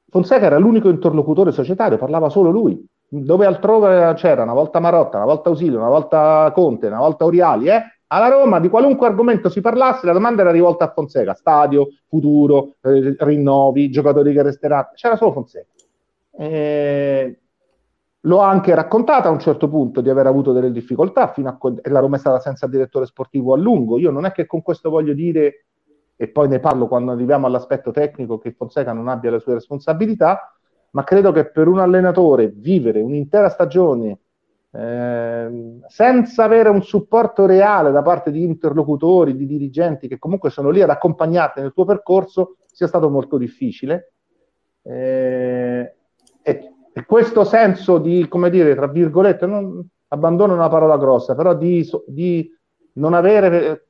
Fonseca 0.10 0.46
era 0.46 0.58
l'unico 0.58 0.90
interlocutore 0.90 1.52
societario, 1.52 1.98
parlava 1.98 2.30
solo 2.30 2.50
lui. 2.50 2.84
Dove 3.12 3.46
altrove 3.46 4.14
c'era 4.16 4.44
una 4.44 4.54
volta 4.54 4.80
Marotta, 4.80 5.18
una 5.18 5.26
volta 5.26 5.50
Ausilio, 5.50 5.80
una 5.80 5.90
volta 5.90 6.52
Conte, 6.54 6.88
una 6.88 7.00
volta 7.00 7.26
Oriali, 7.26 7.68
eh? 7.70 7.82
Alla 8.12 8.28
Roma 8.28 8.60
di 8.60 8.70
qualunque 8.70 9.08
argomento 9.08 9.50
si 9.50 9.62
parlasse, 9.62 10.06
la 10.06 10.14
domanda 10.14 10.42
era 10.42 10.52
rivolta 10.52 10.86
a 10.86 10.92
Fonseca, 10.92 11.34
stadio, 11.34 11.90
futuro, 12.08 12.76
eh, 12.82 13.16
rinnovi, 13.20 13.90
giocatori 13.92 14.34
che 14.34 14.42
resteranno, 14.42 14.90
c'era 14.96 15.16
solo 15.16 15.32
Fonseca. 15.34 15.68
Eh, 16.32 17.40
l'ho 18.22 18.40
anche 18.40 18.74
raccontata 18.74 19.30
a 19.30 19.32
un 19.32 19.40
certo 19.40 19.70
punto 19.70 20.02
di 20.02 20.10
aver 20.10 20.26
avuto 20.26 20.54
delle 20.54 20.72
difficoltà, 20.72 21.32
fino 21.32 21.50
a 21.50 21.54
quando 21.54 21.82
la 21.84 22.00
Roma 22.00 22.16
è 22.16 22.20
stata 22.20 22.40
senza 22.40 22.66
direttore 22.66 23.06
sportivo 23.06 23.54
a 23.54 23.58
lungo. 23.58 24.00
Io 24.00 24.10
non 24.10 24.26
è 24.26 24.32
che 24.32 24.48
con 24.48 24.64
questo 24.64 24.90
voglio 24.90 25.14
dire, 25.14 25.66
e 26.16 26.28
poi 26.30 26.48
ne 26.48 26.60
parlo 26.60 26.88
quando 26.88 27.12
arriviamo 27.12 27.46
all'aspetto 27.46 27.92
tecnico, 27.92 28.40
che 28.40 28.54
Fonseca 28.54 28.92
non 28.92 29.08
abbia 29.08 29.30
le 29.30 29.40
sue 29.40 29.54
responsabilità, 29.54 30.52
ma 30.92 31.04
credo 31.04 31.32
che 31.32 31.46
per 31.46 31.68
un 31.68 31.78
allenatore 31.78 32.48
vivere 32.48 33.02
un'intera 33.02 33.50
stagione 33.50 34.18
Ehm, 34.72 35.84
senza 35.88 36.44
avere 36.44 36.70
un 36.70 36.84
supporto 36.84 37.46
reale 37.48 37.92
da 37.92 38.04
parte 38.04 38.30
di 38.32 38.44
interlocutori, 38.44 39.36
di 39.36 39.48
dirigenti 39.48 40.08
che 40.08 40.20
comunque 40.20 40.52
sono 40.52 40.70
lì 40.70 40.82
ad 40.82 40.90
accompagnarti 40.90 41.62
nel 41.62 41.74
tuo 41.74 41.86
percorso, 41.86 42.58
sia 42.66 42.88
stato 42.88 43.10
molto 43.10 43.38
difficile. 43.38 44.14
Eh, 44.84 45.96
e, 46.42 46.74
e, 46.94 47.06
questo 47.06 47.44
senso 47.44 47.98
di, 47.98 48.28
come 48.28 48.50
dire, 48.50 48.76
tra 48.76 48.88
virgolette, 48.88 49.46
non, 49.46 49.88
abbandono 50.10 50.54
una 50.54 50.70
parola 50.70 50.98
grossa, 50.98 51.36
però 51.36 51.56
di, 51.56 51.88
di 52.06 52.50
non 52.94 53.14
avere 53.14 53.66
eh, 53.66 53.84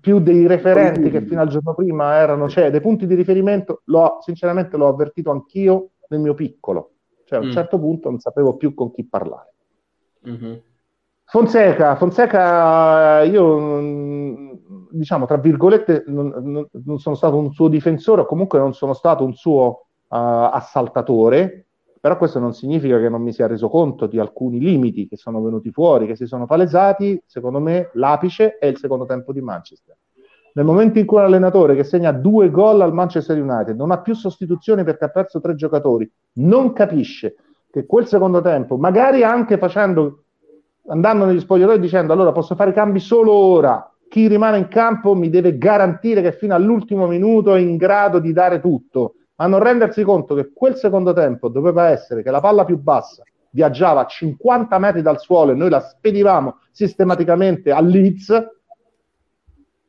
più 0.00 0.20
dei 0.20 0.46
referenti 0.46 1.10
che 1.10 1.22
fino 1.22 1.40
al 1.40 1.48
giorno 1.48 1.74
prima 1.74 2.14
erano, 2.16 2.48
cioè 2.48 2.70
dei 2.70 2.80
punti 2.80 3.06
di 3.06 3.14
riferimento, 3.14 3.82
l'ho, 3.86 4.18
sinceramente 4.20 4.76
l'ho 4.76 4.88
avvertito 4.88 5.30
anch'io 5.30 5.92
nel 6.08 6.20
mio 6.20 6.34
piccolo. 6.34 6.92
Cioè 7.24 7.38
a 7.38 7.42
un 7.42 7.48
mm. 7.48 7.52
certo 7.52 7.78
punto 7.78 8.10
non 8.10 8.18
sapevo 8.18 8.56
più 8.56 8.74
con 8.74 8.92
chi 8.92 9.04
parlare. 9.06 9.49
Mm-hmm. 10.28 10.54
Fonseca, 11.24 11.94
Fonseca, 11.94 13.22
io 13.22 14.58
diciamo 14.90 15.26
tra 15.26 15.36
virgolette 15.36 16.02
non, 16.08 16.32
non, 16.42 16.66
non, 16.84 16.98
sono 16.98 17.14
stato 17.14 17.36
un 17.36 17.52
suo 17.52 17.68
difensore, 17.68 18.22
o 18.22 18.26
comunque 18.26 18.58
non 18.58 18.74
sono 18.74 18.94
stato 18.94 19.24
un 19.24 19.34
suo 19.34 19.66
uh, 20.08 20.16
assaltatore, 20.16 21.66
però 22.00 22.16
questo 22.16 22.40
non 22.40 22.52
significa 22.52 22.98
che 22.98 23.08
non 23.08 23.22
mi 23.22 23.32
sia 23.32 23.46
reso 23.46 23.68
conto 23.68 24.06
di 24.06 24.18
alcuni 24.18 24.58
limiti 24.58 25.06
che 25.06 25.16
sono 25.16 25.40
venuti 25.40 25.70
fuori, 25.70 26.06
che 26.06 26.16
si 26.16 26.26
sono 26.26 26.46
palesati. 26.46 27.22
Secondo 27.26 27.60
me 27.60 27.90
l'apice 27.92 28.56
è 28.58 28.66
il 28.66 28.78
secondo 28.78 29.04
tempo 29.04 29.32
di 29.32 29.40
Manchester. 29.40 29.96
Nel 30.54 30.64
momento 30.64 30.98
in 30.98 31.06
cui 31.06 31.18
un 31.18 31.24
allenatore 31.24 31.76
che 31.76 31.84
segna 31.84 32.10
due 32.10 32.50
gol 32.50 32.80
al 32.80 32.92
Manchester 32.92 33.40
United 33.40 33.76
non 33.76 33.92
ha 33.92 34.00
più 34.00 34.14
sostituzioni 34.14 34.82
perché 34.82 35.04
ha 35.04 35.10
perso 35.10 35.40
tre 35.40 35.54
giocatori, 35.54 36.10
non 36.34 36.72
capisce 36.72 37.36
che 37.70 37.86
quel 37.86 38.06
secondo 38.06 38.40
tempo, 38.40 38.76
magari 38.76 39.22
anche 39.22 39.58
facendo, 39.58 40.24
andando 40.88 41.24
negli 41.24 41.40
spogliatoi 41.40 41.78
dicendo 41.78 42.12
allora 42.12 42.32
posso 42.32 42.54
fare 42.54 42.72
cambi 42.72 42.98
solo 42.98 43.32
ora, 43.32 43.90
chi 44.08 44.26
rimane 44.26 44.58
in 44.58 44.68
campo 44.68 45.14
mi 45.14 45.30
deve 45.30 45.56
garantire 45.56 46.20
che 46.20 46.32
fino 46.32 46.54
all'ultimo 46.54 47.06
minuto 47.06 47.54
è 47.54 47.60
in 47.60 47.76
grado 47.76 48.18
di 48.18 48.32
dare 48.32 48.60
tutto, 48.60 49.14
ma 49.36 49.46
non 49.46 49.60
rendersi 49.60 50.02
conto 50.02 50.34
che 50.34 50.50
quel 50.52 50.74
secondo 50.74 51.12
tempo 51.12 51.48
doveva 51.48 51.88
essere 51.88 52.22
che 52.22 52.30
la 52.30 52.40
palla 52.40 52.64
più 52.64 52.78
bassa 52.78 53.22
viaggiava 53.50 54.00
a 54.02 54.06
50 54.06 54.78
metri 54.78 55.02
dal 55.02 55.20
suolo 55.20 55.52
e 55.52 55.54
noi 55.54 55.70
la 55.70 55.80
spedivamo 55.80 56.58
sistematicamente 56.70 57.70
a 57.70 57.80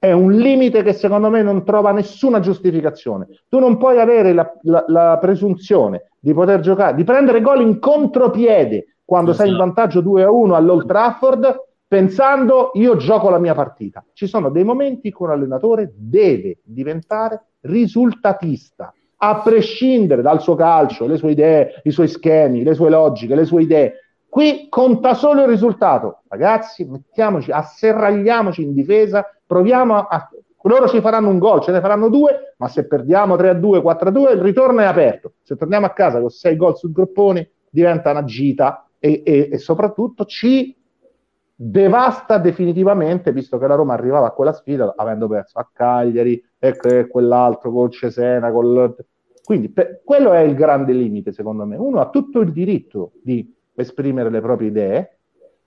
è 0.02 0.12
un 0.14 0.32
limite 0.32 0.82
che 0.82 0.94
secondo 0.94 1.30
me 1.30 1.44
non 1.44 1.64
trova 1.64 1.92
nessuna 1.92 2.40
giustificazione. 2.40 3.28
Tu 3.48 3.60
non 3.60 3.78
puoi 3.78 4.00
avere 4.00 4.34
la, 4.34 4.52
la, 4.64 4.84
la 4.88 5.18
presunzione 5.22 6.14
di 6.20 6.34
poter 6.34 6.60
giocare, 6.60 6.96
di 6.96 7.04
prendere 7.04 7.40
gol 7.40 7.62
in 7.62 7.78
contropiede 7.78 8.96
quando 9.06 9.30
esatto. 9.30 9.46
sei 9.46 9.56
in 9.56 9.60
vantaggio 9.60 10.02
2 10.02 10.24
a 10.24 10.32
1 10.32 10.56
all'Old 10.56 10.88
Trafford 10.88 11.66
pensando 11.88 12.72
io 12.74 12.96
gioco 12.96 13.30
la 13.30 13.38
mia 13.38 13.54
partita. 13.54 14.04
Ci 14.12 14.26
sono 14.26 14.50
dei 14.50 14.64
momenti 14.64 15.10
in 15.10 15.14
cui 15.14 15.28
un 15.28 15.34
allenatore 15.34 15.94
deve 15.96 16.62
diventare 16.64 17.50
risultatista, 17.60 18.92
a 19.18 19.42
prescindere 19.42 20.24
dal 20.24 20.42
suo 20.42 20.56
calcio, 20.56 21.06
le 21.06 21.18
sue 21.18 21.30
idee, 21.30 21.80
i 21.84 21.92
suoi 21.92 22.08
schemi, 22.08 22.64
le 22.64 22.74
sue 22.74 22.90
logiche, 22.90 23.36
le 23.36 23.46
sue 23.46 23.62
idee. 23.62 23.94
Qui 24.28 24.68
conta 24.68 25.14
solo 25.14 25.42
il 25.42 25.48
risultato. 25.50 26.22
Ragazzi, 26.28 26.86
mettiamoci, 26.86 27.52
asserragliamoci 27.52 28.64
in 28.64 28.74
difesa, 28.74 29.24
proviamo 29.52 29.98
a, 29.98 30.30
loro 30.62 30.88
ci 30.88 31.02
faranno 31.02 31.28
un 31.28 31.38
gol, 31.38 31.60
ce 31.60 31.74
ne 31.74 31.82
faranno 31.82 32.08
due, 32.08 32.54
ma 32.56 32.70
se 32.70 32.88
perdiamo 32.88 33.36
3-2, 33.36 33.82
4-2, 33.82 34.32
il 34.32 34.42
ritorno 34.42 34.80
è 34.80 34.86
aperto. 34.86 35.34
Se 35.42 35.58
torniamo 35.58 35.86
a 35.86 35.90
casa 35.90 36.22
con 36.22 36.30
6 36.30 36.56
gol 36.56 36.78
sul 36.78 36.94
groppone, 36.94 37.52
diventa 37.70 38.12
una 38.12 38.24
gita 38.24 38.88
e, 38.98 39.24
e, 39.26 39.50
e, 39.52 39.58
soprattutto 39.58 40.24
ci 40.24 40.74
devasta 41.54 42.38
definitivamente, 42.38 43.34
visto 43.34 43.58
che 43.58 43.68
la 43.68 43.76
Roma 43.76 43.94
arrivava 43.94 44.28
a 44.28 44.32
quella 44.32 44.54
sfida 44.54 44.94
avendo 44.96 45.28
perso 45.28 45.60
a 45.60 45.70
Cagliari 45.70 46.42
e, 46.58 46.78
e 46.82 47.08
quell'altro 47.08 47.74
col 47.74 47.92
Cesena. 47.92 48.54
Col... 48.54 48.96
Quindi 49.44 49.70
per, 49.70 50.00
quello 50.06 50.32
è 50.32 50.40
il 50.40 50.56
grande 50.56 50.94
limite, 50.94 51.34
secondo 51.34 51.66
me. 51.66 51.76
Uno 51.76 52.00
ha 52.00 52.10
tutto 52.10 52.40
il 52.40 52.54
diritto 52.54 53.12
di 53.22 53.54
esprimere 53.76 54.30
le 54.30 54.40
proprie 54.40 54.70
idee, 54.70 55.20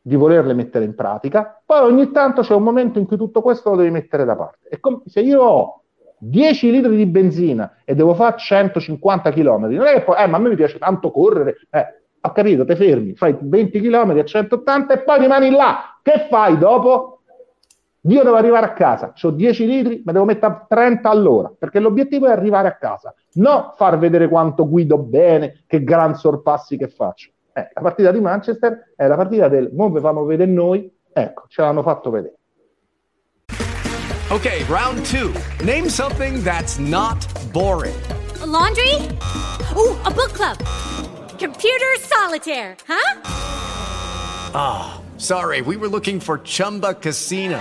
di 0.07 0.17
volerle 0.17 0.53
mettere 0.53 0.85
in 0.85 0.95
pratica, 0.95 1.63
poi 1.65 1.81
ogni 1.81 2.11
tanto 2.11 2.43
c'è 2.43 2.55
un 2.55 2.63
momento 2.63 2.99
in 2.99 3.07
cui 3.07 3.17
tutto 3.17 3.41
questo 3.41 3.71
lo 3.71 3.77
devi 3.77 3.91
mettere 3.91 4.27
da 4.27 4.37
parte. 4.37 4.69
E 4.69 4.79
com- 4.79 5.01
se 5.07 5.21
io 5.21 5.41
ho 5.41 5.83
10 6.19 6.71
litri 6.71 6.95
di 6.95 7.07
benzina 7.07 7.79
e 7.87 7.95
devo 7.95 8.13
fare 8.13 8.37
150 8.37 9.31
km, 9.31 9.67
non 9.71 9.87
è 9.87 9.95
che 9.95 10.03
poi, 10.03 10.17
eh, 10.19 10.27
ma 10.27 10.37
a 10.37 10.41
me 10.41 10.51
mi 10.51 10.57
piace 10.57 10.77
tanto 10.77 11.11
correre, 11.11 11.57
eh, 11.71 11.87
ho 12.21 12.33
capito, 12.33 12.67
te 12.67 12.77
fermi, 12.77 13.15
fai 13.15 13.35
20 13.41 13.81
km 13.81 14.11
a 14.11 14.25
180 14.25 14.93
e 14.93 14.99
poi 14.99 15.21
rimani 15.21 15.51
là. 15.51 15.99
Che 16.03 16.27
fai 16.29 16.59
dopo? 16.59 17.21
Io 18.03 18.23
devo 18.23 18.37
arrivare 18.37 18.67
a 18.67 18.73
casa, 18.75 19.15
ho 19.23 19.31
10 19.31 19.67
litri, 19.67 20.03
ma 20.05 20.13
devo 20.13 20.27
mettere 20.27 20.67
30 20.69 21.09
all'ora, 21.09 21.51
perché 21.59 21.81
l'obiettivo 21.81 22.27
è 22.27 22.31
arrivare 22.31 22.69
a 22.69 22.77
casa, 22.77 23.15
non 23.37 23.71
far 23.75 23.97
vedere 23.97 24.29
quanto 24.29 24.69
guido 24.69 24.99
bene, 24.99 25.63
che 25.67 25.83
gran 25.83 26.15
sorpassi 26.15 26.77
che 26.77 26.89
faccio. 26.89 27.31
Eh, 27.57 27.71
la 27.73 27.81
partita 27.83 28.11
di 28.11 28.21
Manchester 28.21 28.95
è 28.97 29.07
la 29.07 29.15
partita 29.15 29.47
del 29.47 29.71
non 29.73 29.93
vi 29.93 30.01
famo 30.01 30.25
vedere 30.25 30.51
noi, 30.51 30.93
ecco, 31.13 31.45
ce 31.47 31.63
l'hanno 31.63 31.83
fatto 31.83 32.11
vedere. 32.11 32.35
Ok, 34.31 34.65
round 34.69 35.01
2. 35.09 35.33
Name 35.65 35.89
something 35.89 36.43
that's 36.43 36.79
not 36.79 37.25
boring. 37.53 37.95
A 38.41 38.47
laundry? 38.47 38.97
Oh, 39.77 39.97
a 40.05 40.11
book 40.11 40.33
club. 40.33 40.57
Computer 41.39 41.95
solitaire, 42.01 42.77
huh? 42.89 43.21
Ah, 44.53 44.95
oh, 44.97 45.03
sorry, 45.17 45.61
we 45.61 45.77
were 45.77 45.89
looking 45.89 46.19
for 46.19 46.39
Chumba 46.39 46.95
Casino. 46.95 47.61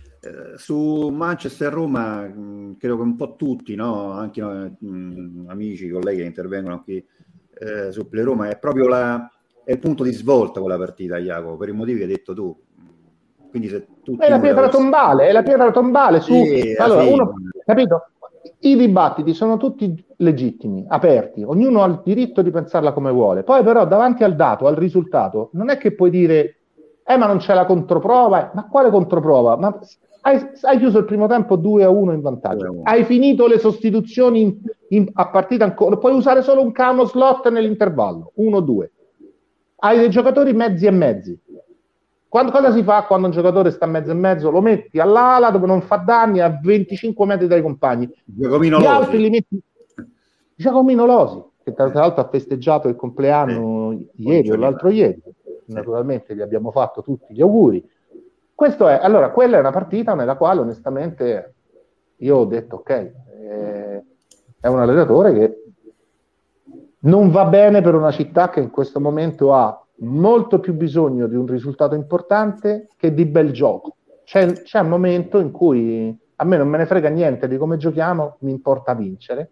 eh, 0.23 0.57
su 0.57 1.09
Manchester 1.09 1.73
Roma, 1.73 2.21
mh, 2.21 2.77
credo 2.77 2.97
che 2.97 3.01
un 3.01 3.15
po' 3.15 3.35
tutti, 3.35 3.73
no? 3.75 4.11
anche 4.11 4.41
mh, 4.41 5.45
amici, 5.47 5.89
colleghi 5.89 6.19
che 6.21 6.27
intervengono 6.27 6.83
qui 6.83 7.03
eh, 7.57 7.91
su 7.91 8.07
Play 8.07 8.23
Roma, 8.23 8.47
è 8.49 8.57
proprio 8.59 8.87
la, 8.87 9.29
è 9.63 9.71
il 9.71 9.79
punto 9.79 10.03
di 10.03 10.11
svolta 10.11 10.59
quella 10.59 10.77
partita, 10.77 11.17
Jacopo, 11.17 11.57
per 11.57 11.69
i 11.69 11.73
motivi 11.73 11.97
che 11.99 12.03
hai 12.05 12.11
detto 12.11 12.33
tu. 12.33 12.55
Quindi 13.49 13.67
se 13.67 13.87
tutti 14.03 14.23
È 14.23 14.29
la 14.29 14.39
pietra 14.39 14.61
avessimo- 14.61 14.83
tombale, 14.83 15.27
è 15.27 15.31
la 15.31 15.43
pietra 15.43 15.71
tombale 15.71 16.19
su... 16.21 16.33
Sì, 16.33 16.75
allora, 16.77 17.03
uno, 17.03 17.33
capito? 17.65 18.05
I 18.59 18.77
dibattiti 18.77 19.33
sono 19.33 19.57
tutti 19.57 20.05
legittimi, 20.17 20.85
aperti, 20.87 21.43
ognuno 21.43 21.81
ha 21.81 21.87
il 21.87 22.01
diritto 22.03 22.43
di 22.43 22.51
pensarla 22.51 22.93
come 22.93 23.11
vuole. 23.11 23.43
Poi 23.43 23.63
però 23.63 23.85
davanti 23.87 24.23
al 24.23 24.35
dato, 24.35 24.67
al 24.67 24.75
risultato, 24.75 25.49
non 25.53 25.69
è 25.69 25.77
che 25.77 25.93
puoi 25.93 26.11
dire 26.11 26.57
eh 27.03 27.17
ma 27.17 27.25
non 27.27 27.37
c'è 27.37 27.53
la 27.53 27.65
controprova, 27.65 28.51
ma 28.53 28.67
quale 28.67 28.89
controprova? 28.89 29.57
Ma 29.57 29.77
hai, 30.21 30.49
hai 30.61 30.77
chiuso 30.77 30.99
il 30.99 31.05
primo 31.05 31.27
tempo 31.27 31.55
2 31.55 31.83
a 31.83 31.89
1 31.89 32.13
in 32.13 32.21
vantaggio, 32.21 32.81
hai 32.83 33.03
finito 33.03 33.47
le 33.47 33.57
sostituzioni 33.59 34.41
in- 34.41 34.57
in- 34.89 35.09
a 35.13 35.27
partita 35.29 35.63
ancora, 35.65 35.97
puoi 35.97 36.13
usare 36.13 36.41
solo 36.41 36.61
un 36.61 36.71
cano 36.71 37.05
slot 37.05 37.49
nell'intervallo, 37.49 38.31
1-2. 38.35 38.91
Hai 39.77 39.97
dei 39.97 40.09
giocatori 40.09 40.53
mezzi 40.53 40.85
e 40.85 40.91
mezzi. 40.91 41.39
Quando- 42.27 42.51
cosa 42.51 42.71
si 42.71 42.81
fa 42.83 43.03
quando 43.03 43.27
un 43.27 43.33
giocatore 43.33 43.71
sta 43.71 43.85
mezzo 43.87 44.11
e 44.11 44.13
mezzo? 44.13 44.51
Lo 44.51 44.61
metti 44.61 44.99
all'ala 44.99 45.49
dove 45.49 45.65
non 45.65 45.81
fa 45.81 45.97
danni 45.97 46.39
a 46.39 46.49
25 46.61 47.25
metri 47.25 47.47
dai 47.47 47.61
compagni. 47.61 48.09
Giacomino 48.23 48.77
Gli 48.77 48.83
Losi. 48.83 48.93
altri 48.95 49.17
li 49.19 49.29
metti. 49.29 49.61
Giacomino 50.55 51.05
Losi, 51.05 51.43
che 51.63 51.73
tra 51.73 51.91
l'altro 51.91 52.21
ha 52.23 52.27
festeggiato 52.29 52.87
il 52.87 52.95
compleanno 52.95 53.97
ieri 54.17 54.49
o 54.51 54.55
l'altro 54.55 54.89
ieri. 54.89 55.21
Naturalmente 55.65 56.35
gli 56.35 56.41
abbiamo 56.41 56.71
fatto 56.71 57.01
tutti 57.01 57.33
gli 57.33 57.41
auguri. 57.41 57.83
Questo 58.61 58.87
è, 58.87 58.99
allora, 59.01 59.31
quella 59.31 59.57
è 59.57 59.59
una 59.59 59.71
partita 59.71 60.13
nella 60.13 60.35
quale 60.35 60.59
onestamente 60.59 61.55
io 62.17 62.37
ho 62.37 62.45
detto, 62.45 62.75
ok, 62.75 62.89
eh, 62.91 64.03
è 64.59 64.67
un 64.67 64.79
allenatore 64.79 65.33
che 65.33 65.63
non 66.99 67.31
va 67.31 67.45
bene 67.45 67.81
per 67.81 67.95
una 67.95 68.11
città 68.11 68.51
che 68.51 68.59
in 68.59 68.69
questo 68.69 68.99
momento 68.99 69.51
ha 69.55 69.83
molto 70.01 70.59
più 70.59 70.75
bisogno 70.75 71.25
di 71.25 71.35
un 71.35 71.47
risultato 71.47 71.95
importante 71.95 72.89
che 72.97 73.15
di 73.15 73.25
bel 73.25 73.51
gioco. 73.51 73.95
C'è, 74.25 74.61
c'è 74.61 74.79
un 74.81 74.89
momento 74.89 75.39
in 75.39 75.49
cui 75.49 76.15
a 76.35 76.45
me 76.45 76.57
non 76.57 76.67
me 76.67 76.77
ne 76.77 76.85
frega 76.85 77.09
niente 77.09 77.47
di 77.47 77.57
come 77.57 77.77
giochiamo, 77.77 78.35
mi 78.41 78.51
importa 78.51 78.93
vincere. 78.93 79.49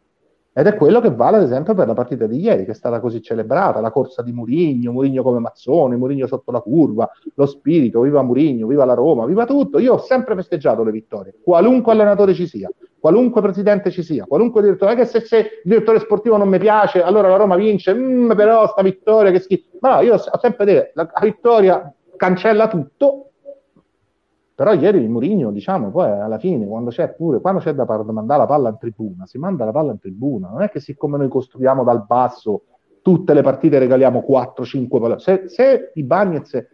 Ed 0.59 0.67
è 0.67 0.75
quello 0.75 0.99
che 0.99 1.09
vale 1.09 1.37
ad 1.37 1.43
esempio 1.43 1.73
per 1.73 1.87
la 1.87 1.93
partita 1.93 2.25
di 2.27 2.37
ieri, 2.37 2.65
che 2.65 2.71
è 2.71 2.73
stata 2.73 2.99
così 2.99 3.21
celebrata, 3.21 3.79
la 3.79 3.91
corsa 3.91 4.21
di 4.21 4.33
Murigno, 4.33 4.91
Murigno 4.91 5.23
come 5.23 5.39
mazzone, 5.39 5.95
Murigno 5.95 6.27
sotto 6.27 6.51
la 6.51 6.59
curva, 6.59 7.09
lo 7.35 7.45
spirito, 7.45 8.01
viva 8.01 8.21
Murigno, 8.23 8.67
viva 8.67 8.83
la 8.83 8.93
Roma, 8.93 9.25
viva 9.25 9.45
tutto. 9.45 9.79
Io 9.79 9.93
ho 9.93 9.99
sempre 9.99 10.35
festeggiato 10.35 10.83
le 10.83 10.91
vittorie, 10.91 11.35
qualunque 11.41 11.93
allenatore 11.93 12.33
ci 12.33 12.45
sia, 12.45 12.69
qualunque 12.99 13.41
presidente 13.41 13.89
ci 13.89 14.03
sia, 14.03 14.25
qualunque 14.25 14.61
direttore, 14.61 14.91
non 14.95 14.99
è 15.01 15.05
che 15.05 15.09
se, 15.09 15.21
se 15.25 15.37
il 15.37 15.47
direttore 15.63 15.99
sportivo 15.99 16.35
non 16.35 16.49
mi 16.49 16.59
piace, 16.59 17.01
allora 17.01 17.29
la 17.29 17.37
Roma 17.37 17.55
vince, 17.55 17.93
"Mm, 17.93 18.33
però 18.33 18.67
sta 18.67 18.81
vittoria 18.81 19.31
che 19.31 19.39
schifo. 19.39 19.77
Ma 19.79 19.95
no, 19.95 20.01
io 20.01 20.15
ho 20.15 20.39
sempre 20.41 20.65
detto, 20.65 20.91
la, 20.95 21.09
la 21.09 21.21
vittoria 21.21 21.93
cancella 22.17 22.67
tutto, 22.67 23.28
però 24.59 24.73
ieri 24.73 25.01
il 25.01 25.09
Mourinho, 25.09 25.51
diciamo, 25.51 25.89
poi 25.89 26.11
alla 26.11 26.37
fine, 26.37 26.67
quando 26.67 26.89
c'è 26.89 27.13
pure, 27.13 27.39
quando 27.39 27.61
c'è 27.61 27.71
da 27.71 27.85
mandare 28.11 28.41
la 28.41 28.45
palla 28.45 28.67
in 28.67 28.77
tribuna, 28.77 29.25
si 29.25 29.37
manda 29.37 29.63
la 29.63 29.71
palla 29.71 29.93
in 29.93 29.99
tribuna. 29.99 30.49
Non 30.49 30.63
è 30.63 30.69
che 30.69 30.81
siccome 30.81 31.17
noi 31.17 31.29
costruiamo 31.29 31.85
dal 31.85 32.03
basso 32.05 32.63
tutte 33.01 33.33
le 33.33 33.41
partite 33.41 33.79
regaliamo 33.79 34.21
4-5 34.27 34.99
palle. 34.99 35.19
Se, 35.19 35.43
se 35.47 35.91
i 35.93 36.03
Bagnets 36.03 36.67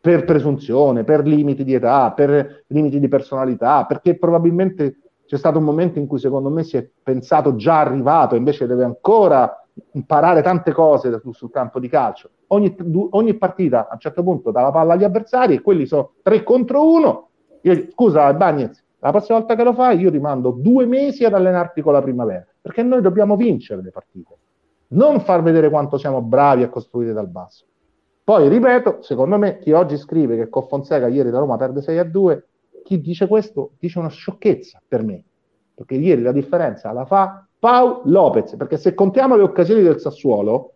per 0.00 0.24
presunzione, 0.24 1.02
per 1.02 1.26
limiti 1.26 1.64
di 1.64 1.74
età, 1.74 2.12
per 2.12 2.66
limiti 2.68 3.00
di 3.00 3.08
personalità, 3.08 3.84
perché 3.84 4.16
probabilmente 4.16 4.98
c'è 5.26 5.36
stato 5.36 5.58
un 5.58 5.64
momento 5.64 5.98
in 5.98 6.06
cui 6.06 6.20
secondo 6.20 6.50
me 6.50 6.62
si 6.62 6.76
è 6.76 6.88
pensato 7.02 7.56
già 7.56 7.80
arrivato, 7.80 8.36
invece 8.36 8.68
deve 8.68 8.84
ancora 8.84 9.52
imparare 9.94 10.40
tante 10.40 10.70
cose 10.70 11.20
sul 11.32 11.50
campo 11.50 11.80
di 11.80 11.88
calcio. 11.88 12.30
Ogni, 12.52 12.76
ogni 13.10 13.34
partita 13.34 13.88
a 13.88 13.94
un 13.94 13.98
certo 13.98 14.22
punto 14.22 14.50
dà 14.50 14.60
la 14.60 14.70
palla 14.70 14.92
agli 14.92 15.04
avversari 15.04 15.54
e 15.54 15.60
quelli 15.62 15.86
sono 15.86 16.12
tre 16.22 16.42
contro 16.42 16.90
uno. 16.90 17.28
Io, 17.62 17.90
scusa, 17.90 18.32
Bagnez, 18.34 18.82
la 18.98 19.10
prossima 19.10 19.38
volta 19.38 19.54
che 19.54 19.64
lo 19.64 19.72
fai 19.72 19.98
io 19.98 20.10
rimando 20.10 20.50
due 20.50 20.84
mesi 20.84 21.24
ad 21.24 21.32
allenarti 21.32 21.80
con 21.80 21.94
la 21.94 22.02
primavera, 22.02 22.46
perché 22.60 22.82
noi 22.82 23.00
dobbiamo 23.00 23.36
vincere 23.36 23.82
le 23.82 23.90
partite, 23.90 24.36
non 24.88 25.20
far 25.20 25.42
vedere 25.42 25.70
quanto 25.70 25.96
siamo 25.96 26.20
bravi 26.20 26.62
a 26.62 26.68
costruire 26.68 27.12
dal 27.12 27.28
basso. 27.28 27.64
Poi, 28.22 28.48
ripeto, 28.48 28.98
secondo 29.00 29.38
me 29.38 29.58
chi 29.58 29.72
oggi 29.72 29.96
scrive 29.96 30.36
che 30.36 30.48
con 30.48 30.66
Fonseca 30.68 31.08
ieri 31.08 31.30
la 31.30 31.38
Roma 31.38 31.56
perde 31.56 31.80
6 31.80 31.98
a 31.98 32.04
2, 32.04 32.46
chi 32.84 33.00
dice 33.00 33.26
questo 33.26 33.72
dice 33.78 33.98
una 33.98 34.08
sciocchezza 34.08 34.80
per 34.86 35.02
me, 35.02 35.24
perché 35.74 35.94
ieri 35.94 36.20
la 36.20 36.32
differenza 36.32 36.92
la 36.92 37.06
fa 37.06 37.46
Pau 37.58 38.02
Lopez, 38.04 38.56
perché 38.56 38.76
se 38.76 38.92
contiamo 38.92 39.36
le 39.36 39.42
occasioni 39.42 39.82
del 39.82 39.98
Sassuolo, 39.98 40.74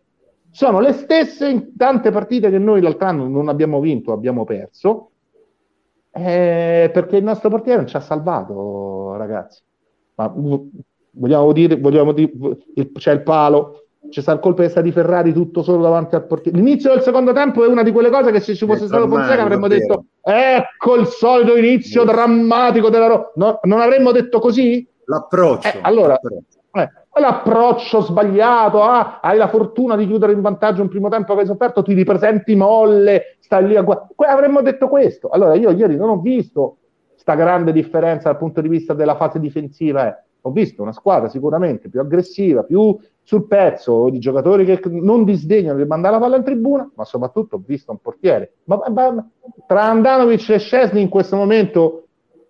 sono 0.57 0.81
le 0.81 0.95
stesse 0.95 1.51
in 1.51 1.77
tante 1.77 2.11
partite 2.11 2.49
che 2.49 2.57
noi 2.57 2.81
l'altro 2.81 3.07
anno 3.07 3.29
non 3.29 3.51
abbiamo 3.51 3.79
vinto, 3.79 4.13
abbiamo 4.13 4.45
perso, 4.45 5.11
eh, 6.11 6.89
perché 6.91 7.19
il 7.19 7.25
nostro 7.25 7.51
portiere 7.51 7.81
non 7.81 7.87
ci 7.87 7.97
ha 7.97 8.01
salvato, 8.01 9.17
ragazzi. 9.19 9.61
Ma 10.15 10.33
vogliamo 10.35 11.53
dire, 11.53 11.77
vogliamo 11.77 12.13
dire 12.13 12.33
c'è 12.95 13.13
il 13.13 13.23
palo, 13.23 13.89
c'è 14.09 14.23
stato 14.23 14.39
il 14.39 14.43
colpo 14.43 14.63
di 14.63 14.83
di 14.83 14.93
Ferrari 14.93 15.35
tutto 15.35 15.63
solo 15.63 15.83
davanti 15.83 16.15
al 16.15 16.27
portiere. 16.27 16.57
L'inizio 16.57 16.91
del 16.91 17.03
secondo 17.03 17.35
tempo 17.35 17.63
è 17.63 17.69
una 17.69 17.83
di 17.83 17.93
quelle 17.93 18.09
cose 18.09 18.33
che 18.33 18.41
se 18.41 18.55
ci 18.55 18.65
fosse 18.65 18.85
È 18.85 18.87
stato 18.87 19.09
Fonseca 19.09 19.43
avremmo 19.43 19.69
detto 19.69 20.07
ecco 20.23 20.97
il 20.97 21.07
solito 21.09 21.55
inizio 21.55 22.05
drammatico 22.05 22.89
della 22.89 23.09
Roma. 23.09 23.31
No, 23.35 23.59
non 23.65 23.81
avremmo 23.81 24.11
detto 24.11 24.39
così? 24.39 24.89
L'approccio. 25.05 25.69
Eh, 25.69 25.81
allora, 25.83 26.15
l'approccio. 26.15 26.56
L'approccio 27.21 28.01
sbagliato, 28.01 28.83
ah, 28.83 29.21
hai 29.21 29.37
la 29.37 29.49
fortuna 29.49 29.97
di 29.97 30.07
chiudere 30.07 30.33
in 30.33 30.41
vantaggio 30.41 30.83
un 30.83 30.89
primo 30.89 31.09
tempo 31.09 31.35
che 31.35 31.41
hai 31.41 31.47
sofferto, 31.47 31.83
ti 31.83 31.95
ripresenti 31.95 32.55
molle, 32.55 33.37
stai 33.41 33.67
lì 33.67 33.77
a 33.77 33.83
guardare. 33.83 34.15
Avremmo 34.27 34.63
detto 34.63 34.89
questo. 34.89 35.29
Allora, 35.29 35.55
io 35.55 35.71
ieri 35.71 35.97
non 35.97 36.11
ho 36.11 36.21
visto 36.21 36.79
sta 37.17 37.35
grande 37.35 37.73
differenza 37.73 38.29
dal 38.31 38.39
punto 38.39 38.61
di 38.61 38.69
vista 38.69 38.95
della 38.95 39.17
fase 39.17 39.41
difensiva. 39.41 40.07
eh. 40.07 40.25
Ho 40.43 40.53
visto 40.53 40.83
una 40.83 40.93
squadra 40.93 41.29
sicuramente 41.29 41.89
più 41.89 41.99
aggressiva, 41.99 42.63
più 42.63 42.97
sul 43.21 43.49
pezzo, 43.49 44.09
di 44.11 44.21
giocatori 44.21 44.65
che 44.65 44.81
non 44.85 45.25
disdegnano 45.25 45.77
di 45.79 45.85
mandare 45.85 46.15
la 46.15 46.21
palla 46.21 46.37
in 46.37 46.45
tribuna, 46.45 46.89
ma 46.95 47.05
soprattutto 47.05 47.57
ho 47.57 47.63
visto 47.67 47.91
un 47.91 47.99
portiere. 47.99 48.59
Ma, 48.65 48.81
ma- 48.89 49.11
ma- 49.11 49.29
tra 49.67 49.83
Andanovic 49.83 50.49
e 50.51 50.59
Scesni 50.59 51.01
in 51.01 51.09
questo 51.09 51.35
momento 51.35 52.06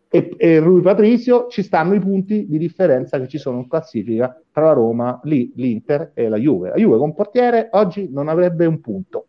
e, 0.09 0.35
e 0.37 0.59
Rui 0.59 0.81
Patricio 0.81 1.49
ci 1.49 1.63
stanno 1.63 1.95
i 1.95 2.01
punti 2.01 2.47
di 2.49 2.59
differenza 2.59 3.19
che 3.19 3.29
ci 3.29 3.39
sono 3.39 3.59
in 3.59 3.69
classifica 3.69 4.41
tra 4.53 4.67
la 4.67 4.73
Roma, 4.73 5.21
lì, 5.25 5.53
l'Inter 5.57 6.13
e 6.15 6.29
la 6.29 6.37
Juve. 6.37 6.71
La 6.71 6.77
Juve 6.77 6.99
con 6.99 7.15
portiere 7.15 7.69
oggi 7.73 8.09
non 8.11 8.29
avrebbe 8.29 8.67
un 8.67 8.81
punto. 8.81 9.27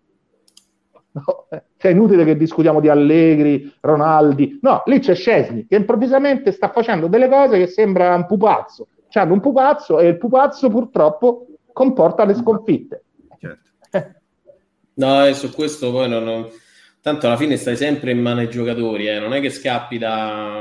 No, 1.11 1.47
eh, 1.49 1.63
cioè, 1.77 1.91
è 1.91 1.93
inutile 1.95 2.23
che 2.23 2.37
discutiamo 2.37 2.79
di 2.79 2.89
Allegri, 2.89 3.73
Ronaldi. 3.81 4.59
No, 4.61 4.83
lì 4.85 4.99
c'è 4.99 5.15
Scesni 5.15 5.65
che 5.65 5.75
improvvisamente 5.75 6.51
sta 6.51 6.69
facendo 6.69 7.07
delle 7.07 7.27
cose 7.27 7.57
che 7.57 7.67
sembra 7.67 8.13
un 8.13 8.25
pupazzo. 8.27 8.87
C'hanno 9.09 9.33
un 9.33 9.39
pupazzo 9.39 9.99
e 9.99 10.07
il 10.09 10.17
pupazzo 10.17 10.69
purtroppo 10.69 11.47
comporta 11.73 12.23
le 12.23 12.35
sconfitte. 12.35 13.03
No, 14.93 15.25
e 15.25 15.33
su 15.33 15.51
questo 15.51 15.91
poi 15.91 16.09
non, 16.09 16.23
non- 16.23 16.47
Tanto 17.07 17.27
alla 17.27 17.37
fine 17.37 17.55
stai 17.55 17.77
sempre 17.77 18.11
in 18.11 18.19
mano 18.19 18.41
ai 18.41 18.49
giocatori, 18.49 19.07
eh, 19.07 19.17
non 19.17 19.33
è 19.33 19.39
che 19.39 19.49
scappi 19.49 19.97
da, 19.97 20.51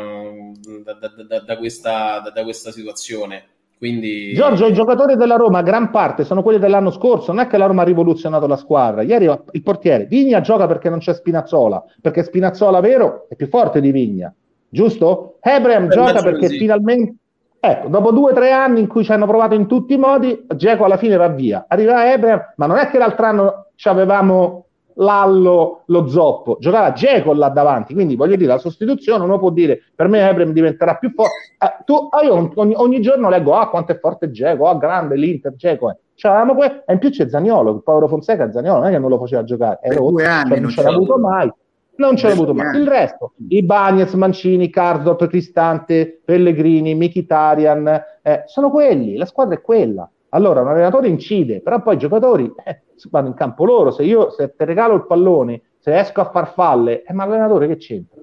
da- 0.85 1.25
da- 1.27 1.41
da- 1.41 1.57
questa, 1.57 2.23
questa 2.45 2.71
situazione. 2.71 3.43
Quindi... 3.77 4.33
Giorgio, 4.33 4.69
i 4.69 4.73
giocatori 4.73 5.17
della 5.17 5.35
Roma, 5.35 5.63
gran 5.63 5.91
parte 5.91 6.23
sono 6.23 6.45
quelli 6.45 6.61
dell'anno 6.61 6.93
scorso. 6.93 7.33
Non 7.33 7.43
è 7.43 7.49
che 7.49 7.59
la 7.59 7.67
Roma 7.67 7.83
ha 7.83 7.85
rivoluzionato 7.85 8.47
la 8.47 8.55
squadra. 8.55 9.03
Ieri 9.03 9.29
il 9.51 9.63
portiere 9.65 10.05
Vigna 10.05 10.41
gioca 10.41 10.69
perché 10.69 10.89
non 10.89 11.01
c'è 11.01 11.15
Spinazzola, 11.15 11.85
perché 12.01 12.23
Spinazzola 12.23 12.79
vero 12.79 13.27
è 13.29 13.35
più 13.35 13.49
forte 13.49 13.81
di 13.81 13.91
Vigna, 13.91 14.33
giusto? 14.69 15.39
Abraham 15.41 15.89
gioca 15.89 16.23
perché 16.23 16.47
così. 16.47 16.59
finalmente, 16.59 17.15
ecco, 17.59 17.89
dopo 17.89 18.13
due 18.13 18.31
o 18.31 18.35
tre 18.35 18.53
anni 18.53 18.79
in 18.79 18.87
cui 18.87 19.03
ci 19.03 19.11
hanno 19.11 19.27
provato 19.27 19.57
in 19.57 19.67
tutti 19.67 19.95
i 19.95 19.99
modi, 19.99 20.47
Geco 20.55 20.85
alla 20.85 20.97
fine 20.97 21.17
va 21.17 21.27
via. 21.27 21.65
Arriva 21.67 22.09
Abraham, 22.09 22.53
ma 22.55 22.67
non 22.67 22.77
è 22.77 22.87
che 22.89 22.99
l'altro 22.99 23.27
anno 23.27 23.67
ci 23.75 23.89
avevamo 23.89 24.66
Lallo, 24.99 25.83
lo 25.87 26.09
zoppo, 26.09 26.57
giocava 26.59 26.93
Geco 26.93 27.35
là 27.35 27.49
davanti, 27.49 27.93
quindi 27.93 28.17
voglio 28.17 28.37
dire, 28.37 28.53
la 28.53 28.59
sostituzione 28.59 29.25
uno 29.25 29.39
può 29.39 29.51
dire 29.51 29.83
per 29.95 30.09
me 30.09 30.27
Ebrem 30.27 30.53
diventerà 30.53 30.97
più 30.97 31.11
forte. 31.11 31.33
Eh, 31.59 31.85
tu, 31.85 32.09
ah, 32.11 32.23
io 32.23 32.51
ogni, 32.55 32.75
ogni, 32.77 33.01
giorno 33.01 33.29
leggo 33.29 33.55
ah 33.55 33.69
quanto 33.69 33.93
è 33.93 33.99
forte 33.99 34.31
Geco, 34.31 34.69
ah 34.69 34.77
grande 34.77 35.17
l'Inter, 35.17 35.55
Geco 35.55 35.91
è. 35.91 35.97
Cioè, 36.15 36.47
que- 36.55 36.85
e 36.87 36.93
in 36.95 36.99
più 36.99 37.11
c'è 37.11 37.29
Zaniolo, 37.29 37.75
il 37.75 37.83
povero 37.83 38.09
Fonseca 38.09 38.51
Zaniolo 38.51 38.79
non 38.79 38.89
è 38.89 38.93
che 38.93 38.99
non 38.99 39.11
lo 39.11 39.19
faceva 39.19 39.45
giocare, 39.45 39.81
è 39.83 39.93
rotto, 39.93 40.19
cioè, 40.19 40.29
anni, 40.29 40.61
non 40.61 40.71
ce 40.71 40.83
l'ha 40.83 40.89
avuto 40.89 41.19
mai. 41.19 41.53
Non 41.97 42.17
ce 42.17 42.29
l'ha 42.29 42.33
avuto 42.33 42.55
mai. 42.55 42.79
Il 42.79 42.89
resto, 42.89 43.33
i 43.49 43.63
Bagnets, 43.63 44.15
Mancini, 44.15 44.71
Karsdorp, 44.71 45.27
Cristante, 45.27 46.21
Pellegrini, 46.25 46.95
Michitarian, 46.95 48.03
eh, 48.23 48.43
sono 48.47 48.71
quelli, 48.71 49.17
la 49.17 49.27
squadra 49.27 49.57
è 49.57 49.61
quella. 49.61 50.09
Allora 50.37 50.61
un 50.61 50.69
allenatore 50.69 51.09
incide, 51.09 51.63
però 51.63 51.81
poi 51.81 51.95
i 51.95 51.99
giocatori 51.99 52.53
eh, 52.63 52.83
vanno 53.11 53.29
in 53.29 53.35
campo 53.35 53.65
loro. 53.65 53.91
Se 53.91 54.03
io 54.03 54.29
se 54.29 54.55
ti 54.55 54.65
regalo 54.67 54.95
il 54.95 55.07
pallone, 55.07 55.63
se 55.79 55.99
esco 55.99 56.21
a 56.21 56.31
farfalle, 56.31 57.05
eh, 57.05 57.15
ma 57.15 57.25
l'allenatore 57.25 57.67
che 57.67 57.77
c'entra? 57.77 58.21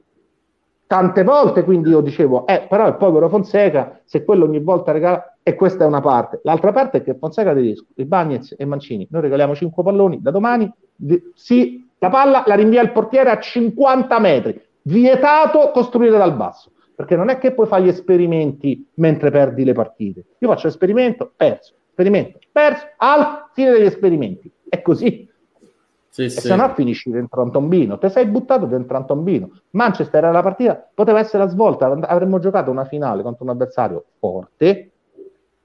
Tante 0.86 1.24
volte 1.24 1.64
quindi 1.64 1.90
io 1.90 2.02
dicevo, 2.02 2.46
eh, 2.46 2.68
però 2.70 2.88
il 2.88 2.98
povero 2.98 3.30
Fonseca, 3.30 4.00
se 4.04 4.24
quello 4.24 4.46
ogni 4.46 4.60
volta 4.60 4.92
regala, 4.92 5.38
e 5.42 5.56
questa 5.56 5.86
è 5.86 5.88
una 5.88 6.02
parte. 6.02 6.40
L'altra 6.44 6.72
parte 6.72 7.00
è 7.00 7.04
che 7.04 7.16
Fonseca 7.16 7.52
tedesco, 7.52 7.88
i 7.96 8.06
Bagnets 8.06 8.54
e 8.60 8.66
Mancini, 8.66 9.08
noi 9.10 9.22
regaliamo 9.24 9.56
5 9.56 9.82
palloni, 9.82 10.22
da 10.22 10.30
domani 10.30 10.72
di, 10.96 11.20
sì, 11.34 11.90
la 11.98 12.10
palla 12.10 12.44
la 12.46 12.54
rinvia 12.54 12.84
il 12.84 12.92
portiere 12.92 13.32
a 13.32 13.40
50 13.40 14.20
metri, 14.20 14.62
vietato 14.84 15.72
costruire 15.74 16.18
dal 16.20 16.36
basso 16.36 16.70
perché 16.96 17.16
non 17.16 17.30
è 17.30 17.40
che 17.40 17.54
puoi 17.54 17.66
fare 17.66 17.84
gli 17.84 17.88
esperimenti 17.88 18.88
mentre 18.96 19.32
perdi 19.32 19.64
le 19.64 19.74
partite. 19.74 20.26
Io 20.38 20.48
faccio 20.48 20.68
l'esperimento, 20.68 21.32
perso 21.36 21.74
esperimento 21.94 22.40
perso 22.52 22.86
al 22.98 23.50
fine 23.54 23.72
degli 23.72 23.86
esperimenti. 23.86 24.50
È 24.70 24.82
così. 24.82 25.30
Sì, 26.10 26.30
sì. 26.30 26.42
se 26.42 26.56
no 26.56 26.72
finisci 26.76 27.10
dentro 27.10 27.42
un 27.42 27.52
tombino. 27.52 27.98
Te 27.98 28.10
sei 28.10 28.28
buttato 28.28 28.68
dentro 28.68 28.98
un 28.98 29.08
tombino. 29.08 29.50
Manchester 29.72 30.24
era 30.24 30.32
la 30.32 30.44
partita, 30.44 30.88
poteva 30.94 31.20
essere 31.20 31.44
la 31.44 31.50
svolta, 31.50 31.88
avremmo 31.88 32.38
giocato 32.38 32.70
una 32.70 32.86
finale 32.86 33.24
contro 33.24 33.44
un 33.44 33.50
avversario 33.50 34.06
forte, 34.20 34.92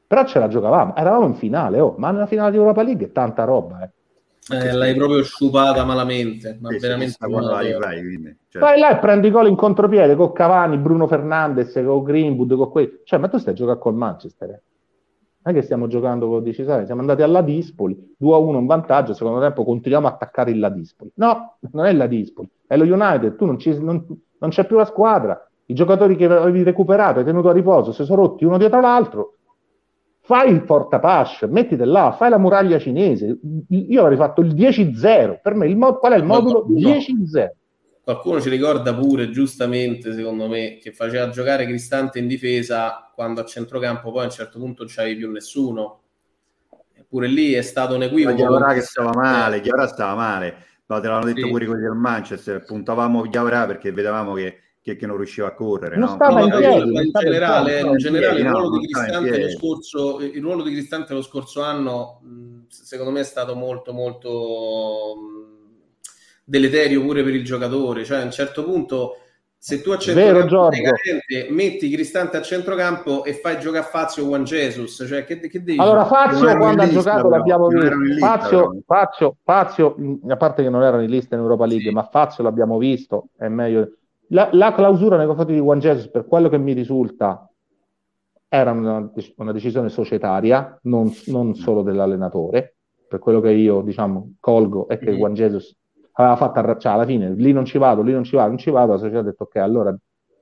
però 0.06 0.24
ce 0.24 0.38
la 0.38 0.48
giocavamo. 0.48 0.96
Eravamo 0.96 1.26
in 1.26 1.34
finale, 1.34 1.80
oh, 1.80 1.94
ma 1.98 2.10
nella 2.10 2.24
finale 2.24 2.52
di 2.52 2.56
Europa 2.56 2.82
League 2.82 3.06
è 3.06 3.12
tanta 3.12 3.44
roba, 3.44 3.82
eh. 3.84 3.90
Eh, 4.50 4.72
l'hai 4.72 4.94
proprio 4.94 5.22
sciupata 5.22 5.84
malamente, 5.84 6.56
ma 6.58 6.70
sì, 6.70 6.78
veramente 6.78 7.16
sì, 7.20 7.30
vai, 7.30 7.74
vai, 7.74 8.36
cioè. 8.48 8.62
vai, 8.62 8.78
là 8.80 8.96
e 8.96 8.98
prendi 8.98 9.30
gol 9.30 9.48
in 9.48 9.56
contropiede 9.56 10.16
con 10.16 10.32
Cavani, 10.32 10.78
Bruno 10.78 11.06
Fernandes, 11.06 11.74
con 11.74 12.02
Greenwood, 12.02 12.56
con 12.56 12.70
quelli. 12.70 13.00
Cioè, 13.04 13.18
ma 13.18 13.28
tu 13.28 13.36
stai 13.36 13.52
a 13.52 13.56
giocare 13.56 13.78
col 13.78 13.94
Manchester. 13.94 14.48
Eh? 14.48 14.62
Non 15.48 15.56
è 15.56 15.60
che 15.60 15.62
stiamo 15.62 15.86
giocando 15.86 16.28
con 16.28 16.42
decisore, 16.42 16.84
siamo 16.84 17.00
andati 17.00 17.22
alla 17.22 17.40
Dispoli, 17.40 18.14
2-1 18.20 18.58
in 18.58 18.66
vantaggio, 18.66 19.14
secondo 19.14 19.40
tempo 19.40 19.64
continuiamo 19.64 20.06
a 20.06 20.10
attaccare 20.10 20.50
il 20.50 20.58
Ladispoli. 20.58 21.10
No, 21.14 21.56
non 21.72 21.86
è 21.86 21.92
la 21.92 22.06
Dispoli, 22.06 22.48
è 22.66 22.76
lo 22.76 22.84
United, 22.84 23.36
tu 23.36 23.46
non, 23.46 23.58
ci, 23.58 23.82
non, 23.82 24.04
non 24.38 24.50
c'è 24.50 24.66
più 24.66 24.76
la 24.76 24.84
squadra, 24.84 25.48
i 25.66 25.74
giocatori 25.74 26.16
che 26.16 26.26
avevi 26.26 26.62
recuperato, 26.62 27.20
hai 27.20 27.24
tenuto 27.24 27.48
a 27.48 27.52
riposo, 27.52 27.92
si 27.92 28.04
sono 28.04 28.22
rotti 28.22 28.44
uno 28.44 28.58
dietro 28.58 28.80
l'altro, 28.80 29.34
fai 30.20 30.52
il 30.52 30.62
portapash, 30.64 31.46
mettiti 31.48 31.82
là, 31.84 32.12
fai 32.12 32.28
la 32.28 32.38
muraglia 32.38 32.78
cinese. 32.78 33.38
Io 33.68 34.02
avrei 34.02 34.18
fatto 34.18 34.42
il 34.42 34.54
10-0. 34.54 35.40
Per 35.42 35.54
me 35.54 35.66
il 35.66 35.74
mod- 35.74 35.96
qual 35.96 36.12
è 36.12 36.16
il 36.16 36.24
modulo? 36.24 36.66
No, 36.68 36.78
10-0. 36.78 37.48
Qualcuno 38.08 38.40
ci 38.40 38.48
ricorda 38.48 38.94
pure, 38.94 39.28
giustamente, 39.28 40.14
secondo 40.14 40.48
me, 40.48 40.78
che 40.78 40.92
faceva 40.92 41.28
giocare 41.28 41.66
Cristante 41.66 42.18
in 42.18 42.26
difesa 42.26 43.12
quando 43.14 43.42
a 43.42 43.44
centrocampo 43.44 44.10
poi 44.10 44.22
a 44.22 44.24
un 44.24 44.30
certo 44.30 44.58
punto 44.58 44.84
non 44.84 44.90
c'avevi 44.90 45.16
più 45.16 45.30
nessuno. 45.30 46.00
Eppure 46.94 47.26
lì 47.26 47.52
è 47.52 47.60
stato 47.60 47.96
un 47.96 48.04
equivoco. 48.04 48.34
Chiavarà 48.34 48.72
che 48.72 48.80
stava 48.80 49.10
male, 49.12 49.60
Chiavarà 49.60 49.86
stava 49.88 50.14
male. 50.14 50.56
No, 50.86 51.00
te 51.00 51.06
l'hanno 51.06 51.26
detto 51.26 51.42
sì. 51.42 51.50
pure 51.50 51.66
quelli 51.66 51.82
del 51.82 51.96
Manchester, 51.96 52.64
puntavamo 52.64 53.28
Chiavarà 53.28 53.66
perché 53.66 53.92
vedevamo 53.92 54.32
che, 54.32 54.58
che, 54.80 54.96
che, 54.96 55.06
non 55.06 55.18
riusciva 55.18 55.48
a 55.48 55.52
correre. 55.52 55.98
Non 55.98 56.08
no? 56.08 56.14
stava 56.14 56.40
in, 56.40 56.48
piedi, 56.48 56.96
in 56.96 57.10
generale, 57.12 57.80
in 57.80 57.96
generale 57.98 58.40
il, 58.40 58.46
ruolo 58.46 58.78
di 58.78 58.86
Cristante 58.86 59.42
lo 59.42 59.50
scorso, 59.50 60.20
il 60.20 60.40
ruolo 60.40 60.62
di 60.62 60.72
Cristante 60.72 61.12
lo 61.12 61.20
scorso 61.20 61.60
anno, 61.60 62.22
secondo 62.68 63.10
me, 63.10 63.20
è 63.20 63.24
stato 63.24 63.54
molto, 63.54 63.92
molto 63.92 65.47
deleterio 66.48 67.02
pure 67.02 67.22
per 67.22 67.34
il 67.34 67.44
giocatore. 67.44 68.04
Cioè, 68.04 68.20
a 68.20 68.24
un 68.24 68.30
certo 68.30 68.64
punto, 68.64 69.18
se 69.58 69.82
tu 69.82 69.90
a 69.90 69.98
centrocampo 69.98 70.68
carente, 70.68 71.48
metti 71.50 71.90
Cristante 71.90 72.38
a 72.38 72.42
centrocampo 72.42 73.24
e 73.24 73.34
fai 73.34 73.58
giocare 73.58 73.84
a 73.84 73.88
Fazio 73.88 74.24
Juan 74.24 74.44
Jesus, 74.44 75.04
cioè 75.06 75.24
che, 75.24 75.40
che 75.40 75.62
devi 75.62 75.78
Allora, 75.78 76.06
Fazio 76.06 76.56
quando 76.56 76.82
ha 76.82 76.88
giocato 76.88 77.28
l'abbiamo 77.28 77.68
visto. 77.68 78.18
Fazio, 78.18 78.82
Fazio, 78.86 79.36
Fazio, 79.42 79.96
a 80.28 80.36
parte 80.36 80.62
che 80.62 80.70
non 80.70 80.82
erano 80.82 81.02
in 81.02 81.10
lista 81.10 81.34
in 81.34 81.42
Europa 81.42 81.66
League, 81.66 81.88
sì. 81.88 81.94
ma 81.94 82.04
Fazio 82.04 82.42
l'abbiamo 82.42 82.78
visto, 82.78 83.28
è 83.36 83.48
meglio. 83.48 83.92
La, 84.30 84.48
la, 84.52 84.74
clausura 84.74 85.16
nei 85.16 85.26
confronti 85.26 85.54
di 85.54 85.58
Juan 85.60 85.78
Jesus, 85.78 86.08
per 86.08 86.26
quello 86.26 86.48
che 86.48 86.58
mi 86.58 86.74
risulta, 86.74 87.50
era 88.46 88.70
una, 88.72 89.10
una 89.36 89.52
decisione 89.52 89.88
societaria, 89.88 90.78
non, 90.82 91.10
non, 91.26 91.54
solo 91.54 91.82
dell'allenatore. 91.82 92.76
Per 93.08 93.18
quello 93.20 93.40
che 93.40 93.52
io 93.52 93.80
diciamo 93.80 94.34
colgo 94.38 94.86
è 94.86 94.98
che 94.98 95.06
mm-hmm. 95.06 95.16
Juan 95.16 95.34
Jesus 95.34 95.74
aveva 96.22 96.36
fatto 96.36 96.58
arrabbiare, 96.58 96.80
cioè 96.80 96.92
alla 96.92 97.04
fine 97.06 97.32
lì 97.34 97.52
non 97.52 97.64
ci 97.64 97.78
vado, 97.78 98.02
lì 98.02 98.12
non 98.12 98.24
ci 98.24 98.34
vado, 98.34 98.48
non 98.48 98.58
ci 98.58 98.70
vado, 98.70 98.92
la 98.92 98.98
società 98.98 99.18
ha 99.20 99.22
detto 99.22 99.44
ok, 99.44 99.56
allora 99.56 99.96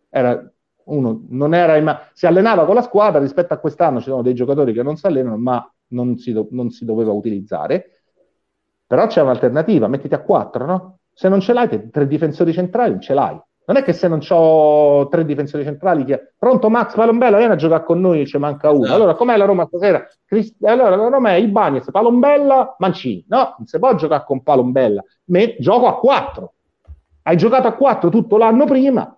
era 0.09 0.51
uno, 0.85 1.25
non 1.29 1.55
era, 1.55 1.81
ma 1.81 2.09
si 2.13 2.27
allenava 2.27 2.65
con 2.65 2.75
la 2.75 2.83
squadra, 2.83 3.21
rispetto 3.21 3.53
a 3.53 3.59
quest'anno 3.59 3.99
ci 3.99 4.09
sono 4.09 4.23
dei 4.23 4.35
giocatori 4.35 4.73
che 4.73 4.83
non 4.83 4.97
si 4.97 5.07
allenano, 5.07 5.37
ma 5.37 5.71
non 5.89 6.17
si, 6.17 6.33
do, 6.33 6.49
non 6.51 6.71
si 6.71 6.85
doveva 6.85 7.13
utilizzare, 7.13 8.03
però 8.87 9.07
c'è 9.07 9.21
un'alternativa, 9.21 9.89
mettiti 9.89 10.15
a 10.15 10.23
quattro, 10.23 10.65
no? 10.65 10.99
Se 11.13 11.29
non 11.29 11.41
ce 11.41 11.53
l'hai, 11.53 11.91
tre 11.91 12.07
difensori 12.07 12.53
centrali, 12.53 13.01
ce 13.01 13.15
l'hai. 13.15 13.39
Non 13.69 13.77
è 13.77 13.83
che 13.83 13.93
se 13.93 14.07
non 14.07 14.21
ho 14.29 15.09
tre 15.09 15.25
difensori 15.25 15.65
centrali, 15.65 16.05
che... 16.05 16.35
pronto 16.39 16.71
Max 16.71 16.95
Palombello, 16.95 17.37
vieni 17.37 17.53
a 17.53 17.57
giocare 17.57 17.85
con 17.85 18.01
noi, 18.01 18.25
ci 18.25 18.39
manca 18.39 18.71
uno. 18.71 18.87
No. 18.87 18.95
Allora, 18.95 19.15
com'è 19.15 19.37
la 19.37 19.45
Roma 19.45 19.67
stasera? 19.67 20.07
Crist... 20.25 20.63
Allora, 20.65 20.95
la 20.95 21.09
Roma 21.09 21.31
è 21.31 21.35
Ibanez, 21.35 21.91
Palombella, 21.91 22.77
Mancini. 22.79 23.25
No, 23.29 23.57
non 23.59 23.67
si 23.67 23.79
può 23.81 23.93
giocare 23.97 24.23
con 24.25 24.45
Palombella. 24.45 25.03
Me... 25.27 25.57
Gioco 25.59 25.87
a 25.89 25.99
quattro. 25.99 26.53
Hai 27.23 27.37
giocato 27.37 27.67
a 27.67 27.73
quattro 27.73 28.09
tutto 28.09 28.37
l'anno 28.37 28.67
prima. 28.67 29.17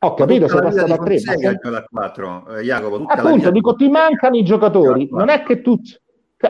Ho 0.00 0.14
capito, 0.14 0.48
sei 0.48 0.60
passato 0.60 0.92
a 0.92 0.96
tre. 0.96 1.18
Ma... 1.70 1.82
4, 1.88 2.46
eh, 2.56 2.62
Jacopo, 2.62 3.04
Appunto, 3.06 3.50
dico, 3.52 3.74
ti 3.74 3.88
mancano 3.88 4.36
i 4.36 4.44
giocatori. 4.44 5.08
Non 5.12 5.28
è 5.28 5.44
che 5.44 5.60
tu... 5.60 5.76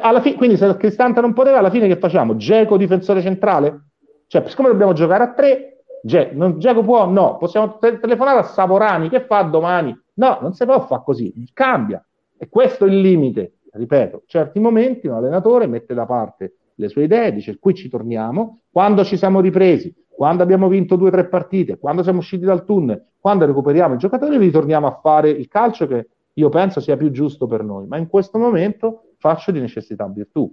Alla 0.01 0.23
fi... 0.23 0.35
Quindi 0.35 0.57
se 0.57 0.75
Cristante 0.79 1.21
non 1.21 1.35
poteva, 1.35 1.59
alla 1.59 1.71
fine 1.71 1.89
che 1.89 1.99
facciamo? 1.99 2.37
Geco 2.37 2.79
difensore 2.79 3.21
centrale? 3.21 3.89
Cioè, 4.27 4.45
siccome 4.49 4.69
dobbiamo 4.69 4.95
giocare 4.95 5.25
a 5.25 5.33
tre, 5.33 5.78
Ge- 6.03 6.31
non, 6.33 6.59
Giacomo 6.59 6.85
può? 6.85 7.07
No. 7.07 7.37
Possiamo 7.37 7.79
te- 7.79 7.99
telefonare 7.99 8.41
a 8.41 8.45
Savorani, 8.45 9.09
che 9.09 9.21
fa 9.21 9.43
domani? 9.43 9.97
No, 10.15 10.39
non 10.41 10.53
si 10.55 10.65
può 10.65 10.81
fare 10.87 11.03
così, 11.05 11.33
cambia. 11.53 12.05
E 12.37 12.49
questo 12.49 12.85
è 12.85 12.89
il 12.89 13.01
limite. 13.01 13.55
Ripeto, 13.71 14.23
certi 14.27 14.59
momenti 14.61 15.07
un 15.07 15.15
allenatore 15.15 15.67
mette 15.67 15.95
da 15.95 16.07
parte 16.07 16.55
le 16.79 16.89
sue 16.89 17.05
idee, 17.05 17.33
dice 17.33 17.59
qui 17.59 17.75
ci 17.75 17.89
torniamo, 17.89 18.61
quando 18.71 19.05
ci 19.05 19.17
siamo 19.17 19.41
ripresi, 19.41 19.95
quando 20.09 20.43
abbiamo 20.43 20.69
vinto 20.69 20.97
due 20.97 21.09
o 21.09 21.11
tre 21.11 21.29
partite, 21.29 21.79
quando 21.79 22.03
siamo 22.03 22.19
usciti 22.19 22.45
dal 22.45 22.65
tunnel, 22.65 23.05
quando 23.21 23.47
recuperiamo 23.47 23.95
i 23.95 23.99
giocatori, 23.99 24.37
ritorniamo 24.37 24.87
a 24.87 24.99
fare 25.03 25.31
il 25.31 25.49
calcio 25.49 25.87
che 25.87 26.09
io 26.33 26.49
penso 26.49 26.81
sia 26.81 26.97
più 26.97 27.11
giusto 27.11 27.47
per 27.47 27.63
noi. 27.63 27.87
Ma 27.87 27.99
in 27.99 28.09
questo 28.09 28.39
momento 28.39 29.11
faccio 29.19 29.51
di 29.51 29.61
necessità 29.61 30.07
virtù. 30.07 30.51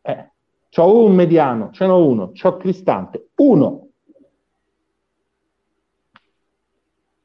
Eh, 0.00 0.30
c'ho 0.70 1.04
un 1.04 1.14
mediano, 1.14 1.70
ce 1.70 1.86
n'ho 1.86 2.06
uno, 2.06 2.32
c'ho 2.32 2.56
Cristante, 2.56 3.28
uno, 3.36 3.81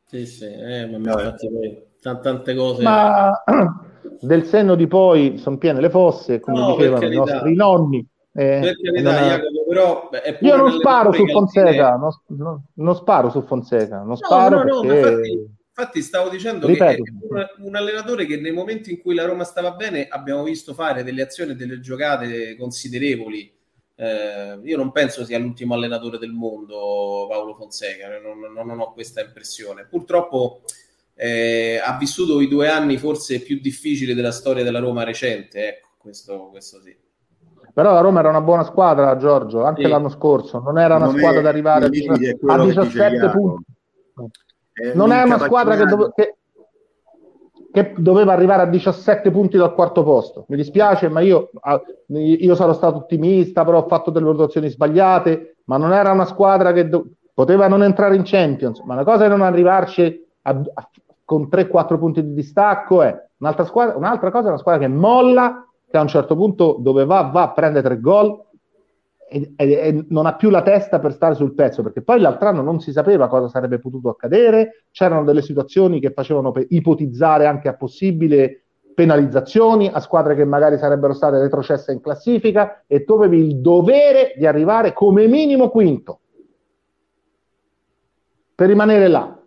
Sì, 0.10 0.26
sì, 0.26 0.46
eh, 0.46 0.88
ma 0.88 0.98
infatti 0.98 1.50
poi 1.50 1.84
t- 2.00 2.20
tante 2.22 2.56
cose. 2.56 2.82
Ma 2.82 3.44
del 4.22 4.46
senno 4.46 4.76
di 4.76 4.88
poi 4.88 5.38
sono 5.38 5.58
piene 5.58 5.82
le 5.82 5.90
fosse, 5.90 6.40
come 6.40 6.60
no, 6.60 6.76
dicevano 6.76 7.06
i 7.06 7.16
nostri 7.16 7.56
nonni. 7.56 8.08
Eh, 8.34 8.60
per 8.62 8.80
carità, 8.80 9.20
non... 9.20 9.30
Jacopo, 9.30 9.66
però 9.68 10.10
io 10.42 10.56
non 10.56 10.72
sparo 10.72 11.12
su 11.12 11.26
Fonseca, 11.26 11.96
non, 11.96 12.12
non, 12.28 12.64
non, 12.76 12.96
sparo 12.96 13.30
su 13.32 13.42
Fonseca, 13.42 13.98
non 13.98 14.10
no, 14.10 14.16
sparo 14.16 14.64
no, 14.64 14.82
perché... 14.82 15.28
infatti, 15.28 15.50
infatti, 15.68 16.02
stavo 16.04 16.30
dicendo 16.30 16.68
Ripeto. 16.68 17.04
che 17.04 17.12
un, 17.20 17.48
un, 17.66 17.76
allenatore 17.76 18.28
che 18.28 18.38
nei 18.38 18.52
momenti 18.52 18.92
in 18.92 19.02
cui 19.02 19.16
la 19.16 19.26
Roma 19.26 19.44
stava 19.44 19.72
bene 19.72 20.08
abbiamo 20.08 20.44
visto 20.44 20.76
fare 20.76 21.04
delle 21.04 21.24
azioni 21.24 21.52
e 21.52 21.56
delle 21.56 21.80
giocate 21.80 22.56
considerevoli 22.56 23.57
eh, 24.00 24.60
io 24.62 24.78
non 24.78 24.92
penso 24.92 25.26
sia 25.26 25.40
l'ultimo 25.40 25.74
allenatore 25.74 26.20
del 26.20 26.32
mondo 26.32 27.26
Paolo 27.28 27.56
Fonseca, 27.56 28.20
non, 28.20 28.40
non, 28.40 28.68
non 28.68 28.80
ho 28.80 28.94
questa 28.94 29.22
impressione. 29.22 29.88
Purtroppo 29.90 30.62
eh, 31.16 31.82
ha 31.84 31.98
vissuto 31.98 32.40
i 32.40 32.48
due 32.48 32.70
anni 32.70 32.98
forse 32.98 33.42
più 33.42 33.60
difficili 33.60 34.14
della 34.14 34.32
storia 34.32 34.64
della 34.64 34.80
Roma 34.80 35.04
recente, 35.04 35.68
ecco, 35.68 35.88
questo, 35.98 36.50
questo 36.52 36.80
sì. 36.80 36.96
Però 37.74 37.92
la 37.94 38.02
Roma 38.02 38.20
era 38.20 38.30
una 38.30 38.42
buona 38.42 38.64
squadra, 38.64 39.18
Giorgio, 39.18 39.64
anche 39.64 39.84
sì. 39.84 39.90
l'anno 39.90 40.10
scorso. 40.10 40.60
Non 40.60 40.80
era 40.80 40.96
una 40.96 41.06
non 41.06 41.18
squadra 41.18 41.42
da 41.42 41.50
arrivare 41.50 41.86
a, 41.86 41.90
17 41.90 43.30
punti. 43.30 43.64
Eh, 44.74 44.94
non 44.94 45.12
è 45.12 45.22
una 45.24 45.38
squadra 45.38 45.76
che, 45.76 45.86
dove, 45.86 46.12
che, 46.16 46.37
che, 47.78 47.94
doveva 47.98 48.34
arrivare 48.34 48.64
a 48.64 48.66
17 48.66 49.30
punti 49.30 49.58
dal 49.58 49.74
quarto 49.76 50.04
posto. 50.04 50.46
Mi 50.48 50.58
dispiace, 50.58 51.10
ma 51.10 51.20
io, 51.20 51.52
io 52.08 52.56
sarò 52.56 52.74
stato 52.74 52.98
ottimista, 52.98 53.64
però 53.64 53.84
ho 53.84 53.88
fatto 53.88 54.10
delle 54.10 54.26
valutazioni 54.26 54.70
sbagliate, 54.70 55.58
ma 55.66 55.78
non 55.78 55.94
era 55.94 56.12
una 56.12 56.26
squadra 56.26 56.74
che 56.74 56.90
do, 56.90 57.06
poteva 57.34 57.68
non 57.68 57.84
entrare 57.84 58.16
in 58.16 58.24
Champions, 58.26 58.80
ma 58.82 58.96
una 58.96 59.04
cosa 59.04 59.26
è 59.26 59.28
non 59.28 59.42
arrivarci 59.42 60.26
a, 60.42 60.62
a, 60.74 60.90
con 61.24 61.48
3-4 61.52 61.98
punti 62.00 62.24
di 62.24 62.34
distacco 62.34 63.04
è 63.04 63.16
un'altra, 63.38 63.66
squadra, 63.66 63.96
un'altra 63.96 64.32
cosa 64.32 64.46
è 64.46 64.50
una 64.50 64.58
squadra 64.58 64.88
che 64.88 64.92
molla 64.92 65.68
che 65.90 65.98
a 65.98 66.02
un 66.02 66.08
certo 66.08 66.36
punto 66.36 66.78
dove 66.80 67.06
va, 67.06 67.30
va, 67.32 67.50
prende 67.50 67.82
tre 67.82 68.00
gol 68.00 68.44
e, 69.30 69.54
e, 69.56 69.72
e, 69.72 70.06
non 70.10 70.26
ha 70.26 70.36
più 70.36 70.50
la 70.50 70.62
testa 70.62 71.00
per 71.00 71.14
stare 71.14 71.36
sul 71.36 71.54
pezzo, 71.54 71.84
perché 71.84 72.02
poi 72.02 72.20
l'altro 72.20 72.48
anno 72.48 72.62
non 72.62 72.80
si 72.80 72.92
sapeva 72.92 73.28
cosa 73.28 73.50
sarebbe 73.50 73.80
potuto 73.80 74.10
accadere, 74.10 74.86
c'erano 74.92 75.24
delle 75.24 75.42
situazioni 75.42 76.00
che 76.00 76.12
facevano 76.12 76.54
ipotizzare 76.70 77.46
anche 77.46 77.68
a 77.68 77.76
possibili 77.76 78.64
penalizzazioni 78.94 79.90
a 79.94 80.00
squadre 80.00 80.34
che 80.34 80.44
magari 80.44 80.78
sarebbero 80.78 81.14
state 81.14 81.40
retrocesse 81.40 81.92
in 81.92 82.02
classifica 82.02 82.84
e 82.88 83.04
tu 83.04 83.14
avevi 83.14 83.46
il 83.46 83.58
dovere 83.58 84.34
di 84.36 84.48
arrivare 84.48 84.94
come 84.94 85.28
minimo 85.28 85.70
quinto 85.70 86.22
per 88.56 88.68
rimanere 88.68 89.08
là. 89.08 89.40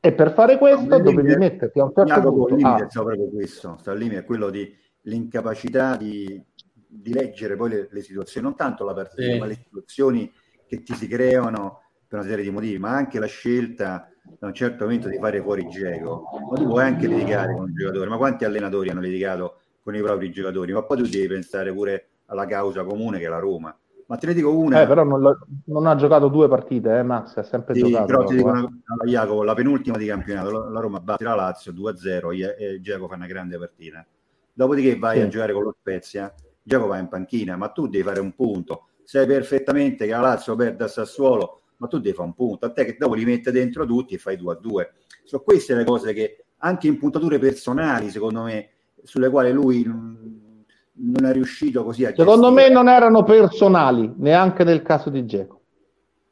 E 0.00 0.12
per 0.12 0.32
fare 0.32 0.58
questo 0.58 0.98
dovevi 0.98 1.36
metterti 1.36 1.80
a 1.80 1.84
un 1.84 1.92
certo 1.94 2.32
punto. 2.32 2.54
Il 2.54 2.62
limite 2.62 2.82
ah. 2.82 3.02
proprio 3.02 3.28
questo, 3.30 3.76
sta 3.78 3.92
il 3.92 3.98
limite 3.98 4.20
è 4.20 4.24
quello 4.24 4.50
di 4.50 4.76
l'incapacità 5.02 5.96
di, 5.96 6.40
di 6.88 7.12
leggere 7.12 7.56
poi 7.56 7.70
le, 7.70 7.88
le, 7.90 8.00
situazioni, 8.00 8.46
non 8.46 8.56
tanto 8.56 8.84
la 8.84 8.94
partita, 8.94 9.32
sì. 9.32 9.38
ma 9.38 9.46
le 9.46 9.54
situazioni 9.62 10.32
che 10.66 10.82
ti 10.82 10.94
si 10.94 11.06
creano 11.06 11.82
per 12.06 12.20
una 12.20 12.28
serie 12.28 12.44
di 12.44 12.50
motivi, 12.50 12.78
ma 12.78 12.90
anche 12.90 13.18
la 13.18 13.26
scelta 13.26 14.10
da 14.38 14.46
un 14.46 14.54
certo 14.54 14.84
momento 14.84 15.08
di 15.08 15.18
fare 15.18 15.40
fuori 15.42 15.68
Geco. 15.68 16.24
Ma 16.50 16.56
tu 16.56 16.66
puoi 16.66 16.84
anche 16.84 17.06
litigare 17.06 17.52
con 17.52 17.64
un 17.64 17.74
giocatore, 17.74 18.08
ma 18.08 18.16
quanti 18.16 18.44
allenatori 18.44 18.88
hanno 18.90 19.00
litigato 19.00 19.60
con 19.82 19.94
i 19.94 20.00
propri 20.00 20.30
giocatori? 20.30 20.72
Ma 20.72 20.82
poi 20.82 20.96
tu 20.98 21.08
devi 21.08 21.26
pensare 21.26 21.72
pure 21.72 22.08
alla 22.26 22.46
causa 22.46 22.84
comune 22.84 23.18
che 23.18 23.26
è 23.26 23.28
la 23.28 23.38
Roma. 23.38 23.76
Ma 24.06 24.16
te 24.16 24.26
ne 24.26 24.34
dico 24.34 24.56
una. 24.56 24.80
Eh, 24.80 24.86
però 24.86 25.04
non, 25.04 25.20
lo, 25.20 25.38
non, 25.66 25.86
ha 25.86 25.94
giocato 25.94 26.28
due 26.28 26.48
partite, 26.48 26.98
eh, 26.98 27.02
Max, 27.02 27.36
ha 27.36 27.42
sempre 27.42 27.74
sì, 27.74 27.82
giocato. 27.82 28.06
Però 28.06 28.24
ti 28.24 28.36
dico 28.36 28.48
una, 28.48 28.70
Jacopo, 29.04 29.42
la 29.42 29.54
penultima 29.54 29.98
di 29.98 30.06
campionato, 30.06 30.50
la, 30.50 30.70
la 30.70 30.80
Roma 30.80 30.98
batte 31.00 31.24
la 31.24 31.34
Lazio 31.34 31.72
2-0 31.72 32.56
e 32.58 32.80
Geco 32.80 33.06
fa 33.06 33.16
una 33.16 33.26
grande 33.26 33.58
partita. 33.58 34.06
Dopodiché 34.54 34.96
vai 34.96 35.18
sì. 35.18 35.24
a 35.24 35.28
giocare 35.28 35.52
con 35.52 35.62
lo 35.62 35.76
Spezia, 35.78 36.32
Giacomo 36.68 36.90
va 36.90 36.98
in 36.98 37.08
panchina, 37.08 37.56
ma 37.56 37.70
tu 37.70 37.88
devi 37.88 38.04
fare 38.04 38.20
un 38.20 38.34
punto. 38.34 38.88
Sai 39.02 39.26
perfettamente 39.26 40.04
che 40.04 40.10
la 40.10 40.20
Lazio 40.20 40.54
perde 40.54 40.84
a 40.84 40.88
Sassuolo, 40.88 41.62
ma 41.78 41.86
tu 41.86 41.98
devi 41.98 42.14
fare 42.14 42.28
un 42.28 42.34
punto. 42.34 42.66
A 42.66 42.70
te 42.72 42.84
che 42.84 42.96
dopo 42.98 43.14
li 43.14 43.24
mette 43.24 43.50
dentro 43.50 43.86
tutti 43.86 44.14
e 44.14 44.18
fai 44.18 44.36
2 44.36 44.52
a 44.52 44.56
2. 44.56 44.92
Sono 45.24 45.42
queste 45.42 45.74
le 45.74 45.84
cose 45.84 46.12
che 46.12 46.44
anche 46.58 46.86
in 46.86 46.98
puntature 46.98 47.38
personali, 47.38 48.10
secondo 48.10 48.42
me, 48.42 48.68
sulle 49.02 49.30
quali 49.30 49.50
lui 49.50 49.82
non 49.84 51.24
è 51.24 51.32
riuscito 51.32 51.84
così 51.84 52.04
a 52.04 52.12
Secondo 52.14 52.48
gestire. 52.48 52.68
me 52.68 52.74
non 52.74 52.88
erano 52.88 53.22
personali, 53.22 54.12
neanche 54.16 54.62
nel 54.64 54.82
caso 54.82 55.08
di 55.08 55.24
Geco. 55.24 55.60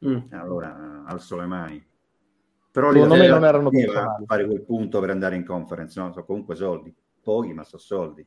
Mm. 0.05 0.17
Allora, 0.33 1.03
alzo 1.07 1.35
le 1.37 1.45
mani. 1.47 1.83
Però 2.69 2.91
secondo 2.91 3.15
me 3.15 3.27
non 3.27 3.43
erano 3.43 3.71
personali. 3.71 4.25
fare 4.27 4.45
quel 4.45 4.61
punto 4.61 4.99
per 4.99 5.09
andare 5.09 5.35
in 5.35 5.43
conference, 5.43 5.99
no? 5.99 6.11
Sono 6.11 6.25
comunque 6.25 6.53
soldi 6.53 6.93
pochi, 7.23 7.53
ma 7.53 7.63
sono 7.63 7.81
soldi. 7.81 8.23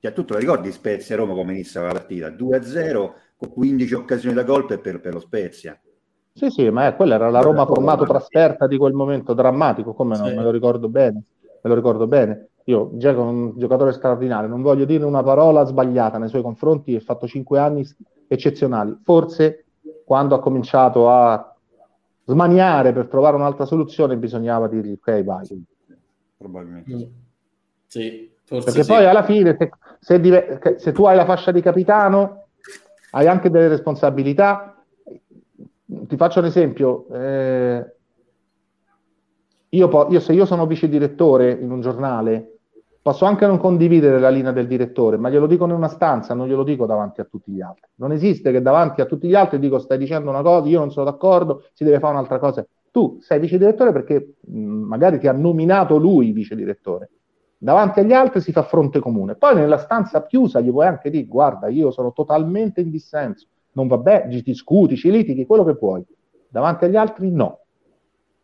Cioè, 0.00 0.12
tu 0.12 0.24
te 0.24 0.34
lo 0.34 0.38
ricordi 0.38 0.70
Spezia 0.70 1.16
Roma 1.16 1.34
come 1.34 1.52
inizia 1.52 1.82
la 1.82 1.92
partita? 1.92 2.28
2-0 2.28 3.12
con 3.36 3.50
15 3.50 3.94
occasioni 3.94 4.34
da 4.34 4.44
gol 4.44 4.66
per, 4.66 5.00
per 5.00 5.12
lo 5.12 5.20
Spezia. 5.20 5.78
Sì, 6.32 6.50
sì, 6.50 6.70
ma 6.70 6.86
è, 6.86 6.94
quella 6.94 7.16
era 7.16 7.30
la 7.30 7.40
Roma 7.40 7.66
formato 7.66 8.04
trasferta 8.04 8.68
di 8.68 8.76
quel 8.76 8.92
momento 8.92 9.34
drammatico, 9.34 9.92
come 9.94 10.14
sì. 10.14 10.22
no, 10.22 10.28
me 10.28 10.42
lo 10.42 10.50
ricordo 10.50 10.88
bene, 10.88 11.22
me 11.42 11.68
lo 11.68 11.74
ricordo 11.74 12.06
bene. 12.06 12.50
Io, 12.64 12.90
Giacomo, 12.92 13.30
un 13.30 13.52
giocatore 13.56 13.92
straordinario, 13.92 14.48
non 14.48 14.62
voglio 14.62 14.84
dire 14.84 15.04
una 15.04 15.22
parola 15.24 15.64
sbagliata 15.64 16.18
nei 16.18 16.28
suoi 16.28 16.42
confronti, 16.42 16.94
ha 16.94 17.00
fatto 17.00 17.26
5 17.26 17.58
anni 17.58 17.84
eccezionali. 18.28 18.96
Forse 19.02 19.64
quando 20.04 20.36
ha 20.36 20.40
cominciato 20.40 21.10
a 21.10 21.56
smaniare 22.24 22.92
per 22.92 23.08
trovare 23.08 23.34
un'altra 23.34 23.64
soluzione 23.64 24.16
bisognava 24.16 24.68
dirgli 24.68 24.92
ok, 24.92 25.24
vai. 25.24 25.44
Sì, 25.46 25.60
probabilmente. 26.36 26.94
Mm. 26.94 27.02
Sì, 27.86 28.30
Perché 28.48 28.82
sì. 28.82 28.92
poi 28.92 29.04
alla 29.04 29.22
fine, 29.24 29.56
se, 29.58 29.70
se, 30.00 30.20
div- 30.20 30.76
se, 30.76 30.92
tu 30.92 31.04
hai 31.04 31.16
la 31.16 31.24
fascia 31.24 31.52
di 31.52 31.60
capitano, 31.60 32.46
hai 33.10 33.26
anche 33.26 33.50
delle 33.50 33.68
responsabilità. 33.68 34.82
Ti 35.84 36.16
faccio 36.16 36.40
un 36.40 36.46
esempio. 36.46 37.06
Eh, 37.12 37.92
io, 39.70 39.88
po- 39.88 40.08
io, 40.10 40.20
se 40.20 40.32
io 40.32 40.46
sono 40.46 40.66
vice 40.66 40.88
direttore 40.88 41.50
in 41.52 41.70
un 41.70 41.80
giornale, 41.80 42.58
posso 43.02 43.24
anche 43.24 43.46
non 43.46 43.58
condividere 43.58 44.18
la 44.18 44.28
linea 44.28 44.52
del 44.52 44.66
direttore, 44.66 45.16
ma 45.16 45.30
glielo 45.30 45.46
dico 45.46 45.64
in 45.64 45.72
una 45.72 45.88
stanza, 45.88 46.34
non 46.34 46.46
glielo 46.46 46.62
dico 46.62 46.86
davanti 46.86 47.20
a 47.20 47.24
tutti 47.24 47.52
gli 47.52 47.60
altri. 47.60 47.88
Non 47.96 48.12
esiste 48.12 48.52
che 48.52 48.62
davanti 48.62 49.00
a 49.00 49.06
tutti 49.06 49.28
gli 49.28 49.34
altri 49.34 49.58
dico 49.58 49.78
stai 49.78 49.98
dicendo 49.98 50.30
una 50.30 50.42
cosa, 50.42 50.68
io 50.68 50.78
non 50.78 50.90
sono 50.90 51.10
d'accordo, 51.10 51.64
si 51.72 51.84
deve 51.84 51.98
fare 51.98 52.12
un'altra 52.14 52.38
cosa. 52.38 52.66
Tu 52.90 53.18
sei 53.20 53.38
vice 53.40 53.58
direttore 53.58 53.92
perché 53.92 54.34
mh, 54.40 54.60
magari 54.60 55.18
ti 55.18 55.28
ha 55.28 55.32
nominato 55.32 55.96
lui 55.96 56.32
vice 56.32 56.54
direttore 56.54 57.10
davanti 57.58 58.00
agli 58.00 58.12
altri 58.12 58.40
si 58.40 58.52
fa 58.52 58.62
fronte 58.62 59.00
comune. 59.00 59.34
Poi 59.34 59.56
nella 59.56 59.78
stanza 59.78 60.24
chiusa 60.24 60.60
gli 60.60 60.70
puoi 60.70 60.86
anche 60.86 61.10
dire 61.10 61.26
guarda, 61.26 61.68
io 61.68 61.90
sono 61.90 62.12
totalmente 62.12 62.80
in 62.80 62.90
dissenso, 62.90 63.46
non 63.72 63.88
va 63.88 63.98
bene, 63.98 64.32
ci 64.32 64.42
discuti, 64.42 64.96
ci 64.96 65.10
litighi, 65.10 65.44
quello 65.44 65.64
che 65.64 65.76
puoi. 65.76 66.04
Davanti 66.48 66.84
agli 66.84 66.96
altri 66.96 67.30
no. 67.30 67.60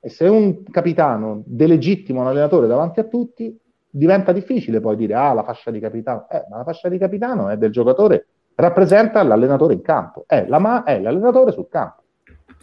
E 0.01 0.09
se 0.10 0.26
un 0.28 0.65
capitano 0.65 1.43
delegittima 1.47 2.20
un 2.20 2.26
allenatore 2.26 2.67
davanti 2.67 3.01
a 3.01 3.05
tutti, 3.05 3.59
diventa 3.89 4.33
difficile 4.33 4.81
poi 4.81 4.97
dire 4.97 5.15
ah, 5.15 5.33
la 5.33 5.44
fascia 5.44 5.70
di 5.70 5.78
capitano. 5.78 6.26
Eh, 6.28 6.44
ma 6.51 6.59
la 6.59 6.65
fascia 6.65 6.89
di 6.89 6.99
capitano 6.99 7.49
è 7.49 7.57
del 7.57 7.70
giocatore, 7.70 8.26
rappresenta 8.57 9.23
l'allenatore 9.23 9.75
in 9.75 9.81
campo, 9.81 10.25
è, 10.26 10.44
la 10.47 10.59
ma- 10.59 10.83
è 10.83 11.01
l'allenatore 11.01 11.52
sul 11.52 11.68
campo. 11.68 12.02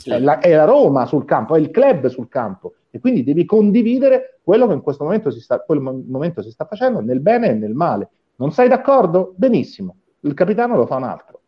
È 0.03 0.19
la, 0.19 0.39
è 0.39 0.55
la 0.55 0.65
Roma 0.65 1.05
sul 1.05 1.25
campo, 1.25 1.55
è 1.55 1.59
il 1.59 1.71
club 1.71 2.07
sul 2.07 2.27
campo 2.27 2.73
e 2.89 2.99
quindi 2.99 3.23
devi 3.23 3.45
condividere 3.45 4.39
quello 4.43 4.67
che 4.67 4.73
in 4.73 4.81
questo 4.81 5.03
momento 5.03 5.31
si 5.31 5.39
sta, 5.39 5.63
momento 5.67 6.41
si 6.41 6.51
sta 6.51 6.65
facendo 6.65 6.99
nel 6.99 7.19
bene 7.21 7.49
e 7.49 7.53
nel 7.53 7.73
male. 7.73 8.09
Non 8.35 8.51
sei 8.51 8.67
d'accordo? 8.67 9.33
Benissimo, 9.35 9.95
il 10.21 10.33
capitano 10.33 10.75
lo 10.75 10.85
fa 10.85 10.95
un 10.95 11.03
altro. 11.03 11.41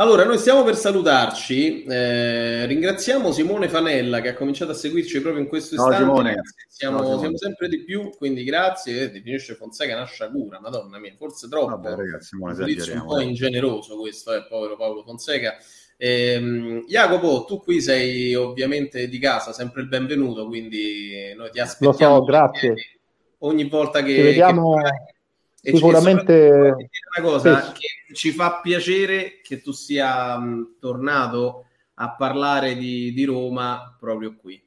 Allora, 0.00 0.24
noi 0.24 0.38
stiamo 0.38 0.62
per 0.62 0.76
salutarci. 0.76 1.82
Eh, 1.82 2.66
ringraziamo 2.66 3.32
Simone 3.32 3.68
Fanella 3.68 4.20
che 4.20 4.28
ha 4.28 4.34
cominciato 4.34 4.70
a 4.70 4.74
seguirci 4.74 5.20
proprio 5.20 5.42
in 5.42 5.48
questo 5.48 5.74
istante. 5.74 6.04
No, 6.04 6.14
siamo, 6.68 7.00
no, 7.00 7.18
siamo, 7.18 7.36
sempre 7.36 7.68
di 7.68 7.82
più, 7.82 8.10
quindi 8.16 8.44
grazie. 8.44 9.02
Eh, 9.02 9.10
definisce 9.10 9.56
Fonseca 9.56 9.96
una 9.96 10.04
sciagura, 10.04 10.60
madonna 10.60 11.00
mia, 11.00 11.14
forse 11.16 11.48
troppo. 11.48 11.70
Vabbè, 11.70 11.96
ragazzi, 11.96 12.36
un 12.36 13.04
po' 13.06 13.18
ingeneroso 13.18 13.96
questo, 13.96 14.34
eh, 14.34 14.46
povero 14.46 14.76
Paolo 14.76 15.02
Fonseca. 15.02 15.56
Ehm, 16.00 16.84
Jacopo, 16.86 17.44
tu 17.44 17.60
qui 17.60 17.80
sei 17.80 18.32
ovviamente 18.34 19.08
di 19.08 19.18
casa, 19.18 19.52
sempre 19.52 19.82
il 19.82 19.88
benvenuto, 19.88 20.46
quindi 20.46 21.34
noi 21.36 21.50
ti 21.50 21.58
aspettiamo. 21.58 22.18
Lo 22.18 22.20
so, 22.20 22.24
grazie. 22.24 22.74
Ogni 23.38 23.68
volta 23.68 24.02
che... 24.02 24.14
Ci 24.14 24.22
vediamo... 24.22 24.76
Che 25.60 25.74
sicuramente 25.74 26.32
una 26.50 27.28
cosa 27.28 27.60
sì. 27.60 27.72
che 27.72 28.14
ci 28.14 28.30
fa 28.30 28.60
piacere 28.62 29.40
che 29.42 29.60
tu 29.60 29.72
sia 29.72 30.38
mh, 30.38 30.76
tornato 30.78 31.66
a 31.94 32.14
parlare 32.14 32.76
di, 32.76 33.12
di, 33.12 33.24
Roma 33.24 33.96
proprio 33.98 34.36
qui. 34.36 34.64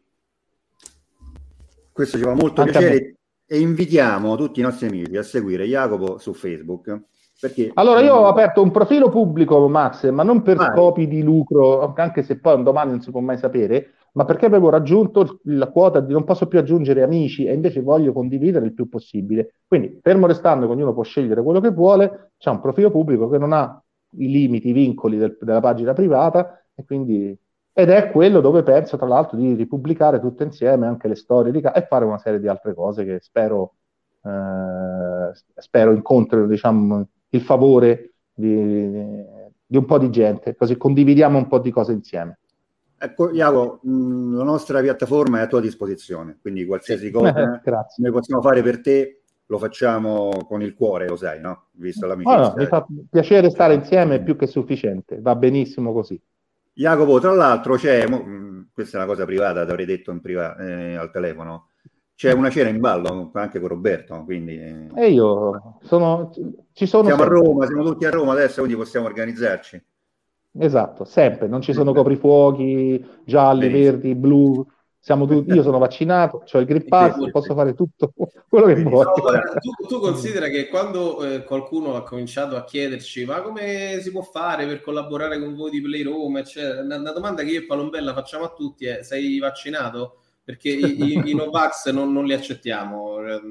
Questo 1.94 2.18
ci 2.18 2.24
fa 2.24 2.34
molto 2.34 2.62
Anche 2.62 2.78
piacere 2.78 3.16
e 3.46 3.60
invitiamo 3.60 4.36
tutti 4.36 4.60
i 4.60 4.64
nostri 4.64 4.88
amici 4.88 5.16
a 5.16 5.24
seguire 5.24 5.66
Jacopo 5.66 6.18
su 6.18 6.34
Facebook 6.34 7.04
perché, 7.42 7.72
allora, 7.74 8.02
io 8.02 8.14
ho 8.14 8.28
aperto 8.28 8.62
un 8.62 8.70
profilo 8.70 9.10
pubblico, 9.10 9.68
Max, 9.68 10.08
ma 10.12 10.22
non 10.22 10.44
per 10.44 10.58
vai. 10.58 10.68
scopi 10.68 11.08
di 11.08 11.24
lucro, 11.24 11.92
anche 11.96 12.22
se 12.22 12.40
poi 12.40 12.54
un 12.54 12.64
domani 12.64 12.92
non 12.92 13.02
si 13.02 13.10
può 13.10 13.20
mai 13.20 13.40
sapere, 13.40 13.94
ma 14.12 14.26
perché 14.26 14.46
avevo 14.46 14.70
raggiunto 14.70 15.40
la 15.46 15.68
quota 15.70 16.02
di 16.02 16.14
non 16.14 16.24
posso 16.24 16.48
più 16.48 16.60
aggiungere 16.60 17.02
amici 17.02 17.46
e 17.46 17.54
invece 17.54 17.82
voglio 17.82 18.14
condividere 18.14 18.66
il 18.66 18.74
più 18.74 18.88
possibile. 18.88 19.56
Quindi, 19.68 20.00
fermo 20.04 20.28
restando 20.28 20.68
che 20.68 20.72
ognuno 20.72 20.94
può 20.94 21.02
scegliere 21.02 21.42
quello 21.42 21.60
che 21.60 21.72
vuole, 21.72 22.34
c'è 22.38 22.52
un 22.52 22.62
profilo 22.62 22.92
pubblico 22.92 23.28
che 23.28 23.40
non 23.40 23.54
ha 23.54 23.82
i 24.18 24.28
limiti, 24.30 24.70
i 24.70 24.74
vincoli 24.74 25.18
del, 25.18 25.36
della 25.42 25.62
pagina 25.62 25.94
privata 25.94 26.64
e 26.76 26.86
quindi 26.86 27.36
ed 27.74 27.90
è 27.90 28.12
quello 28.12 28.42
dove 28.42 28.64
penso, 28.64 28.98
tra 28.98 29.08
l'altro, 29.08 29.38
di 29.38 29.54
ripubblicare 29.54 30.20
tutte 30.20 30.44
insieme 30.44 30.88
anche 30.88 31.08
le 31.08 31.16
storie 31.16 31.52
di 31.52 31.60
e 31.60 31.86
fare 31.88 32.06
una 32.06 32.18
serie 32.18 32.40
di 32.40 32.48
altre 32.48 32.74
cose 32.74 33.06
che 33.06 33.20
spero, 33.22 33.76
eh, 34.24 35.32
spero 35.56 35.94
incontrino, 35.94 36.48
diciamo, 36.48 37.08
il 37.32 37.42
favore 37.42 38.14
di, 38.34 38.70
di 39.66 39.78
un 39.78 39.86
po' 39.86 39.98
di 39.98 40.10
gente, 40.10 40.56
così 40.56 40.78
condividiamo 40.78 41.38
un 41.38 41.48
po' 41.48 41.60
di 41.60 41.72
cose 41.72 41.92
insieme. 41.94 42.40
Ecco, 42.98 43.32
Iago, 43.32 43.80
mh, 43.84 44.36
la 44.36 44.44
nostra 44.44 44.80
piattaforma 44.82 45.40
è 45.40 45.42
a 45.42 45.48
tua 45.48 45.60
disposizione, 45.60 46.38
quindi 46.42 46.66
qualsiasi 46.66 47.10
cosa 47.10 47.32
Eh, 47.64 47.72
noi 47.98 48.12
possiamo 48.12 48.42
fare 48.42 48.62
per 48.62 48.80
te 48.82 49.22
lo 49.48 49.58
facciamo 49.58 50.30
con 50.48 50.62
il 50.62 50.74
cuore, 50.74 51.08
lo 51.08 51.16
sai, 51.18 51.42
no? 51.42 51.68
Visto 51.72 52.06
Oh, 52.06 52.10
l'amicizia. 52.10 52.50
no, 52.50 52.54
mi 52.56 52.66
fa 52.68 52.86
piacere 53.10 53.50
stare 53.50 53.74
insieme, 53.74 54.16
è 54.16 54.24
più 54.24 54.36
che 54.36 54.48
sufficiente, 54.48 55.20
va 55.20 55.36
benissimo 55.36 55.92
così. 55.92 56.22
Jacopo, 56.74 57.20
tra 57.20 57.34
l'altro 57.34 57.76
c'è, 57.76 58.08
mo- 58.08 58.24
mh, 58.24 58.70
questa 58.74 58.98
è 58.98 59.02
una 59.02 59.10
cosa 59.10 59.26
privata, 59.26 59.66
ti 59.66 59.72
avrei 59.72 59.86
detto 59.86 60.12
in 60.12 60.22
priva- 60.22 60.56
eh, 60.56 60.96
al 60.96 61.12
telefono, 61.12 61.71
c'è 62.22 62.34
una 62.34 62.52
cena 62.52 62.70
in 62.70 62.80
ballo 62.80 63.32
anche 63.34 63.60
con 63.60 63.70
Roberto, 63.70 64.22
quindi 64.26 64.56
eh, 64.56 64.90
E 64.96 65.10
io 65.10 65.80
sono, 65.82 66.30
ci 66.72 66.86
sono 66.86 67.06
siamo 67.06 67.24
a 67.24 67.26
sempre. 67.26 67.40
Roma, 67.40 67.66
siamo 67.66 67.84
tutti 67.84 68.06
a 68.06 68.12
Roma 68.12 68.34
adesso, 68.34 68.62
quindi 68.62 68.78
possiamo 68.78 69.08
organizzarci. 69.08 69.84
Esatto, 70.60 71.04
sempre, 71.04 71.48
non 71.48 71.62
ci 71.62 71.74
sono 71.74 71.94
coprifuochi 71.98 73.04
gialli, 73.26 73.62
Benissimo. 73.62 73.92
verdi, 73.92 74.14
blu, 74.14 74.68
siamo 75.00 75.26
tutti, 75.26 75.52
io 75.52 75.64
sono 75.64 75.80
vaccinato, 75.80 76.44
ho 76.48 76.60
il 76.60 76.66
Green 76.68 76.88
Pass, 76.88 77.28
posso 77.32 77.56
fare 77.56 77.74
tutto 77.74 78.14
quello 78.48 78.68
che 78.68 78.76
vuoi. 78.84 79.04
No, 79.04 79.14
guarda, 79.20 79.54
tu, 79.60 79.88
tu 79.88 80.00
considera 80.00 80.48
che 80.48 80.68
quando 80.68 81.24
eh, 81.26 81.44
qualcuno 81.44 81.96
ha 81.96 82.04
cominciato 82.04 82.56
a 82.56 82.64
chiederci 82.64 83.26
ma 83.26 83.42
come 83.42 83.98
si 84.00 84.12
può 84.12 84.22
fare 84.22 84.68
per 84.68 84.82
collaborare 84.82 85.40
con 85.40 85.56
voi 85.56 85.72
di 85.72 85.82
Play 85.82 86.04
Roma, 86.04 86.42
eccetera, 86.42 86.82
una, 86.82 86.98
una 86.98 87.14
domanda 87.14 87.42
che 87.42 87.50
io 87.50 87.62
e 87.62 87.66
Palombella 87.66 88.14
facciamo 88.14 88.44
a 88.44 88.54
tutti 88.54 88.86
è 88.86 89.02
sei 89.02 89.40
vaccinato? 89.40 90.18
Perché 90.52 90.70
i, 90.70 91.02
i, 91.02 91.30
i 91.30 91.34
Novax 91.34 91.90
non, 91.92 92.12
non 92.12 92.26
li 92.26 92.34
accettiamo, 92.34 93.26
eh, 93.26 93.42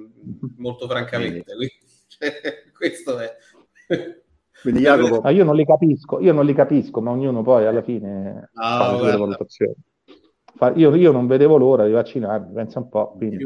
molto 0.58 0.86
francamente. 0.86 1.54
Quindi, 1.54 1.72
cioè, 2.06 2.32
questo 2.76 3.18
è... 3.18 3.34
Quindi 4.60 4.82
Jacopo, 4.82 5.22
Ah, 5.22 5.30
io 5.30 5.44
non 5.44 5.56
li 5.56 5.64
capisco, 5.64 6.20
io 6.20 6.34
non 6.34 6.44
li 6.44 6.52
capisco, 6.52 7.00
ma 7.00 7.10
ognuno 7.10 7.40
poi 7.42 7.64
alla 7.64 7.80
fine 7.80 8.50
Ah, 8.52 8.98
fa 8.98 9.02
le 9.02 9.16
valutazioni. 9.16 9.74
Io, 10.74 10.94
io 10.94 11.10
non 11.10 11.26
vedevo 11.26 11.56
l'ora 11.56 11.86
di 11.86 11.92
vaccinarmi, 11.92 12.52
pensa 12.52 12.80
un 12.80 12.90
po', 12.90 13.14
quindi 13.16 13.42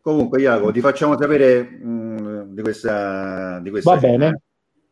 comunque 0.00 0.40
Jacopo, 0.40 0.72
ti 0.72 0.80
facciamo 0.80 1.18
sapere 1.20 1.62
mh, 1.62 2.54
di 2.54 2.62
questa, 2.62 3.60
di 3.60 3.68
questa 3.68 3.92
Va 3.92 4.00
bene, 4.00 4.40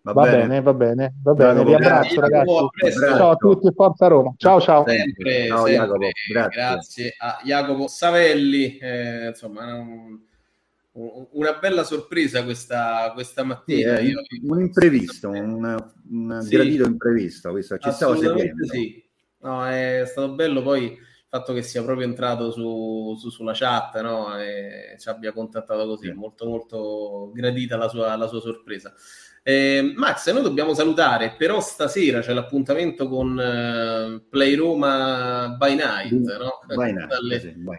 Va 0.07 0.12
va 0.12 0.23
bene? 0.23 0.36
bene, 0.47 0.62
va 0.62 0.73
bene, 0.73 1.15
va 1.20 1.35
bene, 1.35 1.65
vi 1.65 1.75
abbraccio 1.75 2.20
ragazzi. 2.20 2.68
presto. 2.78 3.01
Ciao 3.17 3.31
a 3.31 3.35
tutti, 3.35 3.73
forza 3.75 4.07
Roma. 4.07 4.33
Ciao 4.36 4.60
ciao. 4.60 4.85
sempre, 4.86 5.47
Ciao, 5.49 5.65
sempre. 5.67 5.73
Jacopo, 5.75 6.07
grazie. 6.31 6.60
grazie 6.60 7.15
a 7.18 7.41
Jacopo 7.43 7.89
Savelli. 7.89 8.78
eh, 8.78 9.26
insomma, 9.28 9.75
un- 9.75 10.20
un- 10.93 11.26
una 11.33 11.55
bella 11.55 11.83
sorpresa 11.83 12.44
questa, 12.44 13.10
questa 13.15 13.43
Sì, 13.43 13.49
mattina. 13.49 13.97
è 13.97 14.01
Io- 14.02 14.20
un 14.49 14.60
imprevisto, 14.60 15.28
un, 15.28 15.76
un 16.10 16.39
Sì. 16.41 16.55
gradito 16.55 16.86
imprevisto, 16.86 17.51
questo 17.51 17.76
ci 17.78 17.91
stavo 17.91 18.15
seguendo. 18.17 18.65
sì. 18.65 19.05
No, 19.41 19.67
è 19.67 20.05
stato 20.07 20.35
bello 20.35 20.62
poi 20.62 20.85
il 20.85 20.99
fatto 21.28 21.52
che 21.52 21.62
sia 21.62 21.83
proprio 21.83 22.07
entrato 22.07 22.52
su, 22.52 23.17
su- 23.18 23.28
sulla 23.31 23.52
chat 23.55 24.01
no? 24.02 24.39
e 24.39 24.94
ci 24.99 25.09
abbia 25.09 25.33
contattato 25.33 25.85
così. 25.86 26.12
Molto, 26.12 26.47
molto 26.47 27.33
gradita 27.35 27.76
la 27.76 27.89
sua, 27.89 28.15
la 28.17 28.28
sua 28.28 28.41
sorpresa. 28.41 28.94
Eh, 29.49 29.92
Max, 29.94 30.28
noi 30.33 30.42
dobbiamo 30.42 30.75
salutare, 30.75 31.36
però 31.39 31.60
stasera 31.60 32.18
c'è 32.20 32.33
l'appuntamento 32.33 33.08
con 33.08 33.39
eh, 33.39 34.20
Play 34.28 34.55
Roma 34.57 35.55
by 35.57 35.76
Night, 35.76 36.10
no? 36.36 36.75
Vai, 36.75 36.92
Nat, 36.92 37.07
Dalle- 37.07 37.39
sì, 37.39 37.52
vai. 37.58 37.78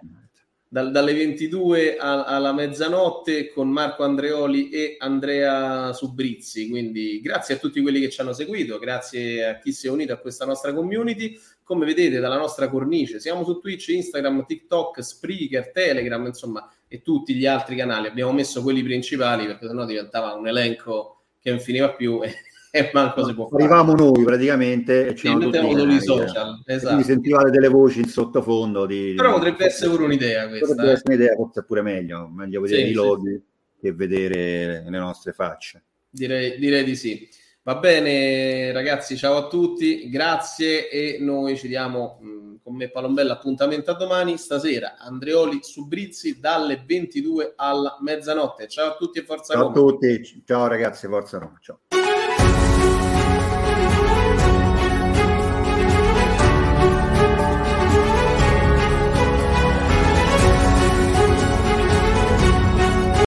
dal- 0.69 0.91
dalle 0.91 1.13
22 1.13 1.97
a- 1.97 2.23
alla 2.23 2.53
mezzanotte 2.53 3.51
con 3.51 3.67
Marco 3.69 4.05
Andreoli 4.05 4.69
e 4.69 4.95
Andrea 4.97 5.91
Subrizzi. 5.91 6.69
Quindi 6.69 7.19
grazie 7.19 7.55
a 7.55 7.57
tutti 7.57 7.81
quelli 7.81 7.99
che 7.99 8.09
ci 8.09 8.21
hanno 8.21 8.31
seguito, 8.31 8.79
grazie 8.79 9.45
a 9.45 9.57
chi 9.59 9.73
si 9.73 9.87
è 9.87 9.89
unito 9.89 10.13
a 10.13 10.17
questa 10.19 10.45
nostra 10.45 10.73
community. 10.73 11.37
Come 11.63 11.85
vedete 11.85 12.19
dalla 12.19 12.37
nostra 12.37 12.69
cornice, 12.69 13.19
siamo 13.19 13.43
su 13.43 13.59
Twitch, 13.59 13.89
Instagram, 13.89 14.45
TikTok, 14.45 15.03
Spreaker, 15.03 15.71
Telegram, 15.73 16.25
insomma, 16.25 16.65
e 16.87 17.01
tutti 17.01 17.33
gli 17.35 17.45
altri 17.45 17.75
canali. 17.75 18.07
Abbiamo 18.07 18.31
messo 18.31 18.63
quelli 18.63 18.81
principali 18.83 19.45
perché 19.45 19.67
sennò 19.67 19.83
diventava 19.83 20.31
un 20.31 20.47
elenco 20.47 21.16
che 21.47 21.51
non 21.51 21.59
finiva 21.59 21.93
più 21.93 22.21
e, 22.21 22.33
e 22.71 22.89
manco 22.93 23.25
si 23.25 23.33
può 23.33 23.47
fare. 23.47 23.63
Arrivavamo 23.63 23.93
noi 23.93 24.23
praticamente 24.23 25.07
e 25.07 25.09
Sì, 25.09 25.23
c'erano 25.23 25.45
tutti 25.45 25.59
mettiamo 25.59 25.71
i 25.71 25.79
solo 25.79 25.93
i 25.93 26.01
social, 26.01 26.63
eh. 26.65 26.73
esatto. 26.73 26.87
Quindi 26.87 27.03
sentivate 27.05 27.49
delle 27.51 27.67
voci 27.69 27.99
in 27.99 28.07
sottofondo 28.07 28.85
di, 28.85 29.13
Però 29.15 29.33
potrebbe 29.33 29.65
essere 29.65 29.89
pure 29.91 30.03
un'idea 30.03 30.47
questa. 30.49 30.67
potrebbe 30.67 30.89
eh. 30.89 30.93
essere 30.93 31.13
un'idea, 31.13 31.35
forse 31.35 31.59
è 31.61 31.63
pure 31.63 31.81
meglio, 31.81 32.27
meglio 32.27 32.61
vedere 32.61 32.81
Sì, 32.81 32.85
i 32.85 32.89
sì. 32.89 32.93
loghi 32.95 33.41
che 33.79 33.93
vedere 33.93 34.83
le 34.87 34.99
nostre 34.99 35.31
facce. 35.31 35.83
Direi, 36.09 36.57
direi 36.59 36.83
di 36.83 36.95
sì. 36.95 37.27
Va 37.67 37.75
bene, 37.75 38.71
ragazzi, 38.71 39.17
ciao 39.17 39.35
a 39.35 39.47
tutti, 39.47 40.09
grazie 40.09 40.89
e 40.89 41.17
noi 41.19 41.57
ci 41.57 41.67
diamo 41.67 42.17
mh, 42.21 42.61
con 42.63 42.73
me 42.73 42.89
Palombella 42.89 43.33
appuntamento 43.33 43.91
a 43.91 43.95
domani. 43.95 44.37
Stasera 44.37 44.95
Andreoli 44.97 45.59
su 45.63 45.85
Brizzi 45.85 46.39
dalle 46.39 46.81
22 46.87 47.55
alla 47.57 47.97
mezzanotte. 47.99 48.69
Ciao 48.69 48.91
a 48.91 48.95
tutti 48.95 49.19
e 49.19 49.25
forza 49.25 49.51
Ciao 49.51 49.63
a 49.63 49.73
Roma. 49.73 49.75
tutti, 49.75 50.43
ciao 50.45 50.67
ragazzi, 50.67 51.07
forza 51.07 51.39
Roma, 51.39 51.59
ciao. 51.59 51.79